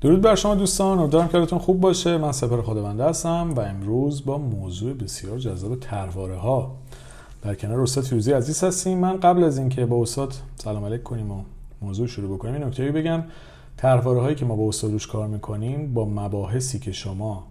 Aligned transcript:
درود 0.00 0.20
بر 0.20 0.34
شما 0.34 0.54
دوستان 0.54 0.98
امیدوارم 0.98 1.28
کارتون 1.28 1.58
خوب 1.58 1.80
باشه. 1.80 2.16
من 2.16 2.32
سپر 2.32 2.62
خداونده 2.62 3.04
هستم 3.04 3.52
و 3.56 3.60
امروز 3.60 4.24
با 4.24 4.38
موضوع 4.38 4.92
بسیار 4.92 5.38
جذاب 5.38 5.80
ترواره 5.80 6.36
ها 6.36 6.76
در 7.42 7.54
کنار 7.54 7.80
استاد 7.80 8.04
فیروزی 8.04 8.32
عزیز 8.32 8.64
هستیم. 8.64 8.98
من 8.98 9.20
قبل 9.20 9.44
از 9.44 9.58
اینکه 9.58 9.86
با 9.86 10.02
استاد 10.02 10.34
سلام 10.56 10.84
علیک 10.84 11.02
کنیم 11.02 11.30
و 11.30 11.42
موضوع 11.82 12.06
شروع 12.06 12.36
بکنیم 12.36 12.54
این 12.54 12.64
نکته 12.64 12.92
بگم. 12.92 13.24
ترواره 13.76 14.20
هایی 14.20 14.36
که 14.36 14.44
ما 14.44 14.56
با 14.56 14.68
استاد 14.68 14.92
روش 14.92 15.06
کار 15.06 15.28
می‌کنیم 15.28 15.94
با 15.94 16.04
مباحثی 16.04 16.78
که 16.78 16.92
شما 16.92 17.46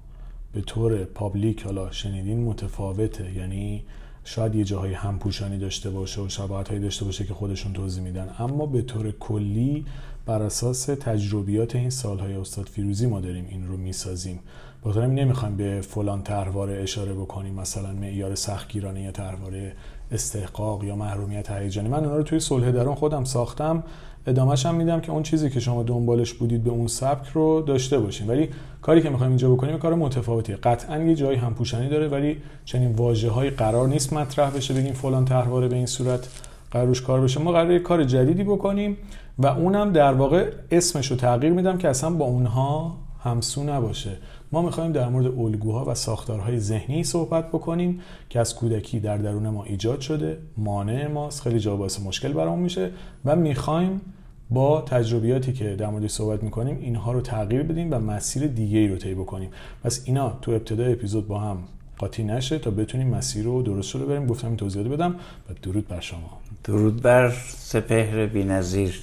به 0.53 0.61
طور 0.61 1.03
پابلیک 1.03 1.63
حالا 1.63 1.91
شنیدین 1.91 2.43
متفاوته. 2.43 3.33
یعنی 3.35 3.83
شاید 4.23 4.55
یه 4.55 4.63
جاهای 4.63 4.93
همپوشانی 4.93 5.57
داشته 5.57 5.89
باشه 5.89 6.21
و 6.21 6.29
شباهت 6.29 6.69
هایی 6.69 6.81
داشته 6.81 7.05
باشه 7.05 7.25
که 7.25 7.33
خودشون 7.33 7.73
توضیح 7.73 8.03
میدن. 8.03 8.29
اما 8.39 8.65
به 8.65 8.81
طور 8.81 9.11
کلی 9.11 9.85
بر 10.25 10.41
اساس 10.41 10.85
تجربیات 10.85 11.75
این 11.75 11.89
سالهای 11.89 12.33
استاد 12.33 12.65
فیروزی 12.65 13.07
ما 13.07 13.21
داریم 13.21 13.45
این 13.49 13.67
رو 13.67 13.77
می‌سازیم. 13.77 14.39
با 14.81 14.91
همین 14.91 15.19
نمی‌خوایم 15.19 15.57
به 15.57 15.81
فلان 15.81 16.23
ترواره 16.23 16.81
اشاره 16.81 17.13
بکنیم 17.13 17.53
مثلا 17.53 17.91
معیار 17.91 18.35
سختگیرانه 18.35 19.01
یا 19.01 19.11
ترواره 19.11 19.73
استحقاق 20.11 20.83
یا 20.83 20.95
محرومیت 20.95 21.51
هیجانی. 21.51 21.89
من 21.89 22.05
اونا 22.05 22.17
رو 22.17 22.23
توی 22.23 22.39
صلح 22.39 22.71
درون 22.71 22.95
خودم 22.95 23.23
ساختم. 23.23 23.83
ادامهش 24.27 24.65
هم 24.65 24.75
میدم 24.75 25.01
که 25.01 25.11
اون 25.11 25.23
چیزی 25.23 25.49
که 25.49 25.59
شما 25.59 25.83
دنبالش 25.83 26.33
بودید 26.33 26.63
به 26.63 26.69
اون 26.69 26.87
سبک 26.87 27.27
رو 27.27 27.61
داشته 27.61 27.99
باشیم 27.99 28.29
ولی 28.29 28.49
کاری 28.81 29.01
که 29.01 29.09
می‌خوایم 29.09 29.31
اینجا 29.31 29.53
بکنیم 29.53 29.77
کار 29.77 29.95
متفاوتیه. 29.95 30.55
قطعا 30.55 31.03
یه 31.03 31.15
جایی 31.15 31.37
هم 31.37 31.53
پوشانی 31.53 31.89
داره 31.89 32.07
ولی 32.07 32.37
چنین 32.65 32.91
واژه 32.91 33.29
های 33.29 33.49
قرار 33.49 33.87
نیست 33.87 34.13
مطرح 34.13 34.49
بشه. 34.49 34.73
بگیم 34.73 34.93
فلان 34.93 35.25
ترواره 35.25 35.67
به 35.67 35.75
این 35.75 35.85
صورت 35.85 36.27
قراروش 36.71 37.01
کار 37.01 37.21
بشه. 37.21 37.39
ما 37.39 37.51
قرار 37.51 37.79
کار 37.79 38.03
جدیدی 38.03 38.43
بکنیم. 38.43 38.97
و 39.39 39.47
اونم 39.47 39.91
در 39.91 40.13
واقع 40.13 40.51
اسمش 40.71 41.11
رو 41.11 41.17
تغییر 41.17 41.53
میدم 41.53 41.77
که 41.77 41.89
اصلا 41.89 42.09
با 42.09 42.25
اونها 42.25 42.97
همسو 43.23 43.63
نباشه. 43.63 44.17
ما 44.51 44.61
می‌خوایم 44.61 44.91
در 44.91 45.09
مورد 45.09 45.25
الگوها 45.25 45.85
و 45.85 45.95
ساختارهای 45.95 46.59
ذهنی 46.59 47.03
صحبت 47.03 47.47
بکنیم 47.47 48.01
که 48.29 48.39
از 48.39 48.55
کودکی 48.55 48.99
در 48.99 49.17
درون 49.17 49.49
ما 49.49 49.63
ایجاد 49.63 49.99
شده 49.99 50.37
مانع 50.57 51.07
ماست 51.07 51.41
خیلی 51.41 51.59
جا 51.59 51.75
باعث 51.75 51.99
مشکل 51.99 52.33
برامون 52.33 52.59
میشه 52.59 52.91
و 53.25 53.35
می‌خوایم 53.35 54.01
با 54.49 54.81
تجربیاتی 54.81 55.53
که 55.53 55.75
در 55.75 55.89
موردش 55.89 56.11
صحبت 56.11 56.43
می‌کنیم 56.43 56.77
اینها 56.81 57.11
رو 57.11 57.21
تغییر 57.21 57.63
بدیم 57.63 57.93
و 57.93 57.99
مسیر 57.99 58.47
دیگه 58.47 58.79
ای 58.79 58.87
رو 58.87 58.97
طی 58.97 59.13
بکنیم. 59.13 59.49
پس 59.83 60.01
اینا 60.05 60.37
تو 60.41 60.51
ابتدای 60.51 60.93
اپیزود 60.93 61.27
با 61.27 61.39
هم 61.39 61.57
قاطی 61.97 62.23
نشه 62.23 62.59
تا 62.59 62.71
بتونیم 62.71 63.07
مسیر 63.07 63.43
رو 63.43 63.61
درست 63.61 63.89
شده 63.89 64.05
بریم. 64.05 64.27
گفتم 64.27 64.47
این 64.47 64.57
توضیحات 64.57 64.87
بدم. 64.87 65.15
و 65.49 65.53
درود 65.63 65.87
بر 65.87 65.99
شما. 65.99 66.41
درود 66.63 67.01
بر 67.01 67.33
سپهر 67.57 68.25
بی‌نظیر. 68.25 69.01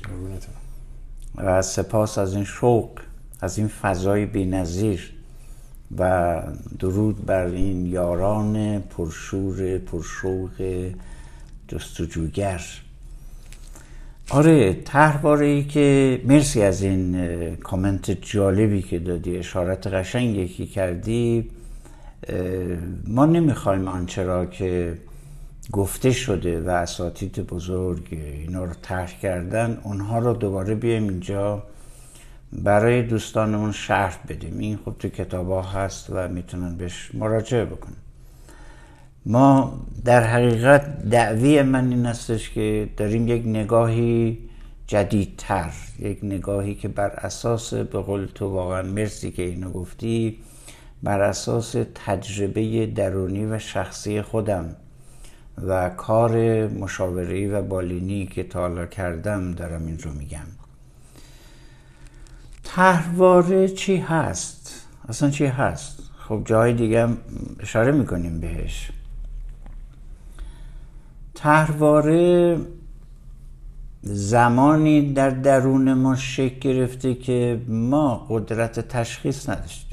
و 1.36 1.62
سپاس 1.62 2.18
از 2.18 2.34
این 2.34 2.44
شوق 2.44 2.90
از 3.40 3.58
این 3.58 3.68
فضای 3.68 4.26
بی‌نظیر. 4.26 5.12
و 5.98 6.42
درود 6.78 7.26
بر 7.26 7.46
این 7.46 7.86
یاران 7.86 8.80
پرشور 8.80 9.78
پرشوق 9.78 10.90
جستجوگر. 11.68 12.62
آره 14.30 14.74
تحواره 14.74 15.46
ای 15.46 15.64
که 15.64 16.20
مرسی 16.24 16.62
از 16.62 16.82
این 16.82 17.56
کامنت 17.56 18.10
جالبی 18.10 18.82
که 18.82 18.98
دادی. 18.98 19.38
اشارت 19.38 19.86
قشنگی 19.86 20.48
که 20.48 20.66
کردی. 20.66 21.50
ما 23.06 23.26
نمی‌خوایم 23.26 23.88
آنچه 23.88 24.22
را 24.22 24.46
که 24.46 24.98
گفته 25.72 26.12
شده 26.12 26.60
و 26.60 26.68
اساتید 26.68 27.46
بزرگ 27.46 28.08
اینا 28.10 28.64
رو 28.64 28.72
طرح 28.82 29.20
کردن 29.20 29.80
اونها 29.82 30.18
رو 30.18 30.32
دوباره 30.32 30.74
بیایم 30.74 31.08
اینجا 31.08 31.62
برای 32.52 33.02
دوستانمون 33.02 33.72
شرح 33.72 34.18
بدیم. 34.28 34.58
این 34.58 34.78
خب 34.84 34.94
تو 34.98 35.08
کتاب 35.08 35.50
ها 35.50 35.62
هست 35.62 36.10
و 36.10 36.28
می‌تونن 36.28 36.76
بهش 36.76 37.10
مراجعه 37.14 37.64
بکنن. 37.64 37.96
ما 39.26 39.80
در 40.04 40.24
حقیقت 40.24 41.08
دعوی 41.08 41.62
من 41.62 41.90
این 41.90 42.06
هستش 42.06 42.50
که 42.50 42.88
داریم 42.96 43.28
یک 43.28 43.46
نگاهی 43.46 44.38
جدیدتر 44.86 45.72
یک 45.98 46.18
نگاهی 46.22 46.74
که 46.74 46.88
بر 46.88 47.08
اساس 47.08 47.74
به 47.74 47.98
قول 47.98 48.26
تو 48.34 48.46
واقعا 48.46 48.82
مرسی 48.82 49.30
که 49.30 49.42
اینو 49.42 49.70
گفتی 49.70 50.38
بر 51.02 51.20
اساس 51.20 51.76
تجربه 51.94 52.86
درونی 52.86 53.44
و 53.44 53.58
شخصی 53.58 54.22
خودم 54.22 54.76
و 55.66 55.90
کار 55.90 56.66
مشاوره 56.68 57.48
و 57.48 57.62
بالینی 57.62 58.26
که 58.26 58.42
تا 58.42 58.60
حالا 58.60 58.86
کردم 58.86 59.52
دارم 59.52 59.86
این 59.86 59.98
رو 59.98 60.12
میگم 60.12 60.46
تحواره 62.64 63.68
چی 63.68 63.96
هست؟ 63.96 64.86
اصلا 65.08 65.30
چی 65.30 65.46
هست؟ 65.46 65.98
خب 66.28 66.42
جای 66.44 66.72
دیگه 66.72 67.08
اشاره 67.60 67.92
می‌کنیم 67.92 68.40
بهش 68.40 68.90
تحواره 71.34 72.56
زمانی 74.02 75.12
در 75.12 75.30
درون 75.30 75.92
ما 75.92 76.16
شکل 76.16 76.58
گرفته 76.58 77.14
که 77.14 77.60
ما 77.68 78.26
قدرت 78.30 78.88
تشخیص 78.88 79.48
نداشتیم 79.48 79.91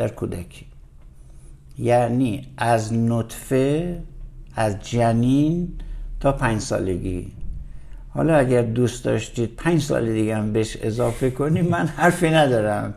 در 0.00 0.08
کودکی 0.08 0.66
یعنی 1.78 2.46
از 2.56 2.92
نطفه 2.92 3.98
از 4.54 4.76
جنین 4.82 5.68
تا 6.20 6.32
پنج 6.32 6.60
سالگی. 6.60 7.32
حالا 8.08 8.36
اگر 8.36 8.62
دوست 8.62 9.04
داشتید 9.04 9.56
پنج 9.56 9.82
سال 9.82 10.12
دیگه 10.12 10.36
هم 10.36 10.52
بهش 10.52 10.76
اضافه 10.80 11.30
کنیم 11.30 11.64
من 11.64 11.86
حرفی 11.86 12.30
ندارم. 12.30 12.94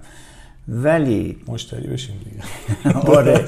ولی 0.67 1.37
مشتری 1.47 1.87
بشیم 1.87 2.15
دیگه. 2.23 2.43
آره. 3.17 3.45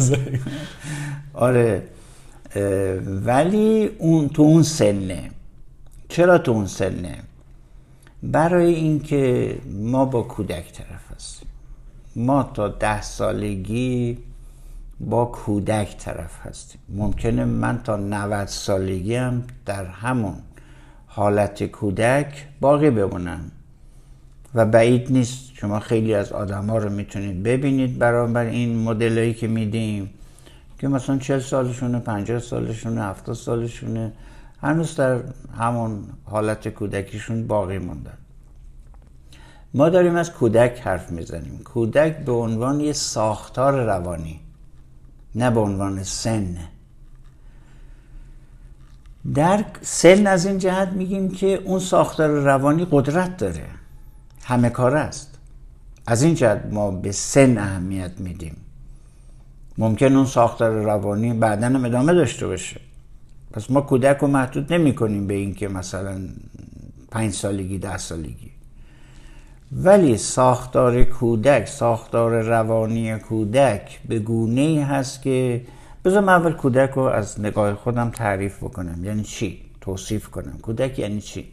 آره. 1.48 1.84
ولی 3.06 3.90
اون 3.98 4.30
تو 4.30 4.42
اون 4.42 4.64
سنه. 4.64 5.32
چرا 6.10 6.38
تو 6.38 6.52
اون 6.52 6.68
سنه؟ 6.68 7.18
برای 8.24 8.74
اینکه 8.74 9.56
ما 9.72 10.06
با 10.06 10.22
کودک 10.22 10.72
طرف 10.72 11.05
ما 12.16 12.44
تا 12.44 12.68
ده 12.68 13.02
سالگی 13.02 14.18
با 15.00 15.26
کودک 15.26 15.98
طرف 15.98 16.48
هستیم. 16.48 16.82
ممکنه 16.90 17.46
من 17.46 17.84
تا 17.84 17.96
90 17.96 18.48
سالگی 18.48 19.16
هم 19.16 19.44
در 19.66 19.86
همون 19.86 20.36
حالت 21.08 21.64
کودک 21.64 22.46
باقی 22.62 22.90
بمونم. 22.90 23.52
و 24.56 24.66
بعید 24.66 25.12
نیست 25.12 25.54
شما 25.54 25.80
خیلی 25.80 26.14
از 26.14 26.32
آدم 26.32 26.70
ها 26.70 26.78
رو 26.78 26.90
می‌تونید 26.90 27.44
ببینید 27.44 27.98
برابر 27.98 28.46
این 28.46 28.84
مدل 28.84 29.34
که 29.34 29.48
میدیم 29.48 30.10
که 30.80 30.88
مثلا 30.88 31.18
40 31.18 31.40
سالشونه 31.40 32.00
50 32.00 32.40
سالشونه 32.40 33.02
70 33.02 33.36
سالشونه 33.36 34.14
هنوز 34.62 34.96
در 34.96 35.20
همون 35.58 36.04
حالت 36.26 36.68
کودکیشون 36.68 37.48
باقی 37.48 37.78
موندن. 37.78 38.18
ما 39.76 39.90
داریم 39.90 40.16
از 40.16 40.32
کودک 40.32 40.82
حرف 40.84 41.12
می‌زنیم. 41.12 41.62
کودک 41.64 42.18
به 42.18 42.32
عنوان 42.32 42.80
یه 42.80 42.94
ساختار 42.94 43.86
روانی 43.86 44.40
نه 45.36 45.52
به 45.52 45.60
عنوان 45.60 46.04
سن. 46.04 46.58
در 49.34 49.66
سن 49.82 50.28
از 50.28 50.46
این 50.46 50.58
جهت 50.58 50.90
میگیم 50.90 51.32
که 51.32 51.48
اون 51.48 51.80
ساختار 51.80 52.30
روانی 52.30 52.88
قدرت 52.92 53.38
داره. 53.38 53.66
همه 54.44 54.70
کار 54.70 54.96
است. 54.96 55.40
از 56.08 56.24
این 56.24 56.36
جهت 56.36 56.66
ما 56.72 56.92
به 56.92 57.12
سن 57.12 57.58
اهمیت 57.58 58.12
میدیم. 58.20 58.58
ممکن 59.78 60.16
اون 60.16 60.26
ساختار 60.26 60.72
روانی 60.72 61.34
بعدا 61.34 61.68
هم 61.68 61.86
ادامه 61.86 62.14
داشته 62.14 62.48
باشه. 62.48 62.82
پس 63.52 63.72
ما 63.72 63.82
کودک 63.82 64.18
رو 64.18 64.28
محدود 64.28 64.74
نمی 64.74 64.96
کنیم 64.96 65.28
به 65.28 65.34
اینکه 65.34 65.68
مثلا 65.68 66.22
پنج 67.12 67.34
سالگی 67.34 67.78
ده 67.78 67.98
سالگی. 67.98 68.55
ولی 69.78 70.18
ساختار 70.18 71.04
کودک 71.04 71.68
ساختار 71.68 72.42
روانی 72.42 73.20
کودک 73.20 74.00
به 74.08 74.20
گونه 74.20 74.62
ای 74.62 74.80
هست 74.80 75.22
که 75.22 75.62
بذارم 76.06 76.30
اول 76.30 76.52
کودک 76.52 76.90
رو 76.90 77.02
از 77.02 77.40
نگاه 77.40 77.74
خودم 77.74 78.10
تعریف 78.10 78.64
بکنم. 78.64 79.04
یعنی 79.04 79.24
چی؟ 79.24 79.62
توصیف 79.82 80.28
کنم. 80.28 80.58
کودک 80.62 81.00
یعنی 81.00 81.22
چی؟ 81.22 81.48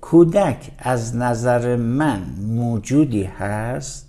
کودک 0.00 0.70
از 0.78 1.16
نظر 1.16 1.76
من 1.76 2.22
موجودی 2.46 3.22
هست 3.22 4.08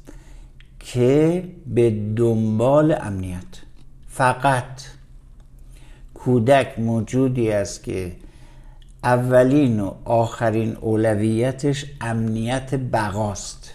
که 0.80 1.44
به 1.68 2.14
دنبال 2.16 2.98
امنیت. 3.02 3.62
فقط 4.08 4.82
کودک 6.14 6.80
موجودی 6.80 7.52
است 7.52 7.84
که 7.84 8.12
اولین 9.04 9.80
و 9.80 9.94
آخرین 10.06 10.78
اولویتش 10.82 11.86
امنیت 12.02 12.76
بقاست. 12.76 13.74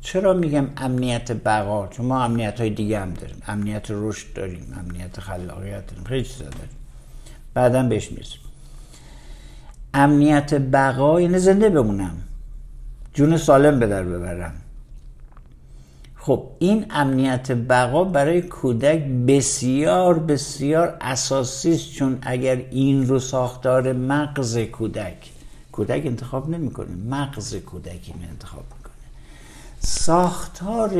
چرا 0.00 0.32
میگم 0.32 0.66
امنیت 0.76 1.32
بقا؟ 1.32 1.86
چون 1.86 2.06
ما 2.06 2.24
امنیت 2.24 2.60
های 2.60 2.70
دیگه 2.70 3.00
هم 3.00 3.14
داریم. 3.14 3.42
امنیت 3.46 3.86
رشد 3.90 4.32
داریم 4.34 4.74
امنیت 4.78 5.20
خلاقیت 5.20 5.86
داریم 5.86 6.04
خیلی 6.04 6.24
چیزا 6.24 6.44
داریم. 6.44 6.70
بعدا 7.54 7.82
بهش 7.82 8.12
می‌رسیم. 8.12 8.40
امنیت 9.94 10.54
بقا 10.54 11.20
یعنی 11.20 11.38
زنده 11.38 11.70
بمونم. 11.70 12.16
جون 13.14 13.36
سالم 13.36 13.80
به 13.80 13.86
در 13.86 14.02
ببرم. 14.02 14.61
خب 16.24 16.46
این 16.58 16.86
امنیت 16.90 17.52
بقا 17.52 18.04
برای 18.04 18.42
کودک 18.42 19.04
بسیار 19.04 20.18
بسیار 20.18 20.96
اساسی 21.00 21.72
است. 21.72 21.92
چون 21.92 22.18
اگر 22.22 22.56
این 22.70 23.06
رو 23.06 23.18
ساختار 23.18 23.92
مغز 23.92 24.58
کودک 24.58 25.30
کودک 25.72 26.06
انتخاب 26.06 26.48
نمی‌کنه 26.48 26.94
مغز 27.08 27.54
کودکی 27.54 28.14
می 28.20 28.26
انتخاب 28.26 28.64
می‌کنه. 28.76 28.92
ساختار 29.78 30.92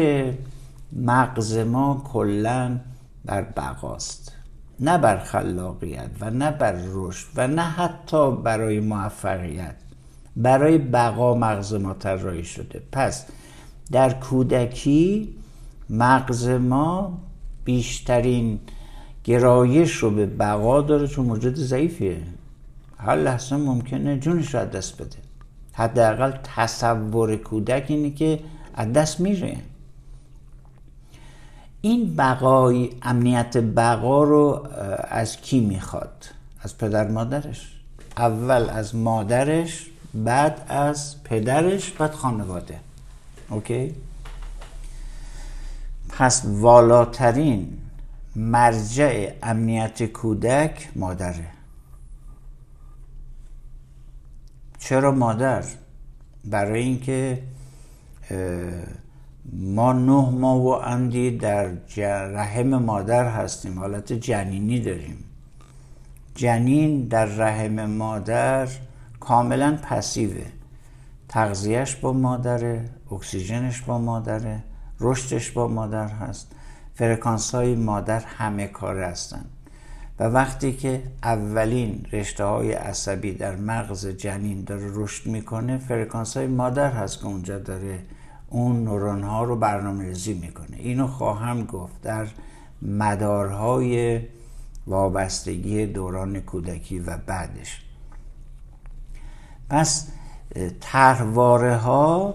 مغز 0.93 1.57
ما 1.57 2.03
کلا 2.13 2.79
بر 3.25 3.43
بقاست 3.43 4.33
نه 4.81 4.99
بر 4.99 5.19
خلاقیت 5.19 6.11
و 6.21 6.31
نه 6.31 6.51
بر 6.51 6.77
رشد 6.93 7.27
و 7.37 7.47
نه 7.47 7.63
حتی 7.63 8.37
برای 8.37 8.81
موفقیت. 8.81 9.75
برای 10.37 10.79
بقا 10.79 11.35
مغز 11.35 11.75
ما 11.75 11.95
طراحی 11.95 12.45
شده. 12.45 12.83
پس 12.93 13.25
در 13.93 14.12
کودکی 14.12 15.35
مغز 15.91 16.49
ما 16.49 17.19
بیشترین 17.65 18.61
گرایش 19.25 19.94
رو 19.97 20.11
به 20.11 20.27
بقا 20.27 20.81
داره 20.81 21.06
چون 21.06 21.27
موجود 21.27 21.55
ضعیفیه. 21.55 22.23
هر 22.99 23.17
لحظه 23.17 23.56
ممکنه 23.56 24.19
جونش 24.19 24.55
رو 24.55 24.61
از 24.61 24.71
دست 24.71 25.03
بده. 25.03 25.17
حداقل 25.73 26.33
تصور 26.56 27.37
کودک 27.37 27.85
اینه 27.89 28.11
که 28.11 28.41
از 28.75 28.93
دست 28.93 29.21
میره. 29.21 29.56
این 31.81 32.17
بقای 32.17 32.91
امنیت 33.03 33.56
بقا 33.56 34.23
رو 34.25 34.69
از 35.09 35.37
کی 35.37 35.61
می‌خواد؟ 35.61 36.25
از 36.61 36.79
پدر 36.79 37.09
مادرش. 37.09 37.81
اول 38.17 38.71
از 38.71 38.94
مادرش 38.94 39.87
بعد 40.15 40.67
از 40.69 41.25
پدرش 41.25 41.91
بعد 41.91 42.12
خانواده. 42.12 42.81
اوکی 43.53 43.95
پس 46.09 46.43
والاترین 46.45 47.79
مرجع 48.37 49.31
امنیت 49.43 50.03
کودک 50.03 50.89
مادره. 50.97 51.47
چرا 54.79 55.13
مادر؟ 55.13 55.65
برای 56.45 56.83
اینکه 56.83 57.43
ما 59.53 59.93
نه 59.93 60.31
ماه 60.31 60.63
و 60.63 60.69
اندی 60.69 61.39
در 61.39 61.67
رحم 62.27 62.77
مادر 62.77 63.29
هستیم 63.29 63.79
حالت 63.79 64.13
جنینی 64.13 64.81
داریم. 64.81 65.25
جنین 66.35 67.09
در 67.09 67.25
رحم 67.25 67.87
مادر 67.87 68.69
کاملا 69.21 69.79
پسیوه. 69.83 70.47
تغذیهش 71.29 71.95
با 71.95 72.13
مادره. 72.13 72.85
اکسیژنش 73.12 73.82
با 73.82 73.99
مادره 73.99 74.62
رشدش 75.00 75.50
با 75.50 75.69
مادر 75.69 76.09
هست. 76.09 76.53
فرکانس 76.94 77.55
های 77.55 77.75
مادر 77.75 78.20
همه 78.20 78.67
کار 78.67 79.03
هستند 79.03 79.50
و 80.19 80.25
وقتی 80.25 80.73
که 80.73 81.03
اولین 81.23 82.06
رشته 82.12 82.44
های 82.44 82.73
عصبی 82.73 83.32
در 83.32 83.56
مغز 83.56 84.06
جنین 84.06 84.64
داره 84.64 84.91
رشد 84.94 85.26
می‌کنه 85.26 85.79
فرکانس 85.79 86.37
های 86.37 86.47
مادر 86.47 86.91
هست 86.91 87.19
که 87.19 87.26
اونجا 87.26 87.59
داره 87.59 87.99
اون 88.49 88.85
نورون 88.85 89.23
ها 89.23 89.44
رو 89.44 89.56
برنامه 89.56 90.05
ریزی 90.05 90.35
می‌کنه. 90.35 90.76
اینو 90.76 91.06
خواهم 91.06 91.65
گفت 91.65 92.03
در 92.03 92.26
مدارهای 92.82 94.20
وابستگی 94.87 95.87
دوران 95.87 96.41
کودکی 96.41 96.99
و 96.99 97.17
بعدش. 97.26 97.82
پس 99.70 100.08
تحواره 100.81 101.76
ها 101.76 102.35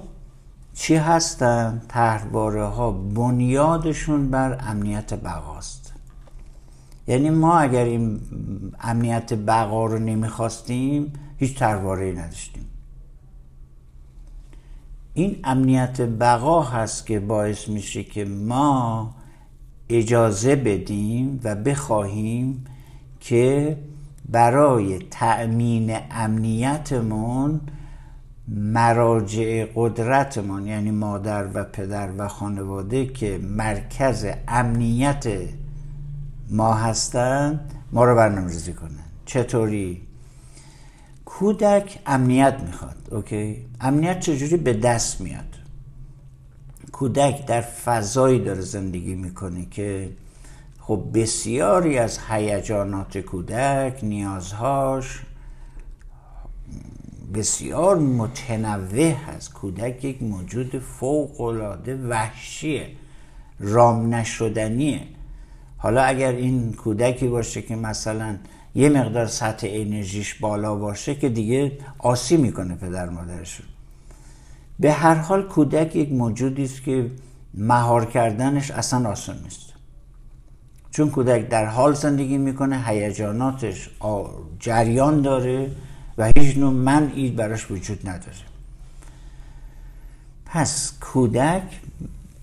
چی 0.80 0.96
هستن؟ 0.96 1.82
تحواره 1.90 2.66
ها 2.66 2.92
بنیادشون 2.92 4.30
بر 4.32 4.58
امنیت 4.60 5.14
بقاست 5.14 5.94
یعنی 7.08 7.30
ما 7.30 7.60
اگر 7.60 7.86
این 7.86 8.22
امنیت 8.80 9.34
بقا 9.34 9.86
رو 9.86 10.00
نمی‌خواستیم 10.00 11.14
هیچ 11.38 11.58
تحواره 11.58 12.06
ای 12.06 12.12
نداشتیم. 12.12 12.66
این 15.14 15.40
امنیت 15.44 16.02
بقا 16.02 16.62
هست 16.62 17.06
که 17.06 17.20
باعث 17.20 17.70
میشه 17.70 18.04
که 18.04 18.26
ما 18.26 19.14
اجازه 19.90 20.56
بدیم 20.56 21.40
و 21.44 21.56
بخواهیم 21.56 22.66
که 23.20 23.78
برای 24.30 25.00
تأمین 25.00 25.98
امنیتمون 26.12 27.62
مراجع 28.48 29.66
قدرتمان 29.76 30.68
یعنی 30.68 30.92
مادر 30.92 31.48
و 31.54 31.64
پدر 31.64 32.10
و 32.18 32.28
خانواده 32.28 33.06
که 33.06 33.38
مرکز 33.38 34.28
امنیت 34.48 35.28
ما 36.50 36.74
هستند 36.74 37.74
ما 37.92 38.04
رو 38.04 38.16
برنامه 38.16 38.48
ریزی 38.48 38.76
چطوری؟ 39.26 40.02
کودک 41.26 42.00
امنیت 42.06 42.60
می‌خواد 42.66 43.08
اوکی؟ 43.12 43.66
امنیت 43.82 44.20
چجوری 44.20 44.58
به 44.58 44.74
دست 44.74 45.22
میاد 45.22 45.56
کودک 46.92 47.46
در 47.46 47.62
فضایی 47.62 48.40
داره 48.40 48.62
زندگی 48.62 49.16
می‌کنه 49.16 49.66
که 49.66 50.10
خب 50.80 51.04
بسیاری 51.14 51.98
از 51.98 52.20
هیجانات 52.30 53.18
کودک 53.18 54.00
نیازهاش 54.04 55.22
بسیار 57.34 57.98
متنوع 57.98 59.12
هست. 59.12 59.54
کودک 59.54 60.06
یک 60.06 60.24
موجود 60.24 60.80
فوق 60.80 61.42
العاده 61.42 61.96
وحشیه 61.96 62.88
رام 63.60 64.14
نشدنیه. 64.14 65.02
حالا 65.78 66.02
اگر 66.02 66.32
این 66.32 66.74
کودکی 66.74 67.28
باشه 67.28 67.62
که 67.62 67.76
مثلا 67.76 68.38
یه 68.76 68.90
مقدار 68.90 69.26
سطح 69.26 69.68
انرژیش 69.72 70.34
بالا 70.34 70.76
باشه 70.76 71.16
که 71.16 71.30
دیگه 71.30 71.78
آسی 72.00 72.38
می‌کنه 72.38 72.76
پدر 72.76 73.10
مادرشون 73.10 73.66
به 74.80 74.92
هر 74.92 75.16
حال 75.16 75.48
کودک 75.48 75.96
یک 75.96 76.12
موجودی 76.12 76.64
است 76.64 76.84
که 76.84 77.12
مهار 77.54 78.06
کردنش 78.06 78.72
اصلا 78.72 79.10
آسان 79.10 79.40
نیست. 79.44 79.74
چون 80.92 81.10
کودک 81.10 81.50
در 81.50 81.66
حال 81.66 81.94
زندگی 81.94 82.38
می‌کنه 82.38 82.84
هیجاناتش 82.84 83.90
جریان 84.60 85.22
داره. 85.22 85.72
و 86.18 86.32
هیچ 86.38 86.58
نوع 86.58 86.74
منعی 86.74 87.32
براش 87.32 87.72
وجود 87.72 88.10
نداره. 88.10 88.38
پس 90.46 90.94
کودک 91.02 91.64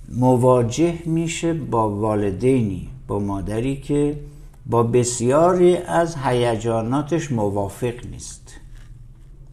مواجه 0.09 0.99
میشه 1.07 1.54
با 1.54 1.90
والدینی 1.90 2.88
با 3.07 3.19
مادری 3.19 3.76
که 3.76 4.19
با 4.66 4.83
بسیاری 4.83 5.76
از 5.76 6.16
هیجاناتش 6.16 7.33
موافق 7.33 8.07
نیست. 8.11 8.54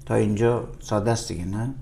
تا 0.05 0.15
اینجا 0.15 0.67
ساده 0.79 1.11
است 1.11 1.27
دیگه 1.27 1.45
نه؟ 1.45 1.73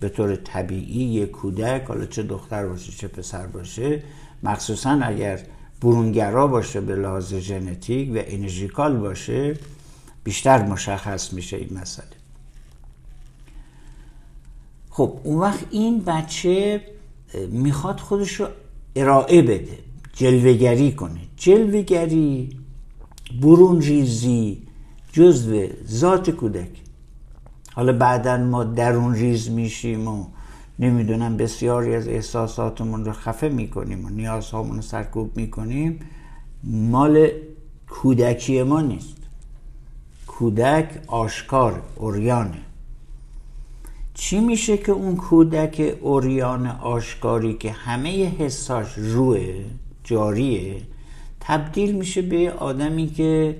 به 0.00 0.08
طور 0.08 0.36
طبیعی 0.36 1.04
یک 1.04 1.30
کودک 1.30 1.84
حالا 1.88 2.06
چه 2.06 2.22
دختر 2.22 2.66
باشه 2.66 2.92
چه 2.92 3.08
پسر 3.08 3.46
باشه 3.46 4.02
مخصوصا 4.42 4.90
اگر 4.90 5.40
برونگرا 5.82 6.46
باشه 6.46 6.80
به 6.80 6.96
لحاظ 6.96 7.34
ژنتیک 7.34 8.10
و 8.14 8.22
انرژیکال 8.26 8.96
باشه 8.96 9.54
بیشتر 10.24 10.66
مشخص 10.66 11.32
میشه 11.32 11.56
این 11.56 11.78
مسئله. 11.78 12.06
خب 14.90 15.18
اون 15.24 15.38
وقت 15.38 15.66
این 15.70 16.04
بچه 16.04 16.80
می‌خواد 17.50 18.00
خودش 18.00 18.32
رو 18.32 18.48
ارائه 18.96 19.42
بده 19.42 19.78
جلوگری 20.12 20.92
کنه. 20.92 21.20
جلوگری 21.36 22.56
برون 23.42 23.80
ریزی 23.80 24.62
جزو 25.12 25.66
ذات 25.86 26.30
کودک. 26.30 26.70
حالا 27.72 27.92
بعدا 27.92 28.36
ما 28.36 28.64
درون 28.64 29.14
ریز 29.14 29.50
میشیم 29.50 30.08
و 30.08 30.26
نمی‌دونم 30.78 31.36
بسیاری 31.36 31.94
از 31.94 32.08
احساساتمون 32.08 33.04
رو 33.04 33.12
خفه 33.12 33.48
می‌کنیم 33.48 34.04
و 34.04 34.08
نیازهامون 34.08 34.76
رو 34.76 34.82
سرکوب 34.82 35.36
می‌کنیم. 35.36 36.00
مال 36.64 37.28
کودکی 37.88 38.62
ما 38.62 38.80
نیست. 38.80 39.16
کودک 40.38 41.02
آشکار 41.06 41.82
اوریانه 41.96 42.60
چی 44.14 44.40
میشه 44.40 44.76
که 44.76 44.92
اون 44.92 45.16
کودک 45.16 45.98
اوریان 46.00 46.66
آشکاری 46.66 47.54
که 47.54 47.72
همه 47.72 48.36
حساش 48.38 48.92
روه 48.98 49.64
جاریه 50.04 50.82
تبدیل 51.40 51.94
میشه 51.94 52.22
به 52.22 52.52
آدمی 52.52 53.06
که 53.06 53.56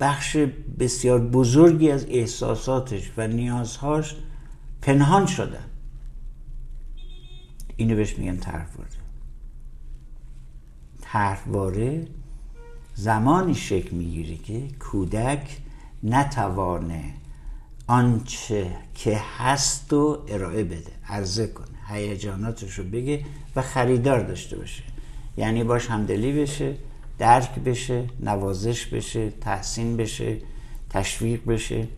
بخش 0.00 0.36
بسیار 0.78 1.20
بزرگی 1.20 1.90
از 1.90 2.06
احساساتش 2.08 3.10
و 3.16 3.26
نیازهاش 3.26 4.16
پنهان 4.82 5.26
شدن 5.26 5.64
اینو 7.76 7.96
بهش 7.96 8.18
میگن 8.18 8.36
طرحواره 8.36 8.90
طرحواره 11.00 12.06
زمانی 13.00 13.54
شکل 13.54 13.96
می‌گیره 13.96 14.36
که 14.36 14.68
کودک 14.78 15.58
نتوانه 16.02 17.04
آنچه 17.86 18.70
که 18.94 19.20
هست 19.38 19.92
و 19.92 20.18
ارائه 20.28 20.64
بده 20.64 20.92
عرضه 21.08 21.46
کنه 21.46 21.66
هیجاناتش 21.88 22.78
رو 22.78 22.84
بگه 22.84 23.24
و 23.56 23.62
خریدار 23.62 24.20
داشته 24.20 24.56
باشه. 24.56 24.82
یعنی 25.36 25.64
باش 25.64 25.86
همدلی 25.86 26.32
بشه 26.32 26.74
درک 27.18 27.54
بشه 27.54 28.04
نوازش 28.20 28.86
بشه 28.86 29.30
تحسین 29.30 29.96
بشه 29.96 30.36
تشویق 30.90 31.46
بشه 31.46 31.88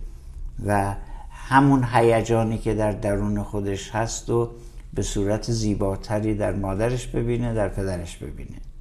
و 0.67 0.95
همون 1.31 1.85
هیجانی 1.93 2.59
که 2.59 2.75
در 2.75 2.93
درون 2.93 3.43
خودش 3.43 3.91
هست 3.91 4.31
و 4.31 4.51
به 4.95 5.03
صورت 5.03 5.51
زیباتری 5.51 6.35
در 6.35 6.53
مادرش 6.53 7.07
ببینه 7.07 7.55
در 7.55 7.69
پدرش 7.69 8.17
ببینه. 8.17 8.72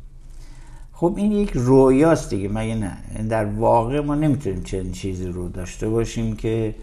خب 1.01 1.13
این 1.17 1.31
یک 1.31 1.51
رویاست 1.53 2.29
دیگه 2.29 2.49
مگه 2.49 2.75
نه؟ 2.75 2.97
در 3.29 3.45
واقع 3.45 3.99
ما 3.99 4.15
نمی‌تونیم 4.15 4.63
چنین 4.63 4.91
چیزی 4.91 5.27
رو 5.27 5.49
داشته 5.49 5.89
باشیم 5.89 6.35
که 6.35 6.75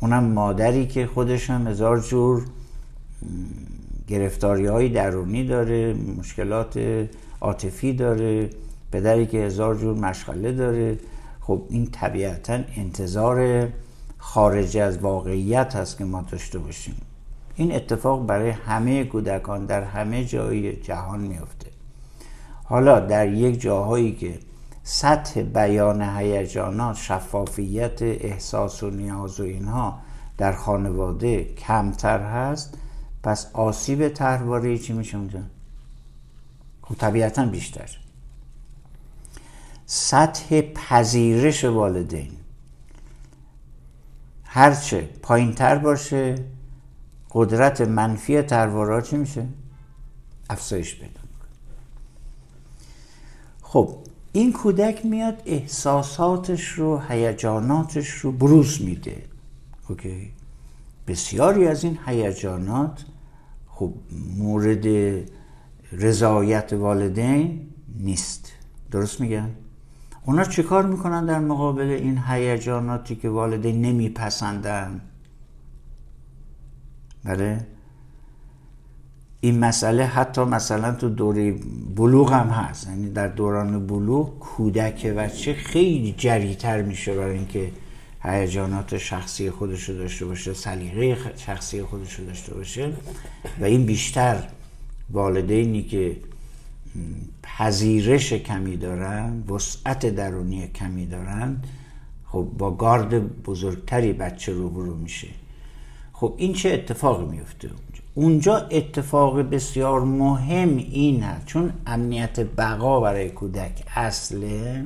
اونم 0.00 0.24
مادری 0.24 0.86
که 0.86 1.06
خودش 1.06 1.50
هم 1.50 1.66
هزار 1.66 2.00
جور 2.00 2.44
گرفتاری 4.08 4.66
های 4.66 4.88
درونی 4.88 5.46
داره 5.46 5.94
مشکلات 6.18 6.80
عاطفی 7.40 7.92
داره 7.92 8.50
پدری 8.92 9.26
که 9.26 9.38
هزار 9.38 9.74
جور 9.74 9.96
مشغله 9.96 10.52
داره. 10.52 10.98
خب 11.40 11.62
این 11.68 11.86
طبیعتا 11.86 12.58
انتظار 12.76 13.68
خارج 14.18 14.76
از 14.76 14.98
واقعیت 14.98 15.76
هست 15.76 15.98
که 15.98 16.04
ما 16.04 16.22
داشته 16.30 16.58
باشیم. 16.58 16.94
این 17.56 17.74
اتفاق 17.74 18.26
برای 18.26 18.50
همه 18.50 19.04
کودکان 19.04 19.66
در 19.66 19.82
همه 19.82 20.24
جای 20.24 20.76
جهان 20.76 21.20
میفته 21.20 21.77
حالا 22.68 23.00
در 23.00 23.32
یک 23.32 23.60
جاهایی 23.60 24.12
که 24.12 24.38
سطح 24.82 25.42
بیان 25.42 26.02
هیجانات 26.02 26.96
شفافیت 26.96 28.02
احساس 28.02 28.82
و 28.82 28.90
نیاز 28.90 29.40
و 29.40 29.42
اینها 29.42 29.98
در 30.38 30.52
خانواده 30.52 31.44
کمتر 31.44 32.20
هست 32.20 32.78
پس 33.22 33.50
آسیب 33.52 34.08
تحرواری 34.08 34.78
چی 34.78 34.92
میشه 34.92 35.18
اونجا؟ 35.18 35.40
خب 36.82 36.94
طبیعتا 36.94 37.46
بیشتر. 37.46 37.98
سطح 39.86 40.60
پذیرش 40.60 41.64
والدین. 41.64 42.30
هرچه 44.44 45.08
پایین 45.22 45.54
تر 45.54 45.78
باشه 45.78 46.34
قدرت 47.30 47.80
منفی 47.80 48.42
تروارا 48.42 49.00
چی 49.00 49.16
میشه؟ 49.16 49.46
افزایش 50.50 51.00
پیدا 51.00 51.17
خب 53.70 53.96
این 54.32 54.52
کودک 54.52 55.06
میاد 55.06 55.42
احساساتش 55.46 56.68
رو 56.68 56.98
هیجاناتش 57.08 58.08
رو 58.08 58.32
بروز 58.32 58.82
میده. 58.82 59.22
اوکی؟ 59.88 60.32
بسیاری 61.06 61.66
از 61.66 61.84
این 61.84 61.98
هیجانات 62.06 63.04
خب 63.68 63.92
مورد 64.36 64.86
رضایت 65.92 66.72
والدین 66.72 67.68
نیست. 67.98 68.52
درست 68.90 69.20
میگن؟ 69.20 69.50
اونا 70.26 70.44
چیکار 70.44 70.86
می‌کنن 70.86 71.26
در 71.26 71.38
مقابل 71.38 71.90
این 71.90 72.18
هیجاناتی 72.28 73.16
که 73.16 73.28
والدین 73.28 73.82
نمیپسندن؟ 73.82 75.00
بله؟ 77.24 77.66
این 79.40 79.58
مسئله 79.58 80.04
حتی 80.04 80.40
مثلا 80.40 80.92
تو 80.92 81.08
دوره 81.08 81.54
بلوغ 81.96 82.32
هم 82.32 82.48
هست. 82.48 82.86
یعنی 82.86 83.10
در 83.10 83.28
دوران 83.28 83.86
بلوغ 83.86 84.38
کودک 84.38 85.06
بچه 85.06 85.54
خیلی 85.54 86.14
جریتر 86.18 86.82
میشه 86.82 87.14
برای 87.14 87.36
اینکه 87.36 87.70
هیجانات 88.22 88.98
شخصی 88.98 89.50
خودش 89.50 89.88
رو 89.88 89.98
داشته 89.98 90.26
باشه 90.26 90.54
سلیقه 90.54 91.16
شخصی 91.36 91.82
خودش 91.82 92.14
رو 92.14 92.26
داشته 92.26 92.54
باشه. 92.54 92.92
و 93.60 93.64
این 93.64 93.86
بیشتر 93.86 94.42
والدینی 95.10 95.82
که 95.82 96.16
پذیرش 97.42 98.32
کمی 98.32 98.76
دارن 98.76 99.42
وسعت 99.48 100.06
درونی 100.06 100.68
کمی 100.68 101.06
دارن 101.06 101.62
خب 102.26 102.48
با 102.58 102.70
گارد 102.70 103.42
بزرگتری 103.42 104.12
بچه 104.12 104.52
روبرو 104.52 104.96
میشه. 104.96 105.28
خب 106.12 106.34
این 106.36 106.52
چه 106.52 106.70
اتفاقی 106.70 107.36
میفته 107.36 107.70
اونجا 108.18 108.56
اتفاق 108.56 109.40
بسیار 109.40 110.00
مهم 110.00 110.76
این 110.76 111.22
هست. 111.22 111.46
چون 111.46 111.72
امنیت 111.86 112.40
بقا 112.40 113.00
برای 113.00 113.30
کودک 113.30 113.84
اصله. 113.96 114.84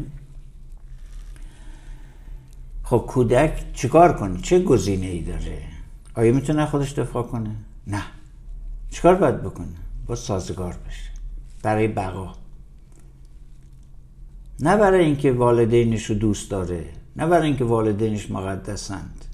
خب 2.83 3.05
کودک 3.09 3.73
چیکار 3.73 4.13
کنه؟ 4.13 4.41
چه 4.41 4.63
گزینه 4.63 5.07
ای 5.07 5.21
داره؟ 5.21 5.63
آیا 6.15 6.33
می‌تونه 6.33 6.67
خودش 6.67 6.93
دفاع 6.93 7.23
کنه؟ 7.23 7.51
نه. 7.87 8.03
چیکار 8.91 9.15
باید 9.15 9.43
بکنه؟ 9.43 9.77
با 10.07 10.15
سازگار 10.15 10.77
بشه. 10.89 11.11
برای 11.63 11.89
بقا. 11.89 12.33
نه 14.61 14.77
برای 14.77 15.05
اینکه 15.05 15.33
والدینش 15.33 16.05
رو 16.05 16.15
دوست 16.15 16.51
داره 16.51 16.85
نه 17.17 17.27
برای 17.27 17.47
اینکه 17.47 17.65
والدینش 17.65 18.31
مقدسند. 18.31 19.25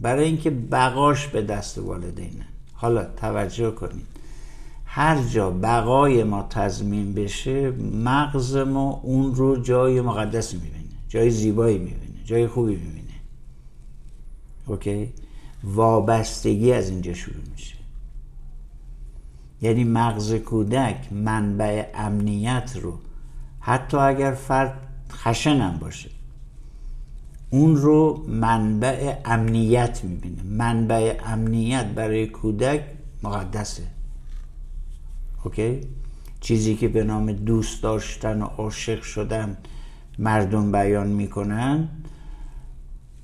برای 0.00 0.24
اینکه 0.24 0.50
بقاش 0.50 1.26
به 1.26 1.42
دست 1.42 1.78
والدینه. 1.78 2.46
حالا 2.80 3.04
توجه 3.04 3.70
کنید. 3.70 4.06
هر 4.84 5.22
جا 5.22 5.50
بقای 5.50 6.24
ما 6.24 6.42
تضمین 6.42 7.14
بشه 7.14 7.70
مغز 8.04 8.56
ما 8.56 9.00
اون 9.02 9.34
رو 9.34 9.56
جای 9.56 10.00
مقدس 10.00 10.54
می‌بینه 10.54 10.74
جای 11.08 11.30
زیبایی 11.30 11.78
می‌بینه 11.78 12.24
جای 12.24 12.46
خوبی 12.46 12.76
می‌بینه. 12.76 13.14
اوکی؟ 14.66 15.12
وابستگی 15.64 16.72
از 16.72 16.90
اینجا 16.90 17.14
شروع 17.14 17.42
میشه. 17.52 17.76
یعنی 19.62 19.84
مغز 19.84 20.34
کودک 20.34 21.12
منبع 21.12 21.86
امنیت 21.94 22.72
رو 22.82 22.98
حتی 23.60 23.96
اگر 23.96 24.32
فرد 24.32 24.74
خشنم 25.12 25.78
باشه 25.80 26.10
اون 27.50 27.76
رو 27.76 28.24
منبع 28.28 29.16
امنیت 29.24 30.04
می‌بینه. 30.04 30.42
منبع 30.42 31.20
امنیت 31.24 31.86
برای 31.86 32.26
کودک 32.26 32.80
مقدسه. 33.22 33.82
اوکی؟ 35.44 35.80
چیزی 36.40 36.76
که 36.76 36.88
به 36.88 37.04
نام 37.04 37.32
دوست 37.32 37.82
داشتن 37.82 38.42
و 38.42 38.44
عاشق 38.44 39.02
شدن 39.02 39.56
مردم 40.18 40.72
بیان 40.72 41.06
می‌کنن 41.06 41.88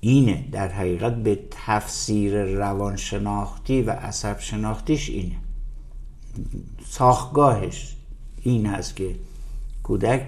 اینه. 0.01 0.49
در 0.53 0.69
حقیقت 0.69 1.15
به 1.15 1.39
تفسیر 1.51 2.43
روانشناختی 2.45 3.83
و 3.83 3.91
عصب 3.91 4.39
شناختیش 4.41 5.11
اینه. 5.11 5.37
ساختگاهش 6.87 7.97
این 8.43 8.67
هست 8.67 8.97
که 8.97 9.15
کودک 9.83 10.23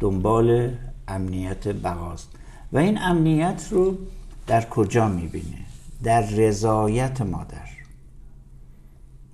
دنبال 0.00 0.70
امنیت 1.08 1.68
بقاست. 1.68 2.37
و 2.72 2.78
این 2.78 2.98
امنیت 2.98 3.68
رو 3.70 3.98
در 4.46 4.68
کجا 4.68 5.08
می‌بینه؟ 5.08 5.58
در 6.02 6.20
رضایت 6.20 7.20
مادر. 7.20 7.68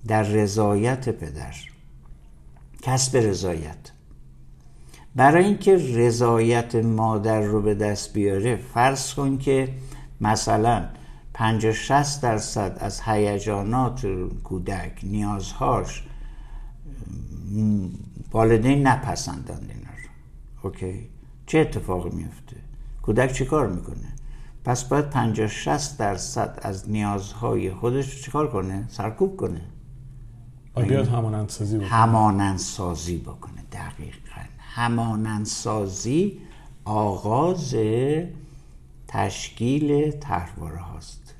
در 0.07 0.23
رضایت 0.23 1.09
پدر. 1.09 1.55
کسب 2.81 3.17
رضایت. 3.17 3.91
برای 5.15 5.45
اینکه 5.45 5.75
رضایت 5.75 6.75
مادر 6.75 7.41
رو 7.41 7.61
به 7.61 7.75
دست 7.75 8.13
بیاره 8.13 8.55
فرض 8.55 9.13
کن 9.13 9.37
که 9.37 9.73
مثلا 10.21 10.89
50 11.33 11.73
60 11.73 12.21
درصد 12.21 12.77
از 12.79 13.01
هیجانات 13.01 14.07
کودک 14.43 14.99
نیازهاش 15.03 16.03
والدین 18.31 18.87
نپسندند 18.87 19.71
اینا 19.75 19.91
رو. 19.91 20.09
اوکی؟ 20.69 21.09
چه 21.45 21.59
اتفاقی 21.59 22.09
میفته 22.09 22.55
کودک 23.05 23.33
چه 23.33 23.45
کار 23.45 23.67
می‌کنه؟ 23.67 24.13
پس 24.63 24.83
باید 24.83 25.09
50 25.09 25.47
60 25.47 25.97
درصد 25.97 26.59
از 26.61 26.89
نیازهای 26.89 27.71
خودش 27.71 28.23
چیکار 28.23 28.51
کنه؟ 28.51 28.85
سرکوب 28.87 29.37
کنه. 29.37 29.61
بیاد 30.87 31.07
همانندسازی 31.07 31.77
بکنه. 31.77 31.87
همانندسازی 31.89 33.17
بکنه 33.17 33.63
دقیقا. 33.71 34.41
همانندسازی 34.59 36.41
آغاز 36.85 37.75
تشکیل 39.07 40.11
طرحواره 40.11 40.79
هاست. 40.79 41.35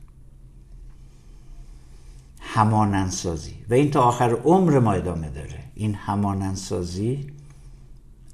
همانندسازی. 2.39 3.55
و 3.69 3.73
این 3.73 3.91
تا 3.91 4.01
آخر 4.01 4.29
عمر 4.33 4.79
ما 4.79 4.93
ادامه 4.93 5.29
داره. 5.29 5.63
این 5.75 5.95
همانندسازی 5.95 7.27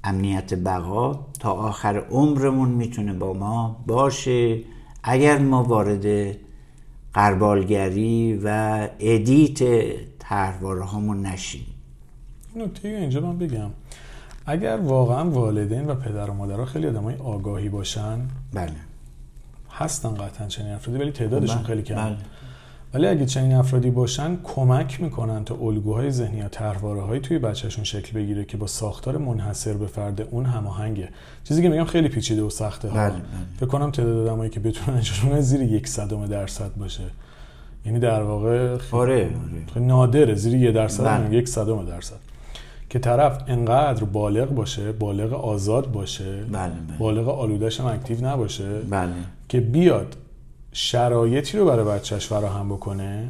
امنیت 0.03 0.53
بقا 0.53 1.20
تا 1.39 1.51
آخر 1.51 1.98
عمرمون 1.98 2.70
می‌تونه 2.70 3.13
با 3.13 3.34
ما 3.34 3.84
باشه. 3.88 4.60
اگر 5.03 5.38
ما 5.38 5.63
وارد 5.63 6.36
قربالگری 7.13 8.39
و 8.43 8.88
ادیت 9.00 9.60
طرحواره 10.20 10.84
هامون 10.84 11.25
نشیم 11.25 11.65
نکته 12.55 12.88
اینجا 12.88 13.22
من 13.22 13.38
بگم. 13.38 13.70
اگر 14.46 14.77
واقعا 14.77 15.29
والدین 15.29 15.88
و 15.88 15.96
پدر 15.96 16.29
و 16.29 16.34
مادرها 16.34 16.65
خیلی 16.65 16.88
آدمای 16.88 17.15
آگاهی 17.15 17.70
باشن 17.70 18.20
بله. 18.53 18.72
هستن 19.72 20.13
قطعا 20.13 20.48
چنین 20.48 20.74
افرادی 20.74 21.00
ولی 21.00 21.12
تعدادشون 21.12 21.55
بله، 21.55 21.65
خیلی 21.65 21.81
کمه. 21.81 22.05
بله. 22.05 22.17
ولی 22.94 23.08
اگه 23.08 23.26
چنین 23.26 23.54
افرادی 23.54 23.90
باشن 23.90 24.38
کمک 24.44 25.02
می‌کنن 25.02 25.44
تا 25.46 25.56
الگوهای 25.56 26.12
ذهنی 26.12 26.38
یا 26.38 26.50
طرحواره 26.50 27.20
توی 27.20 27.40
بچهشون 27.40 27.84
شکل 27.84 28.14
بگیره 28.20 28.46
که 28.46 28.58
با 28.58 28.68
ساختار 28.68 29.18
منحصر 29.18 29.74
به 29.74 29.88
فرد 29.88 30.22
اون 30.22 30.46
هماهنگه. 30.46 31.10
چیزی 31.44 31.62
که 31.62 31.70
میگم 31.70 31.86
خیلی 31.86 32.10
پیچیده 32.10 32.42
و 32.42 32.50
سخته 32.50 32.88
ها. 32.90 32.96
بله، 32.96 33.10
بله. 33.10 33.22
فکر 33.58 33.66
کنم 33.66 33.92
تعداد 33.92 34.28
آدمایی 34.28 34.50
که 34.50 34.60
بتونن 34.60 35.02
کنن 35.24 35.42
زیر 35.42 35.62
یک 35.62 35.88
صدم 35.88 36.26
درصد 36.26 36.76
باشه. 36.76 37.04
یعنی 37.86 38.00
در 38.00 38.24
واقع 38.24 38.78
خیلی 38.78 39.02
آره 39.02 39.26
آره. 39.26 39.66
خیلی 39.74 39.86
نادره. 39.86 40.36
زیر 40.36 40.56
یه 40.56 40.72
درصد 40.72 41.06
بله. 41.06 41.38
یک 41.38 41.48
صدم 41.48 41.86
درصد. 41.86 42.20
که 42.90 43.00
طرف 43.00 43.44
انقدر 43.48 44.04
بالغ 44.04 44.50
باشه 44.50 44.92
بالغ 44.92 45.34
آزاد 45.34 45.92
باشه 45.92 46.44
بله 46.44 46.70
بله. 46.70 46.98
بالغ 47.00 47.30
آلودش 47.30 47.80
هم 47.80 47.86
active 47.86 48.25
نباشه 48.26 48.80
بله. 48.90 49.12
که 49.50 49.60
بیاد 49.60 50.16
شرایطی 50.74 51.58
رو 51.58 51.66
برای 51.66 51.86
بچهش 51.86 52.28
فراهم 52.28 52.70
بکنه 52.70 53.28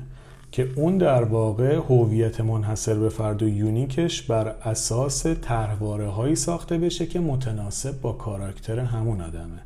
که 0.51 0.67
اون 0.75 0.97
در 0.97 1.23
واقع 1.23 1.75
هویت 1.75 2.41
منحصر 2.41 2.93
به 2.93 3.09
فرد 3.09 3.43
و 3.43 3.47
unique 3.47 4.03
ش 4.03 4.21
بر 4.21 4.55
اساس 4.65 5.27
طرحواره 5.41 6.07
هایی 6.07 6.35
ساخته 6.35 6.77
بشه 6.77 7.05
که 7.05 7.19
متناسب 7.19 8.01
با 8.01 8.11
کاراکتر 8.11 8.79
همون 8.79 9.21
آدمه 9.21 9.59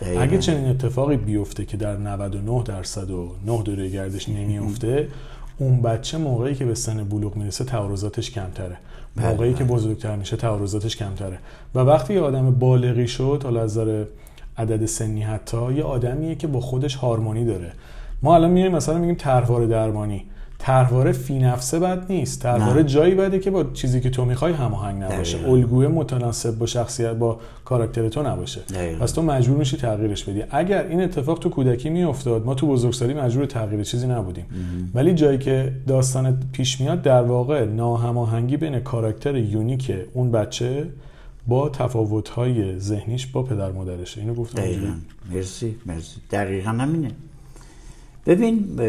دقیقاً. 0.00 0.22
اگه 0.22 0.38
چنین 0.38 0.68
اتفاقی 0.68 1.16
بیفته 1.16 1.64
که 1.64 1.76
در 1.76 1.96
99 1.96 2.62
درصد 2.62 3.10
و 3.10 3.34
9 3.46 3.62
دوره 3.62 3.88
گردش 3.88 4.28
نمیفته 4.28 5.08
اون 5.58 5.82
بچه 5.82 6.18
موقعی 6.18 6.54
که 6.54 6.64
به 6.64 6.74
سن 6.74 7.04
بلوغ 7.04 7.36
می‌رسه 7.36 7.64
تعارضاتش 7.64 8.30
کمتره 8.30 8.76
بله، 9.16 9.28
موقعی 9.28 9.54
که 9.54 9.64
بله. 9.64 9.74
بزرگتر 9.74 10.16
میشه 10.16 10.36
تعارضاتش 10.36 10.96
کمتره 10.96 11.38
و 11.74 11.78
وقتی 11.78 12.14
یه 12.14 12.20
آدم 12.20 12.50
بالغی 12.50 13.08
شد 13.08 13.40
حالا 13.44 13.62
از 13.62 13.78
عدد 14.60 14.86
سنی 14.86 15.22
حتی 15.22 15.72
یه 15.72 15.82
آدمیه 15.82 16.34
که 16.34 16.46
با 16.46 16.60
خودش 16.60 16.94
هارمونی 16.94 17.44
داره. 17.44 17.72
ما 18.22 18.34
الان 18.34 18.50
میایم 18.50 18.72
مثلا 18.72 18.98
میگیم 18.98 19.14
طرحواره 19.14 19.66
درمانی. 19.66 20.24
طرحواره 20.58 21.12
فی 21.12 21.38
نفسه 21.38 21.78
بد 21.78 22.12
نیست. 22.12 22.42
طرحواره. 22.42 22.84
جایی 22.84 23.14
بده 23.14 23.38
که 23.38 23.50
با 23.50 23.64
چیزی 23.64 24.00
که 24.00 24.10
تو 24.10 24.24
می‌خوای 24.24 24.52
هماهنگ 24.52 25.02
نباشه. 25.02 25.38
دقیقاً. 25.38 25.52
الگوی 25.52 25.86
متناسب 25.86 26.58
با 26.58 26.66
شخصیت 26.66 27.12
با 27.12 27.40
کاراکتر 27.64 28.08
تو 28.08 28.22
نباشه. 28.22 28.60
دقیقاً. 28.60 29.04
پس 29.04 29.12
تو 29.12 29.22
مجبور 29.22 29.58
میشی 29.58 29.76
تغییرش 29.76 30.24
بدی. 30.24 30.42
اگر 30.50 30.86
این 30.86 31.02
اتفاق 31.02 31.38
تو 31.38 31.48
کودکی 31.48 31.90
میافتاد 31.90 32.46
ما 32.46 32.54
تو 32.54 32.66
بزرگسالی 32.66 33.14
مجبور 33.14 33.46
تغییر 33.46 33.82
چیزی 33.82 34.06
نبودیم. 34.06 34.44
ولی 34.94 35.14
جایی 35.14 35.38
که 35.38 35.72
داستان 35.86 36.38
پیش 36.52 36.80
میاد 36.80 37.02
در 37.02 37.22
واقع 37.22 37.64
ناهماهنگی 37.64 38.56
بین 38.56 38.80
کاراکتر 38.80 39.36
یونیک 39.36 39.92
اون 40.12 40.32
بچه 40.32 40.86
با 41.46 41.68
تفاوت‌های 41.68 42.78
ذهنیش 42.78 43.26
با 43.26 43.42
پدر 43.42 43.72
مادرشه. 43.72 44.20
اینو 44.20 44.34
گفتم 44.34 44.62
دقیقا. 44.62 44.94
مرسی 45.30 45.76
مرسی. 45.86 46.20
دقیقا 46.30 46.70
همینه. 46.70 47.10
ببین 48.26 48.80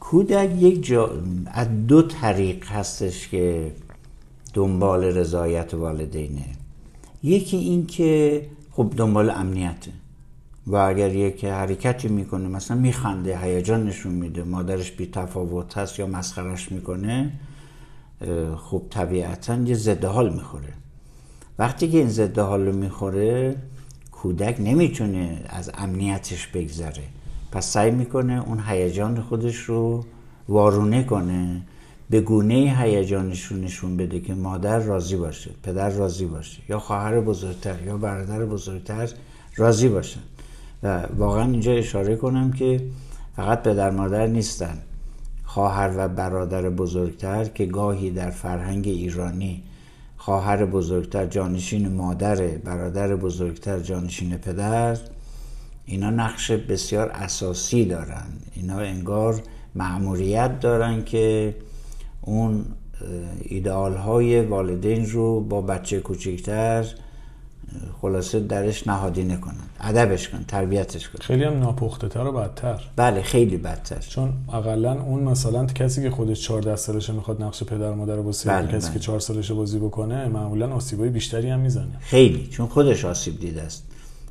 کودک 0.00 0.62
یک 0.62 0.86
جا 0.86 1.10
از 1.46 1.86
دو 1.86 2.02
طریق 2.02 2.66
هستش 2.66 3.28
که 3.28 3.72
دنبال 4.54 5.04
رضایت 5.04 5.74
والدینه. 5.74 6.44
یکی 7.22 7.56
این 7.56 7.86
که 7.86 8.42
خب 8.70 8.92
دنبال 8.96 9.30
امنیته. 9.30 9.90
و 10.66 10.76
اگر 10.76 11.14
یک 11.14 11.44
حرکتی 11.44 12.08
می‌کنه 12.08 12.48
مثلا 12.48 12.76
میخنده 12.76 13.38
هیجان 13.38 13.86
نشون 13.86 14.12
میده 14.12 14.42
مادرش 14.42 14.92
بی 14.92 15.06
تفاوت 15.06 15.78
هست 15.78 15.98
یا 15.98 16.06
مسخرش 16.06 16.72
می‌کنه 16.72 17.32
خب 18.56 18.82
طبیعتا 18.90 19.56
یه 19.56 19.74
ضد 19.74 20.04
حال 20.04 20.32
می‌خوره. 20.32 20.72
وقتی 21.62 21.88
که 21.88 21.98
این 21.98 22.08
ضد 22.08 22.38
حال 22.38 22.72
می‌خوره 22.72 23.56
کودک 24.12 24.56
نمی‌تونه 24.60 25.44
از 25.48 25.70
امنیتش 25.74 26.46
بگذره. 26.46 27.02
پس 27.52 27.66
سعی 27.66 27.90
می‌کنه 27.90 28.42
اون 28.48 28.62
هیجان 28.66 29.20
خودش 29.20 29.56
رو 29.56 30.04
وارونه 30.48 31.04
کنه 31.04 31.62
به 32.10 32.20
گونه 32.20 32.54
هیجانش 32.78 33.44
رو 33.44 33.56
نشون 33.56 33.96
بده 33.96 34.20
که 34.20 34.34
مادر 34.34 34.78
راضی 34.78 35.16
باشه 35.16 35.50
پدر 35.62 35.88
راضی 35.88 36.26
باشه 36.26 36.58
یا 36.68 36.78
خواهر 36.78 37.20
بزرگتر 37.20 37.82
یا 37.82 37.96
برادر 37.96 38.44
بزرگتر 38.44 39.10
راضی 39.56 39.88
باشن. 39.88 40.20
و 40.82 41.06
واقعا 41.16 41.44
اینجا 41.44 41.72
اشاره 41.72 42.16
کنم 42.16 42.52
که 42.52 42.80
فقط 43.36 43.62
پدر 43.62 43.90
مادر 43.90 44.26
نیستن. 44.26 44.78
خواهر 45.44 45.92
و 45.96 46.08
برادر 46.08 46.70
بزرگتر 46.70 47.44
که 47.44 47.66
گاهی 47.66 48.10
در 48.10 48.30
فرهنگ 48.30 48.88
ایرانی 48.88 49.62
خواهر 50.24 50.64
بزرگتر 50.64 51.26
جانشین 51.26 51.88
مادر 51.88 52.46
برادر 52.46 53.16
بزرگتر 53.16 53.80
جانشین 53.80 54.36
پدر 54.36 54.98
اینا 55.84 56.10
نقش 56.10 56.50
بسیار 56.50 57.08
اساسی 57.08 57.84
دارن. 57.84 58.26
اینا 58.54 58.78
انگار 58.78 59.42
معموریت 59.74 60.60
دارن 60.60 61.04
که 61.04 61.54
اون 62.20 62.64
ایدئال 63.42 63.94
های 63.94 64.40
والدین 64.40 65.10
رو 65.10 65.40
با 65.40 65.60
بچه 65.60 66.00
کوچکتر 66.00 66.86
خلاصه 68.00 68.40
درش 68.40 68.86
نهادینه 68.86 69.36
کنن. 69.36 69.54
ادبش 69.80 70.28
کنن 70.28 70.44
تربیتش 70.44 71.08
کنن 71.08 71.20
خیلی 71.20 71.44
هم 71.44 71.58
ناپخته 71.58 72.08
تر 72.08 72.26
و 72.26 72.32
بدتر. 72.32 72.80
بله 72.96 73.22
خیلی 73.22 73.56
بدتر. 73.56 74.00
چون 74.00 74.32
اقلا 74.52 75.02
اون 75.02 75.22
مثلا 75.22 75.66
کسی 75.66 76.02
که 76.02 76.10
خودش 76.10 76.40
14 76.40 76.76
سالشه 76.76 77.12
می‌خواد 77.12 77.42
نقش 77.42 77.62
پدر 77.62 77.94
مادر 77.94 78.16
رو 78.16 78.22
بازی 78.22 78.48
بله، 78.48 78.66
کسی 78.66 78.86
بله. 78.86 78.94
که 78.94 79.00
4 79.00 79.20
سالشه 79.20 79.54
بازی 79.54 79.78
بکنه 79.78 80.28
معمولا 80.28 80.74
آسیبای 80.74 81.08
بیشتری 81.08 81.50
هم 81.50 81.60
می‌زنه. 81.60 81.98
خیلی 82.00 82.46
چون 82.46 82.66
خودش 82.66 83.04
آسیب 83.04 83.40
دیده 83.40 83.62
است. 83.62 83.84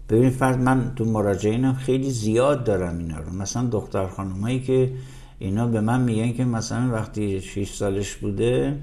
ببین 0.09 0.29
فرد 0.29 0.59
من 0.59 0.91
تو 0.95 1.05
مراجعینم 1.05 1.73
خیلی 1.73 2.11
زیاد 2.11 2.63
دارم 2.63 2.97
اینا 2.97 3.19
رو. 3.19 3.33
مثلا 3.33 3.67
دختر 3.67 4.07
خانمایی 4.07 4.59
که 4.59 4.91
اینا 5.39 5.67
به 5.67 5.81
من 5.81 6.01
میگن 6.01 6.31
که 6.31 6.45
مثلا 6.45 6.91
وقتی 6.93 7.41
6 7.41 7.73
سالش 7.73 8.15
بوده 8.15 8.77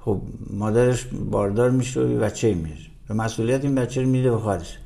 خب 0.00 0.20
مادرش 0.50 1.06
باردار 1.30 1.70
میشه 1.70 2.00
و 2.00 2.18
بچه 2.18 2.54
میشه. 2.54 2.91
و 3.10 3.14
مسئولیت 3.14 3.64
این 3.64 3.74
بچه 3.74 4.02
رو 4.02 4.08
میده 4.08 4.30
به 4.30 4.38
خواهرش 4.38 4.78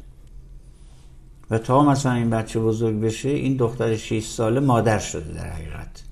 و 1.51 1.59
تا 1.59 1.83
مثلا 1.83 2.13
این 2.13 2.31
بچه 2.31 2.61
بزرگ 2.61 3.01
بشه 3.01 3.29
این 3.29 3.57
دختر 3.57 3.97
6 3.97 4.27
ساله 4.27 4.61
مادر 4.61 4.99
شده 4.99 5.35
در 5.35 5.51
حقیقت. 5.51 6.03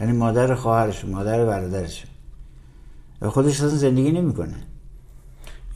یعنی 0.00 0.12
مادر 0.12 0.54
خواهرش 0.54 1.04
مادر 1.04 1.46
برادرش. 1.46 2.04
و 3.20 3.30
خودش 3.30 3.54
اصلا 3.54 3.68
زندگی 3.68 4.12
نمی‌کنه. 4.12 4.54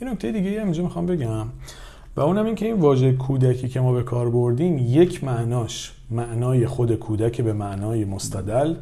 یه 0.01 0.11
نکته 0.11 0.33
دیگه 0.33 0.61
هم 0.61 0.65
اینجا 0.65 0.83
می‌خوام 0.83 1.07
بگم. 1.07 1.47
و 2.17 2.21
اونم 2.21 2.47
این 2.47 2.55
که 2.55 2.67
این 2.67 2.81
واژه 2.81 3.13
کودکی 3.13 3.69
که 3.69 3.81
ما 3.81 3.93
به 3.93 4.03
کار 4.03 4.31
بردیم 4.31 4.79
یک 4.79 5.25
معناش 5.25 5.93
معنای 6.11 6.67
خود 6.67 6.95
کودک 6.95 7.41
به 7.41 7.53
معنای 7.53 8.05
مستدل 8.05 8.75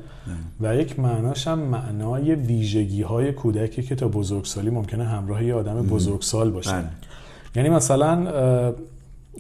و 0.61 0.77
یک 0.77 1.01
معناش 1.01 1.49
هم 1.49 1.59
معنای 1.59 2.35
ویژگی 2.35 3.03
های 3.03 3.33
کودکی 3.33 3.83
که 3.83 3.95
تا 3.95 4.09
بزرگسالی 4.09 4.71
ممکنه 4.71 5.05
همراه 5.05 5.45
یه 5.45 5.55
آدم 5.55 5.83
بزرگسال 5.83 6.51
باشه. 6.51 6.73
بله. 6.73 6.89
یعنی 7.57 7.69
مثلا 7.69 8.75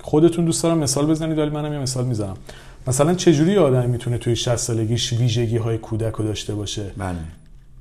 خودتون 0.00 0.44
دوست 0.44 0.62
دارم 0.62 0.78
مثال 0.78 1.06
بزنید 1.06 1.38
ولی 1.38 1.50
منم 1.50 1.72
یه 1.72 1.78
مثال 1.78 2.04
می‌زنم. 2.04 2.36
مثلا 2.86 3.14
چجوری 3.14 3.52
یه 3.52 3.60
آدمی 3.60 3.86
می‌تونه 3.86 4.18
توی 4.18 4.36
60 4.36 4.56
سالگیش 4.56 5.12
ویژگی 5.12 5.56
های 5.56 5.78
کودک 5.78 6.14
رو 6.14 6.24
داشته 6.24 6.54
باشه؟ 6.54 6.90
بله. 6.96 7.16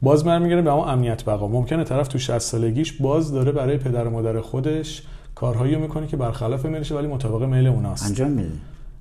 باز 0.01 0.23
برمیگره 0.23 0.61
به 0.61 0.71
اون 0.71 0.89
امنیت 0.89 1.25
بقا. 1.25 1.47
ممکنه 1.47 1.83
طرف 1.83 2.07
تو 2.07 2.19
60 2.19 2.39
سالگیش 2.39 2.93
باز 2.93 3.31
داره 3.31 3.51
برای 3.51 3.77
پدر 3.77 4.07
و 4.07 4.09
مادر 4.09 4.41
خودش 4.41 5.01
کارهایی 5.35 5.75
رو 5.75 5.81
می‌کنه 5.81 6.07
که 6.07 6.17
برخلاف 6.17 6.65
میلشه 6.65 6.95
ولی 6.95 7.07
مطابق 7.07 7.43
میل 7.43 7.67
اوناست. 7.67 8.05
انجام 8.05 8.31
میده. 8.31 8.49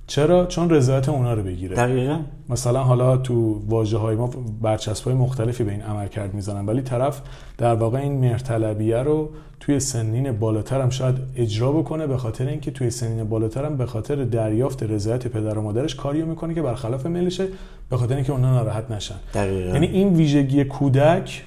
چرا؟ 0.07 0.45
چون 0.45 0.69
رضایت 0.69 1.09
اونا 1.09 1.33
رو 1.33 1.43
بگیره. 1.43 1.75
دقیقا. 1.75 2.19
مثلا 2.49 2.83
حالا 2.83 3.17
تو 3.17 3.61
واژه 3.67 3.97
های 3.97 4.15
ما 4.15 4.29
برچسب 4.61 5.05
های 5.05 5.13
مختلفی 5.13 5.63
به 5.63 5.71
این 5.71 5.81
عمل 5.81 6.07
کرد 6.07 6.33
می‌زنن 6.33 6.65
ولی 6.65 6.81
طرف 6.81 7.21
در 7.57 7.73
واقع 7.73 7.99
این 7.99 8.19
مهرطلبیه 8.19 8.97
رو 8.97 9.29
توی 9.59 9.79
سنین 9.79 10.31
بالاتر 10.31 10.81
هم 10.81 10.89
شاید 10.89 11.15
اجرا 11.35 11.71
بکنه 11.71 12.07
به 12.07 12.17
خاطر 12.17 12.47
اینکه 12.47 12.71
توی 12.71 12.89
سنین 12.89 13.23
بالاتر 13.23 13.65
هم 13.65 13.77
به 13.77 13.85
خاطر 13.85 14.15
دریافت 14.15 14.83
رضایت 14.83 15.27
پدر 15.27 15.57
و 15.57 15.61
مادرش 15.61 15.95
کاریو 15.95 16.25
می‌کنه 16.25 16.53
که 16.53 16.61
برخلاف 16.61 17.05
میلشه 17.05 17.47
به 17.89 17.97
خاطر 17.97 18.15
اینکه 18.15 18.31
اونا 18.31 18.51
ناراحت 18.51 18.91
نشن. 18.91 19.15
دقیقا. 19.33 19.73
یعنی 19.73 19.87
این 19.87 20.13
ویژگی 20.13 20.63
کودک 20.63 21.43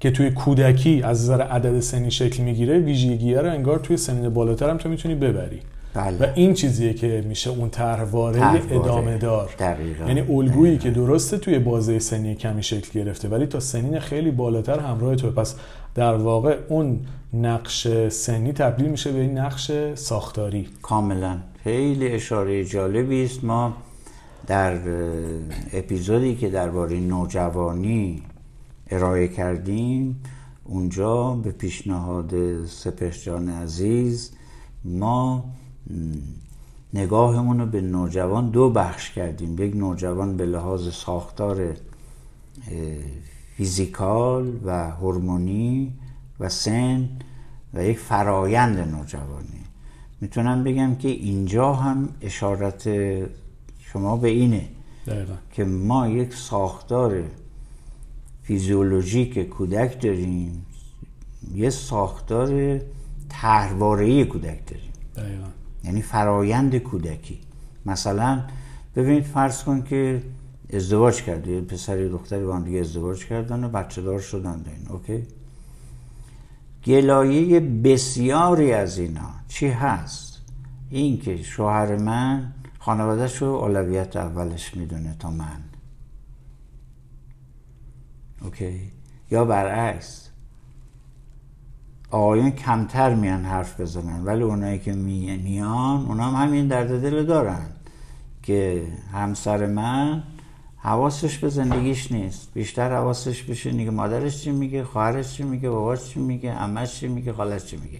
که 0.00 0.10
توی 0.10 0.30
کودکی 0.30 1.02
از 1.02 1.22
نظر 1.22 1.42
عدد 1.42 1.80
سنی 1.80 2.10
شکل 2.10 2.42
می‌گیره 2.42 2.78
ویژگی 2.78 3.34
رو 3.34 3.50
انگار 3.50 3.78
توی 3.78 3.96
سنین 3.96 4.28
بالاتر 4.28 4.70
هم 4.70 4.76
تو 4.76 4.88
می‌تونی 4.88 5.14
ببری. 5.14 5.60
و 5.94 6.00
بله 6.00 6.32
این 6.34 6.54
چیزیه 6.54 6.94
که 6.94 7.24
میشه 7.28 7.50
اون 7.50 7.70
طرحواره. 7.70 8.62
ادامه 8.70 9.18
دار. 9.18 9.54
دقیقا. 9.58 10.04
یعنی 10.04 10.20
الگویی 10.20 10.78
که 10.78 10.90
درسته 10.90 11.38
توی 11.38 11.58
بازه 11.58 11.98
سنی 11.98 12.34
کمی 12.34 12.62
شکل 12.62 13.00
گرفته 13.00 13.28
ولی 13.28 13.46
تا 13.46 13.60
سنین 13.60 13.98
خیلی 13.98 14.30
بالاتر 14.30 14.78
همراه 14.78 15.16
تو 15.16 15.30
پس 15.30 15.54
در 15.94 16.14
واقع 16.14 16.58
اون 16.68 17.00
نقش 17.34 18.08
سنی 18.08 18.52
تبدیل 18.52 18.86
میشه 18.86 19.12
به 19.12 19.20
این 19.20 19.38
نقش 19.38 19.72
ساختاری. 19.94 20.68
کاملا. 20.82 21.36
خیلی 21.64 22.08
اشاره 22.08 22.64
جالبی 22.64 23.24
است. 23.24 23.44
ما 23.44 23.72
در 24.46 24.78
اپیزودی 25.72 26.34
که 26.36 26.48
درباره 26.48 27.00
نوجوانی 27.00 28.22
ارائه 28.90 29.28
کردیم 29.28 30.22
اونجا 30.64 31.30
به 31.30 31.50
پیشنهاد 31.50 32.34
سپهر 32.66 33.10
جان 33.10 33.48
عزیز 33.48 34.32
ما 34.84 35.44
نگاهمون 36.94 37.60
رو 37.60 37.66
به 37.66 37.80
نوجوان 37.80 38.50
دو 38.50 38.70
بخش 38.70 39.10
کردیم 39.10 39.62
یک 39.62 39.76
نوجوان 39.76 40.36
به 40.36 40.46
لحاظ 40.46 40.88
ساختار 40.88 41.76
فیزیکال 43.56 44.52
و 44.64 44.90
هورمونی 44.90 45.92
و 46.40 46.48
سن 46.48 47.08
و 47.74 47.84
یک 47.84 47.98
فرایند 47.98 48.78
نوجوانی 48.78 49.60
می‌تونم 50.20 50.64
بگم 50.64 50.94
که 50.94 51.08
اینجا 51.08 51.72
هم 51.72 52.08
اشارت 52.20 52.88
شما 53.78 54.16
به 54.16 54.28
اینه 54.28 54.68
دقیقا. 55.06 55.34
که 55.52 55.64
ما 55.64 56.08
یک 56.08 56.34
ساختار 56.34 57.24
فیزیولوژیک 58.42 59.48
کودک 59.48 60.02
داریم 60.02 60.66
یه 61.54 61.70
ساختار 61.70 62.80
تهروارهی 63.28 64.24
کودک 64.24 64.66
داریم 64.66 64.90
دقیقا. 65.16 65.46
یعنی 65.84 66.02
فرایند 66.02 66.78
کودکی. 66.78 67.40
مثلا 67.86 68.44
ببینید 68.96 69.24
فرض 69.24 69.64
کن 69.64 69.82
که 69.82 70.22
ازدواج 70.72 71.22
کرده 71.22 71.50
یه 71.50 71.60
پسر 71.60 71.96
دختری 71.96 72.44
با 72.44 72.60
دیگه 72.60 72.80
ازدواج 72.80 73.26
کردن 73.26 73.64
و 73.64 73.68
بچه 73.68 74.02
دار 74.02 74.20
شدن 74.20 74.64
این 74.66 74.88
اوکی؟ 74.88 75.26
گلایه 76.84 77.60
بسیاری 77.60 78.72
از 78.72 78.98
اینا 78.98 79.30
چی 79.48 79.68
هست؟ 79.68 80.38
این 80.90 81.20
که 81.20 81.42
شوهر 81.42 81.96
من 81.96 82.52
خانوادهش 82.78 83.36
رو 83.36 83.48
اولویت 83.48 84.16
اولش 84.16 84.76
می‌دونه 84.76 85.16
تا 85.18 85.30
من. 85.30 85.60
اوکی؟ 88.42 88.92
یا 89.30 89.44
برعکس 89.44 90.29
آقایون 92.10 92.50
کمتر 92.50 93.14
میان 93.14 93.44
حرف 93.44 93.80
بزنن 93.80 94.24
ولی 94.24 94.42
اونایی 94.42 94.78
که 94.78 94.92
میان 94.92 96.06
اونا 96.06 96.30
هم 96.30 96.46
همین 96.46 96.68
درد 96.68 97.02
دل 97.02 97.26
دارن 97.26 97.66
که 98.42 98.86
همسر 99.12 99.66
من 99.66 100.22
حواسش 100.76 101.38
به 101.38 101.48
زندگیش 101.48 102.12
نیست. 102.12 102.50
بیشتر 102.54 102.92
حواسش 102.92 103.42
بشه 103.42 103.72
نگه 103.72 103.90
مادرش 103.90 104.42
چی 104.42 104.50
میگه 104.50 104.84
خواهرش 104.84 105.32
چی 105.32 105.42
میگه 105.42 105.70
باباش 105.70 106.08
چی 106.08 106.20
میگه 106.20 106.50
امش 106.50 106.94
چی 106.94 107.08
میگه 107.08 107.32
خالش 107.32 107.64
چی 107.64 107.76
میگه. 107.76 107.98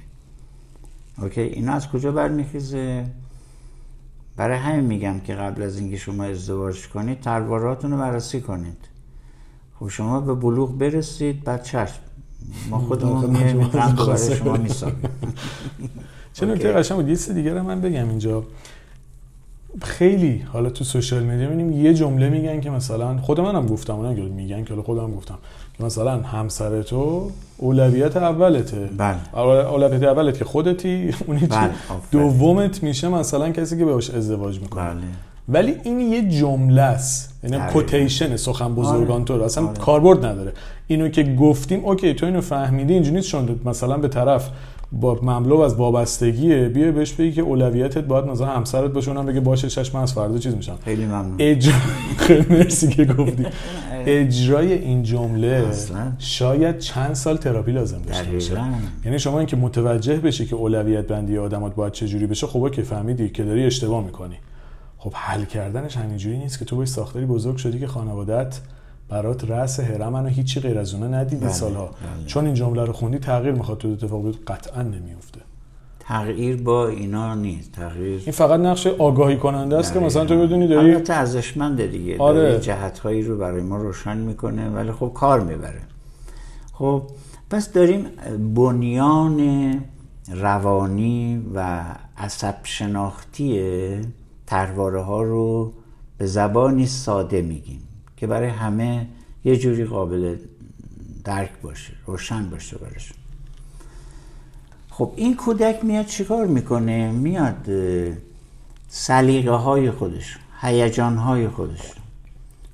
اوکی؟ 1.18 1.40
اینا 1.40 1.72
از 1.72 1.88
کجا 1.88 2.12
برمیخیزه؟ 2.12 3.06
برای 4.36 4.58
همین 4.58 4.84
میگم 4.84 5.20
که 5.20 5.34
قبل 5.34 5.62
از 5.62 5.78
اینکه 5.78 5.96
شما 5.96 6.24
ازدواج 6.24 6.88
کنید 6.88 7.20
ترواراتون 7.20 7.90
رو 7.90 7.98
بررسی 7.98 8.40
کنید. 8.40 8.88
خب 9.80 9.88
شما 9.88 10.20
به 10.20 10.34
بلوغ 10.34 10.78
برسید 10.78 11.44
بعد 11.44 11.62
چشم. 11.62 12.00
ما 12.70 12.78
خودمون 12.88 13.30
میایم 13.30 13.58
برای 13.58 14.36
شما 14.36 14.56
می‌سازیم. 14.56 14.96
چه 16.34 16.46
نکته 16.46 16.72
قشنگ 16.72 16.98
بود. 16.98 17.08
یه 17.08 17.34
دیگه 17.34 17.54
رو 17.54 17.62
من 17.62 17.80
بگم 17.80 18.08
اینجا. 18.08 18.44
خیلی 19.82 20.38
حالا 20.52 20.70
تو 20.70 20.84
سوشال 20.84 21.22
میدیا 21.22 21.48
می‌بینیم 21.48 21.84
یه 21.84 21.94
جمله 21.94 22.28
میگن 22.28 22.60
که 22.60 22.70
مثلا 22.70 23.18
خود 23.18 23.40
منم 23.40 23.66
گفتم 23.66 23.94
اونم 23.94 24.14
میگن 24.24 24.64
که 24.64 24.74
خودم 24.74 25.14
گفتم 25.14 25.38
که 25.78 25.84
مثلا 25.84 26.20
همسر 26.20 26.82
تو 26.82 27.30
اولویت 27.56 28.16
اولته. 28.16 28.90
بله. 28.96 29.38
اولویت 29.38 30.02
اولت 30.02 30.38
که 30.38 30.44
خودتی 30.44 31.10
اونی 31.26 31.46
بله. 31.46 31.70
دومت 32.12 32.82
میشه 32.82 33.08
مثلا 33.08 33.50
کسی 33.50 33.78
که 33.78 33.84
باش 33.84 34.10
ازدواج 34.10 34.60
می‌کنه. 34.60 34.84
بله. 34.84 35.02
ولی 35.48 35.74
این 35.84 36.00
یه 36.00 36.28
جمله 36.28 36.82
است. 36.82 37.40
یعنی 37.44 37.72
quotation 37.72 38.36
سخن 38.36 38.74
بزرگان 38.74 39.24
تو 39.24 39.42
اصلا 39.42 39.66
آره. 39.66 39.78
کاربرد 39.78 40.26
نداره. 40.26 40.52
اینو 40.86 41.08
که 41.08 41.22
گفتیم 41.22 41.84
OK 41.84 42.14
تو 42.14 42.26
اینو 42.26 42.40
فهمیدی 42.40 42.92
اینجوری 42.92 43.16
نیست 43.16 43.28
چون 43.28 43.60
مثلا 43.64 43.98
به 43.98 44.08
طرف 44.08 44.50
با 44.92 45.18
مملو 45.22 45.60
از 45.60 45.74
وابستگیه 45.74 46.68
بیا 46.68 46.92
بهش 46.92 47.12
بگی 47.12 47.32
که 47.32 47.42
اولویتت 47.42 48.04
باید 48.04 48.24
مثلا 48.24 48.46
همسرت 48.46 48.90
باشه 48.90 49.10
اونم 49.10 49.26
بگه 49.26 49.40
باشه 49.40 49.68
چشم 49.68 49.98
از 49.98 50.12
فردا 50.12 50.38
چیز 50.38 50.54
میشم. 50.54 50.78
خیلی 50.84 51.04
ممنون. 51.04 51.34
اجرا... 51.38 51.74
مرسی 52.50 52.88
که 52.88 53.04
گفتی. 53.04 53.46
اجرای 54.06 54.72
این 54.72 55.02
جمله 55.02 55.64
شاید 56.18 56.78
چند 56.78 57.14
سال 57.14 57.36
تراپی 57.36 57.72
لازم 57.72 58.02
داشته 58.06 58.32
باشه. 58.32 58.60
یعنی 59.04 59.18
شما 59.18 59.38
اینکه 59.38 59.56
متوجه 59.56 60.16
بشی 60.16 60.46
که 60.46 60.56
اولویت 60.56 61.06
بندی 61.06 61.38
آدمات 61.38 61.74
باید 61.74 61.92
چه 61.92 62.06
جوری 62.06 62.26
بشه 62.26 62.46
خب 62.46 62.70
که 62.70 62.82
فهمیدی 62.82 63.28
که 63.28 63.44
داری 63.44 63.66
اشتباه 63.66 64.04
می‌کنی. 64.04 64.36
خب 65.02 65.12
حل 65.14 65.44
کردنش 65.44 65.96
همینجوری 65.96 66.38
نیست 66.38 66.58
که 66.58 66.64
تو 66.64 66.76
باش 66.76 66.88
ساختاری 66.88 67.26
بزرگ 67.26 67.56
شدی 67.56 67.78
که 67.78 67.86
خانوادت 67.86 68.60
برات 69.08 69.50
رأس 69.50 69.80
هرم 69.80 70.12
منو 70.12 70.28
هیچی 70.28 70.60
غیر 70.60 70.78
از 70.78 70.94
اونه 70.94 71.16
ندیدی 71.16 71.44
بله، 71.44 71.52
سالها. 71.52 71.86
بله. 71.86 72.26
چون 72.26 72.46
این 72.46 72.54
جمله 72.54 72.84
رو 72.84 72.92
خوندی 72.92 73.18
تغییر 73.18 73.54
می‌خواد 73.54 73.78
تو 73.78 73.88
اتفاق 73.88 74.24
بیفته 74.24 74.44
قطعا 74.54 74.82
نمیفته 74.82 75.40
تغییر 76.00 76.62
با 76.62 76.88
اینا 76.88 77.34
نیست 77.34 77.72
تغییر 77.72 78.20
این 78.24 78.32
فقط 78.32 78.60
نقش 78.60 78.86
آگاهی 78.86 79.36
کننده 79.36 79.78
است 79.78 79.92
که 79.92 80.00
مثلا 80.00 80.24
تو 80.24 80.38
بدونی 80.40 80.68
داری 80.68 80.90
البته 80.90 81.14
ارزشمند 81.14 81.86
دیگه 81.86 82.18
آره. 82.18 82.60
جهت 82.60 82.98
هایی 82.98 83.22
رو 83.22 83.38
برای 83.38 83.62
ما 83.62 83.76
روشن 83.76 84.16
می‌کنه 84.16 84.68
ولی 84.68 84.92
خب 84.92 85.12
کار 85.14 85.40
می‌بره. 85.40 85.80
خب 86.72 87.02
پس 87.50 87.72
داریم 87.72 88.06
بنیان 88.54 89.74
روانی 90.28 91.42
و 91.54 91.84
عصب 92.18 92.54
شناختی 92.62 93.60
ترواره 94.50 95.02
ها 95.02 95.22
رو 95.22 95.72
به 96.18 96.26
زبانی 96.26 96.86
ساده 96.86 97.42
میگیم 97.42 97.82
که 98.16 98.26
برای 98.26 98.48
همه 98.48 99.06
یه 99.44 99.56
جوری 99.56 99.84
قابل 99.84 100.36
درک 101.24 101.50
باشه 101.62 101.92
روشن 102.06 102.50
باشه 102.50 102.78
برش 102.78 103.12
خب 104.90 105.12
این 105.16 105.36
کودک 105.36 105.84
میاد 105.84 106.06
چیکار 106.06 106.46
می‌کنه؟ 106.46 107.12
میاد 107.12 107.68
سلیقه 108.88 109.50
های 109.50 109.90
خودش 109.90 110.38
هیجان 110.60 111.16
های 111.16 111.48
خودش 111.48 111.92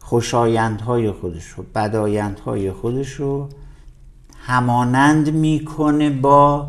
خوشایند 0.00 0.80
های 0.80 1.10
خودش 1.10 1.58
و 1.58 1.62
بدایند 1.74 2.38
های 2.38 2.72
خودش 2.72 3.12
رو 3.12 3.48
همانند 4.38 5.34
می‌کنه 5.34 6.10
با 6.10 6.68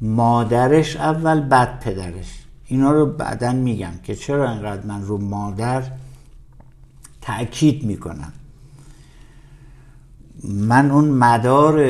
مادرش 0.00 0.96
اول 0.96 1.40
بعد 1.40 1.80
پدرش. 1.80 2.45
اینا 2.66 2.92
رو 2.92 3.06
بعدا 3.06 3.52
میگم 3.52 3.92
که 4.02 4.14
چرا 4.14 4.50
انقدر 4.50 4.86
من 4.86 5.02
رو 5.02 5.18
مادر 5.18 5.82
تأکید 7.20 7.84
می‌کنم. 7.84 8.32
من 10.44 10.90
اون 10.90 11.08
مدار 11.08 11.80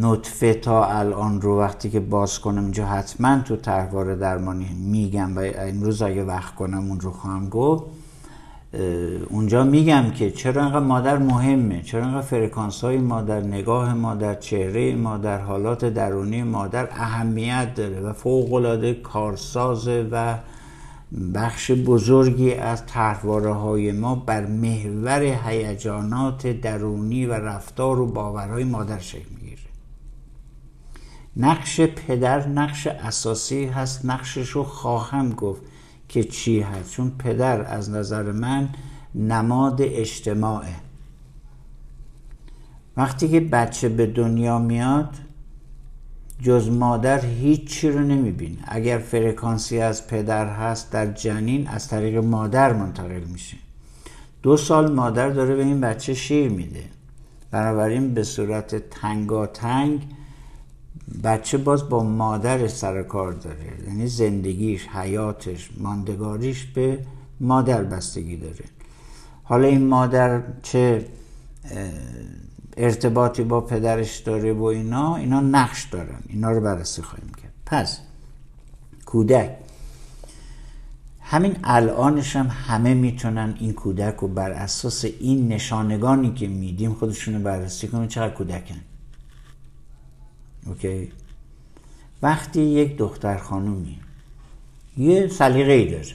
نطفه 0.00 0.54
تا 0.54 0.84
الان 0.84 1.40
رو 1.40 1.58
وقتی 1.58 1.90
که 1.90 2.00
باز 2.00 2.38
کنم 2.38 2.62
اینجا 2.62 2.86
حتما 2.86 3.40
تو 3.40 3.56
تحوار 3.56 4.14
درمانی 4.14 4.68
میگم 4.74 5.36
و 5.36 5.40
امروز 5.54 6.02
اگه 6.02 6.24
وقت 6.24 6.54
کنم 6.54 6.88
اون 6.88 7.00
رو 7.00 7.10
خواهم 7.10 7.48
گفت 7.48 7.84
اونجا 9.28 9.64
میگم 9.64 10.10
که 10.10 10.30
چرا 10.30 10.62
انقدر 10.62 10.78
مادر 10.78 11.18
مهمه؟ 11.18 11.82
چرا 11.82 12.04
انقدر 12.04 12.20
فرکانس 12.26 12.84
های 12.84 12.98
مادر 12.98 13.40
نگاه 13.40 13.94
مادر 13.94 14.34
چهره 14.34 14.94
مادر 14.94 15.38
حالات 15.40 15.84
درونی 15.84 16.42
مادر 16.42 16.88
اهمیت 16.90 17.74
داره 17.74 18.00
و 18.00 18.12
فوق 18.12 18.52
العاده 18.52 18.94
کارسازه 18.94 20.08
و 20.10 20.34
بخش 21.34 21.70
بزرگی 21.70 22.54
از 22.54 22.86
تحواره 22.86 23.52
های 23.52 23.92
ما 23.92 24.14
بر 24.14 24.46
محور 24.46 25.22
هیجانات 25.22 26.46
درونی 26.46 27.26
و 27.26 27.32
رفتار 27.32 28.00
و 28.00 28.06
باورهای 28.06 28.64
مادر 28.64 28.98
شکل 28.98 29.34
می‌گیره. 29.34 29.60
نقش 31.36 31.80
پدر 31.80 32.48
نقش 32.48 32.86
اساسی 32.86 33.64
هست 33.64 34.04
نقشش 34.04 34.48
رو 34.48 34.64
خواهم 34.64 35.30
گفت. 35.30 35.62
که 36.10 36.24
چی 36.24 36.60
هست؟ 36.60 36.92
چون 36.92 37.12
پدر 37.18 37.62
از 37.62 37.90
نظر 37.90 38.32
من 38.32 38.68
نماد 39.14 39.82
اجتماعه. 39.82 40.74
وقتی 42.96 43.28
که 43.28 43.40
بچه 43.40 43.88
به 43.88 44.06
دنیا 44.06 44.58
میاد 44.58 45.14
جز 46.42 46.68
مادر 46.68 47.26
هیچی 47.26 47.90
رو 47.90 48.00
نمی‌بینه. 48.00 48.58
اگر 48.64 48.98
فرکانسی 48.98 49.80
از 49.80 50.06
پدر 50.06 50.46
هست 50.46 50.92
در 50.92 51.12
جنین 51.12 51.68
از 51.68 51.88
طریق 51.88 52.16
مادر 52.16 52.72
منتقل 52.72 53.24
میشه. 53.32 53.56
دو 54.42 54.56
سال 54.56 54.92
مادر 54.92 55.30
داره 55.30 55.54
به 55.54 55.64
این 55.64 55.80
بچه 55.80 56.14
شیر 56.14 56.48
میده. 56.50 56.84
بنابراین 57.50 58.14
به 58.14 58.22
صورت 58.22 58.90
تنگاتنگ 58.90 60.06
بچه 61.24 61.58
باز 61.58 61.88
با 61.88 62.02
مادرش 62.02 62.70
سر 62.70 63.02
کار 63.02 63.32
داره. 63.32 63.74
یعنی 63.86 64.06
زندگیش 64.06 64.86
حیاتش 64.86 65.70
ماندگاریش 65.78 66.64
به 66.64 66.98
مادر 67.40 67.82
بستگی 67.82 68.36
داره. 68.36 68.64
حالا 69.42 69.68
این 69.68 69.86
مادر 69.86 70.42
چه 70.62 71.06
ارتباطی 72.76 73.42
با 73.42 73.60
پدرش 73.60 74.18
داره 74.18 74.52
و 74.52 74.64
اینا 74.64 75.16
اینا 75.16 75.40
نقش 75.40 75.84
دارن. 75.84 76.20
اینا 76.26 76.50
رو 76.50 76.60
بررسی 76.60 77.02
خواهیم 77.02 77.32
کرد. 77.42 77.52
پس 77.66 77.98
کودک. 79.06 79.50
همین 81.20 81.56
الانش 81.64 82.36
هم 82.36 82.46
همه 82.46 82.94
می‌تونن 82.94 83.54
این 83.60 83.72
کودک 83.72 84.16
رو 84.16 84.28
بر 84.28 84.50
اساس 84.50 85.04
این 85.04 85.48
نشانگانی 85.48 86.34
که 86.34 86.48
میدیم 86.48 86.94
خودشون 86.94 87.34
رو 87.34 87.40
بررسی 87.40 87.88
کنن 87.88 88.08
چقدر 88.08 88.34
کودکن. 88.34 88.80
اوکی؟ 90.66 91.12
وقتی 92.22 92.60
یک 92.60 92.96
دختر 92.96 93.38
خانومی 93.38 94.00
یه 94.96 95.28
سلیقه 95.28 95.72
ای 95.72 95.90
داره 95.90 96.14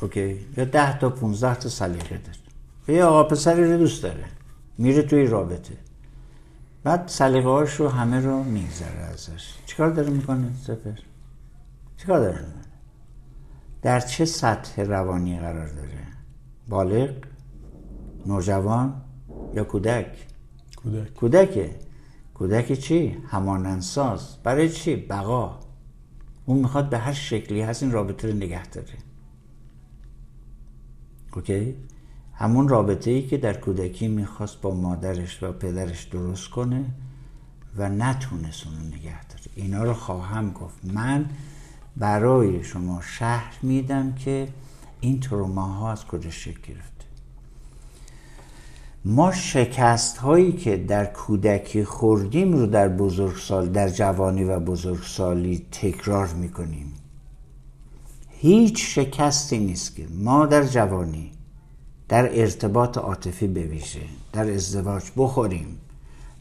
اوکی؟ 0.00 0.46
یا 0.56 0.64
ده 0.64 0.98
تا 0.98 1.10
15 1.10 1.54
تا 1.54 1.68
سلیقه 1.68 2.18
داره. 2.18 2.98
یه 2.98 3.04
آقا 3.04 3.24
پسری 3.24 3.64
رو 3.64 3.78
دوست 3.78 4.02
داره 4.02 4.24
میره 4.78 5.02
توی 5.02 5.26
رابطه. 5.26 5.76
بعد 6.84 7.08
سلیقه 7.08 7.60
رو 7.78 7.88
همه 7.88 8.20
رو 8.20 8.42
میگذره 8.42 8.98
ازش. 8.98 9.54
چیکار 9.66 9.90
داره 9.90 10.10
می‌کنه 10.10 10.50
سپر؟ 10.62 10.98
چیکار 11.96 12.20
داره 12.20 12.38
می‌کنه؟ 12.38 12.62
در 13.82 14.00
چه 14.00 14.24
سطح 14.24 14.82
روانی 14.82 15.40
قرار 15.40 15.68
داره؟ 15.68 15.98
بالغ 16.68 17.10
نوجوان 18.26 19.02
یا 19.54 19.64
کودک؟ 19.64 20.06
کودک. 20.76 21.14
کودکه. 21.14 21.85
کودک 22.36 22.72
چی؟ 22.72 23.16
همانندساز 23.28 24.36
برای 24.42 24.68
چی؟ 24.68 24.96
بقا. 24.96 25.58
اون 26.46 26.58
می‌خواد 26.58 26.90
به 26.90 26.98
هر 26.98 27.12
شکلی 27.12 27.60
هست 27.60 27.82
این 27.82 27.92
رابطه 27.92 28.28
رو 28.28 28.34
نگه 28.34 28.66
داره. 28.66 28.94
اوکی؟ 31.34 31.74
همون 32.32 32.68
رابطه 32.68 33.10
ای 33.10 33.26
که 33.26 33.36
در 33.36 33.60
کودکی 33.60 34.08
می‌خواست 34.08 34.60
با 34.60 34.74
مادرش 34.74 35.42
و 35.42 35.52
پدرش 35.52 36.04
درست 36.04 36.50
کنه 36.50 36.84
و 37.76 37.88
نتونست 37.88 38.66
اونو 38.66 38.78
نگه 38.78 39.24
داره. 39.24 39.42
اینا 39.54 39.82
رو 39.82 39.94
خواهم 39.94 40.52
گفت. 40.52 40.84
من 40.84 41.26
برای 41.96 42.64
شما 42.64 43.00
شهر 43.00 43.58
میدم 43.62 44.14
که 44.14 44.48
این 45.00 45.20
تروماها 45.20 45.92
از 45.92 46.04
کجا 46.04 46.30
شکل 46.30 46.72
گرفته 46.72 46.95
ما 49.08 49.32
شکست 49.32 50.16
هایی 50.16 50.52
که 50.52 50.76
در 50.76 51.04
کودکی 51.04 51.84
خوردیم 51.84 52.52
رو 52.52 52.66
در 52.66 52.88
بزرگسال 52.88 53.68
در 53.68 53.88
جوانی 53.88 54.44
و 54.44 54.60
بزرگسالی 54.60 55.66
تکرار 55.72 56.28
می‌کنیم. 56.28 56.92
هیچ 58.28 58.98
شکستی 58.98 59.58
نیست 59.58 59.96
که 59.96 60.06
ما 60.10 60.46
در 60.46 60.64
جوانی 60.64 61.30
در 62.08 62.40
ارتباط 62.40 62.98
عاطفی 62.98 63.46
بویژه 63.46 64.00
در 64.32 64.50
ازدواج 64.50 65.02
بخوریم 65.16 65.78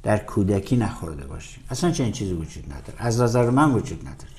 در 0.03 0.17
کودکی 0.17 0.77
نخورده 0.77 1.27
باشیم. 1.27 1.63
اصلا 1.69 1.91
چنین 1.91 2.11
چیزی 2.11 2.33
وجود 2.33 2.65
نداره. 2.65 2.95
از 2.97 3.21
نظر 3.21 3.49
من 3.49 3.71
وجود 3.71 4.01
نداره. 4.01 4.35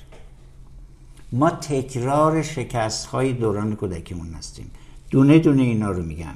ما 1.31 1.49
تکرار 1.49 2.41
شکست 2.41 3.05
های 3.05 3.33
دوران 3.33 3.75
کودکیمون 3.75 4.33
هستیم. 4.33 4.71
دونه 5.09 5.39
دونه 5.39 5.61
اینا 5.61 5.91
رو 5.91 6.03
میگم 6.03 6.35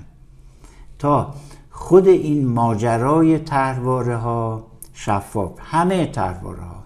تا 0.99 1.34
خود 1.82 2.08
این 2.08 2.48
ماجرای 2.48 3.39
تحواره 3.39 4.15
ها 4.15 4.67
شفاف 4.94 5.52
همه 5.60 6.06
تحواره 6.06 6.62
ها 6.62 6.84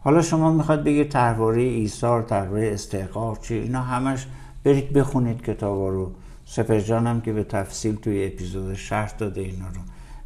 حالا 0.00 0.22
شما 0.22 0.52
می‌خواد 0.52 0.84
بگید 0.84 1.08
تحواره 1.08 1.62
ایثار 1.62 2.22
تحواره 2.22 2.72
استحقاق 2.72 3.40
چی؟ 3.40 3.54
اینا 3.54 3.80
همش 3.80 4.26
برید 4.64 4.92
بخونید 4.92 5.42
کتاب 5.42 5.78
رو. 5.78 6.10
سپرجان 6.46 7.06
هم 7.06 7.20
که 7.20 7.32
به 7.32 7.44
تفصیل 7.44 7.94
توی 7.94 8.26
اپیزود 8.26 8.74
شرح 8.74 9.12
داده 9.18 9.40
اینا 9.40 9.66
رو. 9.66 9.80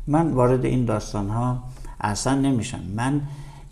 من 0.06 0.30
وارد 0.30 0.64
این 0.64 0.84
داستان 0.84 1.28
ها 1.28 1.62
اصلا 2.00 2.34
نمیشم. 2.34 2.80
من 2.96 3.20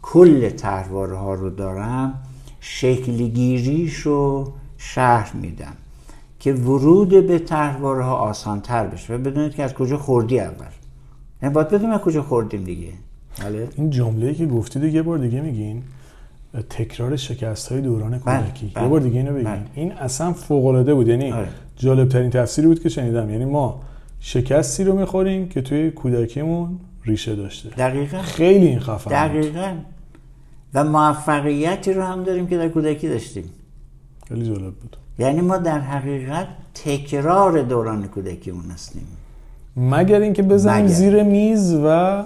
کل 0.02 0.48
تحواره 0.48 1.16
ها 1.16 1.34
رو 1.34 1.50
دارم 1.50 2.14
شکلگیریش 2.60 3.94
رو 3.96 4.52
شرح 4.78 5.36
میدم. 5.36 5.76
که 6.46 6.52
ورود 6.52 7.26
به 7.26 7.38
تحواره 7.38 8.04
ها 8.04 8.14
آسان 8.16 8.60
تر 8.60 8.86
بشه. 8.86 9.14
و 9.14 9.18
بدونید 9.18 9.54
که 9.54 9.62
از 9.62 9.74
کجا 9.74 9.98
خوردی 9.98 10.40
اول. 10.40 10.66
یعنی 11.42 11.54
باید 11.54 11.68
بدونیم 11.68 11.90
از 11.90 12.00
کجا 12.00 12.22
خوردیم 12.22 12.64
دیگه. 12.64 12.88
بله. 13.42 13.68
این 13.76 13.90
جمله 13.90 14.34
که 14.34 14.46
گفتید 14.46 14.84
یه 14.84 15.02
بار 15.02 15.18
دیگه 15.18 15.40
میگین 15.40 15.82
تکرار 16.70 17.16
شکست 17.16 17.72
های 17.72 17.80
دوران 17.80 18.10
بله، 18.10 18.18
کودکی. 18.18 18.72
بله، 18.74 18.84
یه 18.84 18.90
بار 18.90 19.00
دیگه 19.00 19.16
اینو 19.16 19.32
بگین. 19.32 19.44
بله. 19.44 19.62
این 19.74 19.92
اصلا 19.92 20.32
فوق 20.32 20.66
العاده 20.66 20.94
بود. 20.94 21.08
یعنی 21.08 21.32
آره. 21.32 21.48
جالب 21.76 22.08
ترین 22.08 22.30
تفسیری 22.30 22.66
بود 22.66 22.82
که 22.82 22.88
شنیدم. 22.88 23.30
یعنی 23.30 23.44
ما 23.44 23.82
شکستی 24.20 24.84
رو 24.84 24.98
می‌خوریم 24.98 25.48
که 25.48 25.62
توی 25.62 25.90
کودکیمون 25.90 26.78
ریشه 27.04 27.36
داشته. 27.36 27.68
دقیقا. 27.68 28.22
خیلی 28.22 28.66
این 28.66 28.80
خفن 28.80 29.04
بود. 29.04 29.12
دقیقا. 29.12 29.74
و 30.74 30.84
موفقیتی 30.84 31.92
رو 31.92 32.02
هم 32.02 32.24
داریم 32.24 32.46
که 32.46 32.56
در 32.56 32.68
کودکی 32.68 33.08
داشتیم. 33.08 33.44
خیلی 34.28 34.46
جالب 34.46 34.74
بود. 34.74 34.96
یعنی 35.18 35.40
ما 35.40 35.56
در 35.56 35.78
حقیقت 35.80 36.46
تکرار 36.74 37.62
دوران 37.62 38.06
کودکیمون 38.06 38.70
هستیم. 38.70 39.06
مگر 39.76 40.20
اینکه 40.20 40.42
بزنیم 40.42 40.84
مگر. 40.84 40.94
زیر 40.94 41.22
میز 41.22 41.74
و 41.74 42.22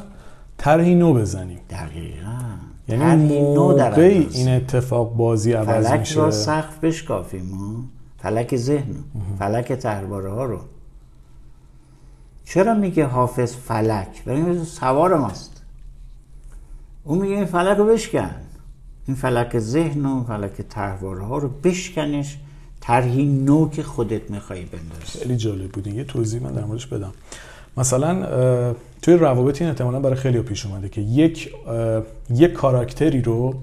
طرحی 0.58 0.94
نو 0.94 1.14
بزنیم. 1.14 1.58
دقیقا. 1.70 2.40
یعنی 2.88 3.40
نو 3.40 3.72
در 3.72 3.90
موقعی. 3.90 4.28
این 4.32 4.48
اتفاق 4.48 5.16
بازی 5.16 5.52
عوض 5.52 5.86
فلک 5.86 6.00
میشه. 6.00 6.14
را 6.14 6.30
سقف 6.30 6.78
بشکافیم. 6.78 7.90
فلک 8.18 8.56
ذهن. 8.56 8.94
فلک 9.38 9.72
تحواره 9.72 10.30
ها 10.30 10.44
رو. 10.44 10.58
چرا 12.44 12.74
میگه 12.74 13.06
حافظ 13.06 13.56
فلک؟ 13.56 14.24
برای 14.24 14.64
سوار 14.64 15.16
ماست. 15.16 15.62
اون 17.04 17.18
میگه 17.18 17.34
این 17.34 17.44
فلک 17.44 17.76
رو 17.78 17.84
بشکن. 17.84 18.30
این 19.06 19.16
فلک 19.16 19.58
ذهن 19.58 20.06
و 20.06 20.24
فلک 20.24 20.62
تحواره 20.62 21.24
ها 21.24 21.38
رو 21.38 21.48
بشکنش. 21.48 22.38
طرحی 22.80 23.26
نو 23.26 23.68
که 23.68 23.82
خودت 23.82 24.30
می‌خوای 24.30 24.60
بندازی. 24.60 25.18
خیلی 25.18 25.36
جالب 25.36 25.70
بود. 25.70 25.86
یه 25.86 26.04
توضیح 26.04 26.42
من 26.42 26.52
در 26.52 26.64
موردش 26.64 26.86
بدم. 26.86 27.12
مثلا 27.76 28.74
توی 29.02 29.14
روابط 29.14 29.60
این 29.60 29.70
احتمالا 29.70 30.00
برای 30.00 30.16
خیلی 30.16 30.42
پیش 30.42 30.66
اومده 30.66 30.88
که 30.88 31.00
یک 31.00 31.54
یک 32.30 32.52
کاراکتری 32.52 33.22
رو 33.22 33.54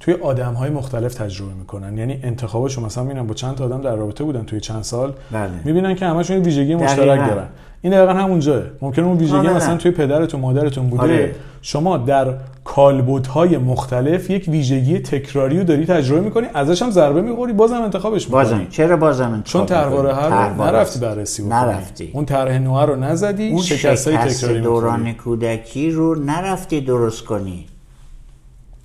توی 0.00 0.14
آدم 0.14 0.54
های 0.54 0.70
مختلف 0.70 1.14
تجربه 1.14 1.54
می‌کنن 1.54 1.98
یعنی 1.98 2.20
انتخابشون 2.22 2.84
مثلا 2.84 3.04
می‌بینن 3.04 3.26
با 3.26 3.34
چند 3.34 3.54
تا 3.54 3.64
آدم 3.64 3.80
در 3.80 3.96
رابطه 3.96 4.24
بودن 4.24 4.42
توی 4.42 4.60
چند 4.60 4.82
سال 4.82 5.12
بله. 5.30 5.50
می‌بینن 5.64 5.94
که 5.94 6.06
همشون 6.06 6.36
یه 6.36 6.42
ویژگی 6.42 6.74
مشترک 6.74 7.08
دقیقاً. 7.08 7.26
دارن 7.26 7.46
این 7.82 7.92
دقیقا 7.92 8.12
همون 8.12 8.40
جاه 8.40 8.62
ممکنه 8.82 9.06
اون 9.06 9.18
ویژگی 9.18 9.36
آره، 9.36 9.56
مثلا. 9.56 9.76
توی 9.76 9.90
پدرتون 9.90 10.40
مادرتون 10.40 10.90
بوده 10.90 11.02
آره. 11.02 11.34
شما 11.62 11.96
در 11.96 12.34
کالبدهای 12.64 13.58
مختلف 13.58 14.30
یک 14.30 14.48
ویژگی 14.48 14.98
تکراری 14.98 15.58
رو 15.58 15.64
داری 15.64 15.86
تجربه 15.86 16.20
می‌کنی 16.20 16.46
ازش 16.54 16.82
هم 16.82 16.90
ضربه 16.90 17.22
می‌خوری 17.22 17.52
بازم 17.52 17.82
انتخابش 17.82 18.26
می‌کنی 18.26 18.42
بازم 18.42 18.66
چرا 18.70 18.96
بازم 18.96 19.42
چون 19.44 19.60
انتخاب 19.60 19.82
تحواره 19.82 20.08
می‌کنی؟ 20.08 20.30
هر 20.30 20.72
نرفتی. 20.72 21.00
بررسی 21.00 21.42
بکنی 21.42 21.54
نرفتی 21.54 22.10
اون 22.12 22.24
طرح 22.24 22.58
نوع 22.58 22.84
رو 22.84 22.96
نزدی 22.96 23.48
اون 23.48 23.62
شکست 23.62 24.10
شکست 24.10 24.44
تکراری 24.44 24.60
دوران. 24.60 25.12
کودکی 25.12 25.90
رو 25.90 26.14
نرفتی 26.14 26.80
درست 26.80 27.24
کنی 27.24 27.66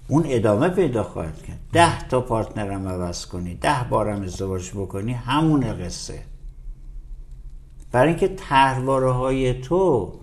اون 0.08 0.24
ادامه 0.28 0.70
پیدا 0.70 1.04
خواهد 1.04 1.44
کرد. 1.44 1.60
ده 1.72 2.08
تا 2.08 2.22
پارتنرم 2.22 2.88
عوض 2.88 3.26
کنی 3.26 3.56
ده 3.56 3.84
بارم 3.90 4.22
ازدواج 4.22 4.72
بکنی 4.72 5.14
همون 5.14 5.74
قصه. 5.86 6.24
برای 7.92 8.10
اینکه 8.10 8.28
تحواره 8.28 9.12
های 9.12 9.62
تو 9.62 10.14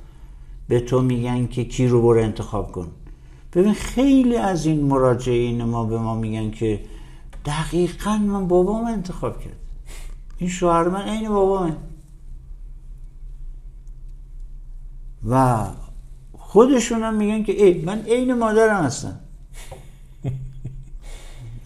به 0.68 0.80
تو 0.80 1.02
میگن 1.02 1.46
که 1.46 1.64
کی 1.64 1.88
رو 1.88 2.02
برو 2.02 2.20
انتخاب 2.20 2.72
کن. 2.72 2.88
ببین 3.52 3.74
خیلی 3.74 4.36
از 4.36 4.66
این 4.66 4.84
مراجعین 4.84 5.64
ما 5.64 5.84
به 5.84 5.98
ما 5.98 6.14
میگن 6.14 6.50
که 6.50 6.80
دقیقا 7.44 8.16
من 8.16 8.48
بابام 8.48 8.84
انتخاب 8.84 9.40
کرد. 9.40 9.56
این 10.38 10.50
شوهر 10.50 10.88
من 10.88 11.02
عین 11.02 11.28
بابامه. 11.28 11.76
و 15.28 15.66
خودشون 16.38 17.02
هم 17.02 17.14
میگن 17.14 17.42
که 17.42 17.64
ای 17.64 17.84
من 17.84 18.02
عین 18.02 18.34
مادرم 18.34 18.84
هستم. 18.84 19.20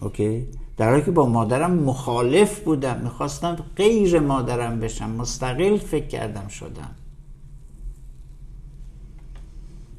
اوکی 0.05 0.47
در 0.77 0.89
حالی 0.89 1.03
که 1.03 1.11
با 1.11 1.25
مادرم 1.25 1.73
مخالف 1.73 2.59
بودم. 2.59 3.01
می‌خواستم 3.01 3.57
غیر 3.75 4.19
مادرم 4.19 4.79
بشم. 4.79 5.09
مستقل 5.09 5.77
فکر 5.77 6.07
کردم 6.07 6.47
شدم. 6.47 6.95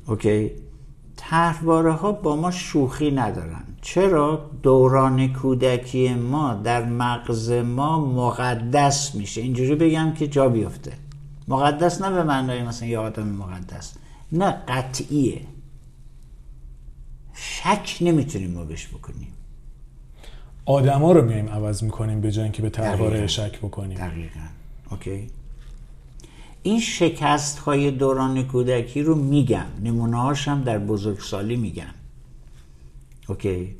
اوکی 0.06 0.50
طرحواره 1.16 1.92
ها 1.92 2.12
با 2.12 2.36
ما 2.36 2.50
شوخی 2.50 3.10
ندارن. 3.10 3.64
چرا؟ 3.82 4.50
دوران 4.62 5.32
کودکی 5.32 6.14
ما 6.14 6.54
در 6.54 6.84
مغز 6.84 7.50
ما 7.50 8.06
مقدس 8.06 9.14
میشه. 9.14 9.40
اینجوری 9.40 9.74
بگم 9.74 10.12
که 10.12 10.26
جا 10.28 10.48
بیفته. 10.48 10.92
مقدس 11.48 12.02
نه 12.02 12.10
به 12.10 12.22
معنای 12.22 12.62
مثلا 12.62 12.88
یه 12.88 12.98
آدم 12.98 13.28
مقدس. 13.28 13.94
نه 14.32 14.50
قطعیه. 14.50 15.40
شک 17.34 17.98
نمی‌تونیم 18.00 18.50
ما 18.50 18.64
بهش 18.64 18.86
بکنیم. 18.88 19.35
آدما 20.66 21.12
رو 21.12 21.24
میایم 21.24 21.48
عوض 21.48 21.82
می‌کنیم 21.82 22.20
به 22.20 22.32
جای 22.32 22.42
اینکه 22.42 22.62
به 22.62 22.68
دقیقاً. 22.68 23.26
شک 23.26 23.58
بکنیم. 23.58 23.98
دقیقا. 23.98 24.40
اوکی. 24.90 25.30
این 26.62 26.80
شکست 26.80 27.58
های 27.58 27.90
دوران 27.90 28.42
کودکی 28.42 29.02
رو 29.02 29.14
میگم. 29.14 29.66
نمونه 29.82 30.22
هاشم 30.22 30.62
در 30.62 30.78
بزرگسالی 30.78 31.56
میگم. 31.56 31.94
اوکی. 33.26 33.76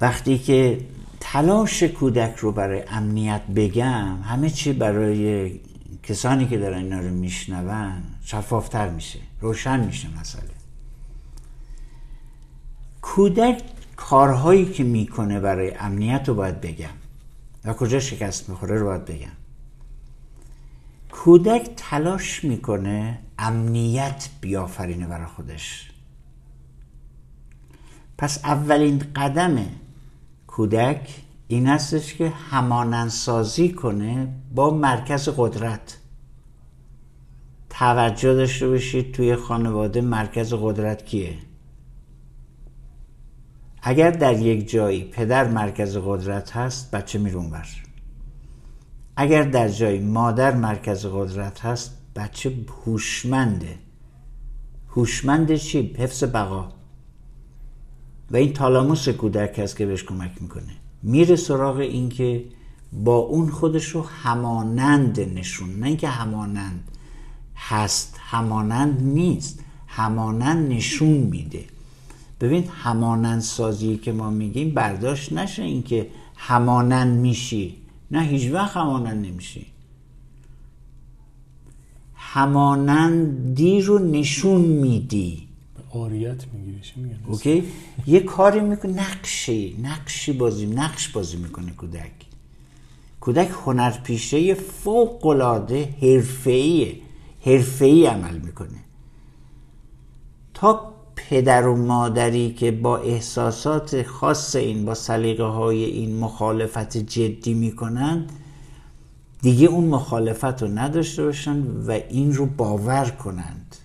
وقتی 0.00 0.38
که 0.38 0.80
تلاش 1.20 1.82
کودک 1.82 2.36
رو 2.36 2.52
برای 2.52 2.82
امنیت 2.88 3.42
بگم 3.56 4.22
همه 4.22 4.50
چی 4.50 4.72
برای 4.72 5.52
کسانی 6.02 6.46
که 6.46 6.58
دارن 6.58 6.78
اینا 6.78 7.00
رو 7.00 7.10
میشنون 7.10 8.02
شفافتر 8.24 8.90
میشه. 8.90 9.18
روشن 9.40 9.80
میشه 9.80 10.08
مسئله. 10.20 10.50
کودک 13.02 13.62
کارهایی 14.08 14.64
که 14.64 14.84
می‌کنه 14.84 15.40
برای 15.40 15.74
امنیت 15.74 16.28
رو 16.28 16.34
باید 16.34 16.60
بگم. 16.60 16.94
و 17.64 17.72
کجا 17.72 18.00
شکست 18.00 18.48
می‌خوره 18.48 18.78
رو 18.78 18.86
باید 18.86 19.04
بگم. 19.04 19.32
کودک 21.10 21.70
تلاش 21.76 22.44
می‌کنه 22.44 23.18
امنیت 23.38 24.28
بیافرینه 24.40 25.06
برای 25.06 25.26
خودش. 25.26 25.90
پس 28.18 28.44
اولین 28.44 28.98
قدم 29.16 29.66
کودک 30.46 31.22
این 31.48 31.66
هستش 31.66 32.14
که 32.14 32.28
همانندسازی 32.28 33.72
کنه 33.72 34.28
با 34.54 34.70
مرکز 34.70 35.28
قدرت. 35.36 35.98
توجه 37.70 38.34
داشته 38.34 38.68
باشید 38.68 39.12
توی 39.12 39.36
خانواده 39.36 40.00
مرکز 40.00 40.54
قدرت 40.54 41.04
کیه؟ 41.04 41.38
اگر 43.82 44.10
در 44.10 44.38
یک 44.38 44.70
جایی 44.70 45.04
پدر 45.04 45.48
مرکز 45.48 45.96
قدرت 45.96 46.56
هست 46.56 46.90
بچه 46.90 47.18
میرون 47.18 47.50
بر 47.50 47.66
اگر 49.16 49.42
در 49.42 49.68
جایی 49.68 50.00
مادر 50.00 50.54
مرکز 50.54 51.06
قدرت 51.06 51.60
هست 51.60 51.98
بچه 52.16 52.52
هوشمنده. 52.84 53.78
هوشمند 54.88 55.54
چی؟ 55.54 55.94
حفظ 55.98 56.24
بقا. 56.24 56.68
و 58.30 58.36
این 58.36 58.52
تالاموس 58.52 59.08
کودک 59.08 59.58
هست 59.58 59.76
که 59.76 59.86
بهش 59.86 60.04
کمک 60.04 60.30
می‌کنه. 60.40 60.72
میره 61.02 61.36
سراغ 61.36 61.76
این 61.76 62.08
که 62.08 62.44
با 62.92 63.16
اون 63.16 63.50
خودش 63.50 63.88
رو 63.88 64.02
همانند 64.02 65.20
نشون. 65.20 65.80
نه 65.80 65.86
اینکه 65.86 66.08
همانند 66.08 66.88
هست 67.56 68.16
همانند 68.20 69.02
نیست 69.02 69.64
همانند 69.86 70.72
نشون 70.72 71.08
میده. 71.08 71.64
ببین 72.42 72.68
همانند 72.68 73.40
سازی 73.40 73.96
که 73.96 74.12
ما 74.12 74.30
میگیم 74.30 74.74
برداشت 74.74 75.32
نشه 75.32 75.62
اینکه 75.62 76.08
همانند 76.36 77.18
میشی. 77.18 77.76
نه 78.10 78.22
هیچ 78.22 78.52
وقت 78.52 78.76
همانند 78.76 79.26
نمیشی. 79.26 79.66
همانندی 82.14 83.80
رو 83.80 83.98
نشون 83.98 84.60
میدی. 84.60 85.48
آریت 85.90 86.44
می‌گیری 86.52 86.80
چی 86.80 87.00
میگن 87.00 87.18
اوکی؟ 87.26 87.64
یه 88.06 88.20
کاری 88.20 88.60
می‌کنه 88.60 88.92
نقشی 88.92 89.76
نقشی 89.82 90.32
بازی 90.32 90.66
نقش 90.66 91.08
بازی 91.08 91.36
می‌کنه 91.36 91.70
کودک. 91.70 92.12
کودک 93.20 93.48
هنرپیشه 93.66 94.54
فوق 94.54 95.26
العاده 95.26 95.94
حرفه‌ایه. 96.02 96.96
حرفه‌ای 97.46 98.06
عمل 98.06 98.38
می‌کنه. 98.38 98.78
تا 100.54 100.91
پدر 101.16 101.66
و 101.66 101.76
مادری 101.76 102.54
که 102.54 102.70
با 102.70 102.98
احساسات 102.98 104.02
خاص 104.02 104.56
این 104.56 104.84
با 104.84 104.94
سلیقه 104.94 105.44
های 105.44 105.84
این 105.84 106.18
مخالفت 106.18 106.96
جدی 106.96 107.54
می‌کنن 107.54 108.26
دیگه 109.42 109.66
اون 109.66 109.84
مخالفت 109.84 110.62
رو 110.62 110.68
نداشته 110.68 111.24
باشن 111.24 111.62
و 111.86 111.90
این 111.90 112.34
رو 112.34 112.46
باور 112.46 113.10
کنند. 113.10 113.76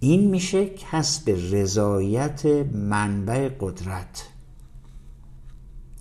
این 0.00 0.30
میشه 0.30 0.66
کسب 0.66 1.30
رضایت 1.52 2.46
منبع 2.72 3.48
قدرت. 3.60 4.28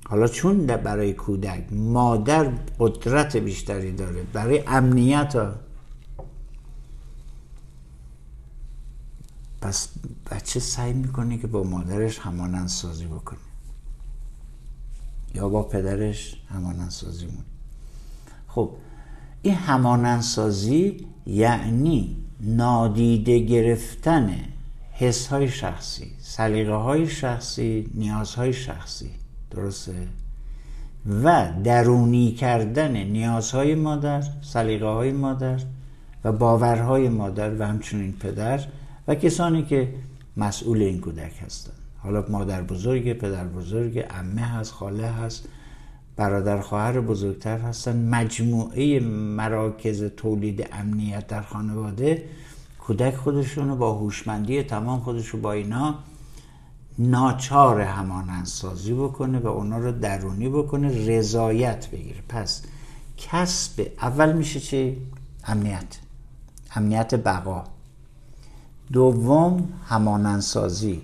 حالا 0.09 0.27
چون 0.27 0.65
برای 0.65 1.13
کودک 1.13 1.63
مادر 1.71 2.51
قدرت 2.79 3.37
بیشتری 3.37 3.91
داره 3.91 4.23
برای 4.33 4.63
امنیت 4.67 5.35
ها 5.35 5.68
پس 9.61 9.89
بچه 10.31 10.59
سعی 10.59 10.93
می‌کنه 10.93 11.37
که 11.37 11.47
با 11.47 11.63
مادرش 11.63 12.19
همانند 12.19 12.67
سازی 12.67 13.05
بکنه 13.05 13.39
یا 15.35 15.49
با 15.49 15.63
پدرش 15.63 16.35
همانند 16.49 16.89
سازی 16.89 17.25
مونه 17.25 17.43
خب 18.47 18.71
این 19.41 19.55
همانند 19.55 20.21
سازی 20.21 21.07
یعنی 21.25 22.17
نادیده 22.39 23.39
گرفتن 23.39 24.35
حس 24.93 25.27
های 25.27 25.49
شخصی 25.49 26.11
سلیقه 26.19 26.73
های 26.73 27.07
شخصی 27.07 27.91
نیازهای 27.93 28.53
شخصی. 28.53 29.09
درسته؟ 29.51 30.07
و 31.23 31.51
درونی 31.63 32.31
کردن 32.31 32.97
نیازهای 32.97 33.75
مادر 33.75 34.23
سلیقه 34.41 34.85
های 34.85 35.11
مادر 35.11 35.59
و 36.23 36.31
باورهای 36.31 37.09
مادر 37.09 37.55
و 37.59 37.67
همچنین 37.67 38.13
پدر 38.13 38.67
و 39.09 39.15
کسانی 39.15 39.63
که 39.63 39.93
مسئول 40.37 40.81
این 40.81 41.01
کودک 41.01 41.33
هستند 41.45 41.75
حالا 41.97 42.25
مادر 42.29 42.61
بزرگ 42.61 43.13
پدر 43.13 43.45
بزرگ 43.47 44.05
امه 44.09 44.41
هست 44.41 44.71
خاله 44.71 45.07
هست 45.07 45.47
برادر 46.15 46.61
خواهر 46.61 47.01
بزرگتر 47.01 47.57
هستن. 47.57 48.09
مجموعه 48.09 48.99
مراکز 49.35 50.03
تولید 50.03 50.69
امنیت 50.71 51.27
در 51.27 51.41
خانواده 51.41 52.23
کودک 52.79 53.15
خودشونو 53.15 53.75
با 53.75 53.93
هوشمندی 53.93 54.63
تمام 54.63 54.99
خودشو 54.99 55.41
با 55.41 55.51
اینا 55.51 55.95
ناچار 56.99 57.81
همانند 57.81 58.45
سازی 58.45 58.93
بکنه 58.93 59.39
و 59.39 59.47
اونا 59.47 59.77
رو 59.77 59.91
درونی 59.91 60.49
بکنه 60.49 61.07
رضایت 61.07 61.87
بگیره. 61.91 62.21
پس 62.29 62.61
کسب 63.17 63.87
اول 64.01 64.33
میشه 64.33 64.59
چه 64.59 64.97
امنیت. 65.43 65.99
امنیت 66.75 67.15
بقا. 67.15 67.63
دوم 68.93 69.69
همانندسازی. 69.87 71.01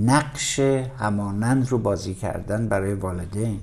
نقش 0.00 0.60
همانند 0.98 1.68
رو 1.68 1.78
بازی 1.78 2.14
کردن 2.14 2.68
برای 2.68 2.94
والدین. 2.94 3.60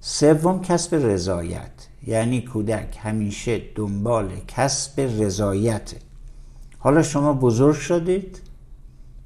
سوم 0.00 0.62
کسب 0.62 0.94
رضایت. 0.94 1.70
یعنی 2.06 2.40
کودک 2.40 2.98
همیشه 3.00 3.62
دنبال 3.74 4.28
کسب 4.48 5.00
رضایت. 5.00 5.94
حالا 6.78 7.02
شما 7.02 7.32
بزرگ 7.32 7.74
شدید. 7.74 8.40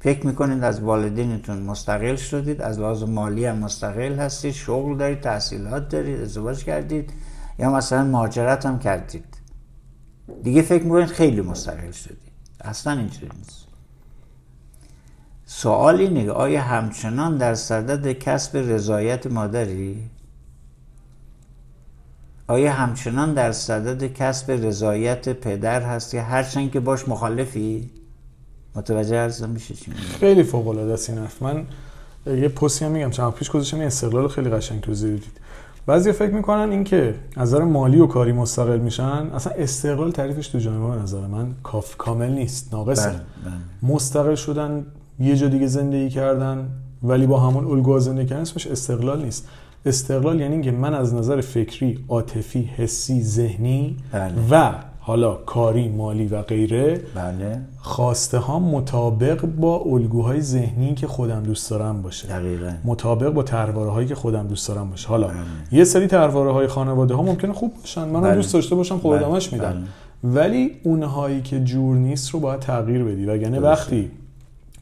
فکر 0.01 0.27
می‌کنید 0.27 0.65
از 0.65 0.81
والدینتون 0.81 1.63
مستقل 1.63 2.17
شدید. 2.17 2.63
از 2.63 2.79
لحاظ 2.79 3.03
مالی 3.03 3.47
هم 3.47 3.59
مستقل 3.59 4.19
هستید. 4.19 4.53
شغل 4.53 4.97
دارید 4.97 5.21
تحصیلات 5.21 5.89
دارید 5.89 6.21
ازدواج 6.21 6.65
کردید. 6.65 7.11
یا 7.59 7.71
مثلا 7.71 8.05
مهاجرت 8.05 8.67
هم 8.67 8.79
کردید. 8.79 9.25
دیگه 10.43 10.63
فکر 10.63 10.85
می‌کنید 10.85 11.07
خیلی 11.07 11.41
مستقل 11.41 11.91
شدید. 11.91 12.32
اصلا 12.63 12.93
اینجوری 12.93 13.29
نیست. 13.39 13.67
سوال 15.47 15.97
اینه 15.97 16.31
آیا 16.31 16.63
همچنان 16.63 17.37
در 17.37 17.55
صدد 17.55 18.13
کسب 18.13 18.57
رضایت 18.57 19.27
مادری؟ 19.27 20.11
آیا 22.47 22.73
همچنان 22.73 23.35
در 23.35 23.53
صدد 23.53 24.13
کسب 24.13 24.51
رضایت 24.51 25.29
پدر 25.29 25.83
هستی 25.83 26.19
هرچند 26.19 26.73
که 26.73 26.81
باش 26.81 27.09
مخالفی؟ 27.09 27.91
متوجه 28.75 29.17
ارزم 29.17 29.51
میشه 29.51 29.75
چی 29.75 29.93
خیلی 29.93 30.43
فوق 30.43 30.69
العاده 30.69 30.93
است 30.93 31.11
این 31.11 31.19
حرف. 31.19 31.43
من 31.43 31.67
یه 32.27 32.49
پستی 32.49 32.85
هم 32.85 32.91
میگم. 32.91 33.11
چند 33.11 33.33
پیش 33.33 33.51
گذاشتم 33.51 33.81
استقلال 33.81 34.29
خیلی 34.29 34.51
قشنگ 34.51 34.81
تو 34.81 34.95
دید. 34.95 35.25
بعضی 35.87 36.13
فکر 36.13 36.35
می‌کنن 36.35 36.71
این 36.71 36.85
که 36.85 37.15
از 37.37 37.55
نظر 37.55 37.65
مالی 37.65 38.01
و 38.01 38.07
کاری 38.07 38.33
مستقل 38.33 38.79
میشن 38.79 39.31
اصلا 39.35 39.53
استقلال 39.53 40.11
تعریفش 40.11 40.49
تو 40.49 40.59
جامعه 40.59 40.97
به 40.97 41.03
نظر 41.03 41.27
من 41.27 41.55
کاف 41.63 41.97
کامل 41.97 42.31
نیست 42.31 42.75
ناقصه 42.75 43.09
بله، 43.09 43.19
بله. 43.19 43.93
مستقل 43.93 44.35
شدن 44.35 44.87
یه 45.21 45.37
جا 45.37 45.49
دیگه 45.49 45.67
زندگی 45.67 46.11
کردن 46.11 46.69
ولی 47.03 47.27
با 47.27 47.41
همون 47.41 47.65
الگوها 47.65 47.99
زندگی 47.99 48.27
کردن 48.27 48.43
اسمش 48.43 48.67
استقلال 48.67 49.25
نیست 49.25 49.49
استقلال 49.87 50.41
یعنی 50.41 50.53
اینکه 50.53 50.71
من 50.71 50.95
از 50.95 51.15
نظر 51.15 51.41
فکری 51.41 52.05
عاطفی 52.09 52.71
حسی 52.77 53.23
ذهنی 53.23 53.97
بله. 54.13 54.33
و 54.51 54.73
حالا 55.05 55.35
کاری 55.35 55.89
مالی 55.89 56.27
و 56.27 56.43
غیره 56.43 57.01
بله. 57.15 57.61
خواسته 57.79 58.39
ها 58.39 58.59
مطابق 58.59 59.47
با 59.47 59.79
الگوهای 59.79 60.41
ذهنی 60.41 60.95
که 60.95 61.07
خودم 61.07 61.43
دوست 61.43 61.71
دارم 61.71 62.03
باشه 62.03 62.29
دقیقا. 62.29 62.73
مطابق 62.85 63.31
با 63.31 63.43
ترواره 63.43 63.91
هایی 63.91 64.09
که 64.09 64.15
خودم 64.15 64.47
دوست 64.47 64.69
دارم 64.69 64.91
باشه 64.91 65.09
حالا 65.09 65.29
بله. 65.29 65.37
یه 65.73 65.85
سری 65.85 66.07
ترواره 66.07 66.53
های 66.53 66.67
خانواده 66.67 67.15
ها 67.15 67.23
ممکنه 67.23 67.53
خوب 67.53 67.75
باشن 67.75 68.09
من 68.09 68.21
بله. 68.21 68.35
دوست 68.35 68.55
داشته 68.55 68.75
باشم 68.75 68.99
خودمش 68.99 69.49
بله. 69.49 69.59
میدم 69.59 69.81
بله. 69.81 70.35
ولی 70.35 70.71
اونهایی 70.85 71.43
که 71.43 71.61
جور 71.61 71.97
نیست 71.97 72.31
رو 72.31 72.41
باید 72.41 72.61
تغییر 72.61 73.05
بدی 73.05 73.27
وگرنه 73.27 73.61
وقتی 73.61 74.11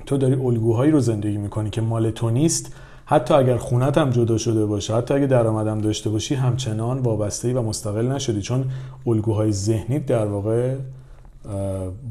تو 0.06 0.16
داری 0.16 0.34
الگوهایی 0.34 0.90
رو 0.90 1.00
زندگی 1.00 1.36
می‌کنی 1.36 1.70
که 1.70 1.80
مال 1.80 2.10
تو 2.10 2.30
نیست 2.30 2.72
حتی 3.10 3.34
اگر 3.34 3.56
خونت 3.56 3.98
هم 3.98 4.10
جدا 4.10 4.38
شده 4.38 4.66
باشه 4.66 4.96
حتی 4.96 5.14
اگر 5.14 5.26
درآمدم 5.26 5.78
داشته 5.78 6.10
باشی 6.10 6.34
همچنان 6.34 6.98
وابسته 6.98 7.54
و 7.54 7.62
مستقل 7.62 8.12
نشدی. 8.12 8.42
چون 8.42 8.64
الگوهای 9.06 9.52
ذهنی 9.52 9.98
در 9.98 10.26
واقع 10.26 10.76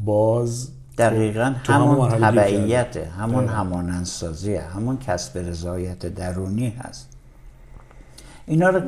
باز 0.05 0.69
دقیقا 0.97 1.55
همون 1.63 2.09
تبعیت 2.09 2.97
همون 2.97 3.47
همانندسازیه 3.47 4.61
همون 4.61 4.97
کسب 4.97 5.37
رضایت 5.37 6.05
درونی 6.05 6.69
هست. 6.69 7.09
اینا 8.45 8.69
رو 8.69 8.79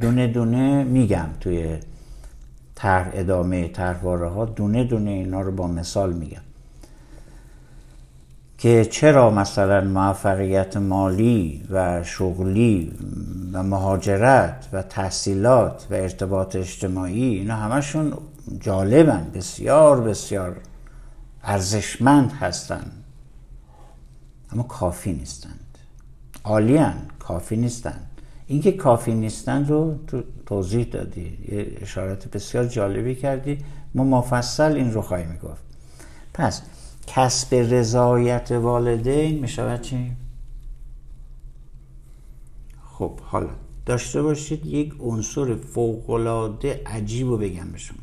دونه 0.00 0.26
دونه 0.26 0.84
میگم 0.84 1.26
توی 1.40 1.76
طرح 2.74 3.10
ادامه 3.12 3.68
طرحواره 3.68 4.28
ها 4.28 4.44
دونه 4.44 4.84
دونه 4.84 5.10
اینا 5.10 5.40
رو 5.40 5.52
با 5.52 5.66
مثال 5.66 6.12
میگم. 6.12 6.40
که 8.60 8.84
چرا 8.84 9.30
مثلا 9.30 9.80
موفقیت 9.80 10.76
مالی 10.76 11.66
و 11.70 12.02
شغلی 12.04 12.92
و 13.52 13.62
مهاجرت 13.62 14.68
و 14.72 14.82
تحصیلات 14.82 15.86
و 15.90 15.94
ارتباط 15.94 16.56
اجتماعی 16.56 17.24
اینا 17.24 17.56
همشون 17.56 18.12
جالبن 18.60 19.30
بسیار 19.34 20.00
بسیار 20.00 20.56
ارزشمند 21.42 22.32
هستند 22.32 22.92
اما 24.52 24.62
کافی 24.62 25.12
نیستند. 25.12 25.78
عالیان 26.44 26.94
کافی 27.18 27.56
نیستند. 27.56 28.06
اینکه 28.46 28.72
کافی 28.72 29.14
نیستند 29.14 29.70
رو 29.70 29.94
تو 30.06 30.22
توضیح 30.46 30.84
دادی. 30.84 31.38
یه 31.48 31.66
اشارات 31.80 32.28
بسیار 32.28 32.66
جالبی 32.66 33.14
کردی. 33.14 33.58
ما 33.94 34.04
مفصل 34.04 34.72
این 34.72 34.92
رو 34.92 35.02
خواهیم 35.02 35.38
گفت 35.42 35.62
پس 36.34 36.62
کسب 37.14 37.54
رضایت 37.54 38.52
والدین 38.52 39.38
می 39.38 39.78
چی؟ 39.82 40.12
خب 42.84 43.20
حالا. 43.20 43.50
داشته 43.86 44.22
باشید 44.22 44.66
یک 44.66 44.94
عنصر 45.00 45.56
فوقالعاده 45.56 46.82
عجیب 46.86 47.26
رو 47.28 47.38
بگم 47.38 47.70
به 47.72 47.78
شما. 47.78 47.98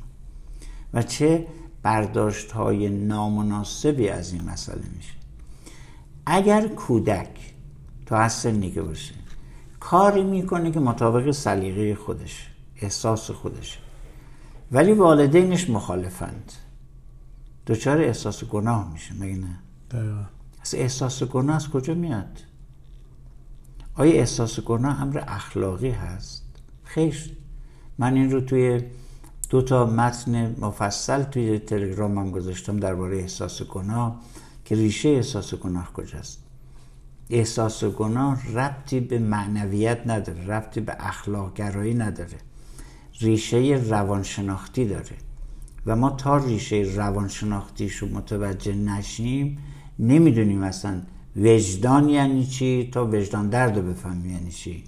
و 0.94 1.02
چه 1.02 1.48
برداشت 1.84 2.52
های 2.52 2.90
نامناسبی 2.90 4.10
از 4.10 4.34
این 4.34 4.44
مسئله 4.44 4.84
میشه. 4.96 5.14
اگر 6.26 6.68
کودک 6.68 7.54
تو 8.06 8.16
هر 8.16 8.30
سنی 8.30 8.72
که 8.72 8.82
باشه 8.82 9.14
کاری 9.80 10.24
می‌کنه 10.24 10.72
که 10.72 10.80
مطابق 10.80 11.32
سلیقه 11.32 11.96
خودش 11.96 12.50
احساس 12.82 13.32
خودش 13.32 13.80
ولی 14.72 14.94
والدینش 14.94 15.70
مخالفند. 15.70 16.54
دچار 17.68 18.02
احساس 18.02 18.44
گناه 18.44 18.94
میشه 18.94 19.14
مگه 19.14 19.36
نه؟ 19.36 19.60
از 20.62 20.76
احساس 20.76 21.24
گناه 21.24 21.56
از 21.56 21.70
کجا 21.70 21.94
میاد؟ 21.94 22.40
آیا 23.96 24.14
احساس 24.14 24.60
گناه 24.60 25.02
امر 25.02 25.24
اخلاقی 25.28 25.90
هست؟ 25.90 26.44
خیر 26.84 27.38
من 27.98 28.14
این 28.14 28.32
رو 28.32 28.42
توی 28.42 28.82
دو 29.50 29.62
تا 29.62 29.86
متن 29.86 30.56
مفصل 30.60 31.24
توی 31.24 31.60
تلگرامم 31.60 32.32
گذاشتم 32.32 32.80
درباره 32.80 33.18
احساس 33.18 33.62
گناه 33.62 34.22
که 34.66 34.76
ریشه 34.76 35.10
احساس 35.10 35.54
گناه 35.54 35.94
کجاست. 35.94 36.40
احساس 37.30 37.84
گناه 37.84 38.52
ربطی 38.52 39.00
به 39.00 39.20
معنویت 39.20 40.02
نداره 40.06 40.46
ربطی 40.46 40.82
به 40.82 40.96
اخلاق 41.00 41.54
گرایی 41.54 41.94
نداره. 41.94 42.38
ریشه 43.22 43.58
روانشناختی 43.90 44.86
داره. 44.86 45.27
و 45.88 45.96
ما 45.96 46.10
تا 46.10 46.38
ریشه 46.38 46.76
روانشناختیش 46.76 47.96
رو 47.96 48.08
متوجه 48.08 48.76
نشیم 48.76 49.58
نمی‌دونیم 50.00 50.64
اصلا 50.64 51.02
وجدان 51.36 52.10
یعنی 52.10 52.46
چی 52.46 52.90
تا 52.94 53.06
وجدان 53.06 53.50
درد 53.50 53.78
رو 53.78 53.82
بفهمیم 53.82 54.32
یعنی 54.32 54.52
چی. 54.52 54.84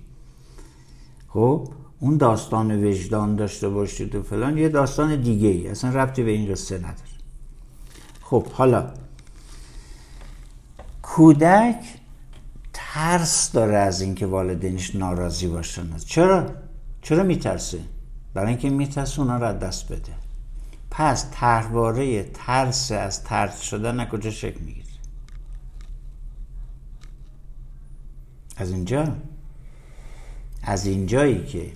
خب 1.28 1.68
اون 2.00 2.18
داستان 2.18 2.84
وجدان 2.84 3.36
داشته 3.36 3.70
باشید 3.70 4.16
و 4.16 4.24
فلان 4.24 4.58
یه 4.58 4.70
داستان 4.70 5.22
دیگه 5.22 5.48
ای 5.48 5.68
اصلا 5.68 5.90
ربطی 5.90 6.24
به 6.24 6.32
این 6.32 6.52
قصه 6.52 6.78
نداره. 6.78 6.96
خب 8.22 8.48
حالا 8.48 8.94
کودک 11.02 11.84
ترس 12.74 13.52
داره 13.52 13.78
از 13.78 14.02
اینکه 14.02 14.26
والدینش 14.26 14.96
ناراضی 14.96 15.48
باشن. 15.48 15.98
چرا؟ 15.98 16.46
چرا 17.02 17.24
میترسه؟ 17.24 17.80
برای 18.34 18.50
اینکه 18.50 18.70
میترسه 18.70 19.20
اونا 19.20 19.38
را 19.38 19.54
دست 19.54 19.92
بده. 19.92 20.29
پس 20.92 21.28
طرحواره 21.32 22.24
ترس 22.24 22.92
از 22.92 23.24
ترس 23.24 23.62
شدن 23.62 24.06
کجا 24.06 24.32
شکل 24.32 24.60
می‌گیره؟ 24.60 24.86
از 28.58 28.72
اینجا؟ 28.72 29.16
از 30.64 30.86
اینجایی 30.86 31.46
که 31.46 31.72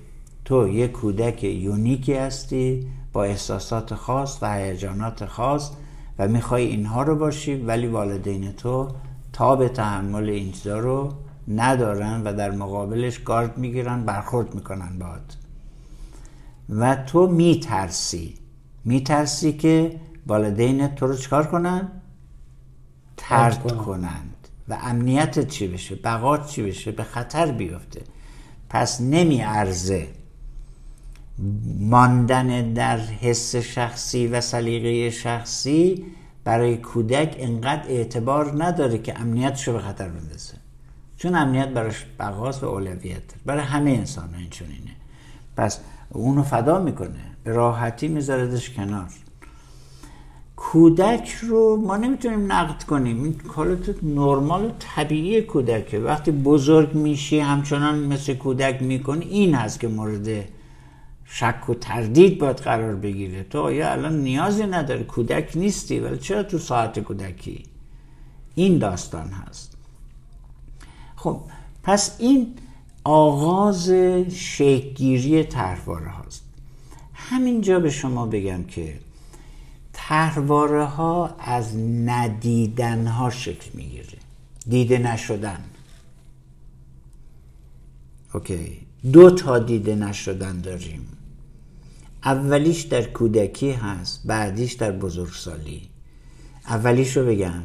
تو 0.45 0.67
یه 0.67 0.87
کودک 0.87 1.43
یونیکی 1.43 2.13
هستی 2.13 2.87
با 3.13 3.23
احساسات 3.23 3.95
خاص 3.95 4.37
و 4.41 4.57
هیجانات 4.57 5.25
خاص 5.25 5.71
و 6.19 6.27
می‌خوای 6.27 6.65
اینها 6.65 7.03
رو 7.03 7.15
باشی 7.15 7.55
ولی 7.55 7.87
والدین 7.87 8.51
تو 8.51 8.87
تا 9.33 9.55
به 9.55 9.69
تحمل 9.69 10.29
این 10.29 10.51
چیزا 10.51 10.79
رو 10.79 11.13
ندارن 11.47 12.21
و 12.23 12.33
در 12.33 12.51
مقابلش 12.51 13.19
گارد 13.19 13.57
می‌گیرن 13.57 14.05
برخورد 14.05 14.55
می‌کنن 14.55 14.99
باید 14.99 15.37
و 16.69 16.95
تو 16.95 17.27
میترسی 17.27 18.42
میترسی 18.85 19.53
که 19.53 19.99
والدین 20.27 20.87
تو 20.87 21.07
رو 21.07 21.17
چکار 21.17 21.47
کنن؟ 21.47 21.91
ترد 23.17 23.77
کنند. 23.77 24.47
و 24.67 24.77
امنیتت 24.81 25.47
چی 25.47 25.67
بشه؟ 25.67 25.95
بقات 25.95 26.47
چی 26.47 26.63
بشه؟ 26.63 26.91
به 26.91 27.03
خطر 27.03 27.51
بیفته. 27.51 28.01
پس 28.69 29.01
نمی 29.01 29.41
ارزه 29.41 30.07
ماندن 31.79 32.73
در 32.73 32.97
حس 32.97 33.55
شخصی 33.55 34.27
و 34.27 34.41
سلیقه 34.41 35.09
شخصی 35.09 36.05
برای 36.43 36.77
کودک 36.77 37.35
انقدر 37.39 37.87
اعتبار 37.87 38.63
نداره 38.63 38.97
که 38.97 39.19
امنیتش 39.19 39.67
رو 39.67 39.73
به 39.73 39.79
خطر 39.79 40.07
بندازه. 40.09 40.53
چون 41.17 41.35
امنیت 41.35 41.69
براش 41.69 42.05
بقاست 42.19 42.63
و 42.63 42.65
اولویت 42.65 43.23
برای 43.45 43.63
همه 43.63 43.91
انسان 43.91 44.33
ها 44.33 44.39
این 44.39 44.49
چونینه 44.49 44.91
پس 45.57 45.79
اونو 46.09 46.43
فدا 46.43 46.79
می‌کنه. 46.79 47.32
به 47.43 47.51
راحتی 47.51 48.07
میذاردش 48.07 48.69
کنار. 48.69 49.07
کودک 50.55 51.31
رو 51.31 51.77
ما 51.77 51.97
نمی‌تونیم 51.97 52.51
نقد 52.51 52.83
کنیم. 52.83 53.23
این 53.23 53.33
کالت 53.33 54.03
نرمال 54.03 54.65
و 54.65 54.71
طبیعی 54.79 55.41
کودکه. 55.41 55.99
وقتی 55.99 56.31
بزرگ 56.31 56.95
میشی 56.95 57.39
همچنان 57.39 57.99
مثل 57.99 58.33
کودک 58.33 58.81
می‌کنی 58.81 59.25
این 59.25 59.55
هست 59.55 59.79
که 59.79 59.87
مورد 59.87 60.45
شک 61.25 61.69
و 61.69 61.73
تردید 61.73 62.39
باید 62.39 62.57
قرار 62.57 62.95
بگیره. 62.95 63.43
تو 63.43 63.59
آیا 63.59 63.91
الان 63.91 64.21
نیازی 64.21 64.63
نداره 64.63 65.03
کودک 65.03 65.51
نیستی 65.55 65.99
ولی 65.99 66.17
چرا 66.17 66.43
تو 66.43 66.57
ساعت 66.57 66.99
کودکی؟ 66.99 67.63
این 68.55 68.77
داستان 68.77 69.27
هست. 69.27 69.77
خب 71.15 71.41
پس 71.83 72.15
این 72.19 72.55
آغاز 73.03 73.89
شکلگیری 74.31 75.43
طرحواره 75.43 76.09
هاست. 76.09 76.42
همینجا 77.29 77.79
به 77.79 77.89
شما 77.89 78.25
بگم 78.25 78.63
که 78.63 78.99
طرحواره 79.93 80.85
ها 80.85 81.35
از 81.39 81.77
ندیدن 81.77 83.07
ها 83.07 83.29
شکل 83.29 83.69
می‌گیره. 83.73 84.17
دیده 84.67 84.97
نشدن. 84.97 85.63
اوکی. 88.33 88.77
دو 89.11 89.31
تا 89.31 89.59
دیده 89.59 89.95
نشدن 89.95 90.61
داریم. 90.61 91.07
اولیش 92.23 92.81
در 92.81 93.01
کودکی 93.03 93.71
هست 93.71 94.21
بعدیش 94.25 94.73
در 94.73 94.91
بزرگسالی. 94.91 95.81
اولیش 96.67 97.17
رو 97.17 97.25
بگم. 97.25 97.63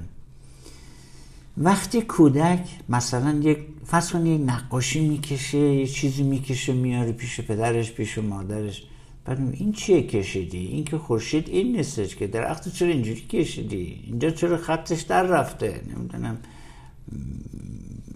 وقتی 1.57 2.03
کودک 2.03 2.69
مثلا 2.89 3.41
یک 3.43 3.59
فرض 3.87 4.15
یک 4.15 4.41
نقاشی 4.47 5.09
می‌کشه 5.09 5.59
یه 5.59 5.87
چیزی 5.87 6.23
می‌کشه 6.23 6.73
میاره 6.73 7.13
پیش 7.13 7.41
پدرش 7.41 7.93
پیش 7.93 8.19
مادرش. 8.19 8.83
بعد 9.29 9.39
این 9.53 9.72
چیه 9.72 10.03
کشیدی؟ 10.03 10.66
این 10.66 10.85
که 10.85 10.99
خورشید 10.99 11.49
این 11.49 11.76
نیستش 11.76 12.16
که 12.16 12.26
درخت 12.26 12.68
چرا 12.68 12.89
اینجوری 12.89 13.20
کشیدی؟ 13.20 14.05
اینجا 14.07 14.31
چرا 14.31 14.57
خطش 14.57 15.01
در 15.01 15.22
رفته؟ 15.22 15.81
نمی‌دونم. 15.97 16.37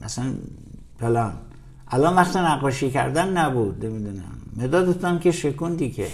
مثلا 0.05 0.35
فلان. 0.99 1.35
الان 1.89 2.15
وقت 2.17 2.37
نقاشی 2.37 2.91
کردن 2.91 3.37
نبود 3.37 3.87
نمی‌دونم. 3.87 4.39
مدادتان 4.57 5.19
که 5.19 5.31
شکوندی 5.31 5.91
که. 5.91 6.07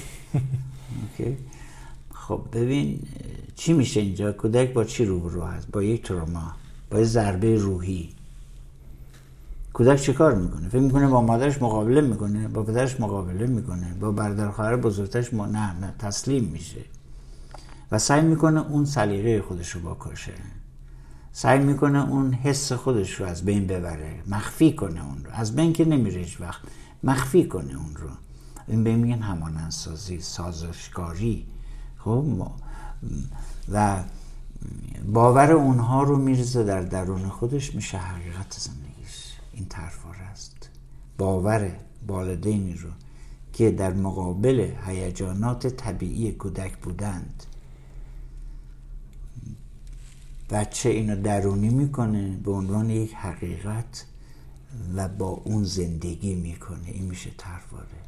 خب 2.28 2.40
ببین 2.52 2.98
چی 3.56 3.72
میشه 3.72 4.00
اینجا؟ 4.00 4.32
کودک 4.32 4.72
با 4.72 4.84
چی 4.84 5.04
رو 5.04 5.44
هست؟ 5.44 5.70
با 5.70 5.82
یک 5.82 6.02
تروما 6.02 6.52
با 6.90 7.00
یک 7.00 7.04
ضربه 7.04 7.56
روحی. 7.56 8.08
کودک 9.78 10.00
چه 10.00 10.12
کار 10.12 10.34
می‌کنه؟ 10.34 10.68
فکر 10.68 10.80
می‌کنه 10.80 11.06
با 11.06 11.22
مادرش 11.22 11.62
مقابله 11.62 12.00
می‌کنه 12.00 12.48
با 12.48 12.62
پدرش 12.62 13.00
مقابله 13.00 13.46
می‌کنه 13.46 13.94
با 14.00 14.12
برادر 14.12 14.50
خواهر 14.50 14.76
بزرگترش 14.76 15.34
ما 15.34 15.46
نه 15.46 15.80
نه 15.80 15.94
تسلیم 15.98 16.44
میشه. 16.44 16.80
و 17.92 17.98
سعی 17.98 18.22
می‌کنه 18.22 18.70
اون 18.70 18.84
سلیقه 18.84 19.42
خودش 19.42 19.70
رو 19.70 19.94
بکشه 19.94 20.32
سعی 21.32 21.58
می‌کنه 21.58 22.10
اون 22.10 22.32
حس 22.32 22.72
خودش 22.72 23.20
رو 23.20 23.26
از 23.26 23.44
بین 23.44 23.66
ببره 23.66 24.22
مخفی 24.26 24.72
کنه 24.72 25.06
اون 25.06 25.24
رو. 25.24 25.30
از 25.32 25.56
بین 25.56 25.72
که 25.72 25.84
نمیره 25.84 26.20
هیچ 26.20 26.40
وقت 26.40 26.60
مخفی 27.04 27.44
کنه 27.48 27.76
اون 27.76 27.96
رو. 27.96 28.08
این 28.68 28.84
به 28.84 28.96
میگن 28.96 29.22
همانندسازی 29.22 30.20
سازشکاری. 30.20 31.46
خب 31.98 32.24
و 33.72 34.02
باور 35.12 35.52
اونها 35.52 36.02
رو 36.02 36.16
میرزه 36.16 36.64
در 36.64 36.82
درون 36.82 37.28
خودش 37.28 37.74
میشه 37.74 37.98
حقیقت 37.98 38.56
زندگیش 38.58 38.77
این 39.58 39.66
طرفاره 39.68 40.18
است. 40.18 40.68
باور 41.18 41.70
والدینی 42.06 42.74
رو 42.74 42.88
که 43.52 43.70
در 43.70 43.92
مقابل 43.92 44.70
هیجانات 44.86 45.66
طبیعی 45.66 46.32
کودک 46.32 46.76
بودند. 46.76 47.42
بچه 50.50 50.88
اینو 50.88 51.22
درونی 51.22 51.68
می‌کنه 51.68 52.36
به 52.44 52.50
عنوان 52.50 52.90
یک 52.90 53.14
حقیقت 53.14 54.04
و 54.94 55.08
با 55.08 55.26
اون 55.26 55.64
زندگی 55.64 56.34
می‌کنه. 56.34 56.88
این 56.88 57.04
میشه 57.04 57.30
ترواره 57.38 57.98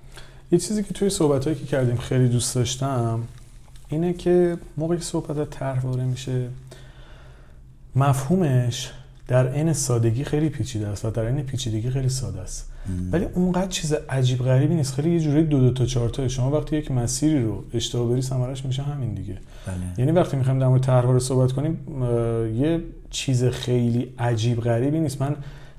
یه 0.52 0.58
چیزی 0.58 0.82
که 0.82 0.94
توی 0.94 1.10
صحبت 1.10 1.44
که 1.44 1.54
کردیم 1.54 1.96
خیلی 1.96 2.28
دوست 2.28 2.54
داشتم 2.54 3.24
اینه 3.88 4.12
که 4.12 4.58
موقعی 4.76 4.98
که 4.98 5.04
صحبت 5.04 5.50
ترواره 5.50 6.04
میشه 6.04 6.50
مفهومش 7.96 8.92
در 9.30 9.48
عین 9.48 9.72
سادگی 9.72 10.24
خیلی 10.24 10.48
پیچیده 10.48 10.88
است 10.88 11.04
و 11.04 11.10
در 11.10 11.26
عین 11.26 11.42
پیچیدگی 11.42 11.90
خیلی 11.90 12.08
ساده 12.08 12.40
است. 12.40 12.72
ولی 13.12 13.24
اونقدر 13.24 13.68
چیز 13.68 13.92
عجیب 13.92 14.38
غریبی 14.38 14.74
نیست. 14.74 14.94
خیلی 14.94 15.10
یه 15.10 15.20
جوری 15.20 15.44
دو 15.44 15.60
دو 15.60 15.72
تا 15.72 15.86
چهار 15.86 16.08
تا. 16.08 16.28
شما 16.28 16.50
وقتی 16.50 16.76
یک 16.76 16.90
مسیری 16.90 17.42
رو 17.42 17.64
اشتباه 17.74 18.08
بری 18.08 18.22
ثمرش 18.22 18.64
میشه 18.64 18.82
همین 18.82 19.14
دیگه. 19.14 19.38
بله. 19.66 19.76
یعنی 19.98 20.12
وقتی 20.12 20.36
می‌خوایم 20.36 20.58
در 20.58 20.68
مورد 20.68 20.82
طرحواره 20.82 21.18
صحبت 21.18 21.52
کنیم 21.52 21.78
یه 22.56 22.80
چیز 23.10 23.44
خیلی 23.44 24.14
عجیب 24.18 24.60
غریبی 24.60 25.00
نیست. 25.00 25.22
من 25.22 25.36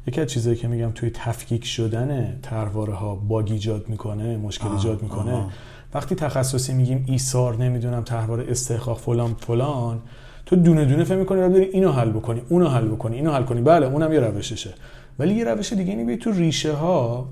یکی 0.08 0.22
از 0.22 0.28
چیزایی 0.28 0.56
که 0.56 0.68
میگم 0.68 0.92
توی 0.96 1.12
تفکیک 1.14 1.66
شدن 1.66 2.40
طرحواره 2.42 2.94
ها 2.94 3.16
باگ 3.16 3.52
ایجاد 3.52 3.90
می‌کنه 3.90 4.38
مشکل 4.38 4.68
ایجاد 4.68 5.02
می‌کنه. 5.02 5.46
وقتی 5.94 6.16
تخصصی 6.16 6.74
میگیم 6.74 7.06
ایثار 7.08 7.58
نمی‌دونم 7.58 8.04
طرحواره 8.04 8.46
استحقاق 8.52 9.00
فلان 9.00 9.36
فلان 9.40 10.02
تو 10.46 10.56
دونه 10.56 10.86
دونه 10.86 11.04
فهم 11.04 11.18
می‌کنی 11.18 11.42
بعد 11.42 11.56
اینو 11.56 11.92
حل 11.92 12.10
بکنی 12.10 12.42
اونو 12.50 12.68
حل 12.68 12.88
بکنی 12.88 13.16
اینو 13.16 13.32
حل 13.32 13.44
کنی. 13.44 13.62
بله 13.62 13.86
اونم 13.86 14.14
یه 14.14 14.20
روششه. 14.20 14.74
ولی 15.20 15.34
یه 15.34 15.44
روش 15.44 15.74
دیگه 15.74 15.92
اینه 15.92 16.18
تو 16.18 16.32
ریشه 16.32 16.74
ها 16.74 17.28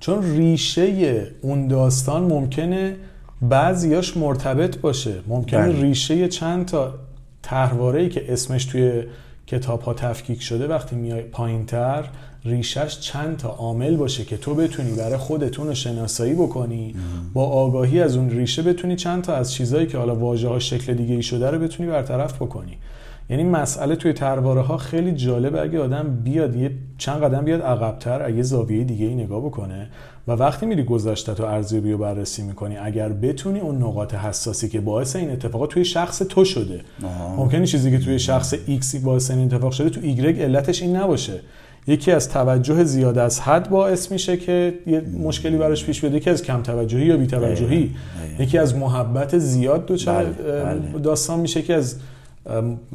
چون 0.00 0.36
ریشه 0.36 1.26
اون 1.40 1.68
داستان 1.68 2.22
ممکنه 2.22 2.96
بعضیاش 3.42 4.16
مرتبط 4.16 4.78
باشه. 4.78 5.14
ممکنه 5.26 5.60
بله. 5.60 5.82
ریشه 5.82 6.28
چند 6.28 6.66
تا 6.66 6.94
تحواره 7.42 8.00
ای 8.00 8.08
که 8.08 8.32
اسمش 8.32 8.64
توی 8.64 9.02
کتاب 9.46 9.82
ها 9.82 9.94
تفکیک 9.94 10.42
شده 10.42 10.66
وقتی 10.68 10.96
میای 10.96 11.22
پایین 11.22 11.66
تر 11.66 12.04
ریشش 12.44 13.00
چند 13.00 13.36
تا 13.36 13.48
عامل 13.48 13.96
باشه 13.96 14.24
که 14.24 14.36
تو 14.36 14.54
بتونی 14.54 14.92
برای 14.92 15.16
خودتون 15.16 15.66
رو 15.66 15.74
شناسایی 15.74 16.34
بکنی. 16.34 16.94
با 17.32 17.46
آگاهی 17.46 18.00
از 18.00 18.16
اون 18.16 18.30
ریشه 18.30 18.62
بتونی 18.62 18.96
چند 18.96 19.22
تا 19.22 19.34
از 19.34 19.52
چیزهایی 19.52 19.86
که 19.86 19.98
حالا 19.98 20.14
واژه 20.16 20.48
ها 20.48 20.58
شکل 20.58 20.94
دیگه 20.94 21.14
ای 21.14 21.22
شده 21.22 21.50
رو 21.50 21.58
بتونی 21.58 21.88
برطرف 21.88 22.42
بکنی. 22.42 22.78
یعنی 23.30 23.44
مسئله 23.44 23.96
توی 23.96 24.12
ترواره 24.12 24.60
ها 24.60 24.76
خیلی 24.76 25.12
جالبه. 25.12 25.60
اگه 25.60 25.80
آدم 25.80 26.20
بیاد 26.24 26.56
یه 26.56 26.70
چند 26.98 27.22
قدم 27.22 27.44
بیاد 27.44 27.62
عقبتر 27.62 28.22
اگه 28.22 28.42
زاویه 28.42 28.84
دیگه 28.84 29.06
ای 29.06 29.14
نگاه 29.14 29.44
بکنه 29.44 29.88
و 30.28 30.32
وقتی 30.32 30.66
میری 30.66 30.84
گذشته 30.84 31.34
تو 31.34 31.44
ارزیابی 31.44 31.92
و 31.92 31.98
بررسی 31.98 32.42
می‌کنی 32.42 32.76
اگر 32.76 33.08
بتونی 33.08 33.60
اون 33.60 33.76
نقاط 33.76 34.14
حساسی 34.14 34.68
که 34.68 34.80
باعث 34.80 35.16
این 35.16 35.30
اتفاقات 35.30 35.70
توی 35.70 35.84
شخص 35.84 36.18
تو 36.18 36.44
شده. 36.44 36.80
ممکنه 37.36 37.66
چیزی 37.66 37.90
که 37.90 37.98
توی 37.98 38.18
شخص 38.18 38.54
ایکسی 38.66 38.98
باعث 38.98 39.30
این 39.30 39.44
اتفاق 39.44 39.72
شده 39.72 39.90
تو 39.90 40.00
ایگرگ 40.02 40.40
علتش 40.40 40.82
این 40.82 40.96
نباشه. 40.96 41.40
یکی 41.86 42.12
از 42.12 42.28
توجه 42.28 42.84
زیاد 42.84 43.18
از 43.18 43.40
حد 43.40 43.70
باعث 43.70 44.12
میشه 44.12 44.36
که 44.36 44.74
یه 44.86 45.00
مشکلی 45.00 45.56
براش 45.56 45.84
پیش 45.84 46.00
بیاد. 46.00 46.14
یکی 46.14 46.30
از 46.30 46.42
کم 46.42 46.62
توجهی 46.62 47.06
یا 47.06 47.16
بی 47.16 47.26
توجهی 47.26 47.90
یکی 48.38 48.58
از 48.58 48.76
محبت 48.76 49.38
زیاد 49.38 49.86
دوچار 49.86 50.24
بله، 50.24 50.62
بله. 50.62 50.98
داستان 50.98 51.40
میشه 51.40 51.62
که 51.62 51.74
از 51.74 51.96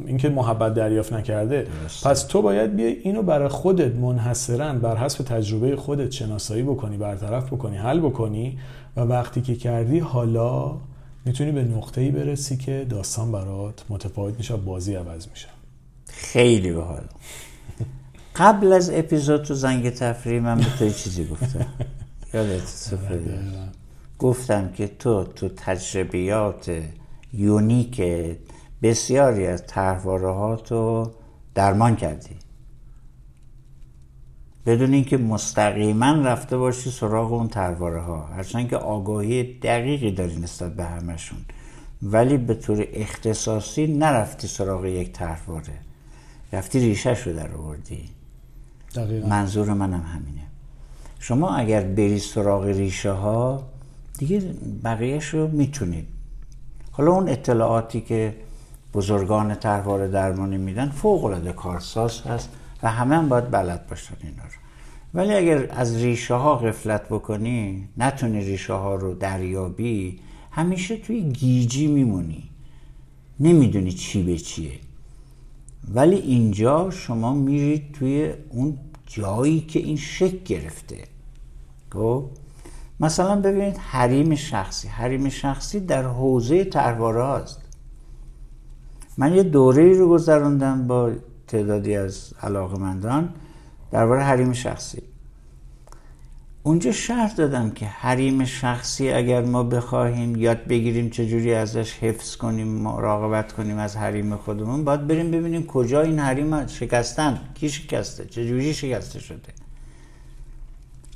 اینکه 0.06 0.28
محبت 0.28 0.74
دریافت 0.74 1.12
نکرده. 1.12 1.66
پس 2.04 2.22
تو 2.22 2.42
باید 2.42 2.76
بیای 2.76 2.92
اینو 2.92 3.22
برای 3.22 3.48
خودت 3.48 3.94
منحصرا 3.94 4.72
بر 4.72 4.96
حسب 4.96 5.24
تجربه 5.24 5.76
خودت 5.76 6.10
شناسایی 6.10 6.62
بکنی 6.62 6.96
برطرف 6.96 7.52
بکنی 7.52 7.76
حل 7.76 8.00
بکنی 8.00 8.58
و 8.96 9.00
وقتی 9.00 9.40
که 9.40 9.56
کردی 9.56 9.98
حالا 9.98 10.76
می‌تونی 11.24 11.52
به 11.52 11.64
نقطه 11.64 12.00
ای 12.00 12.10
برسی 12.10 12.56
که 12.56 12.86
داستان 12.90 13.32
برات 13.32 13.84
متفاوت 13.88 14.36
میشه 14.36 14.56
بازی 14.56 14.94
عوض 14.94 15.28
میشه. 15.28 15.48
خیلی 16.06 16.72
باحال. 16.72 17.02
قبل 18.36 18.72
از 18.72 18.90
اپیزود 18.90 19.42
تو 19.42 19.54
زنگ 19.54 19.90
تفریح 19.90 20.42
من 20.42 20.58
به 20.58 20.66
تو 20.78 20.90
چیزی 20.90 21.26
گفتم. 21.26 21.66
یادت 22.34 22.94
بله، 23.08 23.38
گفتم 24.18 24.72
که 24.72 24.86
تو 24.98 25.24
تو 25.24 25.48
تجربیات 25.48 26.70
یونیک 27.32 28.00
بسیاری 28.82 29.46
از 29.46 29.66
طرحواره 29.66 30.30
ها 30.32 30.56
تو 30.56 31.10
درمان 31.54 31.96
کردی. 31.96 32.36
بدون 34.66 34.94
اینکه 34.94 35.16
مستقیما 35.16 36.12
رفته 36.12 36.56
باشی 36.56 36.90
سراغ 36.90 37.32
اون 37.32 37.48
طرحواره 37.48 38.00
ها 38.00 38.26
هرچند 38.26 38.68
که 38.68 38.76
آگاهی 38.76 39.58
دقیقی 39.58 40.10
داری 40.10 40.36
نسبت 40.36 40.74
به 40.74 40.84
همشون 40.84 41.38
ولی 42.02 42.36
به 42.36 42.54
طور 42.54 42.86
اختصاصی 42.92 43.86
نرفتی 43.86 44.48
سراغ 44.48 44.84
یک 44.84 45.12
طرحواره. 45.12 45.72
رفتی 46.52 46.78
ریشهش 46.80 47.26
رو 47.26 47.32
در 47.32 47.52
آوردی. 47.52 48.08
منظور 49.28 49.72
منم 49.74 50.02
همینه. 50.02 50.42
شما 51.18 51.56
اگر 51.56 51.80
بری 51.80 52.18
سراغ 52.18 52.64
ریشه 52.64 53.10
ها 53.10 53.62
دیگه 54.18 54.40
بقیهش 54.84 55.26
رو 55.26 55.48
می‌تونید 55.48 56.06
حالا 56.90 57.12
اون 57.12 57.28
اطلاعاتی 57.28 58.00
که 58.00 58.34
بزرگان 58.98 59.54
طرحواره 59.54 60.08
درمانی 60.08 60.56
میدن 60.56 60.88
فوق 60.88 61.24
العاده 61.24 61.52
کارساز 61.52 62.20
هست 62.20 62.48
و 62.82 62.90
همه 62.90 63.16
هم 63.16 63.28
باید 63.28 63.50
بلد 63.50 63.86
باشن 63.86 64.14
اینا 64.22 64.42
رو. 64.42 64.58
ولی 65.14 65.34
اگر 65.34 65.70
از 65.70 65.96
ریشه 65.96 66.34
ها 66.34 66.56
غفلت 66.56 67.08
بکنی 67.08 67.88
نتونی 67.96 68.44
ریشه 68.44 68.72
ها 68.72 68.94
رو 68.94 69.14
دریابی 69.14 70.20
همیشه 70.50 70.96
توی 70.96 71.20
گیجی 71.22 71.86
میمونی. 71.86 72.50
نمی‌دونی 73.40 73.92
چی 73.92 74.22
به 74.22 74.36
چیه. 74.36 74.72
ولی 75.94 76.16
اینجا 76.16 76.90
شما 76.90 77.34
میرید 77.34 77.92
توی 77.92 78.32
اون 78.50 78.78
جایی 79.06 79.60
که 79.60 79.78
این 79.78 79.96
شک 79.96 80.44
گرفته. 80.44 81.04
خب؟ 81.92 82.24
مثلا 83.00 83.40
ببینید 83.40 83.76
حریم 83.76 84.34
شخصی. 84.34 84.88
حریم 84.88 85.28
شخصی 85.28 85.80
در 85.80 86.02
حوزه 86.02 86.64
طرحواره 86.64 87.22
است 87.24 87.57
من 89.18 89.34
یه 89.34 89.42
دوره 89.42 89.92
رو 89.92 90.08
گذراندم 90.08 90.86
با 90.86 91.12
تعدادی 91.46 91.96
از 91.96 92.32
علاقمندان 92.42 93.34
درباره 93.90 94.22
حریم 94.22 94.52
شخصی. 94.52 95.02
اونجا 96.62 96.92
شرط 96.92 97.36
دادم 97.36 97.70
که 97.70 97.86
حریم 97.86 98.44
شخصی 98.44 99.10
اگر 99.10 99.42
ما 99.44 99.62
بخواهیم 99.62 100.36
یاد 100.36 100.64
بگیریم 100.64 101.10
چجوری 101.10 101.54
ازش 101.54 101.94
حفظ 101.94 102.36
کنیم 102.36 102.68
مراقبت 102.68 103.52
کنیم 103.52 103.78
از 103.78 103.96
حریم 103.96 104.36
خودمون 104.36 104.84
باید 104.84 105.06
بریم 105.06 105.30
ببینیم 105.30 105.66
کجا 105.66 106.02
این 106.02 106.18
حریم 106.18 106.66
شکستن 106.66 107.40
کی 107.54 107.68
شکسته 107.68 108.24
چجوری 108.24 108.74
شکسته 108.74 109.20
شده. 109.20 109.52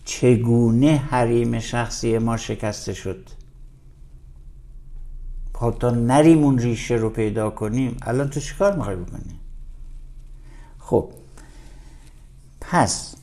چگونه 0.04 0.96
حریم 0.96 1.58
شخصی 1.58 2.18
ما 2.18 2.36
شکسته 2.36 2.94
شد؟ 2.94 3.41
تا 5.70 5.90
نریم 5.90 6.44
اون 6.44 6.58
ریشه 6.58 6.94
رو 6.94 7.10
پیدا 7.10 7.50
کنیم 7.50 7.96
الان 8.02 8.30
تو 8.30 8.40
چیکار 8.40 8.76
می‌خوای 8.76 8.96
بکنی؟ 8.96 9.40
خب 10.78 11.12
پس 12.60 13.14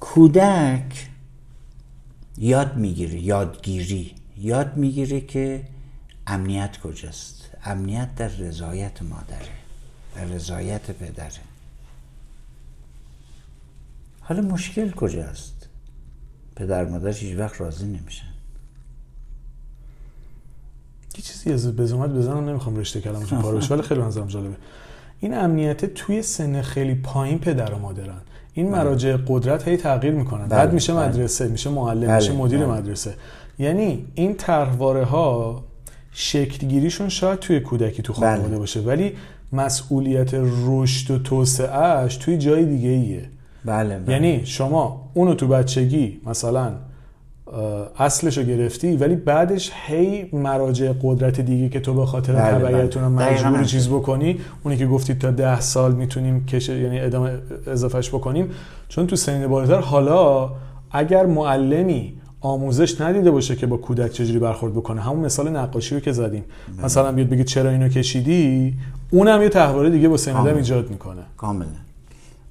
کودک 0.00 1.08
یاد 2.38 2.76
می‌گیره 2.76 3.20
یادگیری 3.20 4.14
یاد 4.36 4.76
می‌گیره 4.76 5.20
که 5.20 5.68
امنیت 6.26 6.78
کجاست. 6.78 7.50
امنیت 7.64 8.14
در 8.14 8.28
رضایت 8.28 9.02
مادره 9.02 9.48
در 10.14 10.24
رضایت 10.24 10.90
پدره. 10.90 11.40
حالا 14.20 14.42
مشکل 14.42 14.90
کجاست؟ 14.90 15.68
پدر 16.56 16.84
مادرش 16.84 17.22
هیچ 17.22 17.38
وقت 17.38 17.60
راضی 17.60 17.86
نمیشن. 17.86 18.33
یه 21.16 21.22
چیزی 21.22 21.52
از 21.52 21.76
بزومت 21.76 22.10
بزنم 22.10 22.48
نمی‌خوام 22.48 22.76
رشته 22.76 23.00
کلامتون 23.00 23.42
پاره 23.42 23.68
ولی 23.70 23.82
خیلی 23.82 24.00
منظرم 24.00 24.26
جالبه. 24.26 24.54
این 25.20 25.34
امنیت 25.34 25.84
توی 25.84 26.22
سن 26.22 26.62
خیلی 26.62 26.94
پایین 26.94 27.38
پدر 27.38 27.74
و 27.74 27.78
مادرن. 27.78 28.20
این 28.54 28.72
بله. 28.72 28.78
مراجع 28.78 29.16
قدرت 29.28 29.68
هی 29.68 29.76
تغییر 29.76 30.14
می‌کنن. 30.14 30.46
بله. 30.46 30.58
بعد 30.58 30.72
میشه 30.72 30.94
بله. 30.94 31.08
مدرسه 31.08 31.48
میشه 31.48 31.70
معلم 31.70 32.14
میشه 32.14 32.32
مدیر 32.32 32.66
مدرسه. 32.66 33.14
یعنی 33.58 34.06
این 34.14 34.34
طرحواره 34.34 35.04
ها 35.04 35.64
شکلگیریشون 36.12 37.08
شاید 37.08 37.38
توی 37.38 37.60
کودکی 37.60 38.02
تو 38.02 38.12
خانواده 38.12 38.58
باشه 38.58 38.80
ولی 38.80 39.12
مسئولیت 39.52 40.30
رشد 40.66 41.10
و 41.10 41.18
توسعهش 41.18 42.16
توی 42.16 42.38
جای 42.38 42.64
دیگه 42.64 42.88
ایه 42.88 43.28
بله, 43.64 44.00
یعنی 44.08 44.46
شما 44.46 45.10
اونو 45.14 45.34
تو 45.34 45.48
بچگی 45.48 46.20
مثلا 46.26 46.72
اصلش 47.98 48.38
رو 48.38 48.44
گرفتی 48.44 48.96
ولی 48.96 49.16
بعدش 49.16 49.72
هی 49.86 50.28
مراجع 50.32 50.92
قدرت 51.02 51.40
دیگه 51.40 51.68
که 51.68 51.80
تو 51.80 51.94
به 51.94 52.06
خاطر 52.06 52.32
بله 52.32 52.58
تبعیتون 52.58 53.16
بله. 53.16 53.32
مجبور 53.32 53.64
چیز 53.64 53.88
بکنی 53.88 54.40
اونی 54.62 54.76
که 54.76 54.86
گفتید 54.86 55.18
تا 55.18 55.30
ده 55.30 55.60
سال 55.60 55.94
می‌تونیم 55.94 56.46
کش 56.46 56.68
یعنی 56.68 57.00
ادامه 57.00 57.38
اضافهش 57.66 58.08
بکنیم. 58.08 58.50
چون 58.88 59.06
تو 59.06 59.16
سنین 59.16 59.46
بالاتر 59.46 59.80
حالا 59.80 60.50
اگر 60.90 61.26
معلمی 61.26 62.12
آموزش 62.40 63.00
ندیده 63.00 63.30
باشه 63.30 63.56
که 63.56 63.66
با 63.66 63.76
کودک 63.76 64.12
چجوری 64.12 64.38
برخورد 64.38 64.72
بکنه 64.72 65.00
همون 65.00 65.24
مثال 65.24 65.48
نقاشی 65.50 65.94
رو 65.94 66.00
که 66.00 66.12
زدیم. 66.12 66.44
مثلا 66.82 67.12
بیاد 67.12 67.28
بگید 67.28 67.46
چرا 67.46 67.70
اینو 67.70 67.88
کشیدی 67.88 68.74
اونم 69.10 69.42
یه 69.42 69.48
تحواره 69.48 69.90
دیگه 69.90 70.08
با 70.08 70.16
کامل. 70.16 70.54
ایجاد 70.54 70.90
می‌کنه. 70.90 71.22
کاملا 71.36 71.66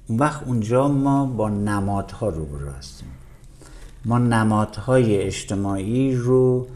اون 0.08 0.18
وقت 0.18 0.42
اونجا 0.46 0.88
ما 0.88 1.26
با 1.26 1.48
نمادها 1.48 2.28
روبرو 2.28 2.70
هستیم. 2.78 3.08
ما 4.04 4.18
نمادهای 4.18 5.22
اجتماعی 5.22 6.16
رو 6.16 6.66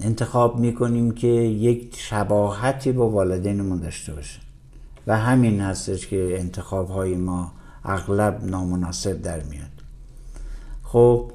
انتخاب 0.00 0.58
می‌کنیم 0.58 1.10
که 1.10 1.26
یک 1.26 1.96
شباهتی 1.98 2.92
با 2.92 3.08
والدینمون 3.10 3.78
داشته 3.78 4.14
باشه 4.14 4.40
و 5.06 5.18
همین 5.18 5.60
هستش 5.60 6.06
که 6.06 6.40
انتخاب 6.40 6.88
های 6.88 7.14
ما 7.14 7.52
اغلب 7.84 8.44
نامناسب 8.44 9.22
در 9.22 9.42
میاد. 9.42 9.70
خب 10.82 11.32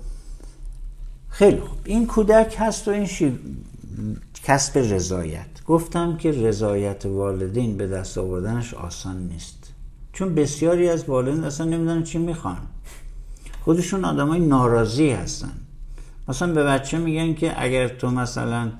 خیلی 1.30 1.60
خوب. 1.60 1.78
این 1.84 2.08
کودک 2.08 2.56
هست 2.60 2.88
و 2.88 2.92
این 2.92 3.06
شی... 3.06 3.40
کسب 4.44 4.78
رضایت. 4.78 5.46
گفتم 5.68 6.18
که 6.18 6.32
رضایت 6.32 7.06
والدین 7.06 7.78
به 7.78 7.88
دست 7.88 8.18
آوردنش 8.18 8.74
آسان 8.74 9.28
نیست. 9.28 9.72
چون 10.14 10.36
بسیاری 10.36 10.90
از 10.90 11.04
والدین 11.04 11.44
اصلا 11.44 11.66
نمی‌دونن 11.66 12.04
چی 12.04 12.18
می‌خوان. 12.18 12.58
خودشون 13.66 14.06
آدمای 14.06 14.40
ناراضی 14.40 15.10
هستن. 15.10 15.52
مثلا 16.28 16.54
به 16.54 16.64
بچه 16.64 16.98
میگن 16.98 17.34
که 17.34 17.64
اگر 17.64 17.88
تو 17.88 18.12
مثلا 18.12 18.72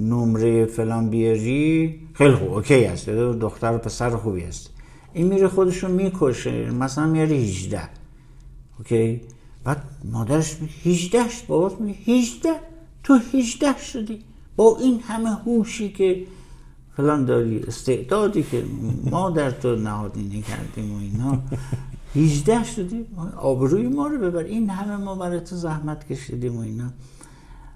نمره 0.00 0.66
فلان 0.66 1.10
بیاری 1.10 2.00
خیلی 2.14 2.34
خوب 2.34 2.52
اوکی 2.52 2.84
هست 2.84 3.08
دختر 3.08 3.74
و 3.74 3.78
پسر 3.78 4.16
خوبی 4.16 4.40
هست 4.40 4.70
این 5.12 5.26
میره 5.26 5.48
خودشون 5.48 5.90
می‌کشه 5.90 6.70
مثلا 6.70 7.06
میاره 7.06 7.36
18 7.36 7.80
اوکی؟ 8.78 9.20
بعد 9.64 9.82
مادرش 10.04 10.56
میگه 10.60 10.74
18 10.84 11.28
شد 11.28 11.46
باباش 11.46 11.72
میگه 11.80 11.98
18 12.06 12.48
تو 13.04 13.18
18 13.34 13.78
شدی. 13.78 14.20
با 14.56 14.78
این 14.80 15.00
همه 15.00 15.30
هوشی 15.30 15.88
که 15.88 16.24
فلان 16.96 17.24
داری 17.24 17.58
استعدادی 17.58 18.42
که 18.42 18.64
ما 19.10 19.30
در 19.30 19.50
تو 19.50 19.76
نهادینه 19.76 20.42
کردیم 20.42 20.94
و 20.94 20.98
اینا. 20.98 21.42
18 22.16 22.64
شدی 22.64 23.06
آبروی 23.36 23.86
ما 23.88 24.06
رو 24.06 24.18
ببر. 24.18 24.42
این 24.44 24.70
همه 24.70 24.96
ما 24.96 25.14
برای 25.14 25.40
تو 25.40 25.56
زحمت 25.56 26.06
کشیدیم 26.12 26.56
و 26.56 26.60
اینا. 26.60 26.90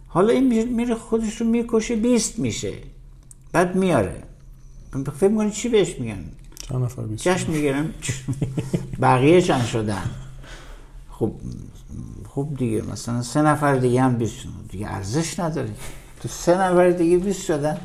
حالا 0.08 0.32
این 0.32 0.48
میره- 0.72 0.94
خودش 0.94 1.40
رو 1.40 1.46
می‌کشه 1.46 1.96
20 1.96 2.38
میشه. 2.38 2.72
بعد 3.52 3.76
میاره. 3.76 4.22
فکر 5.20 5.28
می‌کنی 5.28 5.50
چی 5.50 5.68
بهش 5.68 5.98
میگن؟ 5.98 6.24
چند 6.68 6.82
نفر 6.82 7.02
بیست 7.02 7.28
جشن 7.28 7.50
می‌گیرم 7.50 7.94
بقیه 9.02 9.42
چند 9.42 9.64
شدن؟ 9.64 10.10
خب 11.10 11.32
خب 12.28 12.48
دیگه 12.58 12.82
مثلا 12.92 13.22
سه 13.22 13.42
نفر 13.42 13.76
دیگه 13.76 14.02
هم 14.02 14.16
بیست 14.16 14.34
دیگه 14.68 14.86
ارزش 14.88 15.40
نداره. 15.40 15.70
تو 16.20 16.28
سه 16.28 16.52
نفر 16.60 16.90
دیگه 16.90 17.18
بیست 17.18 17.42
شدن. 17.44 17.78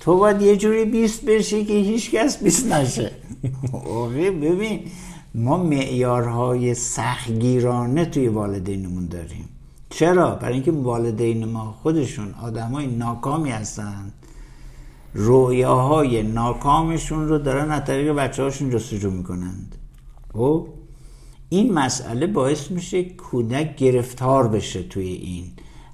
تو 0.00 0.16
باید 0.16 0.42
یه 0.42 0.56
جوری 0.56 0.84
بیست 0.84 1.24
بشی 1.24 1.64
که 1.64 1.72
هیچ 1.74 2.10
کس 2.10 2.42
بیست 2.42 2.66
نشه. 2.66 3.10
اوه 3.72 4.30
ببین 4.42 4.80
ما 5.34 5.56
معیارهای 5.56 6.74
سختگیرانه 6.74 8.04
توی 8.04 8.28
والدینمون 8.28 9.06
داریم. 9.06 9.48
چرا؟ 9.90 10.34
برای 10.34 10.54
اینکه 10.54 10.72
والدین 10.72 11.44
ما 11.44 11.72
خودشون 11.82 12.34
آدمای 12.42 12.86
ناکامی 12.86 13.50
هستن. 13.50 14.12
رویاهای 15.14 16.22
ناکامشون 16.22 17.28
رو 17.28 17.38
دارن 17.38 17.70
از 17.70 17.84
طریق 17.84 18.12
بچه 18.12 18.42
هاشون 18.42 18.70
جستجو 18.70 19.10
می‌کنند. 19.10 19.76
خب؟ 20.32 20.68
این 21.48 21.72
مسئله 21.72 22.26
باعث 22.26 22.70
میشه 22.70 23.04
کودک 23.04 23.76
گرفتار 23.76 24.48
بشه 24.48 24.82
توی 24.82 25.08
این. 25.08 25.44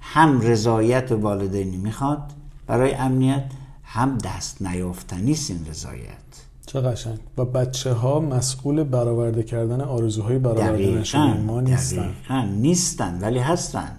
هم 0.01 0.41
رضایت 0.41 1.11
والدینی 1.11 1.77
می‌خواد 1.77 2.33
برای 2.67 2.93
امنیت 2.93 3.51
هم 3.83 4.17
دست 4.17 4.61
نیافتنی 4.61 5.37
این 5.49 5.65
رضایت. 5.69 6.48
چه 6.69 6.81
قشنگ. 6.81 7.19
و 7.37 7.45
بچه 7.45 7.93
ها 7.93 8.19
مسئول 8.19 8.83
برآورده 8.83 9.43
کردن 9.43 9.81
آرزوهای 9.81 10.39
برآورده 10.39 10.71
دقیقا 10.71 11.33
ما 11.45 11.61
نیستن. 11.61 12.01
دقیقاً. 12.01 12.41
نیستن 12.41 13.19
ولی 13.21 13.39
هستن. 13.39 13.91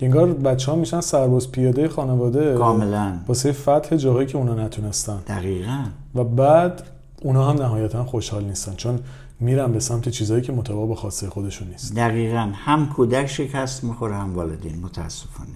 انگار 0.00 0.32
بچه 0.32 0.72
ها 0.72 0.78
میشن 0.78 1.00
سرباز 1.00 1.52
پیاده 1.52 1.88
خانواده. 1.88 2.54
کاملا. 2.54 3.18
واسه 3.28 3.52
فتح 3.52 3.96
جاهایی 3.96 4.26
که 4.26 4.38
اونا 4.38 4.54
نتونستن. 4.54 5.18
دقیقا. 5.26 5.84
و 6.14 6.24
بعد 6.24 6.82
اونا 7.22 7.50
هم 7.50 7.62
نهایتا 7.62 8.04
خوشحال 8.04 8.44
نیستن 8.44 8.74
چون 8.74 8.98
میرن 9.40 9.72
به 9.72 9.80
سمت 9.80 10.08
چیزایی 10.08 10.42
که 10.42 10.52
مطابق 10.52 10.88
با 10.88 10.94
خواسته 10.94 11.30
خودشون 11.30 11.68
نیست. 11.68 11.94
دقیقا. 11.96 12.52
هم 12.54 12.88
کودک 12.88 13.26
شکست 13.26 13.84
می‌خوره 13.84 14.14
هم 14.14 14.34
والدین. 14.34 14.80
متاسفانه. 14.80 15.48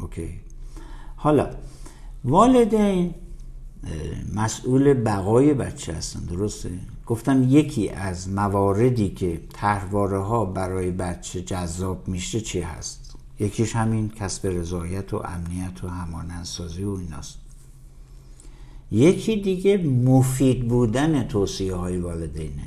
اوکی. 0.00 0.28
حالا 1.16 1.46
والدین 2.24 3.14
مسئول 4.34 4.94
بقای 4.94 5.54
بچه 5.54 5.92
هستن 5.92 6.20
درسته؟ 6.20 6.70
گفتم 7.06 7.46
یکی 7.48 7.88
از 7.88 8.28
مواردی 8.28 9.08
که 9.08 9.40
طرحواره 9.52 10.18
ها 10.18 10.44
برای 10.44 10.90
بچه 10.90 11.42
جذاب 11.42 12.08
میشه 12.08 12.40
چی 12.40 12.60
هست؟ 12.60 13.16
یکیش 13.40 13.76
همین 13.76 14.08
کسب 14.08 14.46
رضایت 14.46 15.14
و 15.14 15.16
امنیت 15.16 15.84
و 15.84 15.88
همانندسازی 15.88 16.84
و 16.84 16.90
ایناست. 16.90 17.38
یکی 18.92 19.40
دیگه 19.40 19.76
مفید 19.78 20.68
بودن 20.68 21.28
توصیه 21.28 21.74
های 21.74 21.98
والدینه. 21.98 22.62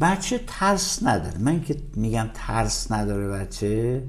بچه 0.00 0.40
ترس 0.46 1.02
نداره. 1.02 1.38
من 1.38 1.62
که 1.62 1.76
میگم 1.94 2.28
ترس 2.34 2.92
نداره 2.92 3.28
بچه 3.28 4.02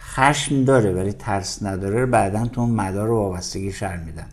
خشم 0.00 0.64
داره 0.64 0.92
ولی 0.92 1.12
ترس 1.12 1.62
نداره. 1.62 2.06
بعدا 2.06 2.46
تو 2.46 2.66
مدار 2.66 3.10
وابستگی 3.10 3.72
شر 3.72 3.96
میدن. 3.96 4.28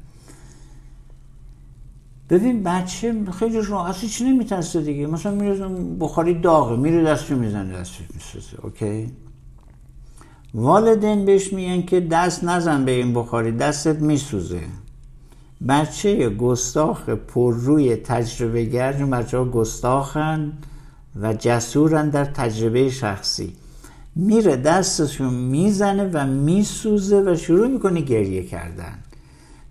ببین 2.31 2.63
بچه 2.63 3.15
خیلی 3.39 3.61
راحت. 3.61 4.05
چی 4.05 4.23
نمیترسه 4.23 4.81
دیگه؟ 4.81 5.07
مثلا 5.07 5.31
میره 5.31 5.67
بخاری 5.99 6.33
داغه 6.41 6.75
میره 6.75 7.03
دستشو 7.03 7.35
می‌زنه 7.35 7.73
دستش 7.73 7.99
میسوزه. 8.13 8.57
اوکی؟ 8.63 9.11
والدین 10.53 11.25
بهش 11.25 11.53
میگن 11.53 11.81
که 11.81 11.99
دست 11.99 12.43
نزن 12.43 12.85
به 12.85 12.91
این 12.91 13.13
بخاری 13.13 13.51
دستت 13.51 13.99
میسوزه. 14.01 14.61
بچه 15.67 16.29
گستاخ 16.29 17.09
پر 17.09 17.53
روی 17.53 17.95
تجربه 17.95 18.63
گر 18.65 18.93
چون 18.97 19.09
بچه 19.09 19.37
ها 19.37 19.45
گستاخن 19.45 20.53
و 21.21 21.33
جسورن 21.33 22.09
در 22.09 22.25
تجربه 22.25 22.89
شخصی. 22.89 23.53
میره 24.15 24.55
دستشون 24.55 25.33
می‌زنه 25.33 26.09
و 26.13 26.27
میسوزه 26.27 27.21
و 27.21 27.35
شروع 27.35 27.67
می‌کنه 27.67 28.01
گریه 28.01 28.43
کردن. 28.43 28.99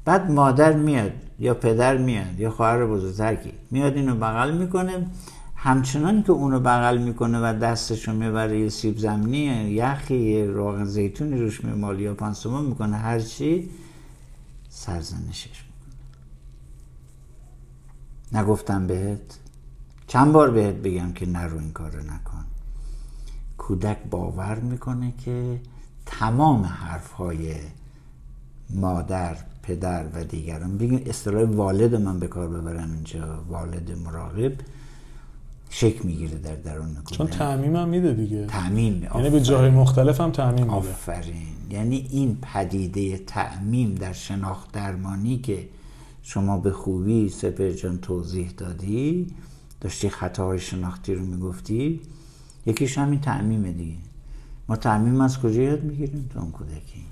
بعد 0.04 0.30
مادر 0.30 0.72
میاد. 0.72 1.12
یا 1.40 1.54
پدر 1.54 1.96
میاد 1.96 2.40
یا 2.40 2.50
خواهر 2.50 2.86
بزرگتر 2.86 3.34
کی 3.34 3.52
میاد 3.70 3.94
اینو 3.94 4.14
بغل 4.14 4.58
می‌کنه. 4.58 5.06
همچنان 5.56 6.22
که 6.22 6.32
اونو 6.32 6.60
بغل 6.60 6.98
می‌کنه 6.98 7.38
و 7.40 7.58
دستشو 7.58 8.12
می‌بره 8.12 8.60
یه 8.60 8.68
سیب 8.68 8.98
زمینی 8.98 9.70
یخی 9.70 10.44
روغن 10.44 10.84
زیتونی 10.84 11.40
روش 11.40 11.64
میمالی 11.64 12.02
یا 12.02 12.14
پانسمان 12.14 12.64
می‌کنه 12.64 12.96
هر 12.96 13.20
چی 13.20 13.70
سرزنشش 14.68 15.64
می‌کنه. 15.64 16.00
نگفتم 18.42 18.86
بهت. 18.86 19.38
چند 20.06 20.32
بار 20.32 20.50
بهت 20.50 20.74
بگم 20.74 21.12
که 21.12 21.28
نرو 21.28 21.58
این 21.58 21.72
کارو 21.72 21.98
نکن. 21.98 22.44
کودک 23.58 23.98
باور 24.10 24.58
می‌کنه 24.58 25.12
که 25.24 25.60
تمام 26.06 26.64
حرف 26.64 27.12
های 27.12 27.54
مادر 28.70 29.36
پدر 29.70 30.04
و 30.14 30.24
دیگران. 30.24 30.78
بگیم 30.78 31.02
اصطلاح 31.06 31.42
والد 31.42 31.94
من 31.94 32.18
به 32.18 32.26
کار 32.26 32.48
ببرم 32.48 32.90
اینجا 32.92 33.44
والد 33.48 33.98
مراقب. 34.04 34.52
شک 35.70 36.04
می‌گیره 36.04 36.38
در 36.38 36.54
درون 36.54 36.94
کودک 36.94 37.12
چون 37.12 37.26
تعمیم 37.26 37.76
هم 37.76 37.88
میده 37.88 38.14
دیگه. 38.14 38.46
تعمیم 38.46 39.02
یعنی 39.14 39.30
به 39.30 39.40
جاهای 39.40 39.70
مختلف 39.70 40.20
هم 40.20 40.30
تعمیم 40.30 40.64
میده. 40.64 40.76
آفرین. 40.76 41.46
یعنی 41.70 42.08
این 42.10 42.38
پدیده 42.42 43.18
تعمیم 43.18 43.94
در 43.94 44.12
شناخت 44.12 44.72
درمانی 44.72 45.38
که 45.38 45.68
شما 46.22 46.58
به 46.58 46.72
خوبی 46.72 47.28
سپر 47.28 47.70
جان 47.70 47.98
توضیح 47.98 48.50
دادی 48.56 49.26
داشتی 49.80 50.08
خطاهای 50.08 50.58
شناختی 50.58 51.14
رو 51.14 51.24
می‌گفتی 51.24 52.00
یکیش 52.66 52.98
همین 52.98 53.20
تعمیمه 53.20 53.72
دیگه. 53.72 53.96
ما 54.68 54.76
تعمیم 54.76 55.20
از 55.20 55.38
کجا 55.38 55.62
یاد 55.62 55.82
می‌گیریم؟ 55.82 56.30
تو 56.32 56.40
اون 56.40 56.50
کودکی. 56.50 57.04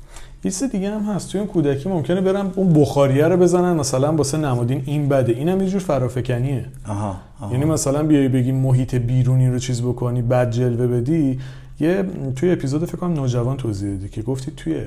یه 0.44 0.50
چیز 0.50 0.62
دیگه 0.62 0.90
هم 0.90 1.00
هست. 1.00 1.32
توی 1.32 1.40
اون 1.40 1.48
کودکی 1.48 1.88
ممکنه 1.88 2.20
برم 2.20 2.52
اون 2.56 2.72
بخاریه 2.72 3.28
رو 3.28 3.36
بزنن. 3.36 3.72
مثلا 3.72 4.12
واسه 4.12 4.38
نمادین 4.38 4.82
این 4.86 5.08
بده. 5.08 5.32
اینم 5.32 5.60
یه 5.60 5.68
جور 5.68 5.80
فرافکنیه. 5.80 6.64
آها, 6.88 7.16
آها. 7.40 7.52
یعنی 7.52 7.64
مثلا 7.64 8.02
بیای 8.02 8.28
بگی 8.28 8.52
محیط 8.52 8.94
بیرونی 8.94 9.48
رو 9.48 9.58
چیز 9.58 9.82
بکنی 9.82 10.22
بعد 10.22 10.50
جلوه 10.50 10.86
بدی. 10.86 11.38
یه 11.80 12.04
توی 12.36 12.50
اپیزود 12.50 12.84
فکر 12.84 12.96
کنم 12.96 13.12
نوجوان 13.12 13.56
توضیح 13.56 13.90
دادی 13.90 14.08
که 14.08 14.22
گفتی 14.22 14.52
توی 14.56 14.82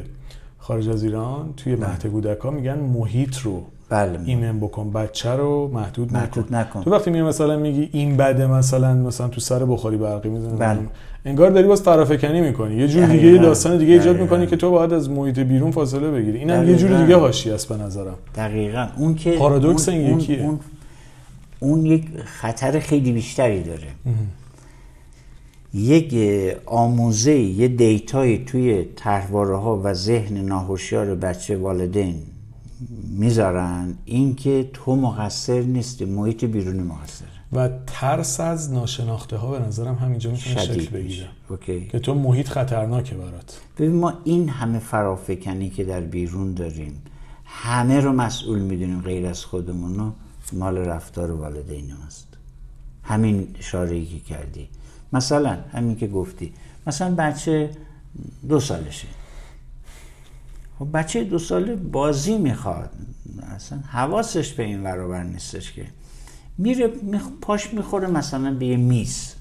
خارج 0.64 0.89
از 0.89 1.03
ایران 1.03 1.53
توی 1.57 1.76
مهد 1.76 2.07
کودک 2.07 2.39
ها 2.39 2.51
میگن 2.51 2.80
محیط 2.80 3.38
رو. 3.38 3.64
بله. 3.89 4.20
ایمن 4.26 4.59
بکن 4.59 4.91
بچه 4.91 5.30
رو 5.30 5.72
محدود, 5.74 6.14
محدود 6.14 6.55
نکن. 6.55 6.82
تو 6.84 6.91
وقتی 6.91 7.12
میگه 7.12 7.24
مثلا 7.24 7.57
میگی 7.57 7.89
این 7.91 8.18
بده 8.18 8.47
مثلا 8.47 8.93
مثلا 8.93 9.28
تو 9.28 9.41
سر 9.41 9.66
بخاری 9.66 9.97
برقی 9.97 10.30
می‌زنه 10.30 10.55
بله. 10.55 10.80
انگار 11.26 11.49
داری 11.51 11.68
باز 11.68 11.82
فرافکنی 11.82 12.41
می‌کنی. 12.41 12.76
یه 12.76 12.88
جور 12.88 13.05
دیگه 13.05 13.38
داستان 13.38 13.78
دیگه 13.78 13.93
ایجاد. 13.93 14.20
می‌کنی 14.22 14.47
که 14.47 14.55
تو 14.55 14.72
باید 14.72 14.93
از 14.93 15.09
محیط 15.09 15.39
بیرون 15.39 15.72
فاصله 15.72 16.12
بگیری. 16.12 16.38
اینم 16.38 16.70
یه 16.70 16.76
جور. 16.76 17.01
دیگه 17.01 17.16
حاشیه 17.16 17.53
است 17.53 17.70
به 17.70 17.78
نظرم. 17.84 18.16
دقیقا. 18.36 18.88
اون 18.97 19.16
که 19.16 19.32
پارادوکس 19.32 19.89
اون- 19.89 19.97
این 19.97 20.09
اون- 20.09 20.20
یکیه. 20.20 20.41
اون, 20.41 20.59
اون 21.59 21.86
یک 21.86 22.05
خطر 22.26 22.80
خیلی 22.80 23.12
بیشتری 23.12 23.64
داره. 23.64 23.88
یک 25.74 26.15
آموزه 26.65 27.39
یه 27.39 27.67
دیتایی 27.67 28.45
توی 28.45 28.86
طرحواره 28.95 29.57
ها 29.57 29.82
و 29.84 29.93
ذهن 29.93 30.38
ناهوشیار 30.38 31.15
بچه 31.15 31.57
والدین 31.57 32.15
می‌ذارن. 33.17 33.93
اینکه 34.05 34.69
تو 34.74 34.95
مقصر 34.95 35.61
نیستی 35.61 36.05
محیط 36.05 36.45
بیرونی 36.45 36.84
مقصر 36.84 37.26
و 37.53 37.69
ترس 37.88 38.39
از 38.39 38.74
ناشناخته 38.74 39.38
ها 39.38 39.51
به 39.51 39.59
نظرم 39.59 39.95
همینجا 39.95 40.32
می‌تونه 40.32 40.59
شکل 40.59 40.97
بگیره. 40.97 41.28
اوکی. 41.49 41.88
که 41.88 41.99
تو 41.99 42.13
محیط 42.13 42.47
خطرناکه 42.47 43.15
برات. 43.15 43.61
ببین 43.78 43.95
ما 43.95 44.13
این 44.24 44.49
همه 44.49 44.80
فرافکنی 44.80 45.69
که 45.69 45.84
در 45.84 46.01
بیرون 46.01 46.53
داریم 46.53 47.01
همه 47.45 47.99
رو 47.99 48.11
مسئول 48.11 48.59
می‌دونیم 48.59 49.01
غیر 49.01 49.28
از 49.28 49.45
خودمون. 49.45 49.97
رو 49.97 50.11
مال 50.53 50.78
رفتار 50.78 51.32
والدین 51.32 51.91
است. 52.07 52.28
همین 53.03 53.47
اشاره 53.59 54.05
که 54.05 54.19
کردی. 54.19 54.69
مثلا 55.14 55.57
همین 55.74 55.95
که 55.95 56.07
گفتی. 56.07 56.53
مثلا 56.88 57.16
بچه 57.16 57.70
دو 58.49 58.59
سالشه. 58.59 59.07
خب 60.80 60.88
بچه 60.93 61.24
دو 61.24 61.39
ساله 61.39 61.76
بازی 61.76 62.38
می‌خواد. 62.38 62.89
اصلا 63.55 63.80
حواسش 63.80 64.53
به 64.53 64.64
این 64.64 64.84
ور 64.84 65.24
نیستش 65.24 65.72
که. 65.72 65.86
میره 66.57 66.91
میخ... 67.01 67.24
پاش 67.41 67.74
می‌خوره 67.74 68.07
مثلا 68.07 68.53
به 68.53 68.66
یه 68.66 68.78
میز. 68.78 69.34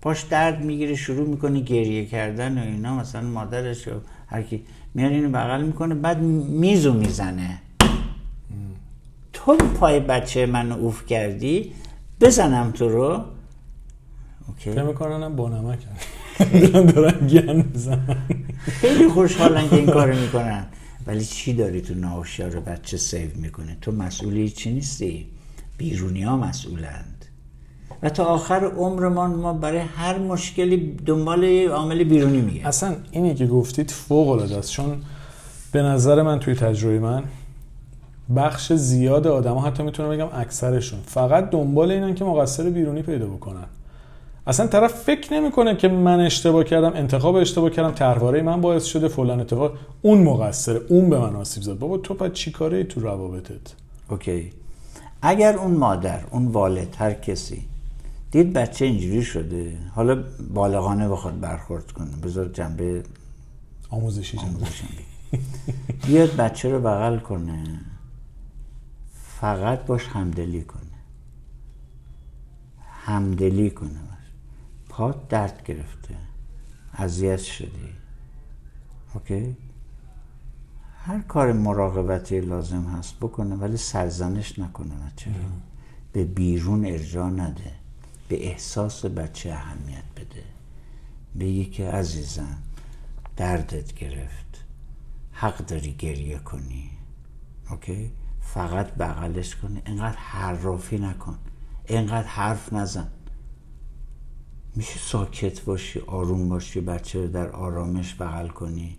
پاش 0.00 0.22
درد 0.22 0.60
می‌گیره 0.60 0.94
شروع 0.94 1.28
می‌کنه 1.28 1.60
گریه 1.60 2.06
کردن 2.06 2.58
و 2.58 2.62
اینا. 2.62 2.96
مثلا 2.96 3.22
مادرش 3.28 3.88
و 3.88 3.90
هر 4.26 4.42
کی 4.42 4.62
میاد 4.94 5.12
اینو 5.12 5.28
بغل 5.28 5.62
می‌کنه 5.62 5.94
بعد 5.94 6.20
میزو 6.20 6.92
می‌زنه. 6.92 7.60
تو 9.32 9.56
پای 9.56 10.00
بچه 10.00 10.46
من 10.46 10.72
اوف 10.72 11.06
کردی 11.06 11.72
بزنم 12.20 12.70
تو 12.70 12.88
رو. 12.88 13.24
OK. 14.48 14.70
فکر 14.70 14.82
می‌کنن 14.82 15.36
با 15.36 15.48
نمک 15.48 15.78
دارن 16.94 17.26
گند 17.26 17.64
می‌زنن. 17.72 18.16
خیلی 18.66 19.08
خوشحالن 19.08 19.68
که 19.68 19.76
این 19.76 19.86
کارو 19.86 20.16
می‌کنن. 20.16 20.66
ولی 21.06 21.24
چی 21.24 21.54
داری 21.54 21.80
تو 21.80 21.94
ناهوشیار 21.94 22.50
بچه 22.50 22.96
save 22.96 23.28
می‌کنه 23.36 23.76
تو 23.80 23.92
مسئولی 23.92 24.48
چی 24.48 24.72
نیستی؟ 24.72 25.26
بیرونی 25.78 26.22
ها 26.22 26.36
مسئولند. 26.36 27.24
و 28.02 28.10
تا 28.10 28.24
آخر 28.24 28.64
عمرمان 28.64 29.30
ما 29.30 29.52
برای 29.52 29.78
هر 29.78 30.18
مشکلی 30.18 30.96
دنبال 31.06 31.44
عامل 31.68 32.04
بیرونی 32.04 32.40
میگه 32.40 32.68
اصلا 32.68 32.96
اینی 33.10 33.34
که 33.34 33.46
گفتید 33.46 33.90
فوق 33.90 34.28
العاده 34.28 34.58
است. 34.58 34.70
چون 34.70 35.02
به 35.72 35.82
نظر 35.82 36.22
من 36.22 36.40
توی 36.40 36.54
تجربه 36.54 36.98
من 36.98 37.22
بخش 38.36 38.72
زیاد 38.72 39.26
آدما 39.26 39.60
حتی 39.60 39.82
می‌تونم 39.82 40.10
بگم 40.10 40.28
اکثرشون 40.32 41.00
فقط 41.06 41.50
دنبال 41.50 41.90
اینن 41.90 42.14
که 42.14 42.24
مقصر 42.24 42.70
بیرونی 42.70 43.02
پیدا 43.02 43.26
بکنن. 43.26 43.66
اصلا 44.46 44.66
طرف 44.66 44.94
فکر 44.94 45.34
نمی‌کنه 45.34 45.76
که 45.76 45.88
من 45.88 46.20
اشتباه 46.20 46.64
کردم 46.64 46.92
انتخاب 46.94 47.34
اشتباه 47.34 47.70
کردم 47.70 47.90
طرحواره 47.90 48.42
من 48.42 48.60
باعث 48.60 48.84
شده 48.84 49.08
فلان 49.08 49.40
اتفاق 49.40 49.72
اون 50.02 50.22
مقصره 50.22 50.80
اون 50.88 51.10
به 51.10 51.18
من 51.18 51.36
آسیب 51.36 51.62
زد. 51.62 51.78
بابا 51.78 51.98
تو 51.98 52.14
پس 52.14 52.32
چیکاره 52.32 52.76
ای 52.76 52.84
تو 52.84 53.00
روابطت؟ 53.00 53.74
اوکی. 54.08 54.52
اگر 55.22 55.56
اون 55.56 55.70
مادر 55.70 56.24
اون 56.30 56.46
والد 56.46 56.96
هر 56.98 57.12
کسی 57.12 57.64
دید 58.30 58.52
بچه 58.52 58.84
اینجوری 58.84 59.22
شده 59.22 59.76
حالا 59.94 60.24
بالغانه 60.54 61.08
بخواد 61.08 61.40
برخورد 61.40 61.92
کنه. 61.92 62.10
بذار 62.24 62.48
جنبه 62.48 63.02
آموزشی 63.90 64.36
جنبه. 64.36 64.50
آموزشی 64.50 64.84
بیاد 66.06 66.36
بچه 66.36 66.72
رو 66.72 66.80
بغل 66.80 67.18
کنه. 67.18 67.80
فقط 69.40 69.86
باش 69.86 70.06
همدلی 70.06 70.62
کنه. 70.62 70.80
همدلی 73.04 73.70
کنه. 73.70 74.03
پات 74.96 75.28
درد 75.28 75.62
گرفته. 75.64 76.16
اذیت 76.92 77.40
شدی. 77.40 77.92
اوکی؟ 79.14 79.56
هر 81.04 81.20
کار 81.20 81.52
مراقبتی 81.52 82.40
لازم 82.40 82.84
هست 82.84 83.16
بکنه 83.20 83.54
ولی 83.54 83.76
سرزنش 83.76 84.58
نکنه 84.58 84.94
بچه. 84.94 85.30
به 86.12 86.24
بیرون 86.24 86.84
ارجاع 86.86 87.30
نده. 87.30 87.72
به 88.28 88.46
احساس 88.46 89.04
بچه 89.04 89.52
اهمیت 89.52 90.04
بده. 90.16 90.44
بگی 91.40 91.64
که 91.64 91.90
عزیزم 91.90 92.58
دردت 93.36 93.94
گرفت. 93.94 94.64
حق 95.32 95.56
داری 95.56 95.92
گریه 95.92 96.38
کنی. 96.38 96.90
اوکی؟ 97.70 98.12
فقط 98.40 98.94
بغلش 98.94 99.56
کنی. 99.56 99.82
اینقدر 99.86 100.18
حرافی 100.18 100.98
نکن. 100.98 101.38
اینقدر 101.84 102.28
حرف 102.28 102.72
نزن. 102.72 103.08
میشه 104.76 104.98
ساکت 104.98 105.64
باشی 105.64 106.00
آروم 106.06 106.48
باشی 106.48 106.80
بچه 106.80 107.20
رو 107.20 107.28
در 107.28 107.50
آرامش 107.50 108.14
بغل 108.14 108.48
کنی. 108.48 108.96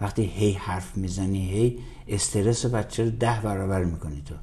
وقتی 0.00 0.22
هی 0.22 0.52
حرف 0.52 0.96
می‌زنی 0.96 1.50
هی 1.50 1.78
استرس 2.08 2.66
بچه 2.66 3.04
رو 3.04 3.10
ده 3.10 3.40
برابر 3.44 3.84
می‌کنی 3.84 4.22
تو. 4.24 4.34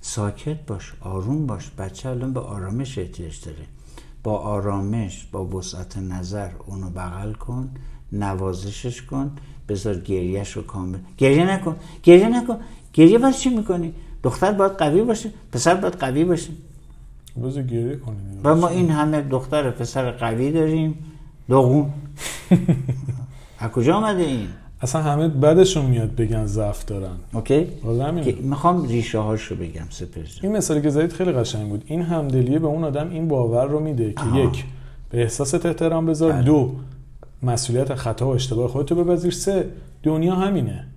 ساکت 0.00 0.66
باش 0.66 0.92
آروم 1.00 1.46
باش. 1.46 1.70
بچه 1.70 2.08
الان 2.08 2.32
به 2.32 2.40
آرامش 2.40 2.98
احتیاج 2.98 3.44
داره. 3.44 3.66
با 4.22 4.38
آرامش 4.38 5.26
با 5.32 5.44
وسعت 5.46 5.98
نظر 5.98 6.50
اونو 6.66 6.90
بغل 6.90 7.32
کن 7.32 7.70
نوازشش 8.12 9.02
کن 9.02 9.32
بذار 9.68 9.94
گریهش 9.94 10.52
رو 10.52 10.62
کامل 10.62 10.98
گریه 11.18 11.50
نکن 11.50 11.76
گریه 12.02 12.28
نکن. 12.28 12.58
گریه 12.92 13.18
برای 13.18 13.34
چی 13.34 13.50
می‌کنی؟ 13.50 13.94
دختر 14.22 14.52
باید 14.52 14.72
قوی 14.72 15.02
باشه 15.02 15.30
پسر 15.52 15.74
باید 15.74 15.94
قوی 15.94 16.24
باشه. 16.24 16.52
بذار 17.44 17.62
گریه 17.62 17.96
کنیم. 17.96 18.40
و 18.44 18.54
ما 18.54 18.68
این 18.68 18.90
همه 18.90 19.22
دختر 19.22 19.70
پسر 19.70 20.10
قوی 20.10 20.52
داریم. 20.52 20.94
داغون. 21.48 21.90
از 23.58 23.70
کجا 23.70 23.94
آمده 23.94 24.22
این؟ 24.22 24.46
اصلا 24.80 25.02
همه 25.02 25.28
بعدشون 25.28 25.84
میاد 25.86 26.14
بگن 26.14 26.46
ضعف 26.46 26.84
دارن. 26.84 27.16
اوکی. 27.32 27.66
که 28.24 28.36
می‌خوام 28.42 28.86
ریشه 28.88 29.18
هاشو 29.18 29.56
بگم 29.56 29.86
سپر 29.90 30.22
جان. 30.22 30.38
این 30.42 30.56
مثالی 30.56 30.82
که 30.82 30.90
زدید 30.90 31.12
خیلی 31.12 31.32
قشنگ 31.32 31.68
بود. 31.68 31.84
این 31.86 32.02
همدلیه 32.02 32.58
به 32.58 32.66
اون 32.66 32.84
آدم 32.84 33.10
این 33.10 33.28
باور 33.28 33.66
رو 33.66 33.80
میده 33.80 34.12
که 34.12 34.20
آها. 34.20 34.40
یک 34.40 34.64
به 35.10 35.22
احساست 35.22 35.66
احترام 35.66 36.06
بذار. 36.06 36.32
بله. 36.32 36.42
دو 36.42 36.76
مسئولیت 37.42 37.94
خطا 37.94 38.26
و 38.26 38.30
اشتباه 38.30 38.68
خودتو 38.68 39.04
بپذیر. 39.04 39.32
سه 39.32 39.68
دنیا 40.02 40.34
همینه. 40.34 40.72
هم- 40.72 40.91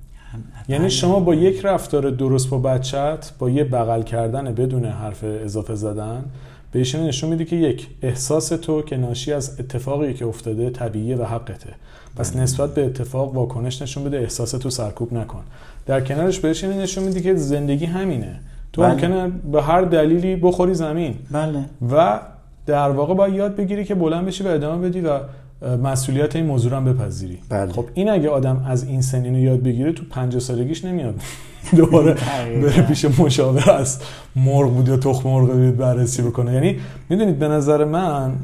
یعنی 0.67 0.79
بله. 0.79 0.89
شما 0.89 1.19
با 1.19 1.35
یک 1.35 1.65
رفتار 1.65 2.09
درست 2.09 2.49
با 2.49 2.57
بچت 2.57 3.31
با 3.39 3.49
یه 3.49 3.63
بغل 3.63 4.01
کردن 4.01 4.53
بدون 4.53 4.85
حرف 4.85 5.23
اضافه 5.23 5.75
زدن 5.75 6.25
بهش 6.71 6.95
نشون 6.95 7.29
میده 7.29 7.45
که 7.45 7.55
یک 7.55 7.87
احساس 8.01 8.47
تو 8.47 8.81
که 8.81 8.97
ناشی 8.97 9.33
از 9.33 9.59
اتفاقی 9.59 10.13
که 10.13 10.25
افتاده 10.25 10.69
طبیعیه 10.69 11.15
و 11.15 11.23
حقته. 11.23 11.69
پس 12.15 12.35
نسبت 12.35 12.73
به 12.73 12.85
اتفاق 12.85 13.35
واکنش 13.35 13.81
نشون 13.81 14.03
بده 14.03 14.17
احساس 14.17 14.51
تو 14.51 14.69
سرکوب 14.69 15.13
نکن. 15.13 15.43
در 15.85 16.01
کنارش 16.01 16.39
بهش 16.39 16.63
نشون 16.63 17.03
میده 17.03 17.21
که 17.21 17.35
زندگی 17.35 17.85
همینه. 17.85 18.39
تو 18.73 18.81
بله. 18.81 18.91
ممکنه 18.91 19.31
به 19.51 19.61
هر 19.61 19.81
دلیلی 19.81 20.35
بخوری 20.35 20.73
زمین. 20.73 21.15
بله. 21.31 21.65
و 21.91 22.19
در 22.65 22.89
واقع 22.89 23.13
باید 23.13 23.33
یاد 23.33 23.55
بگیری 23.55 23.85
که 23.85 23.95
بلند 23.95 24.25
بشی 24.25 24.43
و 24.43 24.47
ادامه 24.47 24.89
بدی 24.89 25.01
و 25.01 25.19
مسئولیت 25.61 26.35
این 26.35 26.45
موضوع 26.45 26.71
رو 26.71 26.77
هم 26.77 26.85
بپذیری 26.85 27.39
بله. 27.49 27.71
خب 27.71 27.85
این 27.93 28.09
اگه 28.09 28.29
آدم 28.29 28.65
از 28.67 28.83
این 28.83 29.01
سنین 29.01 29.35
رو 29.35 29.41
یاد 29.41 29.63
بگیره 29.63 29.91
تو 29.91 30.03
50 30.09 30.39
سالگیش 30.39 30.85
نمیاد 30.85 31.21
دوباره. 31.77 32.13
بره 32.61 32.81
پیش 32.81 33.05
مشاور 33.05 33.71
از 33.71 34.01
مرغ 34.35 34.73
بود 34.73 34.87
یا 34.87 34.97
تخم 34.97 35.29
مرغ 35.29 35.51
بود 35.51 35.77
بررسی 35.77 36.21
بکنه 36.21 36.53
یعنی 36.53 36.79
می‌دونید 37.09 37.39
به 37.39 37.47
نظر 37.47 37.83
من 37.83 38.35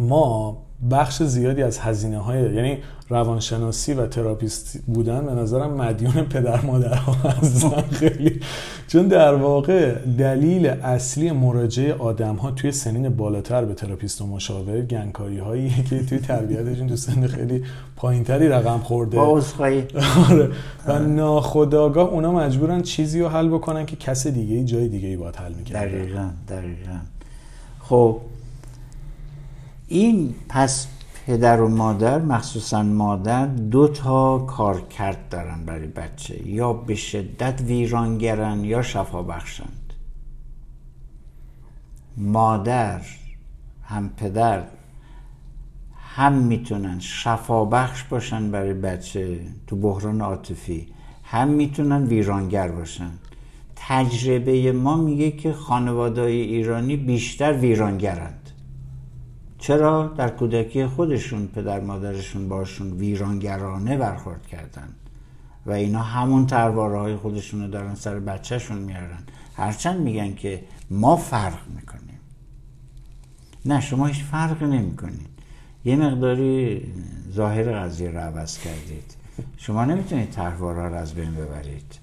ما 0.00 0.58
بخش 0.90 1.22
زیادی 1.22 1.62
از 1.62 1.78
هزینه 1.78 2.18
های 2.18 2.54
یعنی 2.54 2.78
روانشناسی 3.08 3.92
و 3.92 4.06
تراپیست 4.06 4.78
بودن 4.86 5.26
به 5.26 5.32
نظرم 5.32 5.70
مدیون 5.70 6.12
پدر 6.12 6.60
مادرها 6.60 7.12
هستن 7.12 7.82
خیلی. 7.82 8.40
چون 8.88 9.08
در 9.08 9.34
واقع 9.34 9.94
دلیل 10.18 10.66
اصلی 10.66 11.30
مراجعه 11.30 11.94
آدم 11.94 12.34
ها 12.34 12.50
توی 12.50 12.72
سنین 12.72 13.08
بالاتر 13.08 13.64
به 13.64 13.74
therapist 13.74 14.20
و 14.20 14.26
مشاور 14.26 14.80
گندکاری 14.80 15.38
هایی 15.38 15.70
که 15.90 16.04
توی 16.04 16.18
تربیتشون 16.18 16.88
تو 16.88 16.96
سن 16.96 17.26
خیلی 17.26 17.64
پایینتری 17.96 18.48
رقم 18.48 18.78
خورده. 18.78 19.16
با 19.16 19.42
آره. 20.30 20.48
و 20.86 20.98
ناخودآگاه 20.98 22.08
اونا 22.08 22.32
مجبورن 22.32 22.82
چیزی 22.82 23.20
رو 23.20 23.28
حل 23.28 23.48
بکنن 23.48 23.86
که 23.86 23.96
کس 23.96 24.26
دیگه 24.26 24.64
جای 24.64 24.88
دیگه 24.88 25.08
ای 25.08 25.16
باید 25.16 25.36
حل 25.36 25.52
می‌کرد 25.52 25.88
دقیقا 25.88 26.30
دقیقا. 26.48 26.98
خب 27.80 28.16
این 29.88 30.34
پس 30.48 30.86
پدر 31.26 31.60
و 31.60 31.68
مادر 31.68 32.18
مخصوصا 32.18 32.82
مادر 32.82 33.46
دو 33.46 33.88
تا 33.88 34.38
کار 34.38 34.80
کرد 34.80 35.28
دارن 35.28 35.64
برای 35.64 35.86
بچه. 35.86 36.48
یا 36.48 36.72
به 36.72 36.94
شدت 36.94 37.60
ویرانگرن 37.60 38.64
یا 38.64 38.82
شفا 38.82 39.22
بخشند 39.22 39.92
مادر 42.16 43.00
هم 43.82 44.10
پدر 44.16 44.64
هم 46.16 46.32
می‌تونن 46.32 47.00
شفا 47.00 47.64
بخش 47.64 48.04
باشن 48.04 48.50
برای 48.50 48.74
بچه 48.74 49.40
تو 49.66 49.76
بحران 49.76 50.20
عاطفی. 50.20 50.86
هم 51.24 51.48
می‌تونن 51.48 52.06
ویرانگر 52.06 52.68
باشن. 52.68 53.10
تجربه 53.76 54.72
ما 54.72 54.96
میگه 54.96 55.30
که 55.30 55.52
خانواده 55.52 56.22
ایرانی 56.22 56.96
بیشتر 56.96 57.52
ویرانگرند 57.52 58.37
چرا 59.58 60.06
در 60.06 60.28
کودکی 60.28 60.86
خودشون 60.86 61.46
پدر 61.46 61.80
مادرشون 61.80 62.48
باشون 62.48 62.92
ویرانگرانه 62.92 63.96
برخورد 63.96 64.46
کردن 64.46 64.88
و 65.66 65.70
اینا 65.70 66.02
همون 66.02 66.46
ترواره 66.46 66.98
های 66.98 67.16
خودشون 67.16 67.62
رو 67.62 67.68
دارن 67.68 67.94
سر 67.94 68.18
بچهشون 68.18 68.78
میارن؟ 68.78 69.22
هرچند 69.56 70.00
میگن 70.00 70.34
که 70.34 70.64
ما 70.90 71.16
فرق 71.16 71.68
می‌کنیم. 71.76 72.20
نه 73.64 73.80
شما 73.80 74.06
هیچ 74.06 74.24
فرق 74.24 74.62
نمی‌کنید. 74.62 75.28
یه 75.84 75.96
مقداری 75.96 76.82
ظاهر 77.32 77.80
قضیه 77.80 78.10
رو 78.10 78.18
عوض 78.18 78.58
کردید. 78.58 79.14
شما 79.56 79.84
نمی‌تونید 79.84 80.30
تحوارا 80.30 80.88
رو 80.88 80.94
از 80.94 81.14
بین 81.14 81.34
ببرید. 81.34 81.98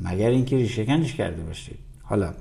مگر 0.00 0.28
اینکه 0.28 0.56
ریشه 0.56 0.84
کنش 0.84 1.14
کرده 1.14 1.42
باشید. 1.42 1.78
حالا 2.02 2.34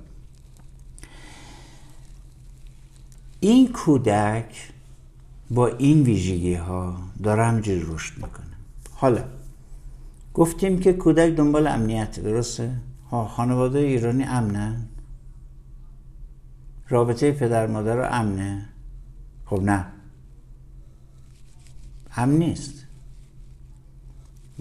این 3.44 3.72
کودک 3.72 4.74
با 5.52 5.68
این 5.68 6.04
ویژگی 6.04 6.54
ها 6.54 6.98
داره 7.24 7.46
همجوری 7.46 7.86
رشد 7.88 8.16
می‌کنه. 8.16 8.56
حالا 8.92 9.24
گفتیم 10.34 10.80
که 10.80 10.94
کودک 10.94 11.36
دنبال 11.36 11.68
امنیت 11.68 12.20
درسته؟ 12.20 12.76
ها 13.12 13.28
خانواده 13.28 13.80
ایرانی 13.80 14.24
امنه 14.24 14.88
رابطه 16.90 17.32
پدر 17.32 17.68
مادر 17.68 18.20
امنه؟ 18.20 18.70
خب 19.46 19.62
نه. 19.62 19.86
امن 22.16 22.34
نیست. 22.34 22.83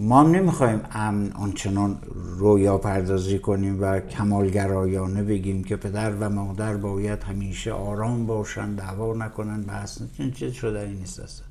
ما 0.03 0.23
نمی‌خوایم 0.23 0.81
امن 0.91 1.31
آنچنان 1.31 1.97
رویا 2.37 2.77
پردازی 2.77 3.39
کنیم 3.39 3.81
و 3.81 3.99
کمالگرایانه 3.99 5.23
بگیم 5.23 5.63
که 5.63 5.75
پدر 5.75 6.15
و 6.15 6.29
مادر 6.29 6.77
باید 6.77 7.23
همیشه 7.23 7.71
آرام 7.71 8.25
باشن 8.25 8.75
دعوا 8.75 9.13
نکنن 9.13 9.61
بحث 9.61 10.01
این 10.17 10.31
چیز 10.31 10.53
شده 10.53 10.87
نیست 10.87 11.19
اصلا. 11.19 11.45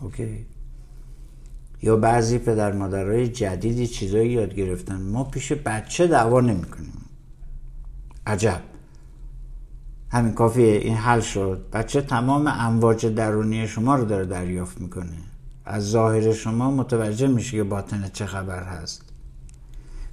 OK؟ 0.00 0.46
یا 1.82 1.96
بعضی 1.96 2.38
پدر 2.38 2.72
مادرهای 2.72 3.28
جدیدی 3.28 3.86
چیزایی 3.86 4.30
یاد 4.30 4.54
گرفتن. 4.54 5.02
ما 5.02 5.24
پیش 5.24 5.52
بچه 5.52 6.06
دعوا 6.06 6.40
نمی‌کنیم. 6.40 6.92
عجب. 8.26 8.60
همین 10.10 10.32
کافیه. 10.32 10.72
این 10.72 10.96
حل 10.96 11.20
شد. 11.20 11.64
بچه 11.72 12.00
تمام 12.00 12.46
امواج 12.46 13.06
درونی 13.06 13.68
شما 13.68 13.94
رو 13.94 14.04
داره 14.04 14.26
دریافت 14.26 14.80
می‌کنه. 14.80 15.16
از 15.66 15.90
ظاهر 15.90 16.32
شما 16.32 16.70
متوجه 16.70 17.26
میشه 17.26 17.56
که 17.56 17.64
باطن 17.64 18.10
چه 18.12 18.26
خبر 18.26 18.62
هست. 18.62 19.02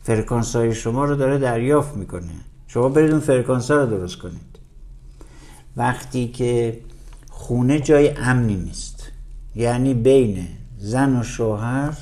فرکانس 0.04 0.56
های 0.56 0.76
شما 0.76 1.06
رو 1.06 1.16
داره 1.16 1.38
دریافت 1.38 1.96
می‌کنه. 1.96 2.34
شما 2.68 2.90
برید 2.90 3.12
اون 3.12 3.20
فرکانس 3.20 3.72
رو 3.72 3.86
درست 3.86 4.18
کنید. 4.18 4.60
وقتی 5.78 6.28
که 6.28 6.80
خونه 7.30 7.80
جای 7.80 8.10
امنی 8.10 8.56
نیست 8.56 9.12
یعنی 9.56 9.94
بین 9.94 10.48
زن 10.78 11.20
و 11.20 11.24
شوهر 11.24 11.98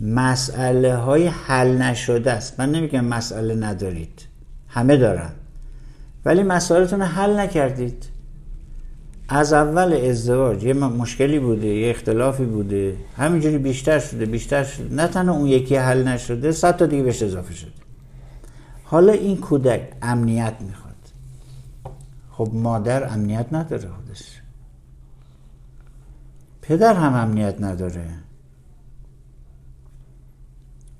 مسئله 0.00 0.96
های 0.96 1.26
حل 1.26 1.82
نشده 1.82 2.32
است. 2.32 2.60
من 2.60 2.72
نمیگم 2.72 3.04
مسئله 3.04 3.54
ندارید. 3.54 4.22
همه 4.68 4.96
دارن. 4.96 5.30
ولی 6.24 6.42
مسائلتون 6.42 7.02
حل 7.02 7.38
نکردید. 7.38 8.04
از 9.28 9.52
اول 9.52 9.92
ازدواج 9.92 10.64
یه 10.64 10.72
مشکلی 10.72 11.38
بوده 11.38 11.66
یه 11.66 11.90
اختلافی 11.90 12.44
بوده. 12.44 12.96
همینجوری 13.16 13.58
بیشتر 13.58 13.98
شده 13.98 14.26
بیشتر 14.26 14.64
شده. 14.64 14.94
نه 14.94 15.06
تنها 15.06 15.34
اون 15.34 15.46
یکی 15.46 15.76
حل 15.76 16.08
نشده 16.08 16.52
صد 16.52 16.76
تا 16.76 16.86
دیگه 16.86 17.02
بهش 17.02 17.22
اضافه 17.22 17.54
شده. 17.54 17.70
حالا 18.84 19.12
این 19.12 19.36
کودک 19.36 19.92
امنیت 20.02 20.54
می‌خواد. 20.60 20.94
خب 22.30 22.50
مادر 22.52 23.12
امنیت 23.12 23.46
نداره 23.52 23.88
خودش. 23.88 24.42
پدر 26.62 26.94
هم 26.94 27.14
امنیت 27.14 27.56
نداره. 27.60 28.04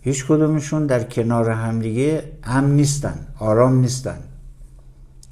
هیچ 0.01 0.27
کدومشون 0.27 0.87
در 0.87 1.05
کنار 1.05 1.51
همدیگه 1.51 2.23
امن 2.45 2.71
نیستن 2.71 3.27
آرام 3.39 3.81
نیستن. 3.81 4.19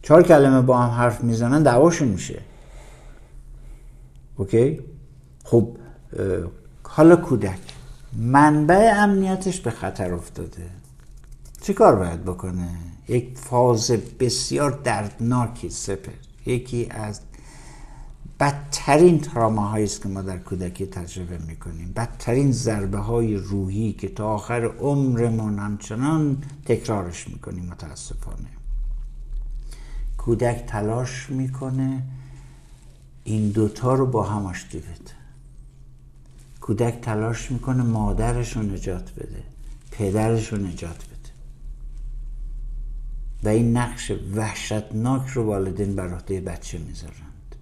چهار 0.03 0.23
کلمه 0.23 0.63
با 0.63 0.79
هم 0.79 0.91
حرف 0.91 1.25
می‌زنن 1.25 1.63
دعواشون 1.63 2.09
میشه. 2.09 2.39
اوکی 4.37 4.81
خب 5.45 5.77
حالا 6.83 7.17
کودک 7.17 7.59
منبع 8.13 8.93
امنیتش 8.97 9.61
به 9.61 9.71
خطر 9.71 10.15
افتاده. 10.15 10.71
چه 11.61 11.73
کار 11.73 11.97
باید 11.97 12.25
بکنه؟ 12.25 12.69
یک 13.09 13.39
فاز 13.39 13.91
بسیار 13.91 14.71
دردناکی 14.71 15.71
سپر. 15.71 16.13
یکی 16.47 16.89
از 16.91 17.21
بدترین 18.41 19.21
ترامه 19.21 19.75
است 19.75 20.03
که 20.03 20.09
ما 20.09 20.23
در 20.23 20.39
کودکی 20.39 20.87
تجربه 20.87 21.39
می‌کنیم. 21.39 21.93
بدترین 21.97 22.53
ضربه 22.53 22.99
های 22.99 23.37
روحی 23.37 23.93
که 23.93 24.09
تا 24.09 24.35
آخر 24.35 24.65
عمرمون 24.65 25.59
همچنان 25.59 26.43
تکرارش 26.67 27.29
می‌کنیم 27.29 27.65
متاسفانه. 27.67 28.49
کودک 30.19 30.65
تلاش 30.67 31.31
می‌کنه 31.31 32.03
این 33.27 33.49
دوتا 33.49 33.95
رو 33.95 34.07
با 34.07 34.23
هم 34.23 34.47
آشتی 34.47 34.79
بده 34.79 35.17
کودک 36.61 37.01
تلاش 37.03 37.51
می‌کنه 37.51 37.83
مادرش 37.83 38.57
رو 38.57 38.63
نجات 38.63 39.13
بده 39.15 39.43
پدرش 39.91 40.53
رو 40.53 40.59
نجات 40.59 40.97
بده. 40.97 41.33
و 43.45 43.49
این 43.49 43.77
نقش 43.77 44.13
وحشتناک 44.35 45.29
رو 45.29 45.45
والدین 45.45 45.97
بر 45.97 46.15
عهده 46.15 46.41
بچه 46.41 46.79
می‌ذارند. 46.79 47.57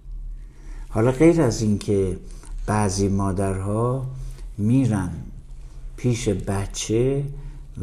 حالا 0.89 1.11
غیر 1.11 1.41
از 1.41 1.61
اینکه 1.61 2.17
بعضی 2.65 3.07
مادرها 3.07 4.07
میرن 4.57 5.11
پیش 5.97 6.29
بچه 6.29 7.23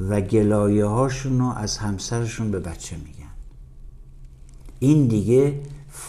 و 0.09 0.21
گلایه 0.21 0.87
هاشون 0.87 1.39
رو 1.39 1.47
از 1.47 1.79
همسرشون 1.79 2.51
به 2.51 2.61
بچه 2.61 2.97
میگن. 2.97 3.33
این 4.79 5.07
دیگه 5.07 5.61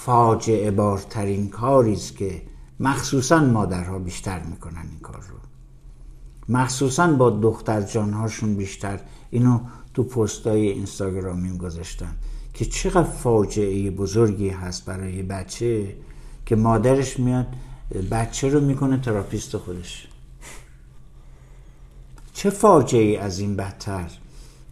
فاجعه 0.06 0.72
بارترین 0.72 1.50
کاری 1.50 1.94
است 1.94 2.18
که 2.18 2.42
مخصوصا 2.80 3.40
مادرها 3.40 4.00
بیشتر 4.00 4.44
می‌کنن 4.44 4.86
این 4.92 5.00
کار 5.00 5.22
رو. 5.30 5.38
مخصوصا 6.50 7.14
با 7.14 7.30
دختر 7.30 7.82
جانهاشون 7.82 8.56
بیشتر. 8.56 9.00
اینو 9.32 9.60
تو 9.94 10.04
پستای 10.04 10.68
اینستاگرامیم 10.68 11.58
گذاشتن 11.58 12.16
که 12.54 12.66
چقدر 12.66 13.04
فاجعه 13.04 13.92
بزرگی 13.92 14.50
هست 14.50 14.86
برای 14.86 15.24
بچه 15.24 15.96
که 16.46 16.56
مادرش 16.56 17.20
میاد 17.20 17.48
بچه 18.12 18.50
رو 18.50 18.60
می‌کنه 18.60 18.98
تراپیست 18.98 19.58
خودش. 19.58 20.08
چه 22.34 22.50
فاجعه 22.50 23.20
از 23.20 23.40
این 23.40 23.56
بدتر 23.56 24.12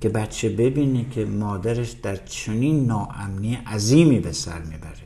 که 0.02 0.10
بچه 0.10 0.50
ببینه 0.50 1.10
که 1.10 1.26
مادرش 1.26 1.92
در 1.92 2.16
چنین 2.16 2.86
ناامنی 2.86 3.56
عظیمی 3.56 4.20
به 4.20 4.32
سر 4.32 4.62
می‌بره. 4.62 5.01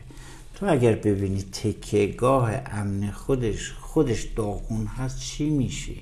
تو 0.56 0.66
اگر 0.70 0.95
ببینی 0.95 1.41
تکیهگاه 1.41 2.51
امن 2.72 3.12
خودش 3.12 3.72
خودش 3.72 4.24
داغون 4.24 4.86
هست 4.86 5.20
چی 5.20 5.49
میشه 5.49 5.93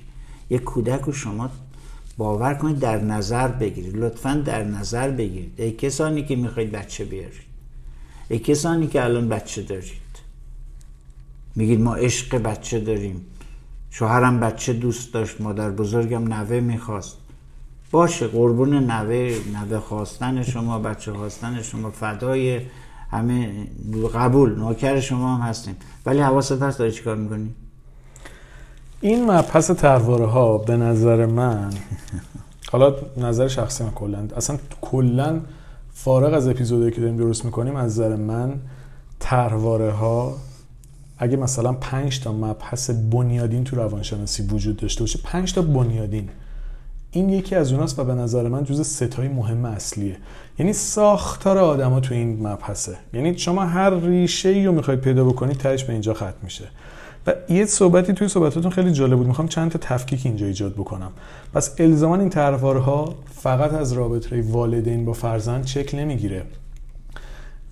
یه 0.50 0.58
کودک 0.58 1.00
رو 1.00 1.12
شما 1.12 1.50
باور 2.16 2.54
کنید 2.54 2.78
در 2.78 3.00
نظر 3.00 3.48
بگیرید. 3.48 3.96
لطفا 3.96 4.42
در 4.44 4.64
نظر 4.64 5.10
بگیرید. 5.10 5.52
ای 5.56 5.72
کسانی 5.72 6.24
که 6.24 6.36
می‌خواید 6.36 6.70
بچه 6.70 7.04
بیارید. 7.04 7.54
ای 8.28 8.38
کسانی 8.38 8.86
که 8.86 9.04
الان 9.04 9.28
بچه 9.28 9.62
دارید. 9.62 9.92
میگید 11.54 11.80
ما 11.80 11.94
عشق 11.94 12.36
بچه 12.36 12.80
داریم. 12.80 13.26
شوهرم 13.90 14.40
بچه 14.40 14.72
دوست 14.72 15.14
داشت 15.14 15.40
مادر 15.40 15.70
بزرگم 15.70 16.32
نوه 16.32 16.60
می‌خواست. 16.60 17.16
باشه 17.90 18.26
قربون 18.26 18.74
نوه 18.74 19.36
نوه 19.52 19.78
خواستن 19.78 20.42
شما 20.42 20.78
بچه 20.78 21.12
خواستن 21.12 21.62
شما 21.62 21.90
فدای 21.90 22.60
همه 23.14 23.66
قبول 24.14 24.58
نوکر 24.58 25.00
شما 25.00 25.36
هم 25.36 25.48
هستیم. 25.48 25.76
ولی 26.06 26.20
حواست 26.20 26.62
هست 26.62 26.78
داری 26.78 26.92
چیکار 26.92 27.16
می‌کنی؟ 27.16 27.50
این 29.00 29.30
مبحث 29.30 29.70
ترواره 29.70 30.26
ها 30.26 30.58
به 30.58 30.76
نظر 30.76 31.26
من 31.26 31.70
حالا 32.72 32.94
نظر 33.16 33.48
شخصی 33.48 33.84
من 33.84 33.90
کلا 33.90 34.28
اصلا 34.36 34.58
کلا 34.80 35.40
فارغ 35.92 36.34
از 36.34 36.48
اپیزودی 36.48 36.90
که 36.90 37.00
داریم 37.00 37.16
درست 37.16 37.44
می‌کنیم 37.44 37.76
از 37.76 37.92
نظر 37.92 38.16
من 38.16 38.60
ترواره 39.20 39.90
ها 39.90 40.36
اگه 41.18 41.36
مثلا 41.36 41.72
5 41.72 42.20
تا 42.20 42.32
مبحث 42.32 42.90
بنیادین 42.90 43.64
تو 43.64 43.76
روانشناسی 43.76 44.42
وجود 44.42 44.76
داشته 44.76 45.00
باشه 45.00 45.18
5 45.24 45.52
تا 45.52 45.62
بنیادین 45.62 46.28
این 47.14 47.28
یکی 47.28 47.54
از 47.54 47.72
اوناست 47.72 47.98
و 47.98 48.04
به 48.04 48.14
نظر 48.14 48.48
من 48.48 48.64
جز 48.64 48.86
ستای 48.86 49.28
مهم 49.28 49.64
اصلیه. 49.64 50.16
یعنی 50.58 50.72
ساختار 50.72 51.58
آدما 51.58 52.00
تو 52.00 52.14
این 52.14 52.46
مبحثه. 52.46 52.96
یعنی 53.12 53.38
شما 53.38 53.64
هر 53.64 53.90
ریشه 53.90 54.48
ای 54.48 54.66
رو 54.66 54.72
می‌خواید 54.72 55.00
پیدا 55.00 55.24
بکنید 55.24 55.56
تهش 55.56 55.84
به 55.84 55.92
اینجا 55.92 56.14
ختم 56.14 56.34
میشه. 56.42 56.64
و 57.26 57.34
یه 57.48 57.64
صحبتی 57.64 58.12
توی 58.12 58.28
صحبتاتون 58.28 58.70
خیلی 58.70 58.92
جالب 58.92 59.16
بود. 59.16 59.26
می‌خوام 59.26 59.48
چند 59.48 59.70
تا 59.70 59.78
تفکیک 59.82 60.26
اینجا 60.26 60.46
ایجاد 60.46 60.72
بکنم. 60.72 61.10
پس 61.54 61.74
الزامان 61.78 62.20
این 62.20 62.30
طرحوارها 62.30 63.14
فقط 63.34 63.72
از 63.72 63.92
رابطه 63.92 64.42
والدین 64.42 65.04
با 65.04 65.12
فرزند 65.12 65.64
چک 65.64 65.94
نمی‌گیره. 65.94 66.42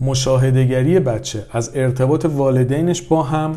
مشاهدگری 0.03 1.01
بچه. 1.01 1.45
از 1.53 1.71
ارتباط 1.75 2.25
والدینش 2.25 3.03
با 3.03 3.23
هم 3.23 3.57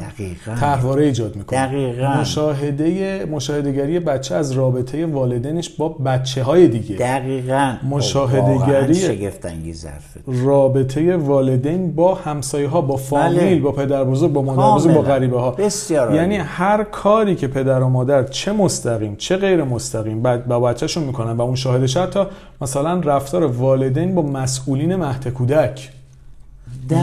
طرحواره 0.59 1.05
ایجاد 1.05 1.35
می‌کنه. 1.35 1.67
دقیقا. 1.67 2.07
مشاهده 2.21 3.25
مشاهدگری 3.31 3.99
بچه 3.99 4.35
از 4.35 4.51
رابطه 4.51 5.05
والدینش 5.05 5.69
با 5.69 5.89
بچه 5.89 6.43
های 6.43 6.67
دیگه. 6.67 6.95
دقیقا. 6.95 7.73
مشاهدگری 7.89 8.95
شگفت 8.95 9.45
انگیز 9.45 9.87
رابطه 10.27 11.17
والدین 11.17 11.95
با 11.95 12.15
همسایه 12.15 12.67
ها 12.67 12.81
با 12.81 12.97
فامیل 12.97 13.39
بله. 13.39 13.59
با 13.59 13.71
پدر 13.71 14.03
بزرگ 14.03 14.33
با 14.33 14.41
مادر 14.41 14.75
بزرگ 14.75 14.95
با 14.95 15.01
غریبه 15.01 15.39
ها 15.39 15.51
بسیار 15.51 16.15
یعنی 16.15 16.35
هر 16.35 16.83
کاری 16.83 17.35
که 17.35 17.47
پدر 17.47 17.81
و 17.81 17.89
مادر 17.89 18.23
چه 18.23 18.51
مستقیم 18.51 19.15
چه 19.15 19.37
غیر 19.37 19.63
مستقیم 19.63 20.21
بعد 20.21 20.47
با 20.47 20.59
بچهشون 20.59 21.03
می‌کنن. 21.03 21.31
و 21.31 21.41
اون 21.41 21.55
شاهدش 21.55 21.97
حتی 21.97 22.23
مثلا 22.61 22.99
رفتار 22.99 23.45
والدین 23.45 24.15
با 24.15 24.21
مسئولین 24.21 24.95
مهد 24.95 25.27
کودک. 25.27 25.89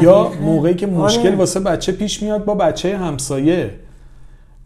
یا 0.02 0.32
موقعی 0.42 0.74
که 0.74 0.86
مشکل 0.86 1.28
آره. 1.28 1.36
واسه 1.36 1.60
بچه 1.60 1.92
پیش 1.92 2.22
میاد 2.22 2.44
با 2.44 2.54
بچه 2.54 2.98
همسایه. 2.98 3.70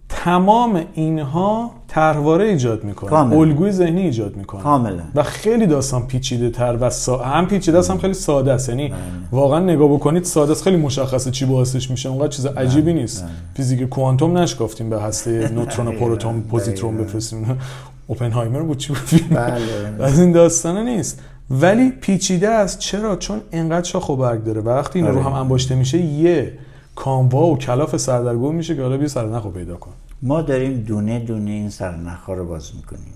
تمام 0.09 0.83
اینها 0.95 1.71
طرحواره 1.89 2.45
ایجاد 2.45 2.85
می‌کنه. 2.85 3.37
الگوی 3.37 3.73
ذهنی 3.73 4.01
ایجاد 4.01 4.37
می‌کنه. 4.37 4.63
کاملا 4.63 5.03
و 5.15 5.23
خیلی 5.23 5.67
داستان 5.67 6.07
پیچیده 6.07 6.51
تر 6.51 6.77
و 6.81 6.91
سا... 6.91 7.19
هم 7.19 7.47
پیچیده 7.47 7.79
است 7.79 7.91
هم 7.91 7.99
خیلی 7.99 8.15
ساده 8.15 8.53
است. 8.53 8.69
یعنی 8.69 8.89
بله. 8.89 8.99
واقعا 9.33 9.61
نگاه 9.61 9.89
بکنید 9.89 10.25
ساده 10.25 10.53
است. 10.53 10.65
خیلی 10.65 10.77
مشخصه 10.77 11.31
چی 11.31 11.45
باعثش 11.45 11.91
میشه. 11.91 12.09
اونقدر 12.09 12.29
چیز 12.29 12.47
بله، 12.47 12.61
عجیبی 12.61 12.93
نیست. 12.93 13.23
بله. 13.23 13.31
فیزیک 13.55 13.89
کوانتوم 13.89 14.39
نشگفتیم 14.39 14.91
به 14.91 15.03
هسته 15.03 15.49
نوترون 15.55 15.89
و 15.89 15.93
پروتون 15.93 16.41
پوزیترون 16.41 16.97
بفرستیم. 16.97 17.47
اوپنهایمر 18.07 18.63
بود 18.63 18.79
چی 18.79 18.93
بود؟ 18.93 19.39
از 20.01 20.21
این 20.21 20.33
داستانه 20.33 20.83
نیست. 20.83 21.23
ولی 21.51 21.91
پیچیده 21.91 22.49
است. 22.49 22.79
چرا؟ 22.79 23.17
چون 23.17 23.41
انقدر 23.53 23.89
شاخ 23.89 24.09
و 24.09 24.17
برگ 24.17 24.45
داره. 24.45 24.61
و 24.61 24.69
وقتی 24.69 24.99
این 24.99 25.09
رو 25.09 25.15
آره. 25.15 25.25
هم 25.25 25.33
انباشته 25.33 25.75
میشه 25.75 25.99
یه 25.99 26.59
کاموا 26.95 27.47
و 27.47 27.59
کلاف 27.59 27.97
سردرگم 27.97 28.55
میشه 28.55 28.77
که 28.77 28.83
حالا 28.83 28.97
بیا 28.97 29.09
سرنخ 29.09 29.47
پیدا 29.47 29.77
کن. 29.77 29.91
ما 30.23 30.43
داریم 30.43 30.81
دونه 30.81 31.19
دونه 31.19 31.51
این 31.51 31.71
سرنخ 31.71 32.29
رو 32.29 32.47
باز 32.47 32.77
می‌کنیم. 32.77 33.13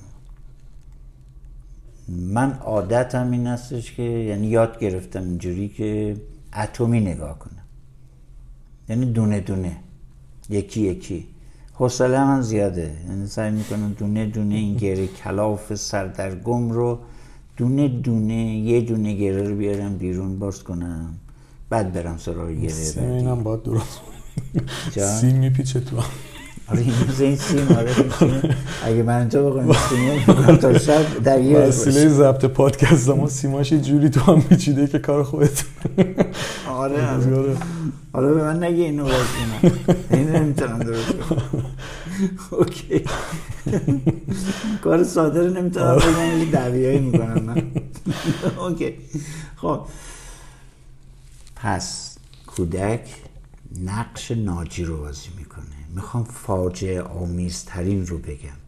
من 2.08 2.52
عادتم 2.52 3.30
این 3.30 3.46
هستش 3.46 3.92
که 3.92 4.02
یعنی 4.02 4.46
یاد 4.46 4.78
گرفتم 4.78 5.22
اینجوری 5.22 5.68
که 5.68 6.16
اتمی 6.56 7.00
نگاه 7.00 7.38
کنم. 7.38 7.62
یعنی 8.88 9.06
دونه 9.06 9.40
دونه 9.40 9.76
یکی 10.50 10.80
یکی. 10.80 11.26
حوصله 11.72 12.24
من 12.24 12.42
زیاده. 12.42 12.94
یعنی 13.08 13.26
سعی 13.26 13.50
می‌کنم 13.50 13.92
دونه 13.98 14.26
دونه 14.26 14.54
این 14.54 14.76
گره 14.76 15.06
کلاف 15.06 15.74
سردرگم 15.74 16.70
رو 16.70 16.98
دونه 17.60 17.88
دونه 17.88 18.56
یه 18.56 18.80
دونه 18.80 19.14
گره 19.14 19.48
رو 19.48 19.56
بیارم 19.56 19.98
بیرون 19.98 20.38
باز 20.38 20.64
کنم. 20.64 21.14
بعد 21.70 21.92
برم 21.92 22.16
سراغ 22.16 22.50
گره 22.50 22.68
سیم 22.68 23.02
اینم 23.02 23.42
باید 23.42 23.62
درست 23.62 24.00
سیم 25.20 25.36
میپیچه 25.36 25.80
تو. 25.80 25.96
آره 26.68 26.84
این 27.20 27.36
سیم 27.36 27.68
آره 27.76 27.94
اگه 28.84 29.02
من 29.02 29.18
اینجا 29.18 29.50
بکنم 29.50 29.72
سیم 29.72 30.56
تا 30.56 30.78
شب 30.78 31.22
در 31.24 31.40
یه 31.40 31.58
وسیله 31.58 32.08
ضبط 32.08 32.44
پادکست 32.44 33.08
ما 33.08 33.28
سیماش 33.28 33.72
جوری 33.72 34.10
تو 34.10 34.20
هم 34.20 34.42
میچیده 34.50 34.86
که 34.86 34.98
کار 34.98 35.22
خودت. 35.22 35.64
آره 36.68 37.06
آره. 37.14 37.56
آره. 38.12 38.34
به 38.34 38.44
من 38.44 38.64
نگه 38.64 38.84
اینو 38.84 39.04
باز 39.04 39.12
کنم. 39.12 39.72
این 40.18 40.28
نمی‌تونم 40.28 40.78
درست 40.78 41.14
اوکی. 42.50 43.04
کار 44.82 45.04
ساده 45.04 45.46
رو 45.46 45.54
نمی‌تونم. 45.54 45.96
بگم 45.96 46.38
یه 46.38 46.50
دعویایی 46.50 46.98
می‌کنم 46.98 47.42
من. 47.42 47.62
اوکی. 48.64 48.94
خب. 49.56 49.80
پس 51.56 52.16
کودک 52.46 53.08
نقش 53.84 54.30
ناجی 54.30 54.84
رو 54.84 54.96
بازی 54.96 55.28
می‌کنه. 55.38 55.64
می‌خوام 55.94 56.24
فاجعه 56.24 57.02
آمیزترین 57.02 58.06
رو 58.06 58.18
بگم. 58.18 58.60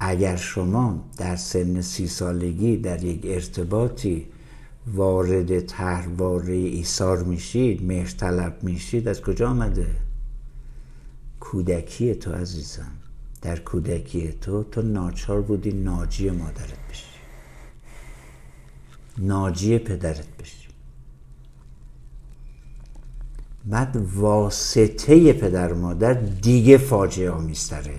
اگر 0.00 0.36
شما 0.36 1.04
در 1.16 1.36
سن 1.36 1.80
سی 1.80 2.06
سالگی 2.08 2.76
در 2.76 3.04
یک 3.04 3.20
ارتباطی 3.24 4.26
وارد 4.94 5.60
طرحواره 5.60 6.54
ایثار 6.54 7.22
میشید 7.22 7.84
مهر 7.84 8.10
طلب 8.10 8.58
میشید 8.62 9.08
از 9.08 9.22
کجا 9.22 9.50
آمده؟ 9.50 9.86
کودکی 11.40 12.14
تو 12.14 12.32
عزیزم. 12.32 12.92
در 13.42 13.58
کودکی 13.58 14.32
تو 14.32 14.64
تو 14.64 14.82
ناچار 14.82 15.40
بودی 15.40 15.72
ناجی 15.72 16.30
مادرت 16.30 16.88
بشی. 16.90 17.04
ناجی 19.18 19.78
پدرت 19.78 20.36
بشی. 20.40 20.68
بعد 23.64 23.96
واسطه 24.14 25.32
پدر 25.32 25.72
مادر 25.72 26.12
دیگه 26.14 26.78
فاجعه 26.78 27.30
آمیزتره 27.30 27.94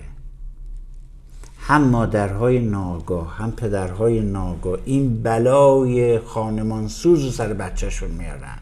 هم 1.60 1.82
مادرهای 1.84 2.60
ناگاه 2.60 3.38
هم 3.38 3.52
پدرهای 3.52 4.22
ناگاه. 4.22 4.80
این 4.86 5.24
بلای 5.24 6.20
خانمان 6.20 6.88
سوز 6.88 7.26
و 7.26 7.32
سر 7.32 7.54
بچهشون 7.54 8.12
میارن. 8.12 8.58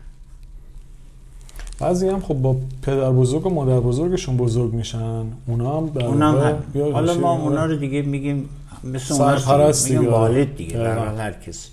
بعضی 1.80 2.10
هم 2.10 2.22
خب 2.22 2.34
با 2.34 2.56
پدر 2.82 3.12
بزرگ 3.12 3.46
و 3.46 3.50
مادر 3.50 3.80
بزرگشون 3.80 4.38
بزرگ 4.38 4.74
میشن. 4.74 5.26
اونا 5.48 5.78
هم 5.78 5.92
اونا 5.96 6.32
هم 6.32 6.64
حالا 6.94 7.14
ما 7.14 7.38
اونا 7.38 7.66
رو 7.66 7.76
دیگه 7.76 8.02
میگیم 8.02 8.50
مثل 8.84 9.14
اونا 9.14 9.72
میگیم 9.84 10.14
والد 10.14 10.56
دیگه 10.56 10.78
در 10.78 11.16
هر 11.16 11.32
کسی. 11.32 11.70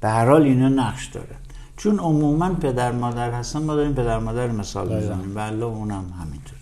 به 0.00 0.08
هر 0.08 0.28
حال 0.30 0.42
اینا 0.42 0.68
نقش 0.68 1.06
داره. 1.06 1.36
چون 1.76 1.98
عموما 1.98 2.54
پدر 2.54 2.92
مادر 2.92 3.30
هستن 3.30 3.62
ما 3.62 3.74
داریم 3.74 3.94
پدر 3.94 4.18
مادر 4.18 4.46
مثال 4.46 4.96
می‌زنیم. 4.96 5.34
بله 5.34 5.64
اونم 5.64 6.04
همینطور 6.20 6.58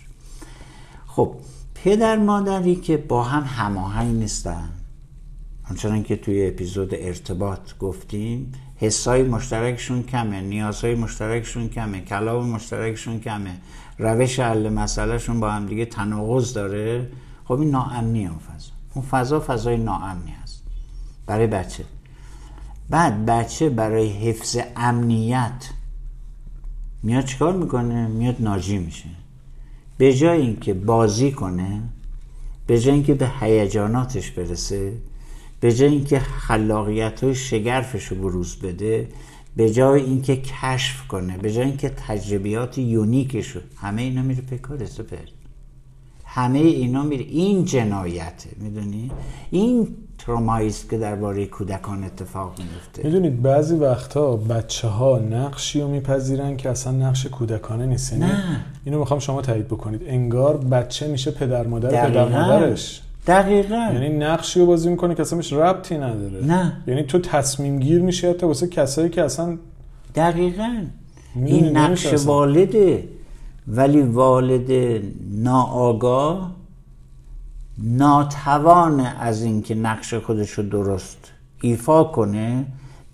خب 1.07 1.31
پدر 1.83 2.17
مادری 2.17 2.75
که 2.75 2.97
با 2.97 3.23
هم 3.23 3.43
هماهنگ 3.43 4.15
نیستن 4.15 4.69
همچنان 5.63 6.03
که 6.03 6.15
توی 6.15 6.47
اپیزود 6.47 6.89
ارتباط 6.93 7.77
گفتیم 7.79 8.51
حسای 8.81 9.23
مشترکشون 9.23 10.03
کمه 10.03 10.41
نیازهای 10.41 10.95
مشترکشون 10.95 11.69
کمه 11.69 12.01
کلام 12.01 12.49
مشترکشون 12.49 13.19
کمه. 13.19 13.57
روش 13.97 14.39
حل 14.39 14.69
مسئلهشون 14.69 15.39
با 15.39 15.51
هم 15.51 15.65
دیگه 15.65 15.85
تناقض 15.85 16.53
داره. 16.53 17.07
خب 17.45 17.59
این 17.59 17.71
ناامنی 17.71 18.27
اون 18.27 18.39
فضا. 18.39 18.71
اون 18.93 19.05
فضا 19.05 19.39
فضای 19.39 19.77
ناامنی 19.77 20.31
هست. 20.43 20.63
برای 21.25 21.47
بچه. 21.47 21.83
بعد 22.89 23.25
بچه 23.25 23.69
برای 23.69 24.09
حفظ 24.09 24.57
امنیت 24.75 25.69
میاد 27.03 27.25
چیکار 27.25 27.53
می‌کنه؟ 27.53 28.07
میاد 28.07 28.35
ناجی 28.39 28.77
میشه. 28.77 29.09
به 29.97 30.13
جای 30.13 30.41
اینکه 30.41 30.73
بازی 30.73 31.31
کنه 31.31 31.81
به 32.67 32.79
جای 32.79 32.93
اینکه 32.93 33.13
به 33.13 33.31
هیجاناتش 33.39 34.31
برسه 34.31 34.93
به 35.59 35.73
جای 35.73 35.89
اینکه 35.89 36.19
خلاقیت 36.19 37.23
های 37.23 37.35
شگرفش 37.35 38.05
رو 38.05 38.17
بروز 38.17 38.55
بده 38.55 39.07
به 39.55 39.69
جای 39.69 40.01
اینکه 40.01 40.35
کشف 40.35 41.07
کنه 41.07 41.37
به 41.37 41.53
جای 41.53 41.65
اینکه 41.65 41.89
تجربیات 42.07 42.77
یونیکش 42.77 43.47
رو 43.47 43.61
همه 43.75 44.01
اینا 44.01 44.21
میره 44.21 44.41
پکار 44.41 44.85
سپر 44.85 45.17
همه 46.25 46.59
اینا 46.59 47.03
میره. 47.03 47.23
این 47.23 47.65
جنایته 47.65 48.49
می‌دونی؟ 48.57 49.11
این 49.51 49.87
تروماییست 50.17 50.89
که 50.89 50.97
درباره 50.97 51.45
کودکان 51.45 52.03
اتفاق 52.03 52.59
میفته 52.59 53.03
می‌دونید 53.03 53.41
بعضی 53.41 53.75
وقتا 53.75 54.35
بچه 54.35 54.87
ها 54.87 55.19
نقشی 55.19 55.81
رو 55.81 55.87
میپذیرن 55.87 56.57
که 56.57 56.69
اصلا 56.69 56.93
نقش 56.93 57.25
کودکانه 57.25 57.85
نیست. 57.85 58.13
یعنی 58.13 58.25
نه. 58.25 58.65
اینو 58.85 58.99
می‌خوام 58.99 59.19
شما 59.19 59.41
تایید 59.41 59.67
بکنید. 59.67 60.01
انگار 60.05 60.57
بچه 60.57 61.07
میشه 61.07 61.31
پدر 61.31 61.67
مادر 61.67 62.09
پدر 62.09 62.29
مادرش. 62.29 63.01
دقیقا. 63.29 63.89
یعنی 63.93 64.09
نقشی 64.09 64.59
رو 64.59 64.65
بازی 64.65 64.89
می‌کنه 64.89 65.15
که 65.15 65.21
اصلا 65.21 65.39
ربطی 65.51 65.97
نداره. 65.97 66.45
نه. 66.45 66.83
یعنی 66.87 67.03
تو 67.03 67.19
تصمیم 67.19 67.79
گیر 67.79 68.01
میشه 68.01 68.29
حتی 68.29 68.45
واسه 68.45 68.67
کسایی 68.67 69.09
که 69.09 69.23
اصلا 69.23 69.57
دقیقا. 70.15 70.83
این 71.35 71.77
نقش 71.77 72.13
والده. 72.13 73.07
ولی 73.67 74.01
والد 74.01 75.01
ناآگاه 75.31 76.55
ناتوان 77.77 78.99
از 78.99 79.43
اینکه 79.43 79.75
نقش 79.75 80.13
خودش 80.13 80.51
رو 80.51 80.63
درست 80.63 81.17
ایفا 81.61 82.03
کنه 82.03 82.65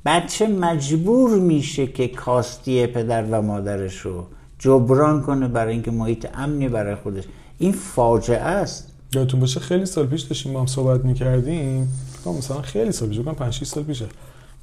بچه 0.06 0.48
مجبور 0.48 1.40
میشه 1.40 1.88
که 1.88 2.08
کاستی 2.08 2.88
پدر 2.88 3.26
و 3.32 3.42
مادرش 3.42 3.98
رو 3.98 4.26
جبران 4.60 5.22
کنه 5.22 5.48
برای 5.48 5.74
اینکه 5.74 5.92
محیط 5.92 6.28
امنی 6.34 6.70
برای 6.70 6.96
خودش. 6.96 7.24
این 7.58 7.72
فاجعه 7.72 8.40
است. 8.40 8.95
یادتون 9.16 9.40
باشه 9.40 9.60
خیلی 9.60 9.86
سال 9.86 10.06
پیش 10.06 10.22
داشتیم 10.22 10.54
با 10.54 10.60
هم 10.60 10.66
صحبت 10.66 11.06
می‌کردیم. 11.06 11.94
مثلا 12.38 12.62
خیلی 12.62 12.92
سال 12.92 13.10
پیش 13.10 13.20
بکنم 13.20 13.36
5 13.36 13.54
6 13.54 13.64
سال 13.64 13.84
پیشه. 13.84 14.06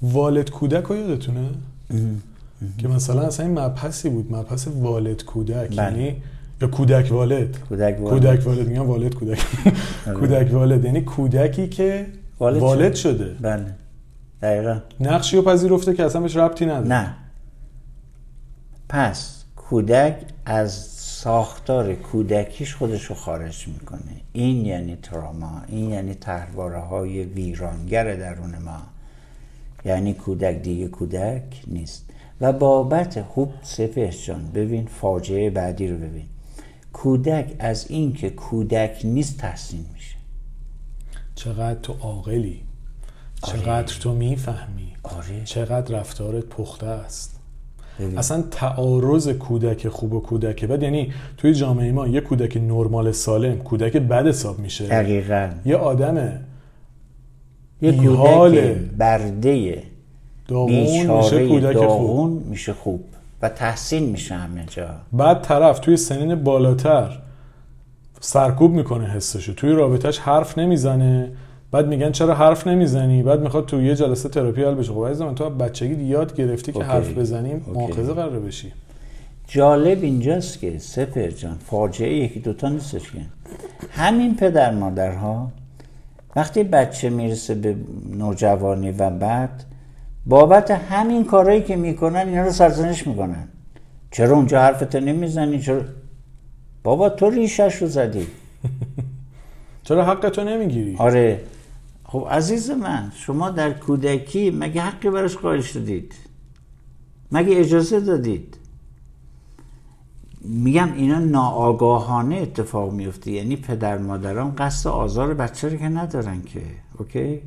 والد 0.02 0.50
کودک 0.50 0.84
رو 0.84 0.96
یادتونه؟ 0.96 1.48
که 2.78 2.88
مثلا 2.88 3.22
اصلا 3.22 3.46
این 3.46 3.58
مبحثی 3.58 4.08
بود. 4.08 4.32
مبحث 4.32 4.68
والد 4.68 5.24
کودک. 5.24 5.76
بله. 5.76 5.82
یعنی 5.82 6.16
یا 6.62 6.68
کودک 6.68 7.12
والد 7.12 7.58
کودک 7.68 7.98
والد. 8.00 8.68
میگم 8.68 8.86
والد 8.86 9.14
کودک. 9.14 9.38
کودک 10.20 10.52
والد 10.52 10.84
یعنی 10.84 11.00
کودکی 11.00 11.68
که 11.68 12.06
والد. 12.38 12.94
شده. 12.94 13.36
بله. 13.40 13.74
دقیقا. 14.42 14.78
نقشی 15.00 15.36
رو 15.36 15.42
پذیرفته 15.42 15.94
که 15.94 16.04
اصلا 16.04 16.20
بهش 16.20 16.36
ربطی 16.36 16.66
نداره. 16.66 16.88
نه. 16.88 17.14
پس 18.88 19.44
کودک 19.56 20.16
از 20.44 20.91
ساختار 21.22 21.94
کودکیش 21.94 22.74
خودش 22.74 23.04
رو 23.04 23.14
خارج 23.14 23.68
می‌کنه. 23.68 24.20
این 24.32 24.66
یعنی 24.66 24.96
تراما 24.96 25.62
این 25.68 25.90
یعنی 25.90 26.14
تحواره 26.14 26.78
های 26.78 27.24
ویرانگر 27.24 28.14
درون 28.14 28.58
ما. 28.58 28.82
یعنی 29.84 30.14
کودک 30.14 30.62
دیگه 30.62 30.88
کودک 30.88 31.42
نیست. 31.66 32.10
و 32.40 32.52
بابت 32.52 33.22
خوب 33.22 33.52
سپهش 33.62 34.26
جان 34.26 34.50
ببین 34.54 34.86
فاجعه 34.86 35.50
بعدی 35.50 35.88
رو 35.88 35.96
ببین. 35.96 36.26
کودک 36.92 37.56
از 37.58 37.90
این 37.90 38.12
که 38.12 38.30
کودک 38.30 39.00
نیست 39.04 39.38
تحسین 39.38 39.86
میشه. 39.94 40.16
چقدر 41.34 41.80
تو 41.80 41.92
عاقلی. 41.92 42.62
چقدر 43.46 43.98
تو 43.98 44.14
می‌فهمی. 44.14 44.92
آره. 45.02 45.44
چقدر 45.44 45.98
رفتارت 45.98 46.44
پخته 46.44 46.86
است. 46.86 47.31
ببین. 48.00 48.18
اصلا 48.18 48.44
تعارض 48.50 49.28
کودک 49.28 49.88
خوب 49.88 50.12
و 50.12 50.20
کودک 50.20 50.64
بد 50.64 50.82
یعنی 50.82 51.12
توی 51.36 51.54
جامعه 51.54 51.92
ما 51.92 52.08
یه 52.08 52.20
کودک 52.20 52.56
نرمال 52.56 53.12
سالم 53.12 53.58
کودک 53.58 53.96
بد 53.96 54.26
حساب 54.26 54.58
میشه. 54.58 54.86
دقیقا. 54.86 55.50
یه 55.64 55.76
آدم 55.76 56.32
یه. 57.82 57.92
کودک 57.92 58.76
برده. 58.98 59.82
داغون 60.48 60.70
میشه 60.70 61.02
بیچاره 61.02 61.48
کودک 61.48 61.76
خوب. 61.76 61.86
داغون 61.86 62.30
میشه 62.30 62.72
خوب 62.72 63.04
و 63.42 63.48
تحسین 63.48 64.08
میشه 64.08 64.34
همه 64.34 64.64
جا. 64.70 64.88
بعد 65.12 65.42
طرف 65.42 65.78
توی 65.78 65.96
سنین 65.96 66.34
بالاتر 66.34 67.18
سرکوب 68.20 68.72
می‌کنه 68.72 69.06
حسشو. 69.06 69.54
توی 69.54 69.72
رابطهش 69.72 70.18
حرف 70.18 70.58
نمی‌زنه. 70.58 71.32
بعد 71.72 71.86
میگن 71.86 72.12
چرا 72.12 72.34
حرف 72.34 72.66
نمی‌زنی؟ 72.66 73.22
بعد 73.22 73.40
می‌خواد 73.40 73.66
تو 73.66 73.82
یه 73.82 73.94
جلسه 73.94 74.28
تراپی 74.28 74.64
حل 74.64 74.74
بشه. 74.74 74.92
خب 74.92 75.06
عزیز 75.06 75.22
من 75.22 75.34
تو 75.34 75.50
بچگی 75.50 76.04
یاد 76.04 76.36
گرفتی 76.36 76.72
که. 76.72 76.84
حرف 76.84 77.18
بزنیم. 77.18 77.64
مؤاخذه 77.74 78.12
قرار 78.12 78.40
بشی. 78.40 78.72
جالب 79.46 80.02
اینجاست 80.02 80.58
که 80.58 80.78
سپر 80.78 81.30
جان 81.30 81.58
فاجعه 81.66 82.14
یکی 82.14 82.40
دوتا 82.40 82.68
نیستش 82.68 83.12
که. 83.12 83.18
همین 83.90 84.36
پدر 84.36 84.74
مادرها 84.74 85.52
وقتی 86.36 86.62
بچه 86.62 87.10
می‌رسه 87.10 87.54
به 87.54 87.76
نوجوانی 88.16 88.90
و 88.90 89.10
بعد 89.10 89.64
بابت 90.26 90.70
همین 90.70 91.24
کارهایی 91.24 91.62
که 91.62 91.76
می‌کنن 91.76 92.28
اینا 92.28 92.44
رو 92.44 92.50
سرزنش 92.50 93.06
می‌کنن. 93.06 93.48
چرا 94.10 94.36
اونجا 94.36 94.60
حرفتو 94.60 95.00
نمی‌زنی؟ 95.00 95.58
چرا؟ 95.58 95.80
بابا 96.82 97.08
تو 97.08 97.30
ریشش 97.30 97.74
رو 97.74 97.86
زدی. 97.86 98.26
چرا 99.86 100.04
حقتو 100.04 100.44
نمی‌گیری؟ 100.44 100.96
آره. 100.98 101.40
خب 102.12 102.28
عزیز 102.30 102.70
من 102.70 103.12
شما 103.14 103.50
در 103.50 103.72
کودکی 103.72 104.50
مگه 104.50 104.82
حقی 104.82 105.10
براش 105.10 105.36
قائل 105.36 105.60
شدید؟ 105.60 106.14
مگه 107.32 107.58
اجازه 107.58 108.00
دادید؟ 108.00 108.56
میگم 110.40 110.92
اینا 110.92 111.18
ناآگاهانه 111.18 112.36
اتفاق 112.36 112.92
میفته 112.92 113.30
یعنی 113.30 113.56
پدر 113.56 113.98
مادران 113.98 114.54
قصد 114.54 114.88
آزار 114.88 115.34
بچه 115.34 115.68
رو 115.68 115.76
که 115.76 115.88
ندارن 115.88 116.42
که 116.42 116.62
اوکی؟ 116.98 117.40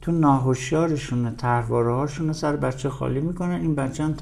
تو 0.00 0.12
ناهوشیارشون 0.12 1.36
تحواره 1.36 1.92
هاشون 1.92 2.32
سر 2.32 2.56
بچه 2.56 2.90
خالی 2.90 3.20
می‌کنن 3.20 3.60
این 3.60 3.74
بچه 3.74 4.04
هم 4.04 4.14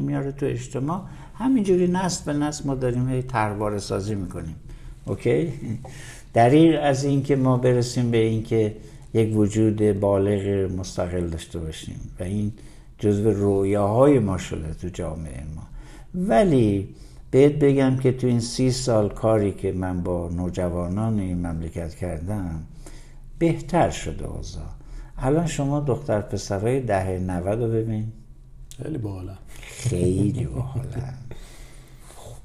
میاره 0.00 0.32
تو 0.32 0.46
اجتماع. 0.46 1.02
همینجوری 1.38 1.88
نسل 1.88 2.32
به 2.32 2.38
نسل 2.38 2.66
ما 2.66 2.74
داریم 2.74 3.08
هی 3.08 3.22
تحواره 3.22 3.78
سازی 3.78 4.14
می‌کنیم 4.14 4.56
اوکی؟ 5.06 5.52
دریغ 6.34 6.80
از 6.82 7.04
اینکه 7.04 7.36
ما 7.36 7.56
برسیم 7.56 8.10
به 8.10 8.18
اینکه 8.18 8.76
یک 9.14 9.36
وجود 9.36 10.00
بالغ 10.00 10.70
مستقل 10.78 11.26
داشته 11.26 11.58
باشیم 11.58 12.00
و 12.20 12.22
این 12.22 12.52
جزو 12.98 13.30
رویاهای 13.30 14.18
ما 14.18 14.38
شده 14.38 14.74
تو 14.74 14.88
جامعه 14.88 15.44
ما. 15.56 15.62
ولی 16.14 16.88
بهت 17.30 17.52
بگم 17.52 17.96
که 17.96 18.12
تو 18.12 18.26
این 18.26 18.40
سی 18.40 18.70
سال 18.70 19.08
کاری 19.08 19.52
که 19.52 19.72
من 19.72 20.02
با 20.02 20.28
نوجوانان 20.28 21.18
این 21.18 21.46
مملکت 21.46 21.94
کردم 21.94 22.62
بهتر 23.38 23.90
شده 23.90 24.26
اوضاع. 24.26 24.62
الان 25.18 25.46
شما 25.46 25.80
دختر 25.80 26.20
پسرای 26.20 26.80
دهه 26.80 27.18
90 27.18 27.62
رو 27.62 27.68
ببین. 27.68 28.12
خیلی 28.82 28.98
بالا 28.98 29.34
خیلی 29.60 30.46
باحالن 30.54 31.14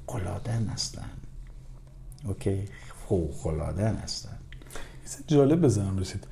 فوق‌العاده‌ن 0.06 0.66
هستن 0.66 1.10
اوکی؟ 2.24 2.64
فوق‌العاده‌ن 3.08 3.94
هستن. 3.94 4.36
جالب 5.26 5.60
بزنم 5.60 5.98
رسید. 5.98 6.26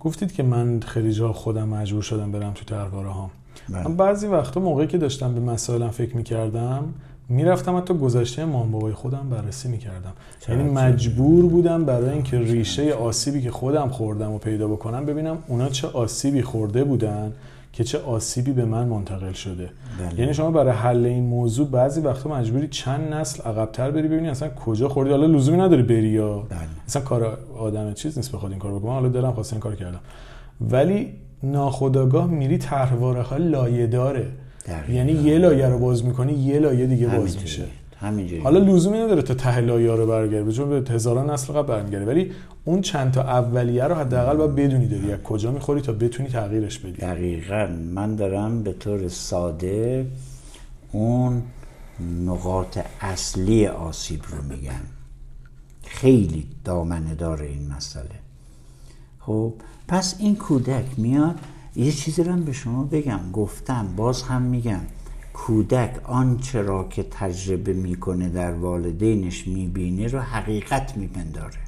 گفتید 0.00 0.32
که 0.32 0.42
من 0.42 0.80
خیلی 0.80 1.12
جا 1.12 1.32
خودم 1.32 1.68
مجبور 1.68 2.02
شدم 2.02 2.32
برم 2.32 2.52
تو 2.52 2.64
درباره 2.64 3.08
ها 3.08 3.30
بله. 3.68 3.88
من 3.88 3.96
بعضی 3.96 4.26
وقتا 4.26 4.60
موقعی 4.60 4.86
که 4.86 4.98
داشتم 4.98 5.34
به 5.34 5.40
مسائلم 5.40 5.90
فکر 5.90 6.16
می‌کردم 6.16 6.84
می‌رفتم 7.28 7.76
حتی 7.76 7.94
گذشته 7.94 8.44
مام 8.44 8.70
بابای 8.70 8.92
خودم 8.92 9.28
بررسی 9.30 9.68
می‌کردم؟ 9.68 10.12
یعنی 10.48 10.62
مجبور 10.62 11.46
بودم 11.46 11.84
برای 11.84 12.10
اینکه 12.10 12.38
ریشه 12.38 12.92
آسیبی 12.92 13.42
که 13.42 13.50
خودم 13.50 13.88
خوردم 13.88 14.32
و 14.32 14.38
پیدا 14.38 14.68
بکنم 14.68 15.06
ببینم 15.06 15.38
اونا 15.48 15.68
چه 15.68 15.88
آسیبی 15.88 16.42
خورده 16.42 16.84
بودن 16.84 17.32
که 17.76 17.84
چه 17.84 17.98
آسیبی 17.98 18.52
به 18.52 18.64
من 18.64 18.86
منتقل 18.88 19.32
شده. 19.32 19.70
بله. 20.00 20.20
یعنی 20.20 20.34
شما 20.34 20.50
برای 20.50 20.72
حل 20.72 21.06
این 21.06 21.24
موضوع 21.24 21.68
بعضی 21.68 22.00
وقتا 22.00 22.30
مجبوری 22.30 22.68
چند 22.68 23.14
نسل 23.14 23.42
عقبتر 23.42 23.90
بری 23.90 24.08
ببینی 24.08 24.28
اصلا 24.28 24.48
کجا 24.48 24.88
خوردی. 24.88 25.10
حالا 25.10 25.26
لزومی 25.26 25.58
نداری 25.58 25.82
بری 25.82 26.08
یا 26.08 26.38
بله. 26.38 26.58
اصلا 26.86 27.02
کار 27.02 27.38
آدم 27.58 27.92
چیز 27.92 28.18
نیست 28.18 28.32
بخواد 28.32 28.52
این 28.52 28.60
کار 28.60 28.72
بکنه. 28.72 28.86
من 28.86 28.94
حالا 28.94 29.08
دلم 29.08 29.32
خواست 29.32 29.52
این 29.52 29.60
کار 29.60 29.74
کردم. 29.74 30.00
ولی 30.60 31.12
ناخداگاه 31.42 32.26
میری 32.26 32.58
طرحواره 32.58 33.22
ها 33.22 33.36
لایه 33.36 33.86
داره. 33.86 34.26
دقیقاً. 34.66 34.92
یعنی 34.92 35.12
یه 35.12 35.38
لایه 35.38 35.66
رو 35.68 35.78
باز 35.78 36.04
می‌کنی 36.04 36.32
یه 36.32 36.58
لایه 36.58 36.86
دیگه 36.86 37.06
باز 37.06 37.38
میشه. 37.42 37.64
همینجوری. 38.06 38.42
حالا 38.42 38.58
لزومی 38.58 38.98
نداره 38.98 39.22
تا 39.22 39.34
ته 39.34 39.60
لایه 39.60 39.92
رو 39.92 40.06
برگردی 40.06 40.52
چون 40.52 40.68
به 40.82 40.90
هزاران 40.90 41.30
نسل 41.30 41.52
قبل 41.52 41.68
برمیگردی. 41.68 42.04
ولی 42.04 42.32
اون 42.64 42.80
چند 42.80 43.12
تا 43.12 43.22
اولیه 43.22 43.84
رو 43.84 43.94
حداقل 43.94 44.36
باید 44.36 44.54
بدونی 44.54 44.86
داری 44.86 45.12
از 45.12 45.22
کجا 45.22 45.50
می‌خوری 45.50 45.80
تا 45.80 45.92
بتونی 45.92 46.28
تغییرش 46.28 46.78
بدی. 46.78 46.92
دقیقا. 46.92 47.66
من 47.94 48.16
دارم 48.16 48.62
به 48.62 48.72
طور 48.72 49.08
ساده 49.08 50.06
اون 50.92 51.42
نقاط 52.24 52.78
اصلی 53.00 53.66
آسیب 53.66 54.20
رو 54.28 54.42
میگم. 54.54 54.72
خیلی 55.82 56.46
دامنه 56.64 57.14
داره 57.14 57.46
این 57.46 57.72
مسئله. 57.76 58.04
خب 59.20 59.52
پس 59.88 60.14
این 60.18 60.36
کودک 60.36 60.84
میاد 60.96 61.34
یه 61.76 61.92
چیزی 61.92 62.22
رو 62.22 62.32
هم 62.32 62.44
به 62.44 62.52
شما 62.52 62.84
بگم. 62.84 63.20
گفتم 63.32 63.88
باز 63.96 64.22
هم 64.22 64.42
میگم. 64.42 64.80
کودک 65.36 66.00
آنچه 66.04 66.62
را 66.62 66.88
که 66.88 67.02
تجربه 67.02 67.72
می‌کنه 67.72 68.28
در 68.28 68.52
والدینش 68.52 69.46
می‌بینه 69.48 70.06
رو 70.06 70.20
حقیقت 70.20 70.96
میپنداره. 70.96 71.58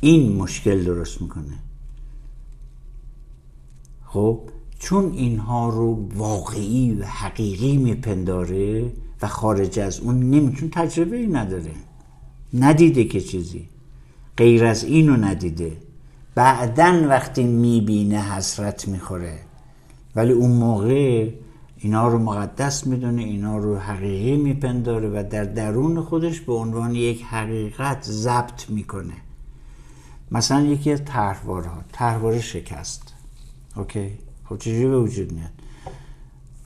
این 0.00 0.36
مشکل 0.36 0.84
درست 0.84 1.22
می‌کنه. 1.22 1.58
خب 4.04 4.40
چون 4.78 5.12
اینها 5.12 5.68
رو 5.68 6.08
واقعی 6.14 6.94
و 6.94 7.04
حقیقی 7.04 7.76
میپنداره 7.76 8.92
و 9.22 9.26
خارج 9.28 9.78
از 9.78 10.00
اون 10.00 10.30
نمیتون 10.30 10.70
تجربه 10.70 11.16
ای 11.16 11.26
نداره. 11.26 11.72
ندیده 12.54 13.04
که 13.04 13.20
چیزی. 13.20 13.68
غیر 14.36 14.64
از 14.64 14.84
اینو 14.84 15.16
ندیده. 15.16 15.76
بعدا 16.34 17.06
وقتی 17.08 17.44
می‌بینه 17.44 18.22
حسرت 18.22 18.88
می‌خوره. 18.88 19.45
ولی 20.16 20.32
اون 20.32 20.50
موقع 20.50 21.30
اینا 21.76 22.08
رو 22.08 22.18
مقدس 22.18 22.86
می‌دونه 22.86 23.22
اینا 23.22 23.58
رو 23.58 23.78
حقیقی 23.78 24.36
میپنداره 24.36 25.08
و 25.08 25.28
در 25.30 25.44
درون 25.44 26.00
خودش 26.00 26.40
به 26.40 26.52
عنوان 26.52 26.94
یک 26.94 27.22
حقیقت 27.22 28.02
ضبط 28.02 28.70
می‌کنه. 28.70 29.14
مثلا 30.30 30.60
یکی 30.60 30.92
از 30.92 31.04
طرحواره 31.04 31.68
ها 31.68 31.80
طرحواره 31.92 32.40
شکست. 32.40 33.14
اوکی؟ 33.76 34.18
خب 34.44 34.58
چجوری 34.58 34.86
به 34.86 35.00
وجود 35.00 35.32
میاد؟ 35.32 35.50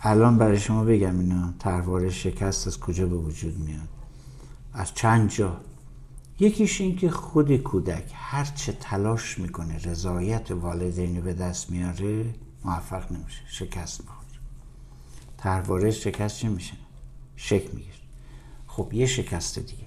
الان 0.01 0.39
برای 0.39 0.59
شما 0.59 0.85
بگم 0.85 1.19
اینا 1.19 1.55
طرحواره 1.59 2.11
شکست 2.11 2.67
از 2.67 2.81
کجا 2.81 3.07
به 3.07 3.17
وجود 3.17 3.59
میاد؟ 3.59 3.89
از 4.75 4.95
چند 4.95 5.31
جا. 5.31 5.57
یکیش 6.41 6.81
این 6.81 6.97
که 6.97 7.11
خود 7.11 7.57
کودک 7.57 8.05
هر 8.15 8.45
چه 8.45 8.73
تلاش 8.73 9.39
می‌کنه 9.39 9.79
رضایت 9.79 10.51
والدین 10.51 11.17
رو 11.17 11.23
به 11.23 11.33
دست 11.33 11.71
میاره 11.71 12.25
موفق 12.65 13.12
نمیشه 13.12 13.41
شکست 13.49 14.01
می‌خوره 14.01 14.20
تحواره 15.39 15.91
شکست 15.91 16.39
چه 16.39 16.49
میشه؟ 16.49 16.74
شک 17.37 17.74
می‌گیره 17.74 17.95
خب 18.66 18.93
یه 18.93 19.07
شکست 19.07 19.59
دیگه. 19.59 19.85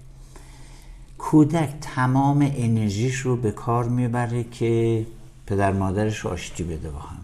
کودک 1.18 1.74
تمام 1.82 2.52
انرژیش 2.56 3.16
رو 3.16 3.36
به 3.36 3.52
کار 3.52 3.90
می‌بره 3.90 4.44
که 4.44 5.06
پدر 5.46 5.72
مادرش 5.72 6.26
آشتی 6.26 6.64
بده 6.64 6.90
با 6.90 7.00
هم. 7.00 7.18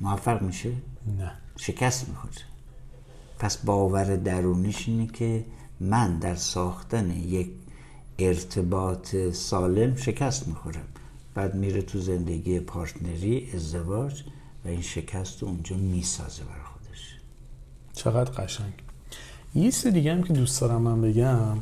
موفق 0.00 0.42
میشه؟ 0.42 0.72
نه. 1.18 1.32
شکست 1.56 2.08
می‌خوره. 2.08 2.32
پس 3.38 3.56
باور 3.56 4.16
درونیش 4.16 4.88
اینه 4.88 5.06
که 5.06 5.44
من 5.80 6.18
در 6.18 6.34
ساختن 6.34 7.10
یک 7.10 7.50
ارتباط 8.18 9.16
سالم 9.16 9.96
شکست 9.96 10.48
می‌خورم. 10.48 10.88
بعد 11.36 11.54
میره 11.54 11.82
تو 11.82 12.00
زندگی 12.00 12.60
پارتنری 12.60 13.48
ازدواج 13.54 14.22
و 14.64 14.68
این 14.68 14.82
شکست 14.82 15.42
رو 15.42 15.48
اونجا 15.48 15.76
می‌سازه 15.76 16.42
برای 16.42 16.62
خودش. 16.64 17.16
چقدر 17.92 18.30
قشنگ. 18.30 18.72
یه 19.54 19.62
چیز 19.62 19.86
دیگه 19.86 20.12
هم 20.12 20.22
که 20.22 20.32
دوست 20.32 20.60
دارم 20.60 20.82
من 20.82 21.00
بگم 21.00 21.58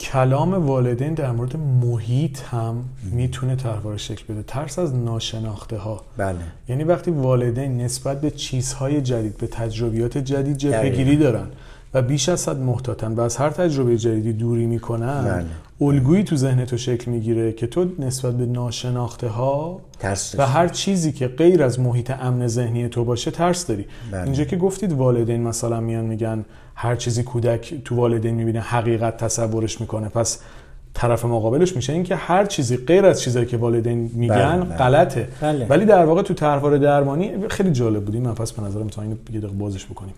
کلام 0.00 0.54
والدین 0.54 1.14
در 1.14 1.32
مورد 1.32 1.56
محیط 1.56 2.40
هم 2.40 2.84
می‌تونه 3.02 3.56
تحوار 3.56 3.96
شکل 3.96 4.34
بده. 4.34 4.42
ترس 4.42 4.78
از 4.78 4.94
ناشناخته 4.94 5.76
ها 5.76 6.04
بله. 6.16 6.38
یعنی 6.68 6.84
وقتی 6.84 7.10
والدین 7.10 7.80
نسبت 7.80 8.20
به 8.20 8.30
چیزهای 8.30 9.02
جدید 9.02 9.36
به 9.36 9.46
تجربیات 9.46 10.18
جدید 10.18 10.56
جبهگیری 10.56 11.16
دارن 11.16 11.46
و 11.94 12.02
بیش 12.02 12.28
از 12.28 12.48
حد 12.48 12.58
محتاطن 12.58 13.12
و 13.12 13.20
از 13.20 13.36
هر 13.36 13.50
تجربه 13.50 13.98
جدیدی 13.98 14.32
دوری 14.32 14.66
می‌کنن 14.66 15.24
بله. 15.24 15.46
الگویی 15.80 16.24
تو 16.24 16.36
ذهن 16.36 16.64
تو 16.64 16.76
شکل 16.76 17.10
می‌گیره 17.10 17.52
که 17.52 17.66
تو 17.66 17.86
نسبت 17.98 18.34
به 18.34 18.46
ناشناخته 18.46 19.28
ها 19.28 19.80
ترس 19.98 20.34
و 20.38 20.46
هر 20.46 20.68
چیزی 20.68 21.12
که 21.12 21.28
غیر 21.28 21.62
از 21.62 21.80
محیط 21.80 22.10
امن 22.10 22.46
ذهنی 22.46 22.88
تو 22.88 23.04
باشه 23.04 23.30
ترس 23.30 23.66
داری 23.66 23.86
بله. 24.12 24.22
اینجا 24.22 24.44
که 24.44 24.56
گفتید 24.56 24.92
والدین 24.92 25.42
مثلا 25.42 25.80
میان 25.80 26.04
میگن 26.04 26.44
هر 26.74 26.96
چیزی 26.96 27.22
کودک 27.22 27.74
تو 27.84 27.96
والدین 27.96 28.34
می‌بینه 28.34 28.60
حقیقت 28.60 29.16
تصورش 29.16 29.80
می‌کنه 29.80 30.08
پس 30.08 30.38
طرف 30.94 31.24
مقابلش 31.24 31.76
میشه 31.76 31.92
اینکه 31.92 32.16
هر 32.16 32.44
چیزی 32.44 32.76
غیر 32.76 33.06
از 33.06 33.22
چیزایی 33.22 33.46
که 33.46 33.56
والدین 33.56 34.10
میگن 34.14 34.34
بله، 34.34 34.64
بله. 34.64 34.76
غلطه 34.76 35.28
بله. 35.40 35.66
ولی 35.66 35.84
در 35.84 36.04
واقع 36.04 36.22
تو 36.22 36.34
طرحواره 36.34 36.78
درمانی 36.78 37.48
خیلی 37.48 37.72
جالب 37.72 38.04
بودیم 38.04 38.22
من 38.22 38.34
پس 38.34 38.52
به 38.52 38.62
نظرم 38.62 38.88
تا 38.88 39.02
اینو 39.02 39.14
یه 39.32 39.40
دقیقه 39.40 39.54
بازش 39.54 39.84
بکنیم 39.86 40.14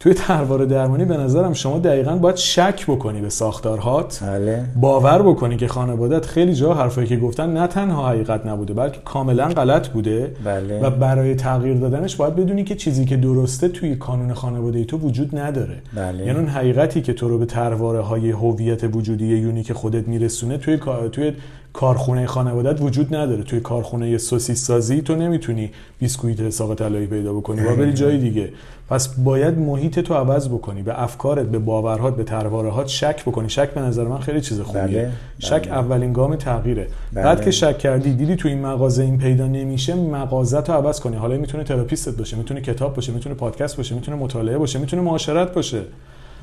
توی 0.00 0.14
طرحواره 0.14 0.66
درمانی 0.66 1.04
به 1.04 1.16
نظرم 1.16 1.52
شما 1.52 1.78
دقیقا 1.78 2.16
باید 2.16 2.36
شک 2.36 2.86
بکنی 2.86 3.20
به 3.20 3.28
ساختارهات. 3.28 4.18
بله. 4.22 4.64
باور 4.80 5.22
بکنی 5.22 5.56
که 5.56 5.68
خانوادت 5.68 6.26
خیلی 6.26 6.54
جا 6.54 6.74
حرفایی 6.74 7.06
که 7.06 7.16
گفتن 7.16 7.52
نه 7.52 7.66
تنها 7.66 8.08
حقیقت 8.08 8.46
نبوده 8.46 8.74
بلکه 8.74 9.00
کاملا 9.04 9.48
غلط 9.48 9.88
بوده. 9.88 10.32
بله. 10.44 10.80
و 10.80 10.90
برای 10.90 11.34
تغییر 11.34 11.76
دادنش 11.76 12.16
باید 12.16 12.36
بدونی 12.36 12.64
که 12.64 12.74
چیزی 12.74 13.04
که 13.04 13.16
درسته 13.16 13.68
توی 13.68 13.96
کانون 13.96 14.34
خانواده 14.34 14.84
تو 14.84 14.96
وجود 14.96 15.38
نداره. 15.38 15.76
بله. 15.94 16.26
یعنی 16.26 16.38
اون 16.38 16.48
حقیقتی 16.48 17.02
که 17.02 17.12
تو 17.12 17.28
رو 17.28 17.38
به 17.38 17.46
طرحواره 17.46 18.00
های 18.00 18.30
هویت 18.30 18.96
وجودی 18.96 19.26
unique 19.26 19.72
خودت 19.72 20.08
میرسونه 20.08 20.58
توی 20.58 20.78
توی 21.12 21.32
کارخونه 21.72 22.26
خانوادت 22.26 22.80
وجود 22.80 23.14
نداره. 23.14 23.42
توی 23.42 23.60
کارخونه 23.60 24.18
سوسیس 24.18 24.66
سازی 24.66 25.02
تو 25.02 25.14
نمی‌تونی 25.14 25.70
بیسکویت 25.98 26.50
ساقه 26.50 26.74
طلایی 26.74 27.06
پیدا 27.06 27.32
بکنی. 27.32 27.60
و 27.66 27.76
بری 27.76 27.92
جای 27.92 28.18
دیگه. 28.18 28.48
پس 28.90 29.08
باید 29.08 29.58
محیط 29.58 30.00
تو 30.00 30.14
عوض 30.14 30.48
بکنی 30.48 30.82
به 30.82 31.02
افکارت 31.02 31.46
به 31.46 31.58
باورهات 31.58 32.16
به 32.16 32.24
طرحوارهات 32.24 32.86
شک 32.86 33.22
بکنی 33.22 33.48
شک 33.48 33.70
به 33.70 33.80
نظر 33.80 34.04
من 34.04 34.18
خیلی 34.18 34.40
چیز 34.40 34.60
خوبیه 34.60 34.82
بله، 34.86 35.12
شک 35.38 35.68
بله. 35.68 35.78
اولین 35.78 36.12
گام 36.12 36.36
تغییره 36.36 36.86
بله. 37.12 37.24
بعد 37.24 37.44
که 37.44 37.50
شک 37.50 37.78
کردی 37.78 38.12
دیدی 38.12 38.36
تو 38.36 38.48
این 38.48 38.66
مغازه 38.66 39.02
این 39.02 39.18
پیدا 39.18 39.46
نمیشه 39.46 39.94
مغازه 39.94 40.60
رو 40.60 40.74
عوض 40.74 41.00
کنی 41.00 41.16
حالا 41.16 41.36
می‌تونه 41.36 41.64
therapist 41.64 42.11
ت 42.11 42.16
باشه 42.16 42.36
می‌تونه 42.36 42.60
کتاب 42.60 42.94
باشه 42.94 43.12
می‌تونه 43.12 43.34
پادکست 43.34 43.76
باشه 43.76 43.94
می‌تونه 43.94 44.16
مطالعه 44.16 44.58
باشه 44.58 44.78
می‌تونه 44.78 45.02
معاشرت 45.02 45.54
باشه 45.54 45.80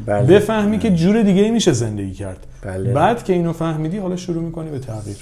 بله. 0.06 0.28
بفهمی 0.28 0.80
که 0.80 0.90
جور 0.90 1.22
دیگه 1.22 1.42
ای 1.42 1.52
میشه 1.52 1.72
زندگی 1.72 2.14
کرد 2.14 2.48
بله. 2.62 2.94
بعد 2.94 3.24
که 3.24 3.34
اینو 3.34 3.54
فهمیدی 3.54 3.98
حالا 3.98 4.16
شروع 4.16 4.44
می‌کنی 4.44 4.70
به 4.70 4.80
تغییر 4.80 5.18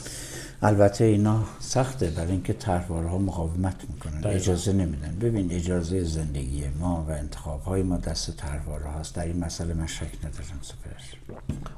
البته 0.64 1.04
اینا 1.04 1.44
سخته 1.60 2.10
برای 2.10 2.32
اینکه 2.32 2.54
طرحواره 2.54 3.08
ها 3.10 3.18
مقاومت 3.18 3.76
می‌کنن. 3.90 4.32
اجازه 4.32 4.74
نمیدن. 4.74 5.18
ببین 5.22 5.52
اجازه 5.52 6.04
زندگی 6.04 6.64
ما 6.80 7.06
و 7.10 7.12
انتخاب 7.12 7.62
های 7.62 7.84
ما 7.84 7.98
دست 7.98 8.38
طرحواره 8.38 8.86
هاست 8.86 9.16
در 9.16 9.26
این 9.26 9.40
مسئله 9.46 9.74
من 9.74 9.88
شک 9.88 10.10
ندارم 10.20 10.60
سپر 10.62 10.92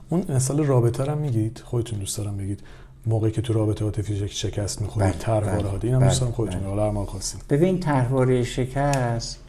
اون 0.09 0.25
مثال 0.29 0.63
رابطه 0.63 1.03
رو 1.03 1.11
هم 1.11 1.17
میگید. 1.17 1.61
خودتون 1.65 1.99
دوست 1.99 2.17
دارم 2.17 2.37
بگید. 2.37 2.59
موقعی 3.05 3.31
که 3.31 3.41
تو 3.41 3.53
رابطه 3.53 3.85
عاطفی 3.85 4.17
شک- 4.17 4.27
شکست 4.27 4.81
می‌خورید 4.81 5.09
بله، 5.09 5.17
طرحواره 5.19 5.57
بله، 5.57 5.69
ها 5.69 5.79
اینم 5.83 5.99
بله، 5.99 6.07
دوست 6.07 6.23
خودتون 6.23 6.59
بله. 6.59 6.69
حالا 6.69 6.91
ما 6.91 7.05
خواستین 7.05 7.41
ببین 7.49 7.79
طرحواره 7.79 8.43
شکست 8.43 9.39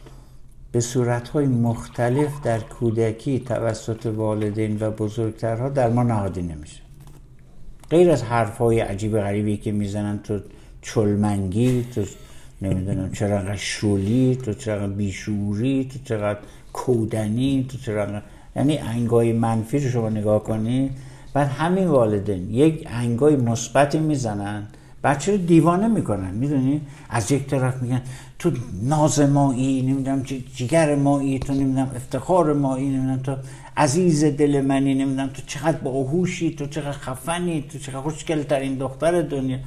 به 0.71 0.79
صورتهای 0.81 1.45
مختلف 1.45 2.41
در 2.43 2.59
کودکی 2.59 3.39
توسط 3.39 4.05
والدین 4.05 4.77
و 4.79 4.91
بزرگترها 4.91 5.69
در 5.69 5.89
ما 5.89 6.03
نهادی 6.03 6.41
نمیشه. 6.41 6.84
غیر 7.89 8.11
از 8.11 8.23
حرفهای 8.23 8.79
عجیب 8.79 9.19
غریبی 9.19 9.57
که 9.57 9.71
می‌زنن 9.71 10.19
تو 10.23 10.39
چلمنگی 10.81 11.85
تو 11.95 12.03
نمی‌دونم 12.61 13.11
چرا 13.11 13.55
شولی 13.55 14.39
تو 14.45 14.53
چرا 14.53 14.87
بیشوری 14.87 15.89
تو 15.93 15.99
چقدر 16.03 16.39
کودنی 16.73 17.65
تو 17.69 17.77
چرا 17.77 18.21
یعنی 18.55 18.77
انگای 18.77 19.33
منفی 19.33 19.79
رو 19.79 19.89
شما 19.89 20.09
نگاه 20.09 20.43
کنی 20.43 20.91
بعد 21.33 21.47
همین 21.47 21.87
والدین 21.87 22.53
یک 22.53 22.87
انگای 22.91 23.35
مثبتی 23.35 23.99
می‌زنن. 23.99 24.63
بچه 25.03 25.31
رو 25.31 25.37
دیوانه 25.37 25.87
می‌کنن 25.87 26.31
می‌دونی؟ 26.31 26.81
از 27.09 27.31
یک 27.31 27.47
طرف 27.47 27.81
میگن 27.81 28.01
تو 28.39 28.51
ناز 28.83 29.19
مایی 29.19 29.81
نمی‌دونم 29.81 30.23
جگر 30.55 30.95
مایی 30.95 31.39
تو 31.39 31.53
نمی‌دونم 31.53 31.91
افتخار 31.95 32.53
مایی 32.53 32.89
نمی‌دونم 32.89 33.17
تو 33.17 33.35
عزیز 33.77 34.23
دل 34.25 34.61
منی 34.61 34.93
نمی‌دونم 34.93 35.27
تو 35.27 35.41
چقدر 35.47 35.77
باهوشی 35.77 36.55
تو 36.55 36.65
چقدر 36.65 36.91
خفنی 36.91 37.61
تو 37.61 37.79
چقدر 37.79 38.01
خوشگل 38.01 38.43
ترین 38.43 38.75
دختر 38.75 39.21
دنیا. 39.21 39.57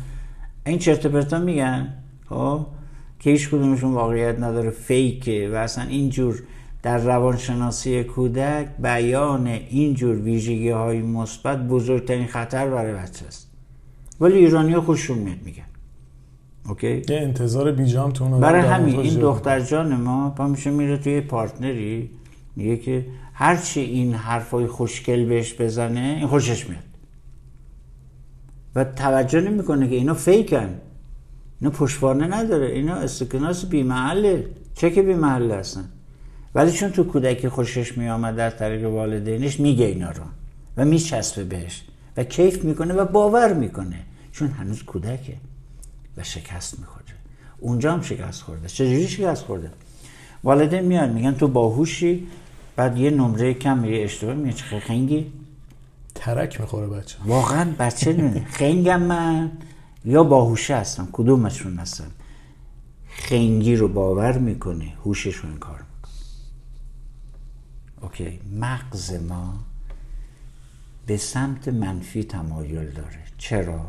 این 0.66 0.78
چرت 0.78 1.06
پرتا 1.06 1.38
میگن 1.38 1.94
خب؟ 2.28 2.66
که 3.20 3.30
هیچ 3.30 3.48
کدومشون 3.48 3.92
واقعیت 3.92 4.38
نداره 4.38 4.70
فیکه. 4.70 5.50
و 5.52 5.54
اصلا 5.54 5.84
اینجور 5.84 6.42
در 6.82 6.98
روانشناسی 6.98 8.04
کودک 8.04 8.68
بیان 8.78 9.46
اینجور 9.46 10.16
ویژگی 10.16 10.70
های 10.70 11.02
مثبت 11.02 11.58
بزرگترین 11.58 12.26
خطر 12.26 12.68
برای 12.68 12.94
بچه 12.94 13.26
است 13.26 13.50
ولی 14.20 14.38
ایرانی 14.38 14.76
خوششون 14.76 15.18
میاد 15.18 15.38
میگن. 15.44 15.62
OK؟ 16.68 17.02
یه 17.08 17.20
انتظار 17.20 17.72
بیجام 17.72 18.10
تو 18.10 18.24
اون 18.24 18.40
برای 18.40 18.60
همین 18.60 18.98
این 18.98 19.14
دختر 19.20 19.60
جان 19.60 19.96
ما 19.96 20.30
پا 20.30 20.46
میشه 20.46 20.70
میره 20.70 20.96
توی 20.96 21.20
partner 21.20 22.10
ی 22.56 22.59
می‌گیره 22.59 22.76
که 22.76 23.06
هرچی 23.32 23.80
این 23.80 24.14
حرفای 24.14 24.66
خوشگل 24.66 25.24
بهش 25.24 25.54
بزنه 25.60 26.14
این 26.18 26.26
خوشش 26.26 26.68
میاد. 26.68 26.82
و 28.74 28.84
توجه 28.84 29.40
نمی‌کنه 29.40 29.88
که 29.88 29.94
اینا 29.94 30.14
fake 30.14 30.50
ن. 30.50 30.68
اینا 31.60 31.70
پشتوانه 31.70 32.26
نداره. 32.26 32.66
اینا 32.66 32.94
اسکناس 32.94 33.64
بی 33.64 33.82
محله 33.82 34.46
چکه 34.74 35.02
بی 35.02 35.14
محله 35.14 35.54
هستن. 35.54 35.84
ولی 36.54 36.70
چون 36.72 36.90
تو 36.90 37.04
کودکی 37.04 37.48
خوشش 37.48 37.98
میآمد 37.98 38.38
از 38.38 38.56
طریق 38.56 38.84
والدینش 38.84 39.60
میگه 39.60 39.84
اینا 39.84 40.10
رو. 40.10 40.22
و 40.76 40.84
میچسبه 40.84 41.44
بهش. 41.44 41.84
و 42.16 42.24
کیف 42.24 42.64
می‌کنه 42.64 42.94
و 42.94 43.04
باور 43.04 43.52
می‌کنه. 43.52 44.00
چون 44.32 44.48
هنوز 44.48 44.82
کودکه. 44.82 45.34
و 46.18 46.22
شکست 46.22 46.78
می‌خوره 46.78 47.04
اونجا 47.58 47.92
هم 47.92 48.02
شکست 48.02 48.42
خورده. 48.42 48.68
چجوری 48.68 49.08
شکست 49.08 49.44
خورده؟ 49.44 49.70
والدین 50.44 50.80
میان 50.80 51.12
میگن 51.12 51.34
تو 51.34 51.48
باهوشی 51.48 52.26
بعد 52.76 52.98
یه 52.98 53.10
نمره 53.10 53.54
کم 53.54 53.84
یه 53.84 54.04
اشتباه 54.04 54.34
میگه. 54.34 54.56
چه 54.56 54.80
خنگی؟ 54.80 55.32
ترک 56.14 56.60
می‌خوره 56.60 56.86
بچه. 56.86 57.18
واقعا 57.24 57.74
بچه 57.78 58.12
نمیده 58.12 58.44
خنگم 58.44 59.02
من 59.02 59.50
یا 60.04 60.24
باهوشه 60.24 60.76
هستم. 60.76 61.08
کدومشون 61.12 61.78
هستم؟ 61.78 62.10
خنگی 63.08 63.76
رو 63.76 63.88
باور 63.88 64.38
می‌کنه 64.38 64.92
هوشش 65.04 65.36
رو 65.36 65.48
انکار 65.48 65.84
می‌کنه. 65.94 66.14
اوکی. 68.02 68.40
مغز 68.60 69.12
ما 69.12 69.54
به 71.06 71.16
سمت 71.16 71.68
منفی 71.68 72.24
تمایل 72.24 72.90
داره. 72.90 73.18
چرا؟ 73.38 73.80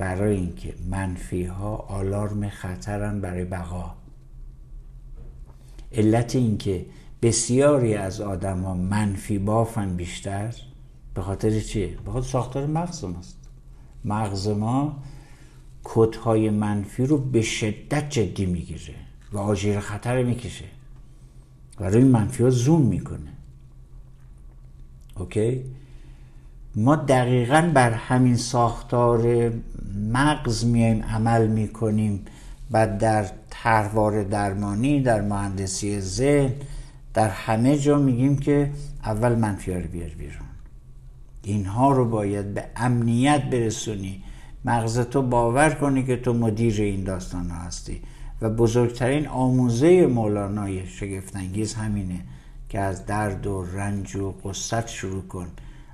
برای 0.00 0.36
اینکه 0.36 0.74
منفی 0.90 1.44
ها 1.44 1.76
آلارم 1.76 2.48
خطرن 2.48 3.20
برای 3.20 3.44
بقا 3.44 3.94
علت 5.92 6.36
اینکه 6.36 6.86
بسیاری 7.22 7.94
از 7.94 8.20
آدما 8.20 8.74
منفی 8.74 9.38
بافن 9.38 9.96
بیشتر 9.96 10.54
به 11.14 11.22
خاطر 11.22 11.60
چیه؟ 11.60 11.96
به 12.04 12.10
خاطر 12.12 12.26
ساختار 12.26 12.66
مغز 12.66 13.04
ماست 13.04 13.38
مغز 14.04 14.48
ما 14.48 15.02
کدهای 15.84 16.50
منفی 16.50 17.06
رو 17.06 17.18
به 17.18 17.42
شدت 17.42 18.10
جدی 18.10 18.46
می‌گیره 18.46 18.94
و 19.32 19.38
آژیر 19.38 19.80
خطر 19.80 20.22
می‌کشه 20.22 20.64
و 21.80 21.84
روی 21.84 22.04
منفی 22.04 22.42
ها 22.42 22.50
زوم 22.50 22.82
می‌کنه 22.82 23.32
اوکی؟ 25.16 25.64
ما 26.80 26.96
دقیقا 26.96 27.70
بر 27.74 27.90
همین 27.90 28.36
ساختار 28.36 29.52
مغز 30.12 30.64
میایم 30.64 31.02
عمل 31.02 31.46
می‌کنیم. 31.46 32.24
و 32.70 32.98
در 32.98 33.26
طرحواره 33.50 34.24
درمانی 34.24 35.02
در 35.02 35.20
مهندسی 35.20 36.00
ذهن 36.00 36.52
در 37.14 37.28
همه 37.28 37.78
جا 37.78 37.98
میگیم 37.98 38.38
که 38.38 38.70
اول 39.04 39.34
منفی 39.34 39.74
رو 39.74 39.88
بیار 39.88 40.08
بیرون. 40.08 40.46
اینها 41.42 41.92
رو 41.92 42.04
باید 42.08 42.54
به 42.54 42.64
امنیت 42.76 43.50
برسونی. 43.50 44.22
مغز 44.64 44.98
تو 44.98 45.22
باور 45.22 45.70
کنی 45.70 46.02
که 46.02 46.16
تو 46.16 46.32
مدیر 46.32 46.80
این 46.80 47.04
داستان 47.04 47.50
ها 47.50 47.62
هستی. 47.62 48.00
و 48.40 48.50
بزرگترین 48.50 49.28
آموزه 49.28 50.06
مولانای 50.06 50.86
شگفتانگیز 50.86 51.74
همینه 51.74 52.20
که 52.68 52.80
از 52.80 53.06
درد 53.06 53.46
و 53.46 53.64
رنج 53.74 54.16
و 54.16 54.34
قصت 54.44 54.88
شروع 54.88 55.22
کن. 55.22 55.46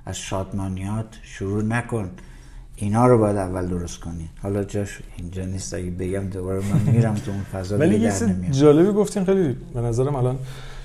از 0.07 0.17
شادمانیات 0.17 1.05
شروع 1.23 1.63
نکن. 1.63 2.09
اینا 2.75 3.07
رو 3.07 3.17
باید 3.17 3.37
اول 3.37 3.67
درست 3.67 3.99
کنی. 3.99 4.29
حالا 4.43 4.63
جاش 4.63 4.99
اینجا 5.17 5.45
نیست. 5.45 5.73
اگه 5.73 5.89
بگم 5.89 6.29
دوباره 6.29 6.59
من 6.59 6.93
میرم 6.93 7.13
تو 7.13 7.31
اون 7.31 7.43
فضا 7.53 7.77
ولی 7.77 7.99
یه 7.99 8.13
جالبی 8.51 8.91
گفتین 8.91 9.25
خیلی 9.25 9.55
به 9.73 9.81
نظرم 9.81 10.15
الان 10.15 10.37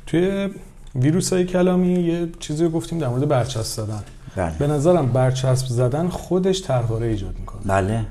توی 0.06 0.48
ویروس 0.94 1.32
های 1.32 1.44
کلامی 1.44 1.92
یه 1.92 2.28
چیزی 2.40 2.64
رو 2.64 2.70
گفتیم 2.70 2.98
در 2.98 3.08
مورد 3.08 3.28
برچسب 3.28 3.84
زدن. 3.84 4.02
بله. 4.36 4.58
به 4.58 4.66
نظرم 4.66 5.12
برچسب 5.12 5.66
زدن 5.66 6.08
خودش 6.08 6.62
طرحواره 6.62 7.06
ایجاد 7.06 7.38
می‌کنه. 7.38 7.62
بله. 7.64 8.04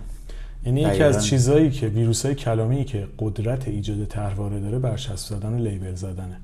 یعنی 0.65 0.81
یکی 0.81 1.03
از 1.03 1.25
چیزهایی 1.25 1.71
که 1.71 1.87
ویروس 1.87 2.25
های 2.25 2.35
کلامی 2.35 2.85
که 2.85 3.07
قدرت 3.19 3.67
ایجاد 3.67 4.05
طرحواره 4.05 4.59
داره 4.59 4.79
برچسب 4.79 5.35
زدن 5.35 5.53
و 5.53 5.57
لیبل 5.57 5.95
زدنه. 5.95 6.37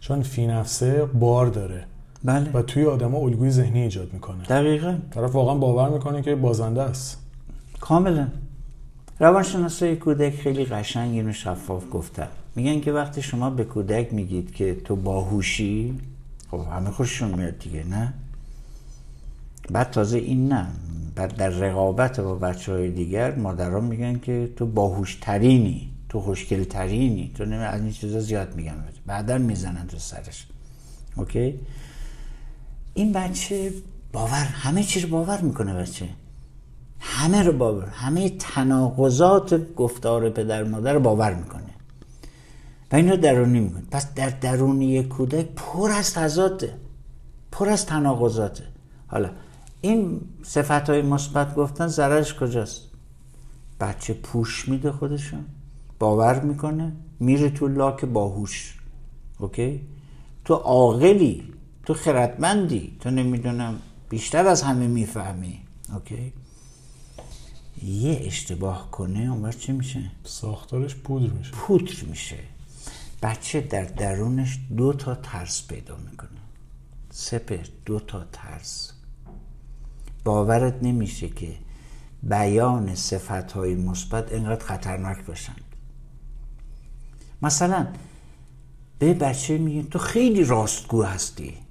چون 0.00 0.22
فی 0.22 0.46
نفسه 0.46 1.04
بار 1.04 1.46
داره. 1.46 1.84
بله. 2.24 2.50
و 2.52 2.62
توی 2.62 2.84
آدما 2.84 3.18
الگوی 3.18 3.50
ذهنی 3.50 3.82
ایجاد 3.82 4.12
می‌کنه. 4.12 4.44
دقیقا. 4.44 4.98
طرف 5.10 5.34
واقعا 5.34 5.54
باور 5.54 5.88
می‌کنه 5.88 6.22
که 6.22 6.34
بازنده 6.34 6.82
است. 6.82 7.18
کاملا. 7.80 8.28
روانشناسای 9.20 9.96
کودک 9.96 10.34
خیلی 10.34 10.64
قشنگ 10.64 11.10
اینو 11.12 11.32
شفاف 11.32 11.84
گفتن 11.92 12.28
میگن 12.56 12.80
که 12.80 12.92
وقتی 12.92 13.22
شما 13.22 13.50
به 13.50 13.64
کودک 13.64 14.14
میگید 14.14 14.54
که 14.54 14.74
تو 14.84 14.96
باهوشی 14.96 15.98
خب 16.50 16.60
همه 16.72 16.90
خوششون 16.90 17.30
میاد 17.30 17.58
دیگه 17.58 17.84
نه؟ 17.84 18.12
بعد 19.70 19.90
تازه 19.90 20.18
این 20.18 20.48
نه. 20.52 20.66
بعد 21.14 21.36
در 21.36 21.48
رقابت 21.48 22.20
با 22.20 22.34
بچه 22.34 22.72
های 22.72 22.90
دیگر 22.90 23.34
مادران 23.34 23.84
میگن 23.84 24.18
که 24.18 24.48
تو 24.56 24.66
باهوشترینی 24.66 25.90
تو 26.08 26.20
خوشگلترینی 26.20 27.32
تو 27.34 27.44
نمی 27.44 27.64
از 27.64 27.80
این 27.80 27.92
چیزا 27.92 28.20
زیاد 28.20 28.56
میگن. 28.56 28.84
بعدا 29.06 29.38
می‌زنن 29.38 29.86
تو 29.86 29.98
سرش. 29.98 30.46
اوکی؟ 31.16 31.54
این 32.98 33.12
بچه 33.12 33.72
باور 34.12 34.44
همه 34.44 34.82
چی 34.82 35.00
رو 35.00 35.08
باور 35.08 35.40
می‌کنه 35.40 35.74
بچه. 35.74 36.08
همه 37.00 37.42
رو 37.42 37.52
باور 37.52 37.86
همه 37.86 38.28
تناقضات 38.28 39.74
گفتار 39.74 40.30
پدر 40.30 40.64
مادر 40.64 40.92
رو 40.92 41.00
باور 41.00 41.34
می‌کنه. 41.34 41.62
و 42.92 42.96
اینو 42.96 43.16
درونی 43.16 43.60
می‌کنه. 43.60 43.82
پس 43.90 44.14
در 44.14 44.30
درونی 44.30 45.02
کودک 45.02 45.48
پر 45.56 45.90
از 45.90 46.14
تضاده 46.14 46.74
پر 47.52 47.68
از 47.68 47.86
تناقضاته. 47.86 48.64
حالا 49.06 49.30
این 49.80 50.20
صفت 50.42 50.90
های 50.90 51.02
مثبت 51.02 51.54
گفتن 51.54 51.86
ضررش 51.86 52.34
کجاست؟ 52.34 52.82
بچه 53.80 54.14
گوش 54.14 54.68
میده 54.68 54.92
خودشون 54.92 55.44
باور 55.98 56.40
می‌کنه 56.40 56.92
میره 57.20 57.50
تو 57.50 57.68
لاک 57.68 58.04
باهوش 58.04 58.78
OK؟ 59.38 59.80
تو 60.44 60.54
عاقلی 60.54 61.57
تو 61.88 61.94
خردمندی. 61.94 62.96
تو 63.00 63.10
نمی‌دونم 63.10 63.78
بیشتر 64.08 64.46
از 64.46 64.62
همه 64.62 64.86
می‌فهمی. 64.86 65.60
OK؟ 65.94 66.32
یه 67.82 68.20
اشتباه 68.22 68.90
کنه 68.90 69.20
اون 69.20 69.50
چی 69.50 69.72
میشه؟ 69.72 70.10
ساختارش 70.24 70.94
پودر 70.94 71.32
میشه. 71.32 71.50
پودر 71.50 72.04
میشه. 72.04 72.36
بچه 73.22 73.60
در 73.60 73.84
درونش 73.84 74.58
دو 74.76 74.92
تا 74.92 75.14
ترس 75.14 75.66
پیدا 75.66 75.96
می‌کنه. 75.96 76.28
سپر 77.10 77.66
دو 77.84 78.00
تا 78.00 78.24
ترس. 78.32 78.92
باورت 80.24 80.82
نمیشه 80.82 81.28
که 81.28 81.54
بیان 82.22 82.94
صفت 82.94 83.52
های 83.52 83.74
مثبت 83.74 84.32
اینقدر 84.32 84.64
خطرناک 84.64 85.24
باشن. 85.24 85.56
مثلا 87.42 87.86
به 88.98 89.14
بچه 89.14 89.58
میگه 89.58 89.82
تو 89.82 89.98
خیلی 89.98 90.44
راستگو 90.44 91.02
هستی. 91.02 91.67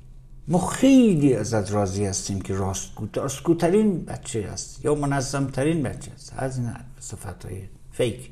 ما 0.48 0.68
خیلی 0.68 1.34
ازت 1.34 1.72
راضی 1.72 2.06
هستیم 2.06 2.42
که 2.42 2.54
راستگو 2.54 3.08
راستگوترین 3.16 4.06
بچه 4.06 4.50
هست 4.52 4.86
یا 4.86 4.96
منظمترین 4.96 5.84
بچه 5.84 6.12
هست. 6.12 6.34
از 6.38 6.58
این 6.58 6.74
صفت 7.00 7.46
های 7.46 7.62
fake. 7.92 8.30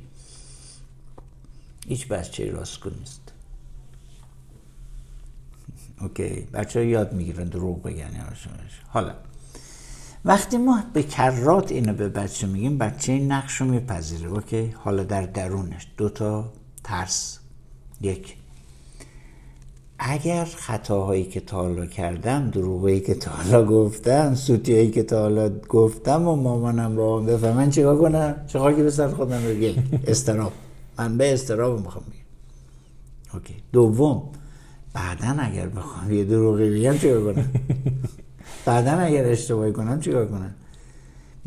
هیچ 1.88 2.08
بچه 2.08 2.52
راستگو 2.52 2.90
نیست. 3.00 3.22
OK. 6.02 6.48
بچه 6.54 6.80
ها 6.80 6.86
یاد 6.86 7.14
می‌گیرن 7.14 7.44
دروغ 7.44 7.84
بگن 7.84 8.34
حالا 8.88 9.16
وقتی 10.26 10.58
ما 10.58 10.84
به 10.94 11.04
کرات 11.04 11.72
اینو 11.72 11.94
به 11.94 12.10
بچه 12.10 12.48
میگیم 12.48 12.78
بچه 12.78 13.12
این 13.12 13.32
نقش 13.32 13.62
رو 13.62 13.68
میپذیره. 13.68 14.30
OK. 14.30 14.68
حالا 14.68 15.04
در 15.04 15.26
درونش 15.26 15.88
دوتا 15.98 16.54
ترس. 16.84 17.40
یک 18.02 18.36
اگر 20.07 20.45
خطاهایی 20.45 21.23
که 21.23 21.40
تا 21.40 21.57
حالا 21.57 21.86
کردم 21.86 22.49
دروغایی 22.49 22.99
که 22.99 23.14
تا 23.14 23.32
حالا 23.32 23.65
گفتم 23.65 24.36
سوتیایی 24.36 24.91
که 24.91 25.03
تا 25.03 25.19
حالا 25.22 25.49
گفتم 25.69 26.27
و 26.27 26.36
مامانم 26.36 26.95
با 26.95 27.19
هم 27.19 27.26
بفهمن 27.26 27.69
چیکار 27.69 27.98
کنم؟ 27.98 28.36
چه 28.48 28.74
خاکی 28.74 28.84
به 28.84 28.91
سر 28.91 29.07
خودم 29.07 29.41
بگم 29.44 29.84
اضطراب. 30.07 30.52
من 30.98 31.18
به 31.18 31.34
استراب 31.34 31.80
می‌خوام 31.80 32.03
بگم. 32.06 33.34
اوکی. 33.34 33.56
دوم 33.73 34.23
بعدا 34.94 35.41
اگر 35.41 35.68
بخوام 35.68 36.14
یه 36.14 36.23
دروغی 36.23 36.80
بگم 36.80 36.98
چیکار 36.98 37.34
کنم؟ 37.34 37.52
بعدا 38.65 38.91
اگر 38.91 39.26
اشتباهی 39.26 39.72
کنم 39.72 39.99
چیکار 39.99 40.26
کنم؟ 40.26 40.56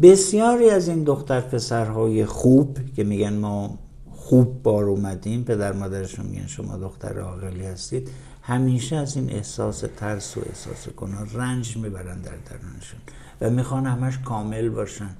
بسیاری 0.02 0.70
از 0.70 0.89
این 0.89 1.05
دختر 1.05 1.40
پسرهای 1.40 2.24
خوب 2.24 2.78
که 2.97 3.05
میگن 3.05 3.32
ما 3.32 3.78
خوب 4.10 4.62
بار 4.62 4.85
اومدیم 4.85 5.44
پدر 5.44 5.72
مادرشون 5.72 6.26
میگن 6.26 6.47
شما 6.47 6.76
دختر 6.76 7.18
عاقلی 7.18 7.64
هستید 7.66 8.09
همیشه 8.49 8.97
از 8.97 9.16
این 9.16 9.31
احساس 9.31 9.85
ترس 9.97 10.37
و 10.37 10.41
احساس 10.47 10.89
گناه 10.89 11.33
رنج 11.33 11.77
می‌برن 11.77 12.20
در 12.20 12.37
درونشون 12.37 13.01
و 13.41 13.51
می‌خوان 13.51 13.87
همش 13.87 14.19
کامل 14.19 14.69
باشن 14.69 15.11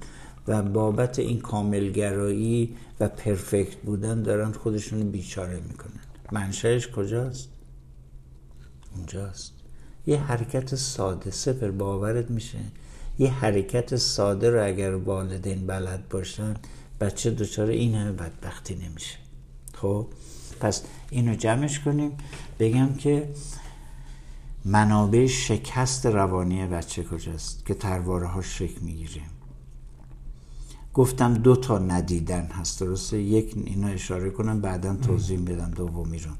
و 0.47 0.61
بابت 0.61 1.19
این 1.19 1.39
کاملگرایی 1.39 2.75
و 2.99 3.07
پرفکت 3.07 3.75
بودن 3.75 4.23
دارن 4.23 4.51
خودشون 4.51 5.11
بیچاره 5.11 5.59
می‌کنن. 5.59 5.99
منشأش 6.31 6.87
کجاست؟ 6.87 7.49
اونجاست. 8.95 9.53
یه 10.07 10.19
حرکت 10.19 10.75
ساده 10.75 11.31
سپر 11.31 11.71
باورت 11.71 12.31
میشه. 12.31 12.59
یه 13.19 13.31
حرکت 13.31 13.95
ساده 13.95 14.49
رو 14.49 14.65
اگر 14.65 14.95
والدین 14.95 15.67
بلد 15.67 16.09
باشن 16.09 16.53
بچه 17.01 17.31
دچار 17.31 17.67
این 17.67 17.95
همه 17.95 18.11
بدبختی 18.11 18.75
نمیشه. 18.75 19.17
خب؟ 19.73 20.07
پس 20.59 20.83
اینو 21.09 21.35
جمعش 21.35 21.79
کنیم. 21.79 22.11
بگم 22.59 22.93
که 22.93 23.29
منابع 24.65 25.25
شکست 25.25 26.05
روانی 26.05 26.67
بچه 26.67 27.03
کجاست 27.03 27.65
که 27.65 27.73
ترواره 27.73 28.27
ها 28.27 28.41
شک 28.41 28.83
می‌گیره. 28.83 29.21
گفتم 30.93 31.33
دو 31.33 31.55
تا 31.55 31.77
ندیدن 31.77 32.45
هست 32.45 32.79
درسته؟ 32.79 33.21
یک 33.21 33.53
اینو 33.65 33.87
اشاره 33.87 34.29
کنم 34.29 34.61
بعدا 34.61 34.95
توضیح 34.95 35.39
بدم 35.39 35.71
دومی 35.71 36.19
رو. 36.19 36.31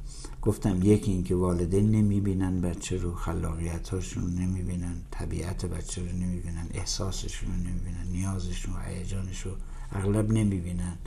گفتم 0.42 0.80
یکی 0.84 1.12
اینکه 1.12 1.36
والدین 1.36 1.92
نمی‌بینن 1.92 2.62
بچه 2.62 2.98
رو 2.98 3.16
خلاقیتاشون 3.16 4.24
رو 4.24 4.30
نمی‌بینن 4.30 4.96
طبیعت 5.12 5.66
بچه 5.66 6.02
رو 6.02 6.08
نمی‌بینن 6.08 6.68
احساسشون 6.74 7.50
رو 7.50 7.56
نمی‌بینن 7.56 8.08
نیازشون 8.12 8.74
و 8.76 8.78
هیجانش 8.80 9.42
رو 9.42 9.52
اغلب 9.92 10.32
نمی‌بینن. 10.32 10.98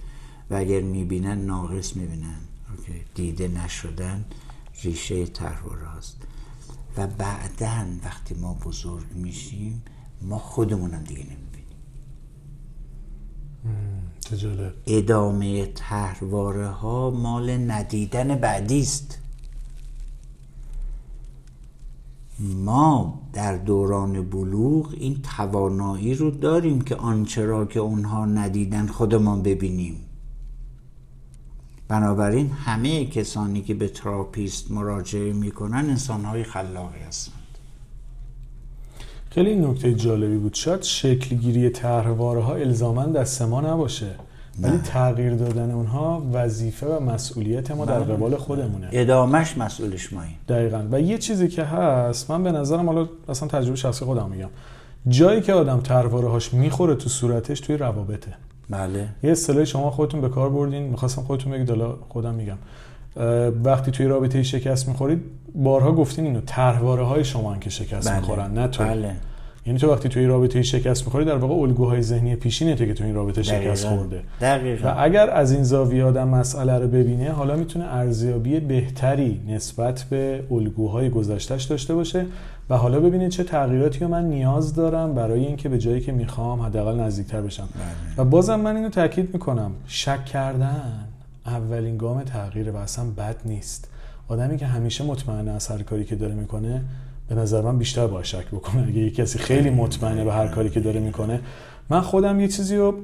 و 0.51 0.55
اگر 0.55 0.81
می‌بینن 0.81 1.39
ناقص 1.47 1.97
می‌بینن. 1.97 2.39
دیده 3.15 3.49
نشدن 3.49 4.25
ریشه 4.83 5.27
تحرور 5.27 5.79
هست 5.79 6.17
و 6.97 7.07
بعدا 7.07 7.87
وقتی 8.05 8.35
ما 8.35 8.55
بزرگ 8.55 9.07
میشیم 9.15 9.83
ما 10.23 10.39
خودمونم 10.39 11.05
دیگه 11.05 11.21
نمی‌بینیم. 11.21 11.43
ادامه 14.87 15.67
تحرواره 15.67 16.69
ها 16.69 17.11
مال 17.11 17.71
ندیدن 17.71 18.35
بعدی 18.35 18.81
است. 18.81 19.19
ما 22.41 23.23
در 23.33 23.57
دوران 23.57 24.31
بلوغ 24.31 24.95
این 24.97 25.23
توانایی 25.23 26.15
رو 26.15 26.31
داریم 26.31 26.81
که 26.81 26.97
آنچه 26.97 27.45
را 27.45 27.65
که 27.65 27.81
اونها 27.81 28.27
ندیدن 28.27 28.87
خودمان 28.87 29.43
ببینیم. 29.43 30.01
بنابراین 31.93 32.51
همه 32.65 33.05
کسانی 33.05 33.63
که 33.63 33.75
به 33.75 33.89
تراپیست 33.89 34.71
مراجعه 34.71 35.33
می‌کنن 35.33 35.91
انسانهای 35.91 36.45
خلاقی 36.45 37.01
هستند. 37.09 37.59
خیلی 39.31 39.57
نکته 39.57 39.95
جالبی 39.95 40.37
بود. 40.37 40.55
شاید 40.55 40.83
شکلگیری 40.83 41.71
طرحواره 41.71 42.43
ها 42.43 42.55
الزاما 42.55 43.07
دست 43.07 43.43
ما 43.43 43.61
نباشه 43.61 44.11
ولی 44.63 44.79
تغییر 44.79 45.35
دادن 45.35 45.71
اونها 45.71 46.23
وظیفه 46.33 46.87
و 46.87 47.01
مسئولیت 47.01 47.71
ما 47.71 47.85
در 47.85 48.01
بله. 48.01 48.15
قبال 48.15 48.37
خودمونه. 48.37 48.89
ادامش 48.93 49.59
مسئولش 49.59 50.13
ماییم 50.13 50.37
دقیقا. 50.49 50.87
و 50.91 51.01
یه 51.01 51.19
چیزی 51.19 51.49
که 51.49 51.65
هست 51.65 52.31
من 52.31 52.43
به 52.43 52.53
نظرم 52.53 52.87
حالا 52.87 53.09
اصلا 53.29 53.49
تجربه 53.49 53.77
شخصی 53.77 54.05
خودم 54.05 54.31
میگم. 54.31 54.51
جایی 55.09 55.41
که 55.41 55.53
آدم 55.53 55.81
ترواره 55.81 56.29
هاش 56.29 56.55
می‌خوره 56.55 56.95
تو 56.95 57.09
صورتش 57.09 57.61
توی 57.61 57.77
روابطه. 57.77 58.35
بله. 58.71 59.09
یه 59.23 59.31
اصطلاحی 59.31 59.67
شما 59.67 59.91
خودتون 59.91 60.21
به 60.21 60.29
کار 60.29 60.51
بردین. 60.51 60.83
می‌خواستم 60.83 61.23
خودتون 61.23 61.53
بگید 61.53 61.71
حالا 61.71 61.95
خودم 62.09 62.35
میگم. 62.35 62.59
وقتی 63.65 63.91
توی 63.91 64.07
رابطه 64.07 64.43
شکست 64.43 64.89
می‌خورید 64.89 65.23
بارها 65.55 65.93
گفتین 65.93 66.25
اینو 66.25 66.41
ترواره 66.47 67.05
های 67.05 67.25
شما 67.25 67.57
که 67.57 67.71
شکست 67.71 68.09
بله. 68.09 68.21
می‌خورن 68.21 68.51
نه 68.51 68.69
تو. 68.69 68.85
بله. 68.85 69.17
یعنی 69.67 69.79
تو 69.79 69.93
وقتی 69.93 70.09
توی 70.09 70.27
رابطه 70.27 70.63
شکست 70.63 71.05
می‌خوری 71.07 71.25
در 71.25 71.37
واقع 71.37 71.55
الگوهای 71.55 72.03
ذهنی 72.03 72.37
پیشینته 72.37 72.87
که 72.87 72.95
تو 72.95 73.05
این 73.05 73.15
رابطه 73.15 73.43
شکست. 73.43 73.87
خورده. 73.87 74.23
دقیقا. 74.41 74.89
و 74.89 74.95
اگر 74.99 75.31
از 75.31 75.53
این 75.53 75.63
زاویه 75.63 76.05
آدم 76.05 76.29
مسئله 76.29 76.79
رو 76.79 76.89
ببینه 76.89 77.31
حالا 77.31 77.57
می‌تونه 77.57 77.85
ارزیابی 77.85 78.61
بهتری 78.61 79.41
نسبت 79.49 80.05
به 80.11 80.43
الگوهای 80.51 81.11
گذشتهش 81.11 81.65
داشته 81.65 81.95
باشه. 81.95 82.27
و 82.71 82.77
حالا 82.77 83.01
ببینه 83.01 83.29
چه 83.29 83.45
تغییراتی 83.45 83.99
رو 83.99 84.09
من 84.09 84.25
نیاز 84.25 84.75
دارم 84.75 85.15
برای 85.15 85.47
اینکه 85.47 85.69
به 85.69 85.79
جایی 85.79 86.01
که 86.01 86.13
می‌خوام 86.13 86.61
حداقل 86.61 87.01
نزدیکتر 87.01 87.41
بشم. 87.41 87.69
بله. 87.75 88.27
و 88.27 88.31
بازم 88.31 88.61
من 88.61 88.77
اینو 88.77 88.89
تاکید 88.89 89.35
می‌کنم. 89.35 89.71
شک 89.87 90.25
کردن 90.25 91.09
اولین 91.47 91.97
گام 91.97 92.23
تغییر 92.23 92.71
و 92.71 92.77
اصلا 92.77 93.05
بد 93.05 93.37
نیست. 93.45 93.89
آدمی 94.29 94.57
که 94.57 94.67
همیشه 94.67 95.05
مطمئن 95.05 95.49
از 95.49 95.69
هر 95.69 95.83
کاری 95.83 96.05
که 96.05 96.17
داره 96.17 96.35
می‌کنه 96.35 96.83
به 97.29 97.35
نظر 97.35 97.61
من 97.61 97.79
بیشتر 97.79 98.07
باید 98.07 98.25
شک 98.25 98.47
بکنه. 98.47 98.83
اگه 98.89 98.99
یک 98.99 99.15
کسی 99.15 99.39
خیلی 99.39 99.71
مطمئنه 99.71 100.25
به 100.25 100.33
هر 100.33 100.49
کاری 100.49 100.71
که 100.71 100.81
داره 100.81 101.01
می‌کنه. 101.01 101.41
من 101.91 102.01
خودم 102.01 102.41
یه 102.41 102.49
چیزی 102.49 102.77
رو 102.77 102.95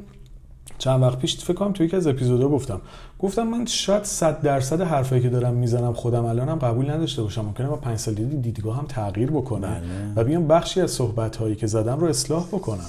چند 0.78 1.02
وقت 1.02 1.18
پیش 1.18 1.44
فکر 1.44 1.54
کنم 1.54 1.72
توی 1.72 1.86
یکی 1.86 1.96
از 1.96 2.06
اپیزودا 2.06 2.48
گفتم. 2.48 2.80
گفتم 3.18 3.42
من 3.42 3.66
شاید 3.66 4.04
100 4.04 4.42
درصد 4.42 4.80
حرفایی 4.80 5.22
که 5.22 5.28
دارم 5.28 5.54
می‌زنم 5.54 5.92
خودم 5.92 6.24
الانم 6.24 6.54
قبول 6.54 6.90
نداشته 6.90 7.22
باشم. 7.22 7.44
ممکنه 7.44 7.68
با 7.68 7.76
5 7.76 7.98
سال 7.98 8.14
دیگه 8.14 8.36
دیدگاه 8.36 8.76
هم 8.76 8.84
تغییر 8.88 9.30
بکنه 9.30 9.66
بله. 9.66 9.80
و 10.16 10.24
بیام 10.24 10.48
بخشی 10.48 10.80
از 10.80 10.90
صحبت 10.90 11.36
هایی 11.36 11.54
که 11.54 11.66
زدم 11.66 12.00
رو 12.00 12.06
اصلاح 12.06 12.46
بکنم. 12.46 12.86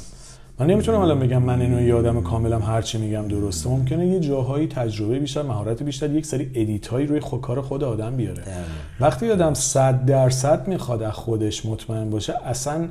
من 0.59 0.67
نمی‌تونم 0.67 0.99
الان 0.99 1.19
بگم 1.19 1.43
من 1.43 1.61
اینو 1.61 1.81
یه 1.81 1.93
آدم 1.93 2.21
کاملم 2.21 2.61
هر 2.61 2.81
چی 2.81 2.97
میگم 2.97 3.27
درسته. 3.27 3.69
ممکنه 3.69 4.07
یه 4.07 4.19
جاهایی 4.19 4.67
تجربه 4.67 5.19
بیشتر 5.19 5.41
مهارت 5.41 5.83
بیشتر 5.83 6.09
یک 6.09 6.25
سری 6.25 6.51
ادیت 6.55 6.87
هایی 6.87 7.07
روی 7.07 7.19
خود 7.19 7.41
کار 7.41 7.61
خود 7.61 7.83
آدم 7.83 8.15
بیاره. 8.15 8.41
دقیقاً. 8.41 8.59
وقتی 8.99 9.31
آدم 9.31 9.53
100 9.53 10.05
درصد 10.05 10.67
می‌خواد 10.67 11.03
از 11.03 11.13
خودش 11.13 11.65
مطمئن 11.65 12.09
باشه 12.09 12.33
اصلا 12.45 12.87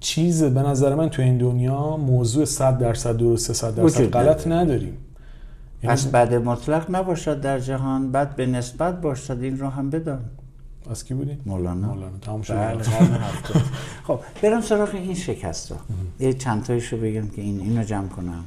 چیز 0.00 0.44
به 0.44 0.62
نظر 0.62 0.94
من 0.94 1.08
تو 1.08 1.22
این 1.22 1.38
دنیا 1.38 1.96
موضوع 1.96 2.44
100 2.44 2.78
درصد 2.78 3.16
درسته 3.16 3.52
100 3.52 3.74
درصد 3.74 4.10
غلط 4.10 4.46
نداریم. 4.46 4.96
پس 5.82 6.06
بد 6.06 6.34
مطلق 6.34 6.86
نباشد 6.90 7.40
در 7.40 7.58
جهان 7.58 8.12
بد 8.12 8.36
به 8.36 8.46
نسبت 8.46 9.00
باشد 9.00 9.38
این 9.42 9.58
رو 9.58 9.68
هم 9.68 9.90
بدان. 9.90 10.24
از 10.90 11.04
کی 11.04 11.14
بودی؟ 11.14 11.38
مولانا. 11.46 11.88
مولانا 11.88 12.18
تمام 12.18 12.42
شد. 12.42 12.54
بله. 12.54 12.82
خب 14.06 14.20
برم 14.42 14.60
سراغ 14.60 14.94
این 14.94 15.14
شکست 15.14 15.70
رو. 15.70 15.76
یه 16.20 16.32
چند 16.32 16.62
تایشو 16.62 16.96
بگم 16.96 17.28
که 17.28 17.42
این 17.42 17.60
اینو 17.60 17.84
جمع 17.84 18.08
کنم. 18.08 18.44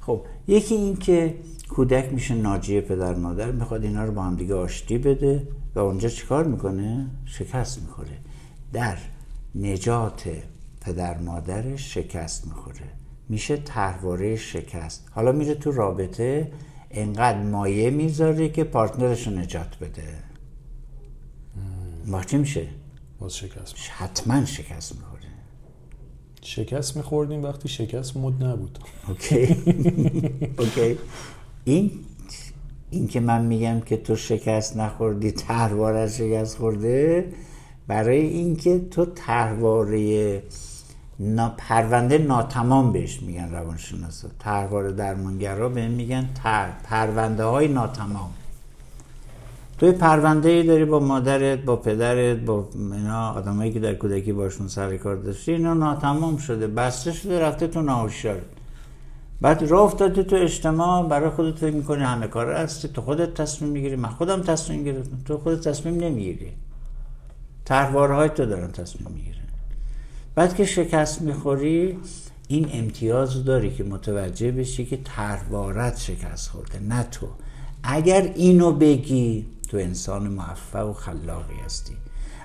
خب 0.00 0.20
یکی 0.48 0.74
این 0.74 0.96
که 0.96 1.34
کودک 1.68 2.12
میشه 2.12 2.34
ناجی 2.34 2.80
پدر 2.80 3.14
مادر 3.14 3.50
می‌خواد 3.50 3.84
اینا 3.84 4.04
رو 4.04 4.12
با 4.12 4.22
هم 4.22 4.36
دیگه 4.36 4.54
آشتی 4.54 4.98
بده 4.98 5.48
و 5.74 5.78
اونجا 5.78 6.08
چیکار 6.08 6.44
می‌کنه؟ 6.44 7.06
شکست 7.24 7.82
می‌خوره. 7.82 8.18
در 8.72 8.96
نجات 9.54 10.28
پدر 10.80 11.18
مادرش 11.18 11.94
شکست 11.94 12.46
می‌خوره. 12.46 13.01
میشه 13.28 13.56
طرحواره 13.56 14.36
شکست. 14.36 15.08
حالا 15.10 15.32
میره 15.32 15.54
تو 15.54 15.72
رابطه 15.72 16.52
انقدر 16.90 17.42
مایه 17.42 17.90
می‌ذاره 17.90 18.48
که 18.48 18.64
پارتنرش 18.64 19.26
رو 19.26 19.32
نجات 19.32 19.78
بده. 19.80 20.02
ما 22.06 22.24
چی 22.24 22.36
میشه؟ 22.36 22.68
باز 23.18 23.36
شکست 23.36 23.74
حتما 23.90 24.44
شکست 24.44 24.94
می‌خوره. 24.94 25.22
شکست 26.42 26.96
میخوردیم 26.96 27.42
وقتی 27.42 27.68
شکست 27.68 28.16
مد 28.16 28.44
نبود. 28.44 28.78
اوکی. 29.08 29.56
اوکی. 30.58 30.98
این 31.64 31.90
این 32.90 33.08
که 33.08 33.20
من 33.20 33.44
میگم 33.44 33.80
که 33.80 33.96
تو 33.96 34.16
شکست 34.16 34.76
نخوردی 34.76 35.30
تهرواره 35.30 36.08
شکست 36.08 36.56
خورده 36.56 37.32
برای 37.86 38.20
اینکه 38.26 38.78
تو 38.78 39.06
تهرواره 39.06 40.42
پرونده 41.58 42.18
ناتمام 42.18 42.92
بهش 42.92 43.22
میگن 43.22 43.50
روانشناسا. 43.50 44.28
تهرواره 44.38 44.92
درمانگرا 44.92 45.68
به 45.68 45.88
میگن 45.88 46.28
تر 46.34 46.68
پرونده 46.84 47.44
های 47.44 47.68
ناتمام. 47.68 48.30
توی 49.78 49.92
پرونده 49.92 50.48
ای 50.48 50.62
داری 50.62 50.84
با 50.84 51.00
مادرت 51.00 51.58
با 51.58 51.76
پدرت 51.76 52.36
با 52.36 52.68
اینا 52.74 53.30
آدمایی 53.32 53.72
که 53.72 53.80
در 53.80 53.94
کودکی 53.94 54.32
باشون 54.32 54.68
سر 54.68 54.96
کار 54.96 55.16
داشتی 55.16 55.52
اینا 55.52 55.74
ناتمام 55.74 56.36
شده. 56.36 56.66
بسته 56.66 57.12
شده 57.12 57.40
رفته 57.40 57.66
تو 57.66 57.82
ناهوشیاری 57.82 58.40
بعد 59.40 59.62
راه 59.62 59.82
افتادی 59.82 60.22
تو 60.22 60.36
اجتماع 60.36 61.08
برای 61.08 61.30
خودت 61.30 61.58
فکر 61.58 61.74
می‌کنی 61.74 62.02
همه 62.02 62.26
کار 62.26 62.52
هستی 62.52 62.88
تو 62.88 63.00
خودت 63.02 63.34
تصمیم 63.34 63.70
می‌گیری. 63.70 63.96
من 63.96 64.08
خودم 64.08 64.42
تصمیم 64.42 64.84
گرفتم. 64.84 65.18
تو 65.24 65.38
خودت 65.38 65.68
تصمیم 65.68 65.94
نمی‌گیری. 65.94 66.52
های 67.70 68.28
تو 68.28 68.46
دارن 68.46 68.72
تصمیم 68.72 69.12
می‌گیرن. 69.14 69.41
بعد 70.34 70.56
که 70.56 70.64
شکست 70.64 71.22
می‌خوری 71.22 71.98
این 72.48 72.68
امتیاز 72.72 73.44
داری 73.44 73.70
که 73.70 73.84
متوجه 73.84 74.52
بشی 74.52 74.84
که 74.84 74.98
تروارت 75.04 75.98
شکست 75.98 76.48
خورده 76.48 76.78
نه 76.78 77.02
تو. 77.02 77.26
اگر 77.82 78.32
اینو 78.34 78.72
بگی 78.72 79.46
تو 79.68 79.76
انسان 79.76 80.28
موفق 80.28 80.88
و 80.88 80.92
خلاقی 80.92 81.54
هستی. 81.64 81.92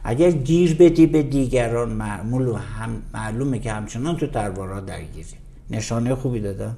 اگر 0.04 0.32
گیر 0.32 0.76
بدی 0.76 1.06
به 1.06 1.24
دیگران 1.24 1.90
معمول 1.90 2.48
و 2.48 2.56
هم 2.56 3.02
معلومه 3.14 3.60
که 3.60 3.72
همچنان 3.72 4.18
تو 4.18 4.28
تروارها 4.28 4.80
درگیری. 4.80 5.28
نشانه 5.70 6.16
خوبی 6.16 6.40
دادم؟ 6.40 6.78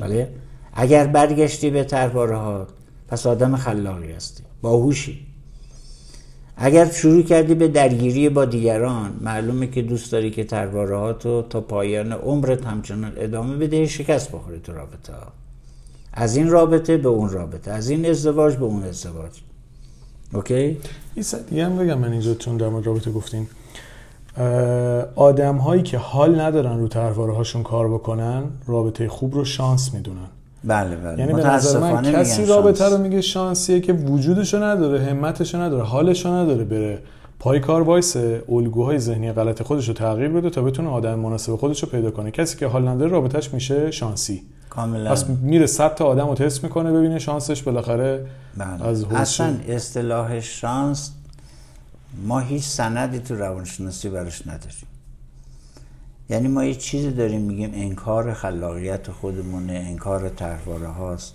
بله. 0.00 0.28
اگر 0.72 1.06
برگشتی 1.06 1.70
به 1.70 1.84
ترواره 1.84 2.36
ها 2.36 2.66
پس 3.08 3.26
آدم 3.26 3.56
خلاقی 3.56 4.12
هستی. 4.12 4.42
باهوشی. 4.62 5.26
اگر 6.56 6.90
شروع 6.90 7.22
کردی 7.22 7.54
به 7.54 7.68
درگیری 7.68 8.28
با 8.28 8.44
دیگران 8.44 9.12
معلومه 9.20 9.66
که 9.66 9.82
دوست 9.82 10.12
داری 10.12 10.30
که 10.30 10.44
ترواره 10.44 10.96
ها 10.96 11.12
تو 11.12 11.42
تا 11.42 11.60
پایان 11.60 12.12
عمرت 12.12 12.66
همچنان 12.66 13.12
ادامه 13.16 13.56
بده 13.56 13.86
شکست 13.86 14.32
بخوری 14.32 14.60
تو 14.60 14.72
رابطه. 14.72 15.12
از 16.12 16.36
این 16.36 16.50
رابطه 16.50 16.96
به 16.96 17.08
اون 17.08 17.30
رابطه 17.30 17.70
از 17.70 17.90
این 17.90 18.06
ازدواج 18.06 18.56
به 18.56 18.64
اون 18.64 18.82
ازدواج. 18.82 19.30
اوکی؟ 20.34 20.78
سر 21.20 21.38
دیگه 21.38 21.64
هم 21.64 21.76
بگم 21.76 21.98
من 21.98 22.12
اینجا 22.12 22.34
چون 22.34 22.56
در 22.56 22.68
مورد 22.68 22.86
رابطه 22.86 23.10
گفتین. 23.10 23.46
آدم 25.16 25.56
هایی 25.56 25.82
که 25.82 25.98
حال 25.98 26.40
ندارن 26.40 26.78
رو 26.78 26.88
ترواره 26.88 27.32
هاشون 27.32 27.62
کار 27.62 27.88
بکنن 27.88 28.44
رابطه 28.66 29.08
خوب 29.08 29.34
رو 29.34 29.44
شانس 29.44 29.94
می‌دونن. 29.94 30.28
بله 30.64 30.96
بله 30.96 31.18
یعنی 31.18 31.32
به 31.32 31.46
نظر 31.46 31.78
من 31.78 32.12
کسی 32.12 32.46
رابطه. 32.46 32.88
رو 32.88 32.98
میگه 32.98 33.20
شانسیه 33.20 33.80
که 33.80 33.92
وجودشو 33.92 34.62
نداره 34.62 35.04
همتشو 35.04 35.58
نداره 35.58 35.82
حالشو 35.82 36.28
نداره 36.28 36.64
بره 36.64 36.98
پای 37.38 37.60
کار 37.60 37.82
وایسه 37.82 38.42
الگوهای 38.48 38.98
ذهنی 38.98 39.32
غلط 39.32 39.62
خودش 39.62 39.88
رو 39.88 39.94
تغییر 39.94 40.28
بده 40.28 40.50
تا 40.50 40.62
بتونه 40.62 40.88
آدم 40.88 41.18
مناسب 41.18 41.56
خودش 41.56 41.82
رو 41.82 41.88
پیدا 41.88 42.10
کنه 42.10 42.30
کسی 42.30 42.56
که 42.58 42.66
حال 42.66 42.88
نداره 42.88 43.10
رابطهش 43.10 43.54
میشه 43.54 43.90
شانسی 43.90 44.42
کاملا 44.70 45.10
پس 45.10 45.24
میره 45.28 45.66
100 45.66 45.94
تا 45.94 46.04
آدم 46.04 46.28
رو 46.28 46.34
تست 46.34 46.64
می‌کنه 46.64 46.92
ببینه 46.92 47.18
شانسش 47.18 47.62
بالاخره 47.62 48.26
بله. 48.56 48.86
از 48.86 49.04
اصلا. 49.04 49.54
اصطلاح 49.68 50.40
شانس 50.40 51.10
ما 52.26 52.40
هیچ 52.40 52.64
سندی 52.64 53.18
تو 53.18 53.34
روانشناسی 53.34 54.08
براش 54.08 54.42
نداریم 54.46 54.91
یعنی 56.32 56.48
ما 56.48 56.64
یه 56.64 56.74
چیزی 56.74 57.10
داریم 57.10 57.40
میگیم 57.40 57.70
انکار 57.74 58.34
خلاقیت 58.34 59.10
خودمونه 59.10 59.72
انکار 59.72 60.28
طرحواره 60.28 60.86
هاست. 60.86 61.34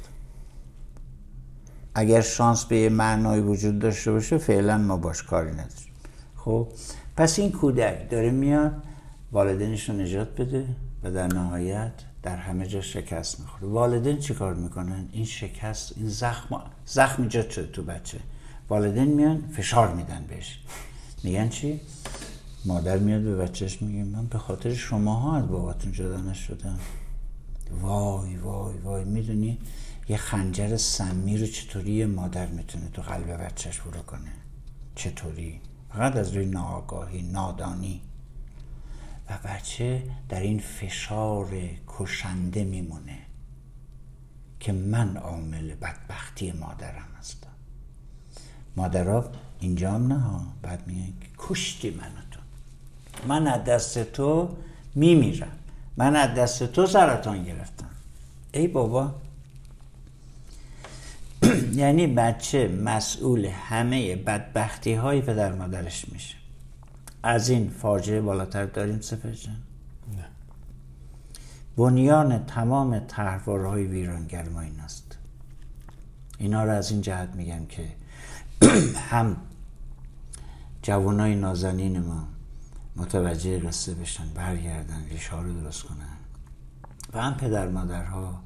اگر 1.95 2.21
شانس 2.21 2.65
به 2.65 2.77
یه 2.77 2.89
معنای 2.89 3.39
وجود 3.39 3.79
داشته 3.79 4.11
باشه 4.11 4.37
فعلا 4.37 4.77
ما 4.77 4.97
باش 4.97 5.23
کاری 5.23 5.51
نداریم. 5.51 5.93
خب 6.35 6.67
پس 7.17 7.39
این 7.39 7.51
کودک 7.51 8.09
داره 8.09 8.31
میاد 8.31 8.83
والدینش 9.31 9.89
رو 9.89 9.95
نجات 9.95 10.41
بده 10.41 10.65
و 11.03 11.11
در 11.11 11.27
نهایت 11.27 11.93
در 12.23 12.35
همه 12.35 12.67
جا 12.67 12.81
شکست 12.81 13.39
می‌خوره. 13.39 13.71
والدین 13.71 14.17
چی 14.19 14.33
کار 14.33 14.53
می‌کنن؟ 14.53 15.09
این 15.11 15.25
شکست 15.25 15.93
این 15.97 16.07
زخم 16.07 16.61
زخم 16.85 17.23
ایجاد 17.23 17.49
شده 17.49 17.67
تو 17.67 17.83
بچه. 17.83 18.17
والدین 18.69 19.07
میان 19.07 19.43
فشار 19.51 19.93
میدن 19.93 20.25
بهش. 20.29 20.59
میگن 21.23 21.49
چی؟ 21.49 21.81
مادر 22.65 22.97
میاد 22.97 23.21
به 23.21 23.35
بچهش 23.35 23.81
میگه 23.81 24.03
من 24.03 24.25
به 24.25 24.37
خاطر 24.37 24.73
شماها 24.73 25.37
از 25.37 25.47
باباتون 25.47 25.91
جدا 25.91 26.21
نشدم. 26.21 26.79
وای 27.81 28.35
وای 28.35 28.77
وای 28.77 29.03
می‌دونی؟ 29.03 29.57
یه 30.09 30.17
خنجر 30.17 30.77
سمی 30.77 31.37
رو 31.37 31.47
چطوری 31.47 31.91
یه 31.91 32.05
مادر 32.05 32.47
می‌تونه 32.47 32.89
تو 32.89 33.01
قلب 33.01 33.31
بچهش 33.31 33.79
فرو 33.79 34.01
کنه؟ 34.01 34.31
چطوری؟ 34.95 35.61
فقط 35.89 36.15
از 36.15 36.33
روی 36.35 36.45
ناآگاهی 36.45 37.21
نادانی. 37.21 38.01
و 39.29 39.37
بچه 39.45 40.03
در 40.29 40.39
این 40.39 40.59
فشار 40.59 41.47
کشنده 41.87 42.63
میمونه 42.63 43.17
که 44.59 44.71
من 44.71 45.17
عامل 45.17 45.75
بدبختی 45.75 46.51
مادرم 46.51 47.07
هستم. 47.19 47.47
مادرها 48.75 49.31
اینجا 49.59 49.91
هم 49.91 50.13
نه 50.13 50.41
بعد 50.61 50.87
میگن 50.87 51.13
کشتی 51.37 51.89
منو 51.89 52.26
من 53.27 53.47
از 53.47 53.63
دست 53.63 54.03
تو 54.03 54.49
میمیرم. 54.95 55.51
من 55.97 56.15
از 56.15 56.35
دست 56.35 56.63
تو 56.63 56.85
سرطان 56.85 57.43
گرفتم. 57.43 57.89
ای 58.51 58.67
بابا. 58.67 59.15
یعنی 61.73 62.07
بچه 62.07 62.67
مسئول 62.67 63.45
همه 63.45 64.15
بدبختی 64.15 64.93
های 64.93 65.21
پدر 65.21 65.53
مادرش 65.53 66.09
میشه. 66.09 66.35
از 67.23 67.49
این 67.49 67.69
فاجعه 67.69 68.21
بالاتر 68.21 68.65
داریم 68.65 69.01
سفر 69.01 69.31
جان؟ 69.31 69.55
نه. 70.17 70.25
بنیان 71.77 72.45
تمام 72.45 72.99
طرحواره 72.99 73.67
های 73.69 73.83
ویرانگر 73.83 74.49
ما 74.49 74.61
این 74.61 74.79
است 74.79 75.17
اینا 76.37 76.63
رو 76.63 76.71
از 76.71 76.91
این 76.91 77.01
جهت 77.01 77.29
میگم 77.35 77.65
که 77.65 77.83
هم 79.11 79.37
جوانای 80.81 81.35
نازنین 81.35 81.99
ما 81.99 82.27
متوجه 82.97 83.59
قصه 83.59 83.93
بشن 83.93 84.29
برگردن 84.29 85.05
ریشه 85.09 85.31
ها 85.31 85.41
رو 85.41 85.61
درست 85.61 85.83
کنن. 85.83 86.17
و 87.13 87.21
هم 87.21 87.37
پدر 87.37 87.69
مادرها 87.69 88.43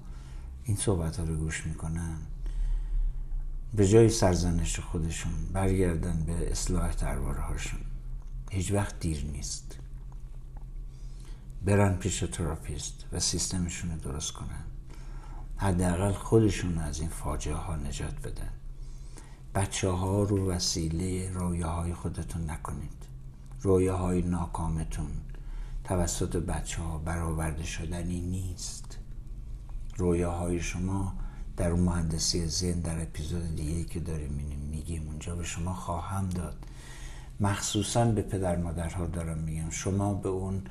این 0.63 0.77
صحبت 0.77 1.17
ها 1.17 1.23
رو 1.23 1.35
گوش 1.35 1.65
می‌کنن. 1.65 2.17
به 3.73 3.87
جای 3.87 4.09
سرزنش 4.09 4.79
خودشون 4.79 5.31
برگردن 5.53 6.23
به 6.23 6.51
اصلاح 6.51 6.91
ترواره 6.91 7.41
هاشون 7.41 7.79
هیچ 8.51 8.71
وقت 8.71 8.99
دیر 8.99 9.25
نیست. 9.25 9.77
برن 11.65 11.95
پیش 11.95 12.19
تراپیست 12.19 13.05
و 13.11 13.19
سیستمشون 13.19 13.91
رو 13.91 13.97
درست 13.97 14.31
کنن. 14.31 14.63
حداقل 15.57 16.11
خودشون 16.11 16.77
از 16.77 16.99
این 16.99 17.09
فاجعه 17.09 17.55
ها 17.55 17.75
نجات 17.75 18.27
بدن. 18.27 18.49
بچه 19.55 19.89
ها 19.89 20.23
رو 20.23 20.51
وسیله 20.51 21.31
رویاهای 21.33 21.93
خودتون 21.93 22.49
نکنید. 22.49 23.00
رویاهای 23.61 24.21
ناکامتون 24.21 25.11
توسط 25.83 26.35
بچه 26.35 26.81
ها 26.81 26.97
برآورده 26.97 27.63
شدنی 27.63 28.21
نیست. 28.21 28.97
رویاهای 29.97 30.59
شما 30.59 31.13
در 31.57 31.71
اون 31.71 31.79
مهندسی 31.79 32.47
ذهن 32.47 32.79
در 32.79 33.01
اپیزود 33.01 33.55
دیگه 33.55 33.83
که 33.83 33.99
داریم 33.99 34.31
میگیم. 34.71 35.07
اونجا 35.07 35.35
به 35.35 35.43
شما 35.43 35.73
خواهم 35.73 36.29
داد. 36.29 36.55
مخصوصا 37.39 38.05
به 38.05 38.21
پدر 38.21 38.57
مادرها 38.57 39.07
دارم 39.07 39.37
میگم. 39.37 39.69
شما 39.69 40.13
به 40.13 40.29
اون 40.29 40.61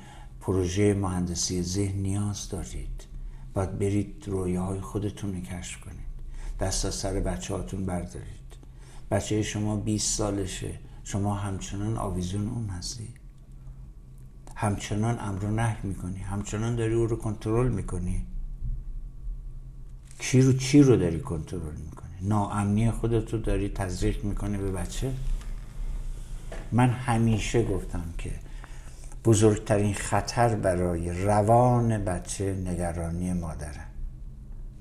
پروژه 0.41 0.93
مهندسی 0.93 1.63
ذهن 1.63 1.97
نیاز 1.97 2.49
دارید. 2.49 3.03
باید 3.53 3.79
برید 3.79 4.23
رویاهای 4.27 4.81
خودتون 4.81 5.33
رو 5.33 5.41
کشف 5.41 5.81
کنید. 5.81 6.11
دست 6.59 6.85
از 6.85 6.95
سر 6.95 7.13
بچه 7.13 7.53
هاتون 7.55 7.85
بردارید. 7.85 8.55
بچه 9.11 9.43
شما 9.43 9.75
20 9.75 10.17
سالشه. 10.17 10.79
شما 11.03 11.35
همچنان 11.35 11.97
آویزون 11.97 12.47
اون 12.47 12.69
هستی. 12.69 13.13
همچنان 14.55 15.19
امر 15.19 15.45
و 15.45 15.51
نهی 15.51 15.75
می‌کنی. 15.83 16.19
همچنان 16.19 16.75
داری 16.75 16.93
او 16.93 17.07
رو 17.07 17.15
کنترل 17.15 17.69
می‌کنی. 17.69 18.25
کی 20.19 20.41
رو 20.41 20.53
چی 20.53 20.81
رو 20.81 20.97
داری 20.97 21.19
کنترل 21.19 21.75
می‌کنی؟ 21.85 22.11
ناامنی 22.21 22.91
خودت 22.91 23.33
رو 23.33 23.39
داری 23.39 23.69
تزریق 23.69 24.23
می‌کنی 24.23 24.57
به 24.57 24.71
بچه؟ 24.71 25.13
من 26.71 26.89
همیشه 26.89 27.63
گفتم 27.63 28.13
که 28.17 28.31
بزرگترین 29.25 29.93
خطر 29.93 30.55
برای 30.55 31.23
روان 31.23 32.05
بچه 32.05 32.53
نگرانی 32.53 33.33
مادره. 33.33 33.85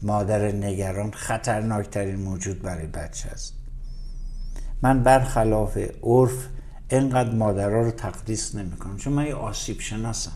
مادر 0.02 0.52
نگران 0.52 1.10
خطرناکترین 1.10 2.16
موجود 2.16 2.62
برای 2.62 2.86
بچه 2.86 3.28
است. 3.28 3.59
من 4.82 5.02
برخلاف 5.02 5.78
عرف 6.02 6.48
اینقدر 6.90 7.34
مادرها 7.34 7.80
رو 7.80 7.90
تقدیس 7.90 8.54
نمی 8.54 8.76
کنم 8.76 8.96
چون 8.96 9.12
من 9.12 9.26
یه 9.26 9.34
آسیب 9.34 9.80
شناسم 9.80 10.32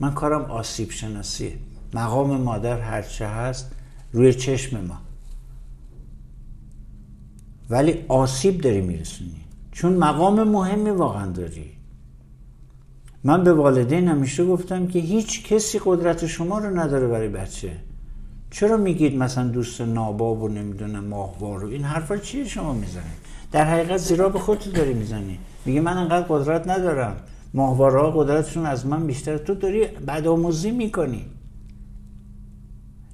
من 0.00 0.14
کارم 0.14 0.44
آسیب 0.44 0.90
شناسیه 0.90 1.52
مقام 1.94 2.40
مادر 2.40 2.80
هرچه 2.80 3.26
هست 3.26 3.70
روی 4.12 4.34
چشم 4.34 4.80
ما. 4.80 4.98
ولی 7.70 8.04
آسیب 8.08 8.60
داری 8.60 8.80
میرسونی. 8.80 9.40
چون 9.72 9.92
مقام 9.92 10.42
مهمی 10.42 10.90
واقعا 10.90 11.26
داری. 11.26 11.70
من 13.24 13.44
به 13.44 13.52
والدین 13.52 14.08
همیشه 14.08 14.44
گفتم 14.44 14.86
که 14.86 14.98
هیچ 14.98 15.44
کسی 15.44 15.80
قدرت 15.84 16.26
شما 16.26 16.58
رو 16.58 16.78
نداره 16.78 17.08
برای 17.08 17.28
بچه. 17.28 17.76
چرا 18.50 18.76
میگید 18.76 19.16
مثلا 19.16 19.48
دوست 19.48 19.80
ناباب 19.80 20.42
و 20.42 20.48
نمی‌دونم 20.48 21.04
ماهوار 21.04 21.64
و 21.64 21.68
این 21.68 21.84
حرفا 21.84 22.16
چیه 22.16 22.44
شما 22.44 22.72
می‌زنید؟ 22.72 23.19
در 23.52 23.64
حقیقت 23.64 23.96
زیرا 23.96 24.28
به 24.28 24.38
خودت 24.38 24.72
داری 24.72 24.94
می‌زنی. 24.94 25.38
میگه 25.64 25.80
من 25.80 25.96
انقدر 25.96 26.26
قدرت 26.28 26.68
ندارم. 26.68 27.16
ماهوارها 27.54 28.10
قدرتشون 28.10 28.66
از 28.66 28.86
من 28.86 29.06
بیشتر. 29.06 29.38
تو 29.38 29.54
داری 29.54 29.86
بدآموزی 29.86 30.70
می‌کنی. 30.70 31.26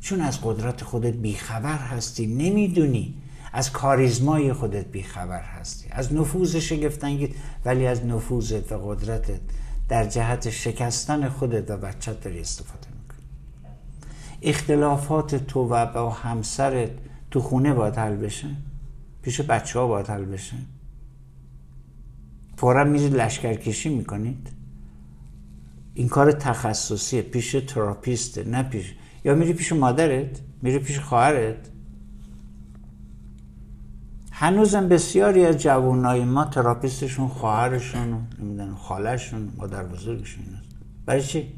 چون 0.01 0.21
از 0.21 0.41
قدرت 0.43 0.85
خودت 0.85 1.15
بیخبر 1.15 1.79
هستی 1.79 2.27
نمی‌دونی. 2.27 3.15
از 3.53 3.73
کاریزمای 3.73 4.53
خودت 4.53 4.87
بیخبر 4.87 5.43
هستی. 5.43 5.89
از 5.91 6.15
نفوذ 6.15 6.57
شگفتانگیز. 6.57 7.29
ولی 7.65 7.87
از 7.87 8.07
نفوذت 8.07 8.73
و 8.73 8.79
قدرتت 8.79 9.41
در 9.89 10.05
جهت 10.05 10.51
شکستن 10.51 11.29
خودت 11.29 11.71
و 11.71 11.77
بچت 11.77 12.21
داری 12.21 12.41
استفاده 12.41 12.87
می‌کنی. 13.03 13.27
اختلافات 14.43 15.35
تو 15.35 15.61
و 15.61 15.87
با 15.87 16.11
همسرت 16.11 16.91
تو 17.31 17.41
خونه 17.41 17.75
باید 17.75 17.95
حل 17.97 18.17
بشه؟ 18.17 18.49
پیش 19.27 19.41
بچه 19.41 19.79
ها 19.79 19.87
باید 19.87 20.07
حل 20.07 20.25
بشه. 20.25 20.57
فورا 22.57 22.85
میرید 22.85 23.15
لشکرکشی 23.15 23.89
می‌کنید. 23.89 24.49
این 25.95 26.09
کار 26.09 26.33
تخصصیه 26.33 27.23
پیش 27.23 27.57
تراپیسته 27.67 28.45
نه 28.45 28.63
پیش. 28.63 28.95
یا 29.25 29.35
میری 29.35 29.53
پیش 29.53 29.73
مادرت 29.73 30.41
میری 30.63 30.79
پیش 30.79 30.99
خواهرت. 30.99 31.71
هنوزم 34.33 34.89
بسیاری 34.89 35.45
از 35.47 35.59
جوانای 35.59 36.25
ما 36.25 36.45
تراپیستشون 36.45 37.29
خواهرشون 37.29 38.27
نمی‌دونم 38.39 38.75
خالهشون 38.75 39.49
مادر 39.57 39.85
بزرگشون 39.85 40.45
برای 41.07 41.23
چی؟ 41.23 41.53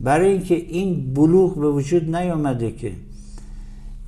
برای 0.00 0.32
اینکه 0.32 0.54
این 0.54 1.14
بلوغ 1.14 1.60
به 1.60 1.70
وجود 1.70 2.16
نیامده 2.16 2.72
که 2.72 2.92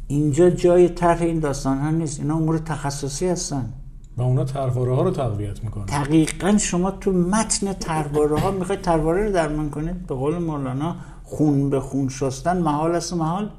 اینجا 0.08 0.50
جای 0.50 0.88
طرح 0.88 1.22
این 1.22 1.38
داستان 1.38 1.78
ها 1.78 1.90
نیست. 1.90 2.20
اینا 2.20 2.36
امور 2.36 2.58
تخصصی 2.58 3.26
هستن. 3.26 3.72
و 4.16 4.22
اونا 4.22 4.44
ترواره 4.44 4.94
ها 4.94 5.02
رو 5.02 5.10
تقویت 5.10 5.64
می‌کنن. 5.64 5.84
دقیقا 5.84 6.58
شما 6.58 6.90
تو 6.90 7.12
متن 7.12 7.72
ترواره 7.72 8.40
ها 8.40 8.50
می‌خواید 8.50 8.80
ترواره 8.80 9.26
رو 9.26 9.32
درمان 9.32 9.70
کنید. 9.70 10.06
به 10.06 10.14
قول 10.14 10.38
مولانا 10.38 10.96
خون 11.24 11.70
به 11.70 11.80
خون 11.80 12.08
شستن 12.08 12.58
محال 12.58 12.94
است 12.94 13.12
محال. 13.12 13.50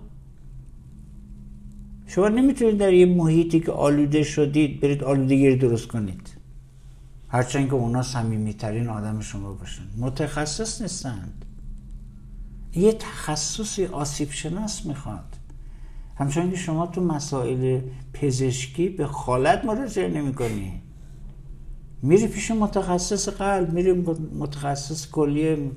شما 2.08 2.28
نمی‌تونید 2.28 2.78
در 2.78 2.94
یه 2.94 3.06
محیطی 3.06 3.60
که 3.60 3.72
آلوده 3.72 4.24
شدید 4.24 4.82
برید 4.82 5.04
آلودگی 5.04 5.56
درست 5.56 5.88
کنید. 5.88 6.30
هرچند 7.28 7.68
که 7.68 7.74
اونا 7.74 8.04
صمیمیترین 8.04 8.90
آدم 8.90 9.20
شما 9.20 9.54
باشن. 9.54 9.84
متخصص 9.98 10.82
نیستند. 10.82 11.46
یه 12.76 12.94
تخصصی 12.94 13.86
آسیب 13.86 14.32
شناس 14.32 14.86
می‌خواد. 14.86 15.39
همچنان 16.20 16.52
که 16.52 16.58
شما 16.58 16.88
تو 16.88 17.02
مسائل 17.02 17.82
پزشکی 18.14 18.90
به 18.90 19.08
خالت 19.08 19.66
مراجعه 19.66 20.08
نمی 20.08 20.34
کنی 20.34 20.82
میری 22.02 22.28
پیش 22.28 22.52
متخصص 22.52 23.30
قلب 23.30 23.74
میری 23.74 23.92
متخصص 24.40 25.12
کلیه 25.12 25.72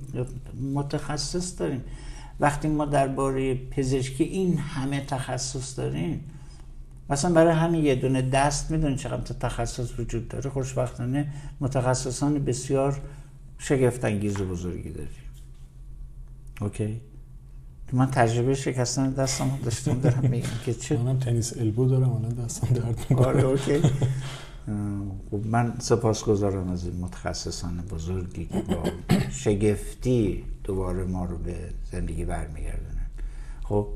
متخصص 0.75 1.61
داریم. 1.61 1.85
وقتی 2.41 2.69
ما 2.69 2.85
درباره 2.85 3.55
پزشکی 3.55 4.25
این 4.25 4.59
همه 4.59 5.05
تخصص 5.07 5.79
داریم 5.79 6.25
مثلا 7.11 7.33
برای 7.33 7.55
همین 7.55 7.85
یه 7.85 7.95
دونه 7.95 8.23
دست 8.23 8.71
می‌دونی 8.71 8.97
چقدر 8.97 9.35
تخصص 9.35 9.99
وجود 9.99 10.29
داره. 10.29 10.51
خوشبختانه 10.51 11.33
متخصصان 11.61 12.45
بسیار 12.45 13.01
شگفت 13.59 14.05
انگیز 14.05 14.41
و 14.41 14.45
بزرگی 14.49 14.91
داریم. 14.91 15.09
اوکی؟ 16.61 17.01
من 17.93 18.11
تجربه 18.11 18.55
شکستن 18.55 19.11
دستم 19.11 19.59
داشتم 19.65 20.01
دارم 20.01 20.31
میگم 20.31 20.49
که 20.65 20.75
چه 20.75 20.99
منم 20.99 21.19
تنیس 21.19 21.57
البو 21.57 21.89
دارم 21.89 22.13
الان 22.13 22.35
دستم 22.35 22.67
درد 22.75 23.07
می‌کنه. 23.11 23.27
آره 23.27 23.43
اوکی. 23.43 23.81
خب 25.31 25.47
من 25.47 25.75
سپاسگزارم 25.79 26.71
از 26.71 26.85
این 26.85 26.97
متخصصان 27.01 27.77
بزرگی 27.91 28.45
که 28.45 28.61
با 28.61 28.83
شگفتی 29.31 30.45
دوباره 30.65 31.05
ما 31.05 31.25
رو 31.25 31.39
به 31.39 31.57
زندگی 31.93 32.25
برمیگردونن. 32.25 33.07
خب 33.65 33.89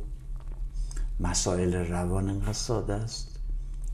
مسائل 1.21 1.75
روان 1.75 2.29
انقدر 2.31 2.53
ساده 2.53 2.95
است. 2.95 3.39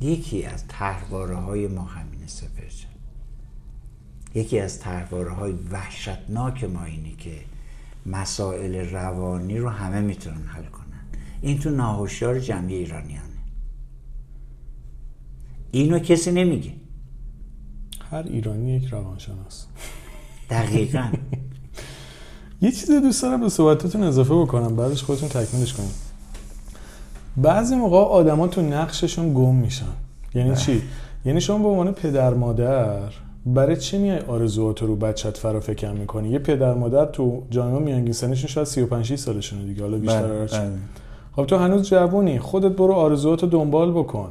یکی 0.00 0.44
از 0.44 0.66
تحواره 0.66 1.36
های 1.36 1.66
ما 1.66 1.82
همین 1.82 2.26
سپرچه 2.26 2.86
یکی 4.34 4.58
از 4.58 4.78
تحواره 4.78 5.30
های 5.30 5.52
وحشتناک 5.52 6.64
ما 6.64 6.84
اینه 6.84 7.16
که 7.16 7.40
مسائل 8.06 8.74
روانی 8.90 9.58
رو 9.58 9.68
همه 9.68 10.00
می‌تونن 10.00 10.46
حل 10.46 10.64
کنن. 10.64 10.82
این 11.40 11.58
تو 11.58 11.70
ناهوشیار 11.70 12.38
جمعی 12.38 12.74
ایرانیانه. 12.74 13.22
اینو 15.70 15.98
کسی 15.98 16.32
نمیگه. 16.32 16.72
هر 18.10 18.22
ایرانی 18.22 18.70
یک 18.70 18.84
روانشناس. 18.84 19.66
دقیقا. 20.50 21.12
یه 22.62 22.70
چیزی 22.70 23.00
دوست 23.00 23.22
دارم 23.22 23.40
به 23.40 23.48
صحبتتون 23.48 24.02
اضافه 24.02 24.34
بکنم 24.34 24.76
بعدش 24.76 25.02
خودتون 25.02 25.28
تکمیلش 25.28 25.72
کنیم 25.72 25.92
بعضی 27.36 27.76
موقع 27.76 27.96
آدما 27.96 28.48
تو 28.48 28.62
نقششون 28.62 29.34
گم 29.34 29.54
میشن. 29.54 29.92
یعنی 30.34 30.56
چی؟ 30.56 30.82
یعنی 31.24 31.40
شما 31.40 31.58
به 31.58 31.68
عنوان 31.68 31.92
پدر 31.92 32.34
مادر 32.34 33.12
برای 33.46 33.76
چی 33.76 33.98
میای 33.98 34.18
آرزوات 34.18 34.82
رو 34.82 34.96
بچت 34.96 35.36
فرا 35.36 35.60
فکر 35.60 35.90
می‌کنی؟ 35.92 36.28
یه 36.28 36.38
پدر 36.38 36.74
مادر 36.74 37.04
تو 37.04 37.42
جامعه 37.50 37.78
میانگین 37.78 38.12
سنشون 38.12 38.48
شاید 38.48 38.66
35 38.66 39.14
سالشونه 39.14 39.64
دیگه 39.64 39.82
حالا 39.82 39.98
بیشتر 39.98 40.22
بله،. 40.22 40.46
بله. 40.46 40.70
خب 41.36 41.46
تو 41.46 41.56
هنوز 41.56 41.88
جوونی 41.88 42.38
خودت 42.38 42.76
برو 42.76 42.92
آرزوات 42.92 43.42
رو 43.42 43.48
دنبال 43.48 43.92
بکن. 43.92 44.28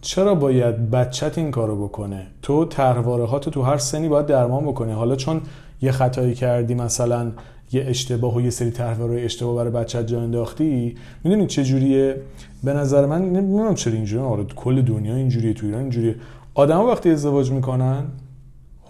چرا 0.00 0.34
باید 0.34 0.90
بچت 0.90 1.38
این 1.38 1.50
کارو 1.50 1.84
بکنه؟ 1.84 2.26
تو 2.42 2.64
طرحواره 2.64 3.24
ها 3.24 3.38
تو 3.38 3.62
هر 3.62 3.76
سنی 3.76 4.08
باید 4.08 4.26
درمان 4.26 4.64
بکنی. 4.64 4.92
حالا 4.92 5.16
چون 5.16 5.40
یه 5.82 5.92
خطایی 5.92 6.34
کردی 6.34 6.74
مثلا 6.74 7.32
یه 7.72 7.84
اشتباه 7.88 8.36
و 8.36 8.40
یه 8.40 8.50
سری 8.50 8.70
طرحواره 8.70 9.20
اشتباه 9.20 9.56
برای 9.56 9.70
بچت 9.70 10.06
جا 10.06 10.20
انداختی 10.20 10.96
می‌دونی 11.24 11.46
چه 11.46 11.64
جوریه؟ 11.64 12.16
به 12.64 12.72
نظر 12.72 13.06
من 13.06 13.22
نمی‌دونم 13.22 13.74
چرا 13.74 13.92
اینجوریه. 13.92 14.26
آره 14.26 14.44
کل 14.44 14.82
دنیا 14.82 15.14
اینجوریه 15.14 15.54
تو 15.54 15.66
ایران 15.66 15.80
اینجوریه. 15.80 16.14
آدما 16.54 16.86
وقتی 16.86 17.10
ازدواج 17.10 17.50
می‌کنن 17.50 18.04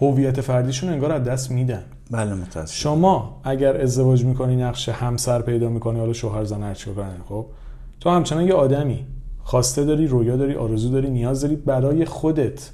هویت 0.01 0.41
فردیشون 0.41 0.89
انگار 0.89 1.11
از 1.11 1.23
دست 1.23 1.51
میدن. 1.51 1.83
بله 2.11 2.33
متاسف 2.33 2.75
شما 2.75 3.41
اگر 3.43 3.81
ازدواج 3.81 4.25
می‌کنی 4.25 4.55
نقش 4.55 4.89
همسر 4.89 5.41
پیدا 5.41 5.69
می‌کنی 5.69 5.99
حالا 5.99 6.13
شوهر 6.13 6.43
زن 6.43 6.63
هر 6.63 6.73
چی 6.73 6.89
خب؟ 7.29 7.45
تو 7.99 8.09
همچنان 8.09 8.47
یه 8.47 8.53
آدمی. 8.53 9.05
خواسته 9.43 9.85
داری 9.85 10.07
رویا 10.07 10.37
داری 10.37 10.55
آرزو 10.55 10.91
داری 10.91 11.09
نیاز 11.09 11.41
داری 11.41 11.55
برای 11.55 12.05
خودت. 12.05 12.71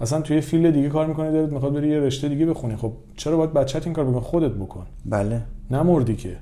اصلا 0.00 0.20
توی 0.20 0.40
فیلد 0.40 0.72
دیگه 0.74 0.88
کار 0.88 1.06
می‌کنی 1.06 1.32
دارید 1.32 1.52
می‌خواد 1.52 1.72
بری 1.74 1.88
یه 1.88 2.00
رشته 2.00 2.28
دیگه 2.28 2.46
بخونی. 2.46 2.76
خب 2.76 2.92
چرا 3.16 3.36
باید 3.36 3.52
بچت 3.52 3.86
این 3.86 3.94
کار 3.94 4.04
بکن 4.04 4.20
خودت 4.20 4.52
بکن. 4.52 4.86
بله. 5.06 5.42
نمردی 5.70 6.16
که. 6.16 6.36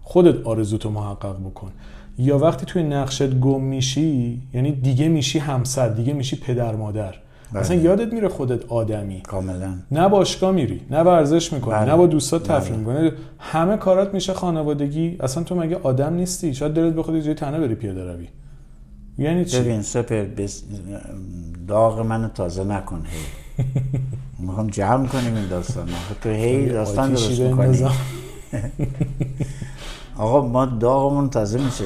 خودت 0.00 0.46
آرزوتو 0.46 0.90
محقق 0.90 1.40
بکن. 1.40 1.72
یا 2.18 2.38
وقتی 2.38 2.66
توی 2.66 2.82
نقشت 2.82 3.40
گم 3.40 3.60
میشی 3.60 4.42
یعنی 4.54 4.72
دیگه 4.72 5.08
میشی 5.08 5.38
همسر 5.38 5.88
دیگه 5.88 6.12
میشی 6.12 6.36
پدر 6.36 6.76
مادر. 6.76 7.14
بله. 7.52 7.60
اصلا 7.60 7.76
یادت 7.76 8.12
میره 8.12 8.28
خودت 8.28 8.64
آدمی؟ 8.72 9.20
کاملا. 9.20 9.74
نه 9.90 10.08
باشگاه 10.08 10.52
میری 10.52 10.80
نه 10.90 11.00
ورزش 11.00 11.52
می‌کنی 11.52 11.74
بله. 11.74 11.90
نه 11.90 11.96
با 11.96 12.06
دوستات 12.06 12.42
تفریح 12.42 12.78
بله. 12.78 13.02
می‌کنی. 13.02 13.18
همه 13.38 13.76
کارات 13.76 14.14
میشه 14.14 14.32
خانوادگی. 14.32 15.16
اصلا 15.20 15.42
تو 15.42 15.54
مگه 15.54 15.76
آدم 15.82 16.14
نیستی؟ 16.14 16.54
شاید 16.54 16.72
دلت 16.72 16.94
بخواد 16.94 17.16
یه 17.16 17.22
جای 17.22 17.34
تنه 17.34 17.58
بری 17.60 17.74
پیاده 17.74 18.12
روی. 18.12 18.28
یعنی 19.18 19.44
چی؟ 19.44 19.60
ببین 19.60 19.82
سپر 19.82 20.24
بس 20.24 20.62
داغ 21.68 22.00
منو 22.00 22.28
تازه 22.28 22.64
نکن 22.64 23.02
هی. 23.06 23.64
می‌خوام 24.46 24.66
جمع 24.66 25.06
کنیم 25.06 25.34
این 25.34 25.48
داستان 25.48 25.88
تو 26.22 26.28
هی 26.28 26.68
داستان 26.68 27.10
درست 27.10 27.40
می‌کنی. 27.40 27.84
آقا 30.18 30.48
ما 30.48 30.66
داغمون 30.66 31.30
تازه 31.30 31.64
میشه. 31.64 31.84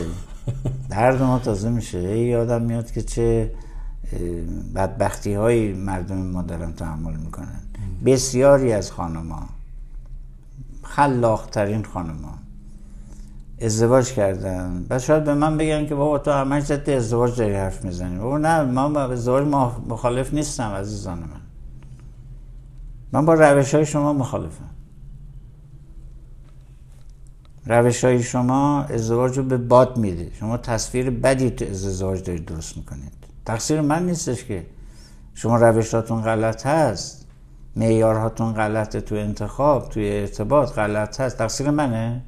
درد 0.90 1.22
ما 1.22 1.38
تازه 1.38 1.68
میشه. 1.70 1.98
هی 1.98 2.18
یادم 2.18 2.62
میاد 2.62 2.90
که 2.90 3.02
چه 3.02 3.50
بدبختی 4.74 5.34
های 5.34 5.72
مردم 5.72 6.16
ما 6.16 6.42
دارن 6.42 6.72
تحمل 6.72 7.16
می‌کنن. 7.16 7.60
بسیاری 8.04 8.72
از 8.72 8.92
خانما 8.92 9.48
خلاقترین 10.82 11.84
خانما 11.84 12.38
ازدواج 13.60 14.12
کردن 14.12 14.86
و 14.90 14.98
شاید 14.98 15.24
به 15.24 15.34
من 15.34 15.56
بگن 15.56 15.86
که 15.86 15.94
بابا 15.94 16.18
تو 16.18 16.30
همش 16.30 16.62
ضد 16.62 16.90
ازدواج 16.90 17.36
داری 17.36 17.54
حرف 17.54 17.84
می‌زنی. 17.84 18.18
بابا 18.18 18.38
نه 18.38 18.62
من 18.62 18.96
ازدواج 18.96 19.46
مخالف 19.88 20.34
نیستم 20.34 20.70
عزیزان 20.70 21.18
من. 21.18 21.28
من 23.12 23.26
با 23.26 23.34
روش 23.34 23.74
های 23.74 23.86
شما 23.86 24.12
مخالفم. 24.12 24.70
روش 27.66 28.04
های 28.04 28.22
شما 28.22 28.82
ازدواج 28.82 29.38
رو 29.38 29.44
به 29.44 29.56
باد 29.56 29.96
میده. 29.96 30.30
شما 30.34 30.56
تصویر 30.56 31.10
بدی 31.10 31.50
تو 31.50 31.64
از 31.64 31.84
ازدواج 31.84 32.22
دارید 32.22 32.44
درست 32.44 32.76
می‌کنید. 32.76 33.23
تقصیر 33.46 33.80
من 33.80 34.06
نیستش 34.06 34.44
که 34.44 34.66
شما 35.34 35.56
روشاتون 35.56 36.22
غلط 36.22 36.66
هست 36.66 37.26
معیارهاتون 37.76 38.52
غلطه 38.52 39.00
تو 39.00 39.14
انتخاب 39.14 39.88
توی 39.88 40.20
ارتباط 40.20 40.72
غلط 40.72 41.20
هست 41.20 41.38
تقصیر 41.38 41.70
منه؟ 41.70 42.22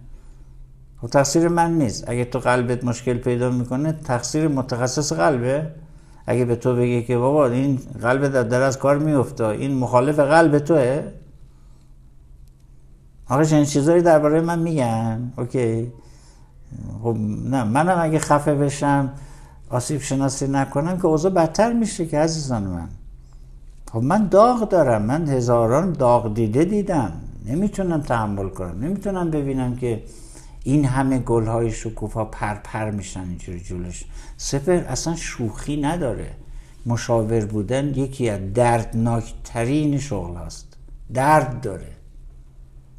خب 1.01 1.09
تقصیر 1.09 1.48
من 1.48 1.78
نیست. 1.78 2.05
اگه 2.09 2.24
تو 2.24 2.38
قلبت 2.38 2.84
مشکل 2.84 3.18
پیدا 3.18 3.51
می‌کنه 3.51 3.93
تقصیر 3.93 4.48
متخصص 4.48 5.12
قلبه. 5.12 5.70
اگه 6.26 6.44
به 6.44 6.56
تو 6.56 6.76
بگه 6.76 7.02
که 7.02 7.18
بابا 7.18 7.47
این 7.47 7.80
قلب 8.02 8.28
در, 8.28 8.43
در 8.43 8.62
از 8.62 8.78
کار 8.78 8.98
میفته 8.98 9.44
این 9.44 9.74
مخالف 9.74 10.18
قلب 10.18 10.59
توه؟ 10.59 11.02
آقا 13.28 13.44
چنین 13.44 13.64
چیزایی 13.64 14.02
درباره 14.02 14.40
من 14.40 14.59
میگن. 14.59 15.32
اوکی. 15.38 15.93
خب 17.02 17.16
نه 17.44 17.64
منم 17.64 17.98
اگه 18.01 18.18
خفه 18.18 18.55
بشم 18.55 19.10
آسیب 19.70 20.01
شناسی 20.01 20.47
نکنم 20.48 20.97
که 20.97 21.06
اوضاع 21.06 21.32
بدتر 21.32 21.72
میشه 21.72 22.06
که 22.06 22.18
عزیزان 22.18 22.62
من. 22.62 22.88
خب 23.93 24.02
من 24.02 24.28
داغ 24.28 24.68
دارم 24.68 25.02
من 25.02 25.28
هزاران 25.28 25.93
داغ 25.93 26.34
دیده 26.34 26.64
دیدم. 26.64 27.12
نمی‌تونم 27.47 28.01
تحمل 28.01 28.48
کنم 28.48 28.84
نمی‌تونم 28.84 29.30
ببینم 29.30 29.76
که 29.76 30.02
این 30.64 30.84
همه 30.84 31.18
گلهای 31.18 31.70
شکوفا 31.70 32.24
پر 32.24 32.55
پر 32.55 32.90
میشن 32.90 33.20
اینجوری 33.20 33.60
جلوش. 33.60 34.05
سپر 34.36 34.84
اصلا 34.84 35.16
شوخی 35.16 35.80
نداره. 35.80 36.30
مشاور 36.86 37.44
بودن 37.44 37.88
یکی 37.88 38.28
از 38.28 38.52
دردناکترین 38.55 39.98
شغل 39.98 40.36
هست 40.36 40.76
درد 41.14 41.60
داره. 41.60 41.93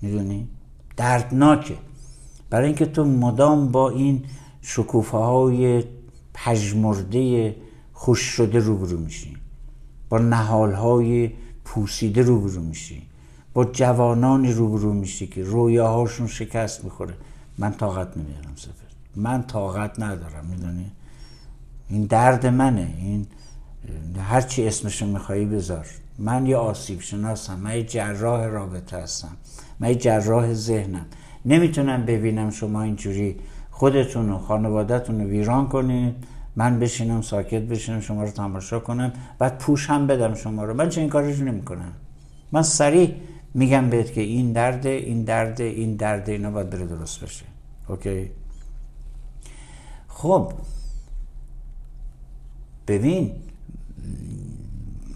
می‌دونی؟ 0.01 0.47
دردناکه. 0.97 1.75
برای 2.49 2.65
اینکه 2.65 2.85
تو 2.85 3.05
مدام 3.05 3.71
با 3.71 3.89
این 3.89 4.23
شکوفه 4.61 5.17
های 5.17 5.83
پژمرده 6.45 7.55
خوش 7.93 8.19
شده 8.19 8.59
روبرو 8.59 8.97
میشی. 8.97 9.37
با 10.09 10.17
نهال 10.17 10.73
های 10.73 11.31
پوسیده 11.65 12.21
روبرو 12.21 12.61
میشی. 12.61 13.01
با 13.53 13.65
جوانانی 13.65 14.53
روبرو 14.53 14.93
میشی 14.93 15.27
که 15.27 15.43
رویاهاشون 15.43 16.27
شکست 16.27 16.83
می‌خوره. 16.83 17.13
من 17.57 17.71
طاقت 17.71 18.17
نمیارم 18.17 18.53
سفر. 18.55 18.71
من 19.15 19.43
طاقت 19.43 19.99
ندارم 19.99 20.45
می‌دونی؟ 20.49 20.91
این 21.89 22.05
درد 22.05 22.45
منه. 22.45 22.93
این 22.97 23.27
هر 24.19 24.41
چی 24.41 24.67
اسمشو 24.67 25.05
میخوایی 25.05 25.45
بذار. 25.45 25.85
من 26.19 26.45
یه 26.45 26.57
آسیب 26.57 27.01
شناسم 27.01 27.59
من 27.59 27.75
یه 27.75 27.83
جراح 27.83 28.45
رابطه 28.45 28.97
هستم. 28.97 29.37
من 29.79 29.89
یه 29.89 29.95
جراح 29.95 30.53
ذهنم. 30.53 31.05
نمی‌تونم 31.45 32.05
ببینم 32.05 32.49
شما 32.49 32.81
اینجوری 32.81 33.35
خودتون 33.77 34.29
و 34.29 34.37
خانوادهتون 34.37 35.21
رو 35.21 35.27
ویران 35.27 35.67
کنید. 35.67 36.15
من 36.55 36.79
بشینم 36.79 37.21
ساکت 37.21 37.61
بشینم 37.61 37.99
شما 37.99 38.23
رو 38.23 38.31
تماشا 38.31 38.79
کنم. 38.79 39.13
بعد 39.39 39.57
پوش 39.57 39.89
هم 39.89 40.07
بدم 40.07 40.33
شما 40.33 40.63
رو. 40.63 40.73
من 40.73 40.89
چه 40.89 41.01
این 41.01 41.09
کارش 41.09 41.39
نمی‌کنم. 41.39 41.91
من 42.51 42.61
سریع 42.61 43.13
میگم 43.53 43.89
بهت 43.89 44.13
که 44.13 44.21
این 44.21 44.51
درده 44.53 44.89
این 44.89 45.23
درده 45.23 45.63
این 45.63 45.95
درده 45.95 46.31
اینا 46.31 46.51
باید 46.51 46.69
بره 46.69 46.85
درست 46.85 47.23
بشه. 47.23 47.45
اوکی؟ 47.87 48.29
خب. 50.07 50.53
ببین 52.87 53.31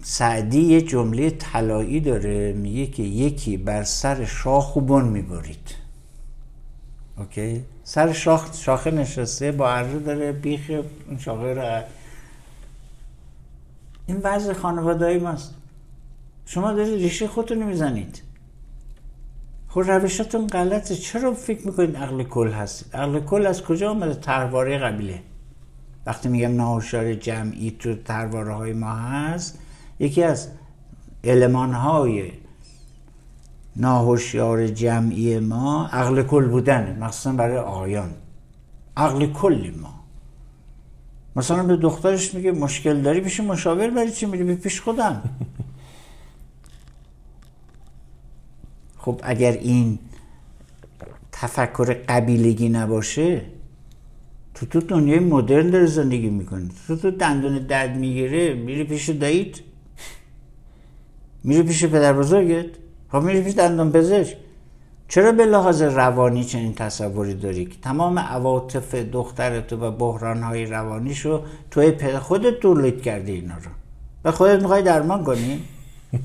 سعدی 0.02 0.60
یه 0.60 0.82
جمله 0.82 1.30
طلایی 1.30 2.00
داره. 2.00 2.52
میگه 2.52 2.86
که 2.86 3.02
یکی 3.02 3.56
بر 3.56 3.84
سر 3.84 4.24
شاخ 4.24 4.76
و 4.76 4.80
بن 4.80 5.04
می‌برید. 5.04 5.74
اوکی؟ 7.18 7.64
سر 7.84 8.12
شاخ 8.12 8.54
شاخه 8.54 8.90
نشسته 8.90 9.52
با 9.52 9.70
اره 9.70 9.98
داره 9.98 10.32
بیخ 10.32 10.70
اون 11.08 11.18
شاخه 11.18 11.54
رو 11.54 11.82
این 14.06 14.20
وضع 14.22 14.52
خانواده 14.52 15.04
های 15.04 15.18
ماست. 15.18 15.54
شما 16.46 16.72
دارید 16.72 16.94
ریشه 16.94 17.28
خودتون 17.28 17.62
می‌زنید. 17.62 18.22
خب 19.68 19.80
روشاتون 19.80 20.46
غلطه. 20.46 20.94
چرا 20.94 21.34
فکر 21.34 21.66
می‌کنید 21.66 21.96
عقل 21.96 22.22
کل 22.22 22.50
هستید؟ 22.50 22.96
عقل 22.96 23.20
کل 23.20 23.46
از 23.46 23.62
کجا 23.62 23.90
آمده 23.90 24.14
ترواره 24.14 24.78
قبیله. 24.78 25.22
وقتی 26.06 26.28
میگم 26.28 26.56
ناهوشیار 26.56 27.14
جمعی 27.14 27.70
تو 27.70 27.94
ترواره 27.94 28.54
های 28.54 28.72
ما 28.72 28.92
هست 28.92 29.58
یکی 29.98 30.22
از 30.22 30.48
علمان 31.24 31.72
های 31.72 32.32
ناهوشیار 33.76 34.66
جمعی 34.66 35.38
ما 35.38 35.86
عقل 35.86 36.22
کل 36.22 36.48
بودنه 36.48 36.96
مخصوصا 37.00 37.32
برای 37.32 37.56
آقایان. 37.56 38.10
عقل 38.96 39.26
کلی 39.26 39.70
ما. 39.70 39.94
مثلا 41.36 41.62
به 41.62 41.76
دخترش 41.76 42.34
میگه 42.34 42.52
مشکل 42.52 43.00
داری 43.00 43.20
پیش 43.20 43.40
مشاور 43.40 43.90
برای 43.90 44.10
چی 44.10 44.26
میری 44.26 44.54
پیش 44.54 44.80
خودم. 44.80 45.22
خب 48.98 49.20
اگر 49.22 49.52
این 49.52 49.98
تفکر 51.32 51.94
قبیلگی 52.08 52.68
نباشه 52.68 53.42
تو 54.54 54.66
تو 54.66 54.80
دنیای 54.80 55.18
مدرن 55.18 55.70
داره 55.70 55.86
زندگی 55.86 56.30
می‌کنی 56.30 56.70
تو 56.86 56.96
تو 56.96 57.10
دندون 57.10 57.58
درد 57.58 57.96
می‌گیره 57.96 58.54
میری 58.54 58.84
پیش 58.84 59.08
داییت 59.08 59.58
میری 61.44 61.62
پیش 61.62 61.84
پدر 61.84 62.12
بزرگت 62.12 62.66
خب 63.12 63.18
میری 63.18 63.42
پیش 63.42 63.54
دندون 63.54 63.92
پزشک. 63.92 64.36
چرا 65.08 65.32
به 65.32 65.46
لحاظ 65.46 65.82
روانی 65.82 66.44
چنین 66.44 66.74
تصوری 66.74 67.34
داری؟ 67.34 67.64
که 67.64 67.76
تمام 67.82 68.18
عواطف 68.18 68.94
دخترت 68.94 69.72
و 69.72 69.90
بحرانهای 69.90 70.66
روانیشو 70.66 71.42
توی 71.70 72.18
خودت 72.18 72.60
تولید 72.60 73.02
کردی 73.02 73.32
اینا 73.32 73.54
رو. 73.54 73.70
و 74.24 74.32
خودت 74.32 74.60
می‌خوای 74.60 74.82
درمان 74.82 75.24
کنی؟ 75.24 75.60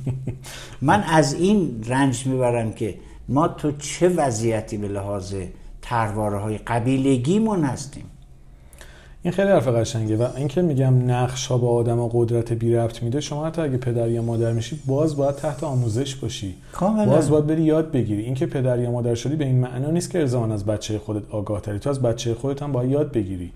من 0.81 1.03
از 1.03 1.33
این 1.33 1.83
رنج 1.87 2.27
می‌برم 2.27 2.73
که 2.73 2.95
ما 3.29 3.47
تو 3.47 3.71
چه 3.71 4.09
وضعیتی 4.09 4.77
به 4.77 4.87
لحاظ 4.87 5.35
ترواره 5.81 6.37
های 6.37 6.57
قبیلگیمون 6.57 7.63
هستیم؟ 7.63 8.05
این 9.27 9.33
خیلی 9.33 9.49
حرف 9.49 9.67
قشنگه 9.67 10.17
و 10.17 10.27
اینکه 10.35 10.61
میگم 10.61 11.11
نقش 11.11 11.47
ها 11.47 11.57
با 11.57 11.69
آدم 11.69 11.99
و 11.99 12.09
قدرت 12.13 12.53
بی 12.53 12.73
ربط 12.73 13.03
میده 13.03 13.21
شما 13.21 13.45
حتی 13.45 13.61
اگه 13.61 13.77
پدر 13.77 14.09
یا 14.09 14.21
مادر 14.21 14.51
میشی 14.51 14.79
باز 14.85 15.17
باید 15.17 15.35
تحت 15.35 15.63
آموزش 15.63 16.15
باشی. 16.15 16.55
کاملا. 16.71 17.05
باز 17.05 17.29
باید 17.29 17.47
بری 17.47 17.63
یاد 17.63 17.91
بگیری. 17.91 18.23
اینکه 18.23 18.45
پدر 18.45 18.79
یا 18.79 18.91
مادر 18.91 19.15
شدی 19.15 19.35
به 19.35 19.45
این 19.45 19.59
معنا 19.59 19.91
نیست 19.91 20.11
که 20.11 20.19
ارزمان 20.19 20.51
از 20.51 20.65
بچه 20.65 20.99
خودت 20.99 21.31
آگاه 21.31 21.61
تری. 21.61 21.79
تو 21.79 21.89
از 21.89 22.01
بچه 22.01 22.33
خودت 22.33 22.63
هم 22.63 22.71
باید 22.71 22.91
یاد 22.91 23.11
بگیری 23.11 23.51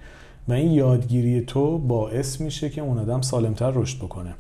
و 0.48 0.54
این 0.54 0.72
یادگیری 0.72 1.42
تو 1.42 1.78
باعث 1.78 2.42
میشه 2.42 2.70
که 2.70 2.82
اون 2.82 2.98
آدم 2.98 3.22
سالمتر 3.22 3.72
رشد 3.72 3.98
بکنه. 3.98 4.34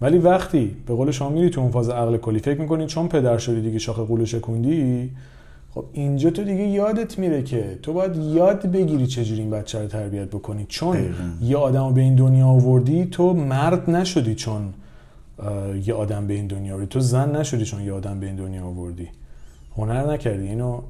ولی 0.00 0.18
وقتی 0.18 0.76
به 0.86 0.94
قول 0.94 1.10
شما 1.10 1.28
میری 1.28 1.50
تو 1.50 1.60
اون 1.60 1.70
فاز 1.70 1.88
عقل 1.88 2.16
کلی 2.16 2.38
فکر 2.38 2.60
می‌کنی 2.60 2.86
چون 2.86 3.08
پدر 3.08 3.38
شدی 3.38 3.60
دیگه 3.60 3.78
شاخه 3.78 4.02
قولو 4.02 4.26
شکوندی 4.26 5.10
خب 5.74 5.84
اینجا 5.92 6.30
تو 6.30 6.44
دیگه 6.44 6.62
یادت 6.62 7.18
میره 7.18 7.42
که 7.42 7.78
تو 7.82 7.92
باید 7.92 8.16
یاد 8.16 8.66
بگیری 8.66 9.06
چجوری 9.06 9.40
این 9.40 9.50
بچه 9.50 9.82
رو 9.82 9.88
تربیت 9.88 10.28
بکنی. 10.28 10.66
چون 10.68 11.14
یه 11.42 11.56
آدم 11.56 11.86
رو 11.86 11.92
به 11.92 12.00
این 12.00 12.14
دنیا 12.14 12.46
آوردی 12.46 13.04
تو 13.04 13.34
مرد 13.34 13.90
نشدی 13.90 14.34
چون 14.34 14.74
یه 15.86 15.94
آدم 15.94 16.26
به 16.26 16.34
این 16.34 16.46
دنیا 16.46 16.74
آوردی. 16.74 16.86
تو 16.86 17.00
زن 17.00 17.36
نشدی 17.36 17.64
چون 17.64 17.82
یه 17.82 17.92
آدم 17.92 18.20
به 18.20 18.26
این 18.26 18.36
دنیا 18.36 18.64
آوردی. 18.64 19.08
هنر 19.76 20.12
نکردی. 20.12 20.48
اینو 20.48 20.80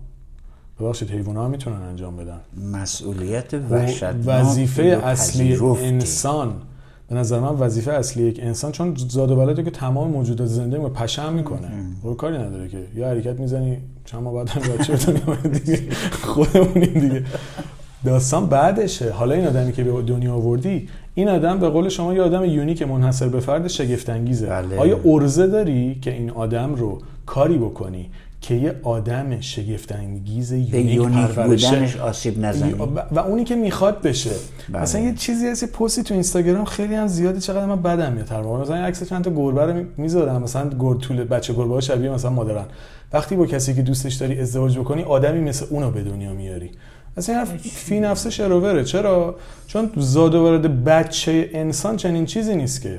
ببخشید 0.80 1.10
حیوان 1.10 1.36
ها 1.36 1.48
می‌تونن 1.48 1.82
انجام 1.82 2.16
بدن. 2.16 2.40
مسئولیت 2.72 3.54
وحشتناک 3.54 4.22
وظیفه 4.26 4.82
اصلی 4.82 5.56
انسان 5.56 6.54
به 7.10 7.16
نظر 7.16 7.40
من 7.40 7.48
وظیفه 7.48 7.92
اصلی 7.92 8.22
یک 8.22 8.40
انسان 8.42 8.72
چون 8.72 8.94
زاد 9.08 9.30
و 9.30 9.34
ولده 9.36 9.62
که 9.62 9.70
تمام 9.70 10.10
موجودات 10.10 10.46
زنده 10.46 10.76
رو 10.76 10.88
پشم 10.88 11.32
می‌کنه. 11.32 11.68
و 12.04 12.14
کاری 12.14 12.38
نداره 12.38 12.68
که. 12.68 12.78
یه 12.96 13.06
حرکت 13.06 13.40
می‌زنی 13.40 13.76
چند 14.04 14.22
ماه 14.22 14.34
بعد 14.34 14.48
هم 14.48 14.62
بچه 14.76 14.96
دیگه 15.48 15.82
خودمونیم 16.12 17.00
دیگه. 17.00 17.24
داستان 18.04 18.46
بعدشه. 18.46 19.10
حالا 19.10 19.34
این 19.34 19.46
آدمی 19.46 19.72
که 19.72 19.84
به 19.84 20.02
دنیا 20.02 20.34
آوردی 20.34 20.88
این 21.14 21.28
آدم 21.28 21.58
به 21.58 21.68
قول 21.68 21.88
شما 21.88 22.14
یه 22.14 22.22
آدم 22.22 22.44
یونیک 22.44 22.82
منحصر 22.82 23.28
به 23.28 23.40
فرد 23.40 23.68
شگفت 23.68 24.10
انگیزه 24.10 24.46
بله. 24.46 24.78
آیا 24.78 25.00
ارزه 25.04 25.46
داری 25.46 25.98
که 26.02 26.12
این 26.12 26.30
آدم 26.30 26.74
رو 26.74 26.98
کاری 27.26 27.58
بکنی 27.58 28.10
که 28.40 28.54
یه 28.54 28.74
آدم 28.82 29.40
شگفت 29.40 29.92
انگیز 29.92 30.52
یونیک, 30.52 31.00
بودنش 31.36 31.96
آسیب 31.96 32.44
نزنی. 32.44 32.72
و 33.10 33.18
اونی 33.18 33.44
که 33.44 33.56
می‌خواد 33.56 34.02
بشه. 34.02 34.30
بله. 34.68 34.82
مثلا 34.82 35.00
یه 35.00 35.14
چیزی 35.14 35.48
هست 35.48 35.72
پستی 35.72 36.02
تو 36.02 36.14
اینستاگرام 36.14 36.64
خیلی 36.64 36.94
هم 36.94 37.06
زیادی 37.06 37.40
چقدر 37.40 37.66
من 37.66 37.82
بدم 37.82 38.12
میاد 38.12 38.26
تر 38.26 38.42
مثلا 38.42 38.76
عکس 38.76 39.04
چند 39.04 39.24
تا 39.24 39.30
گربه 39.30 39.64
رو 39.64 39.84
می‌ذارم. 39.96 40.42
مثلا 40.42 40.70
گرد 40.78 40.98
طول 40.98 41.24
بچه 41.24 41.52
گربه 41.52 41.74
ها 41.74 41.80
شبیه 41.80 42.10
مثلا 42.10 42.30
مادرن. 42.30 42.66
وقتی 43.12 43.36
با 43.36 43.46
کسی 43.46 43.74
که 43.74 43.82
دوستش 43.82 44.14
داری 44.14 44.40
ازدواج 44.40 44.78
بکنی 44.78 45.02
آدمی 45.02 45.40
مثل 45.40 45.66
اونو 45.70 45.90
به 45.90 46.02
دنیا 46.02 46.32
میاری. 46.32 46.70
اصلا 47.16 47.36
این 47.36 47.58
فی 47.58 48.00
نفسه 48.00 48.30
شروره 48.30 48.84
چرا؟ 48.84 49.36
چون 49.66 49.90
زاد 49.96 50.34
و 50.34 50.42
وارد 50.42 50.84
بچه 50.84 51.50
انسان 51.52 51.96
چنین 51.96 52.26
چیزی 52.26 52.56
نیست 52.56 52.82
که. 52.82 52.98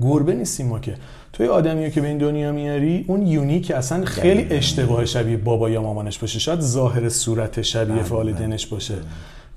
گربه 0.00 0.34
نیستیم 0.34 0.66
ما 0.66 0.78
که. 0.78 0.94
توی 1.32 1.46
آدمی 1.46 1.90
که 1.90 2.00
به 2.00 2.08
این 2.08 2.18
دنیا 2.18 2.52
میاری 2.52 3.04
اون 3.08 3.26
یونیک 3.26 3.70
اصلا 3.70 4.04
خیلی 4.04 4.46
اشتباه 4.50 5.04
شبیه 5.04 5.36
بابا 5.36 5.70
یا 5.70 5.82
مامانش 5.82 6.18
باشه. 6.18 6.38
شاید 6.38 6.60
ظاهر 6.60 7.08
صورت 7.08 7.62
شبیه 7.62 8.02
والدینش. 8.02 8.66
باشه. 8.66 8.94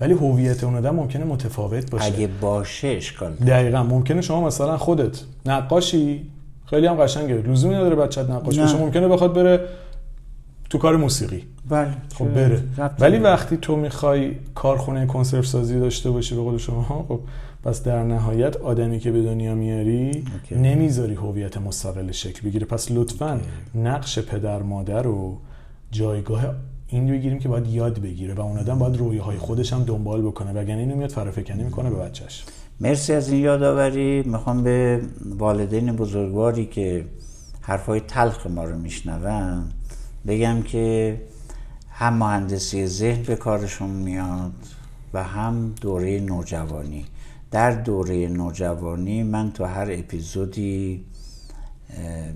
ولی 0.01 0.13
هویت 0.13 0.63
اون 0.63 0.75
آدم 0.75 0.95
ممکنه 0.95 1.25
متفاوت 1.25 1.91
باشه. 1.91 2.05
اگه 2.05 2.29
باشه 2.41 2.87
اشکال 2.87 3.33
دقیقا. 3.33 3.83
ممکنه 3.83 4.21
شما 4.21 4.47
مثلا 4.47 4.77
خودت 4.77 5.21
نقاشی 5.45 6.25
خیلی 6.65 6.87
هم 6.87 6.95
قشنگه. 6.95 7.33
لزومی 7.35 7.75
نداره 7.75 7.95
بچت 7.95 8.29
نقاش 8.29 8.59
باشه. 8.59 8.77
ممکنه 8.77 9.07
بخواد 9.07 9.33
بره 9.33 9.59
تو 10.69 10.77
کار 10.77 10.95
موسیقی. 10.95 11.43
بله. 11.69 11.93
خب 12.15 12.25
بره. 12.25 12.63
ولی 12.99 13.17
وقتی 13.17 13.57
تو 13.57 13.75
می‌خوای 13.75 14.31
کارخونه 14.55 15.05
کنسرو 15.05 15.43
سازی 15.43 15.79
داشته 15.79 16.11
باشی 16.11 16.35
به 16.35 16.41
قول 16.41 16.57
شما 16.57 17.05
خب 17.07 17.19
پس 17.65 17.83
در 17.83 18.03
نهایت 18.03 18.57
آدمی 18.57 18.99
که 18.99 19.11
به 19.11 19.23
دنیا 19.23 19.55
میاری 19.55 20.25
نمی‌ذاری 20.51 21.13
هویت 21.13 21.57
مستقل 21.57 22.11
شکل 22.11 22.41
بگیره. 22.41 22.65
پس 22.65 22.91
لطفا 22.91 23.41
نقش 23.75 24.19
پدر 24.19 24.61
مادر 24.61 25.01
رو 25.01 25.37
جایگاه 25.91 26.45
این 26.87 27.07
بگیریم 27.07 27.39
که 27.39 27.49
باید 27.49 27.67
یاد 27.67 27.99
بگیره 27.99 28.33
و 28.33 28.41
اون 28.41 28.57
آدم 28.57 28.79
باید 28.79 28.97
رویه 28.97 29.21
خودش 29.21 29.73
هم 29.73 29.83
دنبال 29.83 30.21
بکنه. 30.21 30.51
وگرنه 30.51 30.79
اینو 30.79 30.95
میاد 30.95 31.09
فرافکنی 31.09 31.63
می‌کنه 31.63 31.89
به 31.89 31.95
بچهش. 31.95 32.45
مرسی 32.79 33.13
از 33.13 33.29
این 33.29 33.41
یادآوری. 33.41 34.23
می‌خوام 34.23 34.63
به 34.63 35.01
والدین 35.25 35.91
بزرگواری 35.95 36.65
که 36.65 37.05
حرفای 37.61 37.99
تلخ 37.99 38.47
ما 38.47 38.63
رو 38.63 38.77
میشنون 38.77 39.63
بگم 40.27 40.61
که 40.61 41.17
هم 41.89 42.13
مهندسی 42.13 42.87
ذهن 42.87 43.23
به 43.23 43.35
کارشون 43.35 43.89
میاد 43.89 44.53
و 45.13 45.23
هم 45.23 45.73
دوره 45.81 46.19
نوجوانی. 46.19 47.05
در 47.51 47.71
دوره 47.71 48.27
نوجوانی 48.27 49.23
من 49.23 49.51
تو 49.51 49.65
هر 49.65 49.87
اپیزودی 49.91 51.05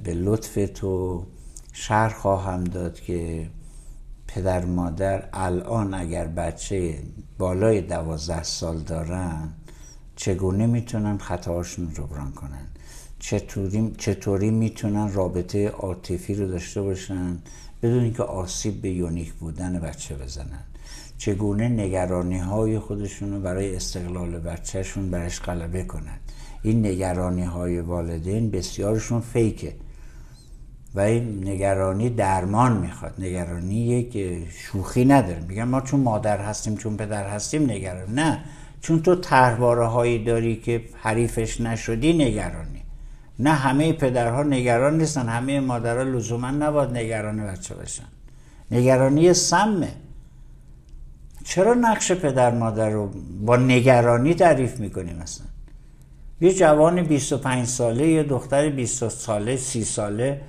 به 0.04 0.14
لطف 0.14 0.70
تو 0.76 1.26
شرح 1.74 2.14
خواهم 2.14 2.64
داد 2.64 3.00
که 3.00 3.50
پدر 4.28 4.66
مادر 4.66 5.30
الان 5.34 5.94
اگر 5.94 6.28
بچه 6.28 7.00
بالای 7.38 7.82
دوازده 7.82 8.44
سال 8.44 8.80
دارن 8.80 9.54
چگونه 10.16 10.68
می‌تونن 10.68 11.18
خطاهاشون 11.18 11.86
رو 11.88 11.92
جبران 11.94 12.32
کنن؟ 12.32 12.68
چطوری, 13.20 13.96
چطوری 13.98 14.52
می‌تونن 14.52 15.14
رابطه 15.14 15.68
عاطفی 15.68 16.36
رو 16.36 16.48
داشته 16.48 16.82
باشن 16.82 17.38
بدون 17.82 18.04
اینکه 18.04 18.24
آسیب 18.24 18.82
به 18.82 18.90
یونیک 18.90 19.34
بودن 19.34 19.80
بچه 19.80 20.16
بزنن؟ 20.16 20.64
چگونه 21.20 21.70
نگرانی 21.70 22.38
های 22.38 22.80
خودشون 22.80 23.34
رو 23.34 23.40
برای 23.40 23.76
استقلال 23.76 24.40
بچهشون 24.40 25.12
برش 25.12 25.40
غلبه 25.40 25.84
کنن 25.84 26.20
این 26.64 26.86
نگرانی 26.86 27.44
های 27.44 27.80
والدین 27.80 28.52
بسیارشون 28.52 29.22
فیکه 29.22 29.76
و 30.96 31.00
این 31.00 31.48
نگرانی 31.48 32.10
درمان 32.10 32.78
می‌خواد. 32.78 33.14
نگرانی 33.20 33.76
یک 33.76 34.48
شوخی 34.50 35.06
نداره. 35.06 35.40
میگن 35.48 35.64
ما 35.64 35.82
چون 35.82 36.00
مادر 36.00 36.38
هستیم 36.38 36.78
چون 36.78 36.98
پدر 36.98 37.30
هستیم 37.30 37.64
نگران. 37.64 38.14
نه 38.14 38.44
چون 38.82 39.02
تو 39.02 39.16
تحواره 39.16 39.86
هایی 39.86 40.24
داری 40.24 40.56
که 40.56 40.82
حریفش 41.02 41.62
نشدی 41.62 42.14
نگرانی. 42.14 42.84
نه 43.40 43.52
همه 43.52 43.94
پدرها 43.94 44.44
نگران 44.44 44.98
نیستن. 44.98 45.28
همه 45.28 45.60
مادرها 45.60 46.04
لزوما 46.04 46.52
نباید 46.52 46.90
نگران 46.90 47.48
بچه 47.48 47.76
باشن. 47.76 48.08
نگرانی 48.72 49.34
سمه. 49.34 49.92
چرا 51.50 51.74
نقش 51.74 52.12
پدر 52.12 52.52
مادر 52.52 52.90
رو 52.90 53.10
با 53.42 53.56
نگرانی 53.58 54.34
تعریف 54.34 54.80
می‌کنیم 54.80 55.16
مثلا؟ 55.16 55.48
یه 56.42 56.54
جوان 56.54 57.04
25 57.04 57.68
ساله 57.68 58.08
یه 58.08 58.24
دختر 58.24 58.70
20 58.70 59.08
ساله 59.08 59.58
30 59.58 59.84
ساله. 59.84 60.42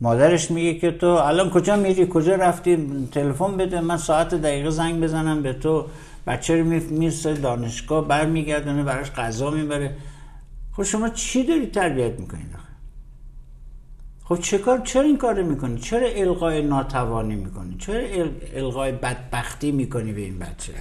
مادرش 0.00 0.50
میگه 0.50 0.74
که 0.74 0.90
تو 0.90 1.06
الان 1.06 1.50
کجا 1.50 1.76
میری؟ 1.76 2.06
کجا 2.10 2.34
رفتی؟ 2.34 2.86
تلفن 3.12 3.56
بده 3.56 3.80
من 3.80 3.96
ساعت 3.96 4.34
دقیقه 4.34 4.70
زنگ 4.70 5.00
بزنم 5.00 5.42
به 5.42 5.52
تو. 5.52 5.86
بچه 6.26 6.56
رو 6.56 6.64
می‌رسه 6.90 7.34
دانشگاه 7.34 8.08
برمیگردونه 8.08 8.82
براش 8.82 9.10
غذا 9.10 9.50
می‌بره. 9.50 9.96
خب 10.72 10.82
شما 10.82 11.08
چی 11.08 11.46
داری 11.46 11.66
تربیت 11.66 12.20
می‌کنید 12.20 12.67
خب 14.28 14.38
چه 14.40 14.58
کار 14.58 14.78
چرا 14.78 15.02
این 15.02 15.18
کار 15.18 15.42
می‌کنی؟ 15.42 15.78
چرا 15.78 16.08
القای 16.08 16.62
ناتوانی 16.62 17.34
می‌کنی؟ 17.34 17.76
چرا 17.78 18.02
القای 18.54 18.92
بدبختی 18.92 19.72
می‌کنی 19.72 20.12
به 20.12 20.20
این 20.20 20.38
بچه؟ 20.38 20.72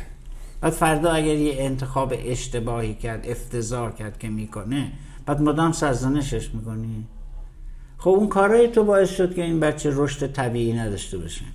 بعد 0.61 0.73
فردا 0.73 1.11
اگر 1.11 1.35
یه 1.35 1.55
انتخاب 1.57 2.13
اشتباهی 2.17 2.93
کرد 2.93 3.27
افتضاح 3.27 3.91
کرد 3.91 4.19
که 4.19 4.29
می‌کنه 4.29 4.91
بعد 5.25 5.41
مدام 5.41 5.71
سرزنشش 5.71 6.49
می‌کنی. 6.53 7.07
خب 7.97 8.09
اون 8.09 8.27
کارهای 8.27 8.67
تو 8.67 8.83
باعث 8.83 9.09
شد 9.15 9.35
که 9.35 9.43
این 9.43 9.59
بچه 9.59 9.91
رشد 9.93 10.31
طبیعی 10.31 10.73
نداشته 10.73 11.17
باشه. 11.17 11.45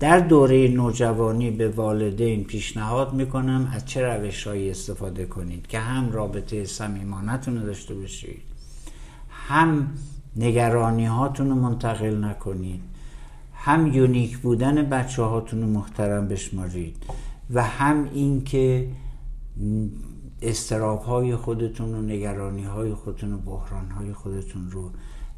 در 0.00 0.18
دوره 0.18 0.68
نوجوانی 0.68 1.50
به 1.50 1.68
والدین 1.68 2.44
پیشنهاد 2.44 3.12
می‌کنم 3.12 3.72
از 3.74 3.86
چه 3.86 4.02
روشهایی 4.02 4.70
استفاده 4.70 5.26
کنید 5.26 5.66
که 5.66 5.78
هم 5.78 6.12
رابطه 6.12 6.64
صمیمانتون 6.64 7.54
داشته 7.54 7.94
باشید 7.94 8.42
هم 9.48 9.90
نگرانی 10.36 11.06
هاتون 11.06 11.48
رو 11.48 11.54
منتقل 11.54 12.24
نکنید 12.24 12.80
هم 13.54 13.86
یونیک 13.86 14.38
بودن 14.38 14.82
بچه 14.82 15.22
هاتون 15.22 15.60
رو 15.60 15.66
محترم 15.66 16.28
بشمارید 16.28 16.96
و 17.50 17.62
هم 17.62 18.08
این 18.14 18.44
که 18.44 18.88
استراب 20.42 21.02
های 21.02 21.36
خودتون 21.36 21.94
و 21.94 22.02
نگرانی 22.02 22.64
های 22.64 22.94
خودتون 22.94 23.32
و 23.32 23.38
بحران 23.38 23.90
های 23.90 24.12
خودتون 24.12 24.70
رو 24.70 24.90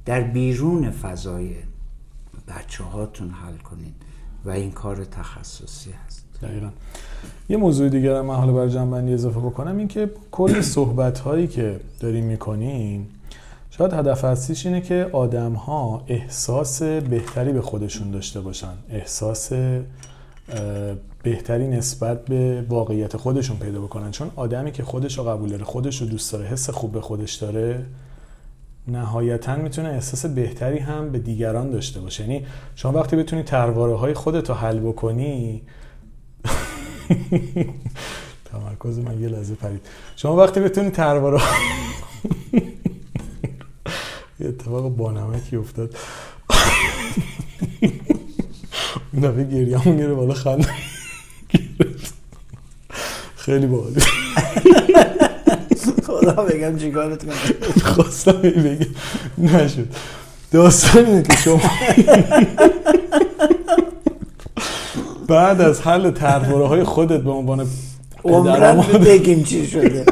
در 0.05 0.21
بیرون 0.21 0.91
فضای 0.91 1.55
بچه 2.49 2.85
هاتون 2.85 3.31
حل 3.31 3.57
کنید 3.57 3.95
و 4.45 4.51
این 4.51 4.71
کار 4.71 5.05
تخصصی 5.05 5.91
هست. 5.91 6.25
دقیقا. 6.43 6.71
یه 7.49 7.57
موضوع 7.57 7.89
دیگر 7.89 8.23
من 8.23 8.35
حالا 8.35 8.53
برای 8.53 8.71
جنبندی 8.71 9.15
اضافه 9.15 9.41
بکنم 9.41 9.77
این 9.77 9.89
که 9.89 10.11
کل 10.31 10.61
صحبت 10.61 11.19
هایی 11.19 11.47
که 11.47 11.81
داریم 12.01 12.25
می‌کنیم 12.25 13.09
شاید 13.79 13.93
هدف 13.93 14.25
اصلیش 14.25 14.67
اینه 14.67 14.81
که 14.81 15.11
آدم 15.13 15.53
ها 15.53 16.05
احساس 16.09 16.83
بهتری 16.83 17.53
به 17.53 17.61
خودشون 17.61 18.11
داشته 18.11 18.41
باشن. 18.41 18.73
احساس 18.91 19.53
بهتری 21.23 21.69
نسبت 21.69 22.25
به 22.25 22.65
واقعیت 22.69 23.17
خودشون 23.17 23.57
پیدا 23.57 23.81
بکنن. 23.81 24.11
چون 24.11 24.31
آدمی 24.37 24.73
که 24.73 24.83
خودش 24.83 25.19
رو 25.19 25.25
قبول 25.25 25.49
داره 25.49 25.65
خودش 25.65 26.01
رو 26.01 26.07
دوست 26.07 26.33
داره 26.33 26.47
حس 26.47 26.71
خوب 26.71 26.93
به 26.93 27.01
خودش 27.01 27.35
داره 27.35 27.87
نهایتا 28.89 29.57
می‌تونه 29.57 29.89
احساس 29.89 30.27
بهتری 30.27 30.79
هم 30.79 31.13
به 31.13 31.19
دیگران 31.19 31.71
داشته 31.71 32.01
باشه. 32.01 32.23
یعنی 32.23 32.47
شما 32.75 32.93
وقتی 32.93 33.17
بتونی 33.17 33.43
ترواره 33.43 33.95
های 33.95 34.15
خودت 34.15 34.49
رو 34.49 34.55
حل 34.55 34.79
بکنی 34.79 35.63
تمرکز 38.53 38.99
من 38.99 39.21
یه 39.21 39.29
لحظه 39.29 39.55
پرید. 39.55 39.81
شما 40.17 40.37
وقتی 40.37 40.61
بتونی 40.61 40.91
ترواره 40.91 41.41
یه 44.41 44.49
اتفاق 44.49 44.89
بانمکی 44.89 45.57
افتاد. 45.57 45.97
این 49.13 49.23
دفعه 49.23 49.45
گریه 49.45 49.79
همون 49.79 49.97
گره 49.97 50.15
بالا 50.15 50.35
خنده 50.35 50.69
خیلی 53.37 53.67
باحالی 53.67 54.01
خدا 56.07 56.33
بگم 56.33 56.79
چیکارت 56.79 57.25
کنم 57.25 57.35
خواستم 57.83 58.33
بگم. 58.33 58.87
نشد. 59.39 59.87
داستان 60.53 61.07
اینه 61.07 61.23
که 61.23 61.37
شما 61.37 61.61
بعد 65.29 65.61
از 65.61 65.81
حل 65.81 66.11
ترواره 66.11 66.67
های 66.67 66.85
خودت 66.85 67.21
به 67.21 67.31
عنوان 67.31 67.67
عمرن 68.25 68.83
بگیم 68.83 69.45
چی 69.45 69.67
شده. 69.67 70.07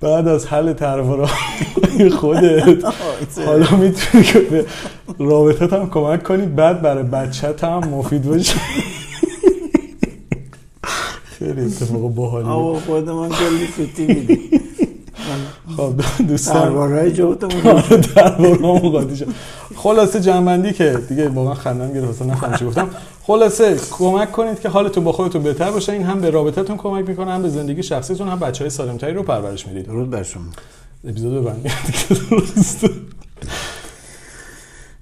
بعد 0.00 0.28
از 0.28 0.46
حل 0.46 0.74
های 0.78 2.10
خودت 2.10 2.84
حالا 3.46 3.76
می‌تونی 3.76 4.24
که 4.24 4.38
به 4.40 4.66
رابطت 5.18 5.72
هم 5.72 5.90
کمک 5.90 6.22
کنی 6.22 6.46
بعد 6.46 6.82
برای 6.82 7.02
بچت 7.02 7.64
هم 7.64 7.78
مفید 7.78 8.22
باشه. 8.22 8.60
خیلی 11.38 11.60
اتفاق 11.60 12.14
باحالی 12.14 12.48
آقا 12.48 12.74
خود 12.74 13.10
من 13.10 13.28
کلی 13.28 13.66
فتی 13.66 14.06
میدی 14.06 14.60
خب 15.76 15.94
دوستان. 16.28 16.62
دربارهای 16.62 17.12
جوتمون 17.12 17.82
درباره‌مون 18.16 18.78
قاطی 18.78 19.16
شد. 19.16 19.28
خلاصه 19.76 20.20
جنبندی 20.20 20.72
که 20.72 20.98
دیگه 21.08 21.28
واقعا 21.28 21.54
خندم 21.54 21.92
گرفت 21.92 22.08
اصلا 22.08 22.26
نفهمیدم 22.26 22.58
چی 22.58 22.64
گفتم. 22.64 22.90
خلاصه 23.22 23.76
کمک 23.90 24.32
کنید 24.32 24.60
که 24.60 24.68
حالتون 24.68 25.04
با 25.04 25.12
خودتون 25.12 25.42
بهتر 25.42 25.70
باشه. 25.70 25.92
این 25.92 26.02
هم 26.02 26.20
به 26.20 26.30
رابطتون 26.30 26.76
کمک 26.76 27.08
می‌کنه 27.08 27.32
هم 27.32 27.42
به 27.42 27.48
زندگی 27.48 27.82
شخصیتون 27.82 28.28
هم 28.28 28.38
بچهای 28.38 28.70
سالمتری 28.70 29.14
رو 29.14 29.22
پرورش 29.22 29.66
می‌دید. 29.66 29.86
درود 29.86 30.10
بر 30.10 30.22
شما. 30.22 30.44
اپیزود 31.04 31.42
ببندید 31.42 31.72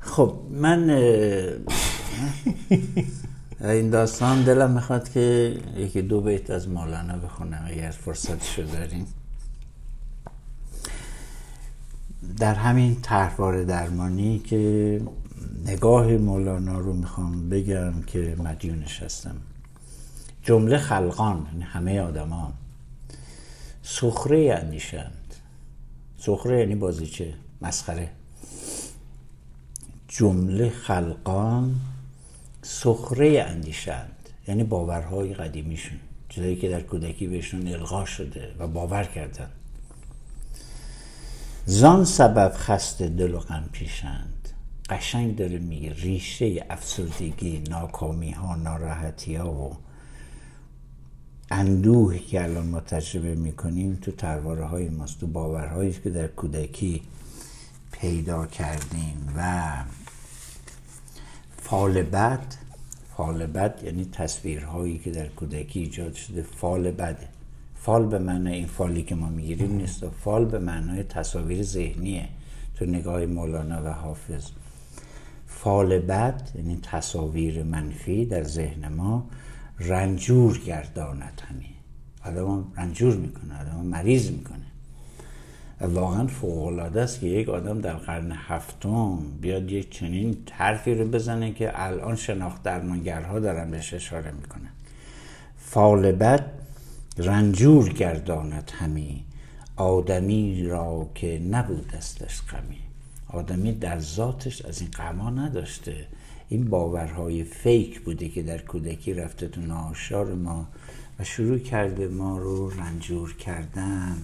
خب 0.00 0.32
من 0.50 0.90
این 3.64 3.90
داستان 3.90 4.42
دلم 4.42 4.70
می‌خواد 4.70 5.08
که 5.08 5.54
یکی 5.76 6.02
دو 6.02 6.20
بیت 6.20 6.50
از 6.50 6.68
مولانا 6.68 7.16
بخونم 7.18 7.68
اگر 7.70 7.90
فرصتشو 8.04 8.62
داریم 8.62 9.06
در 12.38 12.54
همین 12.54 13.00
طرحوار 13.02 13.64
درمانی 13.64 14.38
که 14.38 15.00
نگاه 15.66 16.06
مولانا 16.06 16.78
رو 16.78 16.92
می‌خوام 16.92 17.48
بگم 17.48 18.02
که 18.02 18.36
مدیونش 18.38 19.02
هستم 19.02 19.36
جمله 20.42 20.78
خلقان 20.78 21.46
یعنی 21.52 21.64
همه 21.64 22.00
آدمان 22.00 22.52
سخره 23.82 24.58
اندیشند. 24.62 25.34
سخره 26.18 26.58
یعنی 26.58 26.74
بازیچه 26.74 27.34
مسخره. 27.62 28.10
جمله 30.08 30.70
خلقان 30.70 31.74
سخره 32.62 33.42
اندیشند. 33.48 34.28
یعنی 34.48 34.64
باورهای 34.64 35.34
قدیمیشون. 35.34 35.98
چیزایی 36.28 36.56
که 36.56 36.68
در 36.68 36.80
کودکی 36.80 37.26
بهشون 37.26 37.68
القا 37.68 38.04
شده 38.04 38.54
و 38.58 38.66
باور 38.66 39.04
کردن. 39.04 39.50
زان 41.70 42.04
سبب 42.04 42.52
خسته 42.56 43.08
دل 43.08 43.34
و 43.34 43.38
غم 43.38 43.64
پیشند. 43.72 44.48
قشنگ 44.90 45.36
داره 45.36 45.58
میگه 45.58 45.92
ریشه 45.92 46.66
افسردگی 46.70 47.58
ناکامی 47.70 48.30
ها 48.30 48.56
ناراحتی 48.56 49.34
ها 49.34 49.52
و 49.52 49.76
اندوه 51.50 52.18
که 52.18 52.42
الان 52.42 52.66
ما 52.66 52.80
تجربه 52.80 53.34
می‌کنیم 53.34 53.98
تو 54.02 54.12
ترواره 54.12 54.64
های 54.64 54.88
ماست 54.88 55.20
تو 55.20 55.26
باورهایی 55.26 55.92
که 55.92 56.10
در 56.10 56.26
کودکی 56.26 57.02
پیدا 57.92 58.46
کردیم 58.46 59.34
و 59.36 59.64
فال 61.62 62.02
بد 62.02 62.54
فال 63.16 63.46
بد 63.46 63.80
یعنی 63.84 64.04
تصویرهایی 64.12 64.98
که 64.98 65.10
در 65.10 65.26
کودکی 65.28 65.80
ایجاد 65.80 66.14
شده 66.14 66.42
فال 66.42 66.90
بده. 66.90 67.28
فال 67.82 68.06
به 68.06 68.18
معنای 68.18 68.54
این 68.54 68.66
فالی 68.66 69.02
که 69.02 69.14
ما 69.14 69.28
می‌گیریم 69.28 69.76
نیست. 69.76 70.08
فال 70.08 70.44
به 70.44 70.58
معنای 70.58 71.02
تصاویر 71.02 71.62
ذهنیه. 71.62 72.28
تو 72.76 72.86
نگاه 72.86 73.26
مولانا 73.26 73.84
و 73.84 73.88
حافظ. 73.88 74.46
فال 75.46 75.98
بد 75.98 76.48
یعنی 76.54 76.78
تصاویر 76.82 77.62
منفی 77.62 78.26
در 78.26 78.44
ذهن 78.44 78.88
ما 78.88 79.26
رنجور 79.80 80.58
گرداند 80.58 81.42
همین 81.48 81.70
آدم 82.24 82.64
رنجور 82.76 83.16
می‌کنه 83.16 83.60
آدم 83.60 83.86
مریض 83.86 84.30
می‌کنه. 84.30 84.58
و 85.80 85.86
واقعا 85.86 86.26
فوق 86.26 86.78
است 86.96 87.20
که 87.20 87.26
یک 87.26 87.48
آدم 87.48 87.80
در 87.80 87.94
قرن 87.94 88.32
هفتم 88.32 89.18
بیاد 89.40 89.70
یک 89.70 89.90
چنین 89.90 90.36
حرفی 90.52 90.94
رو 90.94 91.08
بزنه 91.08 91.52
که 91.52 91.70
الان 91.74 92.16
شناخت 92.16 92.62
درمانگرها 92.62 93.38
دارن 93.38 93.70
بهش 93.70 93.94
اشاره 93.94 94.30
می‌کنن. 94.30 94.70
فال 95.58 96.12
بد 96.12 96.57
رنجور 97.18 97.88
گرداند 97.88 98.72
همی. 98.78 99.24
آدمی 99.76 100.62
را 100.62 101.10
که 101.14 101.42
نبود 101.50 101.92
استش 101.94 102.42
غمی 102.42 102.78
آدمی 103.28 103.72
در 103.72 103.98
ذاتش 104.00 104.62
از 104.62 104.80
این 104.80 104.90
غما 104.90 105.30
نداشته. 105.30 106.06
این 106.48 106.64
باورهای 106.64 107.44
فیک 107.44 108.00
بوده 108.00 108.28
که 108.28 108.42
در 108.42 108.58
کودکی 108.58 109.14
رفته 109.14 109.48
تو 109.48 109.60
ناشار 109.60 110.34
ما 110.34 110.68
و 111.18 111.24
شروع 111.24 111.58
کرده 111.58 112.08
ما 112.08 112.38
رو 112.38 112.70
رنجور 112.70 113.36
کردن 113.36 114.16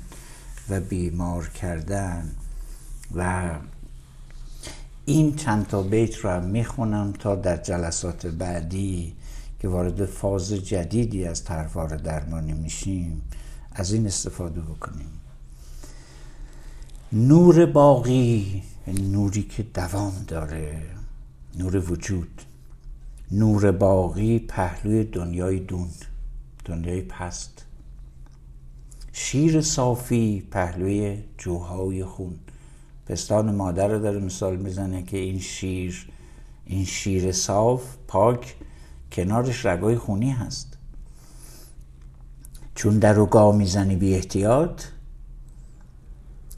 و 0.69 0.81
بیمار 0.81 1.49
کردن. 1.49 2.31
و 3.15 3.51
این 5.05 5.37
چند 5.37 5.67
تا 5.67 5.83
بیت 5.83 6.17
رو 6.17 6.31
هم 6.31 6.45
می‌خونم 6.45 7.13
تا 7.13 7.35
در 7.35 7.57
جلسات 7.57 8.27
بعدی 8.27 9.13
که 9.65 9.69
وارد 9.69 10.05
فاز 10.05 10.53
جدیدی 10.53 11.25
از 11.25 11.45
تروار 11.45 11.97
درمانی 11.97 12.53
میشیم 12.53 13.23
از 13.73 13.93
این 13.93 14.07
استفاده 14.07 14.61
بکنیم. 14.61 15.21
نور 17.13 17.67
باقی 17.67 18.63
نوری 18.87 19.43
که 19.43 19.63
دوام 19.63 20.25
داره 20.29 20.83
نور 21.59 21.91
وجود. 21.91 22.43
نور 23.31 23.73
باقی 23.73 24.39
پهلوی 24.39 25.05
دنیای 25.05 25.61
دون 25.61 25.89
دنیای 26.65 27.03
پست. 27.03 27.65
شیر 29.13 29.61
صافی 29.61 30.49
پهلوی 30.51 31.19
جوهای 31.39 32.05
خون. 32.05 32.35
پستان 33.07 33.55
مادر 33.55 33.89
رو 33.89 33.99
داره 33.99 34.21
مثال 34.21 34.57
می‌زنه 34.57 35.03
که 35.03 35.17
این 35.17 35.39
شیر 35.39 36.07
این 36.67 36.85
شیر 36.85 37.33
صاف 37.33 37.83
پاک 38.09 38.55
کنارش 39.15 39.67
رگای 39.67 39.97
خونی 39.97 40.31
هست. 40.31 40.79
چون 42.75 42.99
در 42.99 43.19
و 43.19 43.27
گاه 43.27 43.57
می‌زنی 43.57 43.97
بی 43.97 44.15
احتیاط 44.15 44.83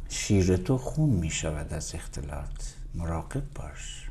شیر 0.08 0.56
تو 0.56 0.78
خون 0.78 1.10
می‌شود 1.10 1.74
از 1.74 1.94
اختلاط. 1.94 2.62
مراقب 2.94 3.42
باش. 3.54 4.10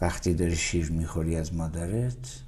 وقتی 0.00 0.34
داری 0.34 0.56
شیر 0.56 0.92
می‌خوری 0.92 1.36
از 1.36 1.54
مادرت 1.54 2.42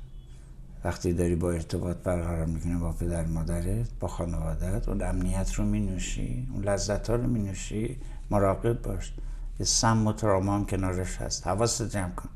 وقتی 0.84 1.12
داری 1.12 1.34
با 1.34 1.50
ارتباط 1.52 1.96
برقرار 1.96 2.46
می‌کنی 2.46 2.76
با 2.76 2.92
پدر 2.92 3.26
مادرت 3.26 3.88
با 4.00 4.08
خانوادت 4.08 4.88
اون 4.88 5.02
امنیت 5.02 5.54
رو 5.54 5.64
مینوشی 5.64 6.48
اون 6.52 6.64
لذت 6.64 7.10
ها 7.10 7.16
رو 7.16 7.26
مینوشی 7.26 7.96
مراقب 8.30 8.82
باش. 8.82 9.12
یه 9.60 9.66
سم 9.66 10.06
و 10.06 10.12
ترامان 10.12 10.66
کنارش 10.66 11.16
هست. 11.16 11.46
حواست 11.46 11.82
جمع 11.82 12.10
کن. 12.10 12.28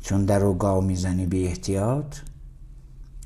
چون 0.00 0.24
در 0.24 0.52
گاو 0.52 0.84
می‌زنی 0.84 1.26
بی 1.26 1.46
احتیاط 1.46 2.16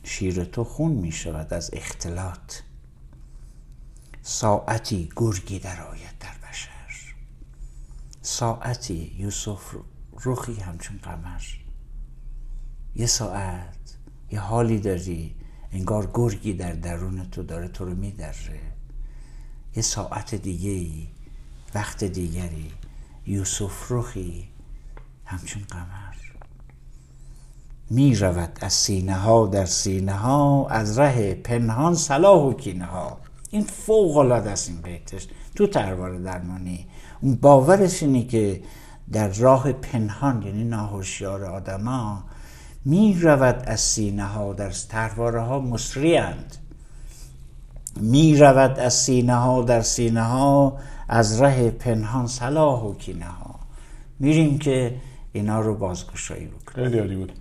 شیر 0.02 0.44
تو 0.44 0.64
خون 0.64 0.92
می 0.92 1.12
شود 1.12 1.52
از 1.52 1.70
اختلاط. 1.72 2.54
ساعتی 4.22 5.08
گرگی 5.16 5.58
در 5.58 5.80
آید 5.86 6.18
در 6.20 6.48
بشر. 6.48 6.70
ساعتی 8.22 9.14
یوسف 9.18 9.74
رخی 10.24 10.54
همچون 10.54 10.98
قمر. 11.02 11.42
یه 12.96 13.06
ساعت 13.06 13.96
یه 14.30 14.40
حالی 14.40 14.78
داری 14.78 15.34
انگار 15.72 16.10
گرگی 16.14 16.52
در 16.52 16.72
درون 16.72 17.30
تو 17.30 17.42
داره 17.42 17.68
تو 17.68 17.84
رو 17.84 17.94
میدره. 17.94 18.60
یه 19.76 19.82
ساعت 19.82 20.34
دیگه 20.34 20.70
ای 20.70 21.08
وقت 21.74 22.04
دیگری 22.04 22.72
یوسف 23.26 23.92
رخی 23.92 24.48
همچون 25.24 25.62
قمر. 25.62 26.03
می 27.90 28.16
رود 28.16 28.58
از 28.60 28.72
سینه 28.72 29.14
ها 29.14 29.46
در 29.46 29.66
سینه 29.66 30.12
ها 30.12 30.68
از 30.68 30.98
ره 30.98 31.34
پنهان 31.34 31.94
صلاح 31.94 32.42
و 32.42 32.52
کینه 32.52 32.84
ها. 32.84 33.18
این 33.50 33.62
فوق 33.62 34.16
العاده 34.16 34.50
است 34.50 34.68
این 34.68 34.80
بیتش 34.80 35.28
تو 35.54 35.66
تروار 35.66 36.18
درمانی. 36.18 36.86
اون 37.20 37.34
باورش 37.34 38.02
اینه 38.02 38.24
که 38.24 38.60
در 39.12 39.28
راه 39.28 39.72
پنهان 39.72 40.42
یعنی 40.42 40.64
ناهوشیار 40.64 41.44
آدما 41.44 42.24
می 42.84 43.18
رود 43.20 43.62
از 43.66 43.80
سینه 43.80 44.24
ها 44.24 44.52
در 44.52 44.70
ترواره 44.70 45.40
ها 45.40 45.60
مصریند 45.60 46.56
می 48.00 48.36
رود 48.36 48.78
از 48.78 48.94
سینه 48.94 49.34
ها 49.34 49.62
در 49.62 49.80
سینه 49.80 50.22
ها 50.22 50.78
از 51.08 51.40
ره 51.42 51.70
پنهان 51.70 52.26
صلاح 52.26 52.82
و 52.82 52.94
کینه 52.94 53.24
ها. 53.24 53.54
میریم 54.18 54.58
که 54.58 54.94
اینا 55.32 55.60
رو 55.60 55.74
بازگشایی 55.74 56.46
بکنیم. 56.46 56.90
خیلی 56.90 57.16
بود. 57.16 57.32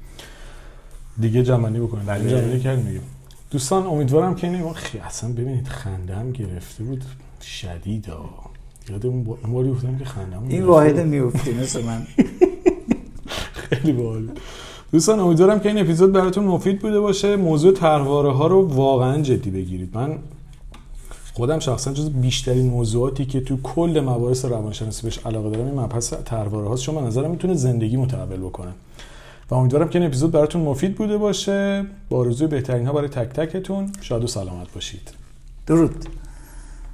دیگه 1.19 1.43
جمعنی 1.43 1.79
بکنیم 1.79 2.05
بله. 2.05 2.29
جمعنی 2.29 2.59
کردیم 2.59 2.85
دیگه. 2.85 2.99
دوستان 3.51 3.85
امیدوارم 3.87 4.35
که 4.35 4.47
این 4.47 4.73
خی 4.73 4.97
اصلا 4.99 5.31
ببینید 5.31 5.67
خندم 5.67 6.31
گرفته 6.31 6.83
بود. 6.83 7.03
شدید 7.41 8.05
ها. 8.05 8.29
یاد 8.89 9.05
اون 9.05 9.23
با- 9.23 9.37
باری 9.51 9.69
افتادم 9.69 9.97
که 9.97 10.05
خندم 10.05 10.43
این 10.49 10.63
واحد 10.63 10.99
میفتی 10.99 11.53
مثل 11.53 11.83
من. 11.85 12.07
خیلی 13.53 13.93
باحال. 13.93 14.29
دوستان 14.91 15.19
امیدوارم 15.19 15.59
که 15.59 15.69
این 15.69 15.77
اپیزود 15.79 16.11
براتون 16.11 16.43
مفید 16.43 16.79
بوده 16.79 16.99
باشه. 16.99 17.35
موضوع 17.35 17.73
طرحواره 17.73 18.31
ها 18.31 18.47
رو 18.47 18.67
واقعا 18.67 19.21
جدی 19.21 19.51
بگیرید. 19.51 19.97
من 19.97 20.17
خودم 21.33 21.59
شخصا 21.59 21.93
جز 21.93 22.09
بیشترین 22.09 22.65
موضوعاتی 22.69 23.25
که 23.25 23.41
تو 23.41 23.57
کل 23.63 24.03
مباحث 24.05 24.45
روانشناسی 24.45 25.03
بهش 25.03 25.17
علاقه 25.25 25.49
دارم 25.49 25.65
این 25.65 25.79
مبحث 25.79 26.13
طرحواره 26.25 26.67
هاست. 26.67 26.83
چون 26.83 26.95
به 26.95 27.01
نظرم 27.01 27.31
می‌تونه 27.31 27.53
زندگی 27.53 27.97
متحول 27.97 28.37
بکنه. 28.39 28.71
امیدوارم 29.55 29.89
که 29.89 29.99
این 29.99 30.07
اپیزود 30.07 30.31
براتون 30.31 30.61
مفید 30.61 30.95
بوده 30.95 31.17
باشه. 31.17 31.85
با 32.09 32.17
آرزوی 32.17 32.47
بهترین 32.47 32.87
ها 32.87 32.93
برای 32.93 33.07
تک 33.07 33.29
تکتون. 33.29 33.91
شاد 34.01 34.23
و 34.23 34.27
سلامت 34.27 34.73
باشید. 34.73 35.11
درود. 35.67 36.05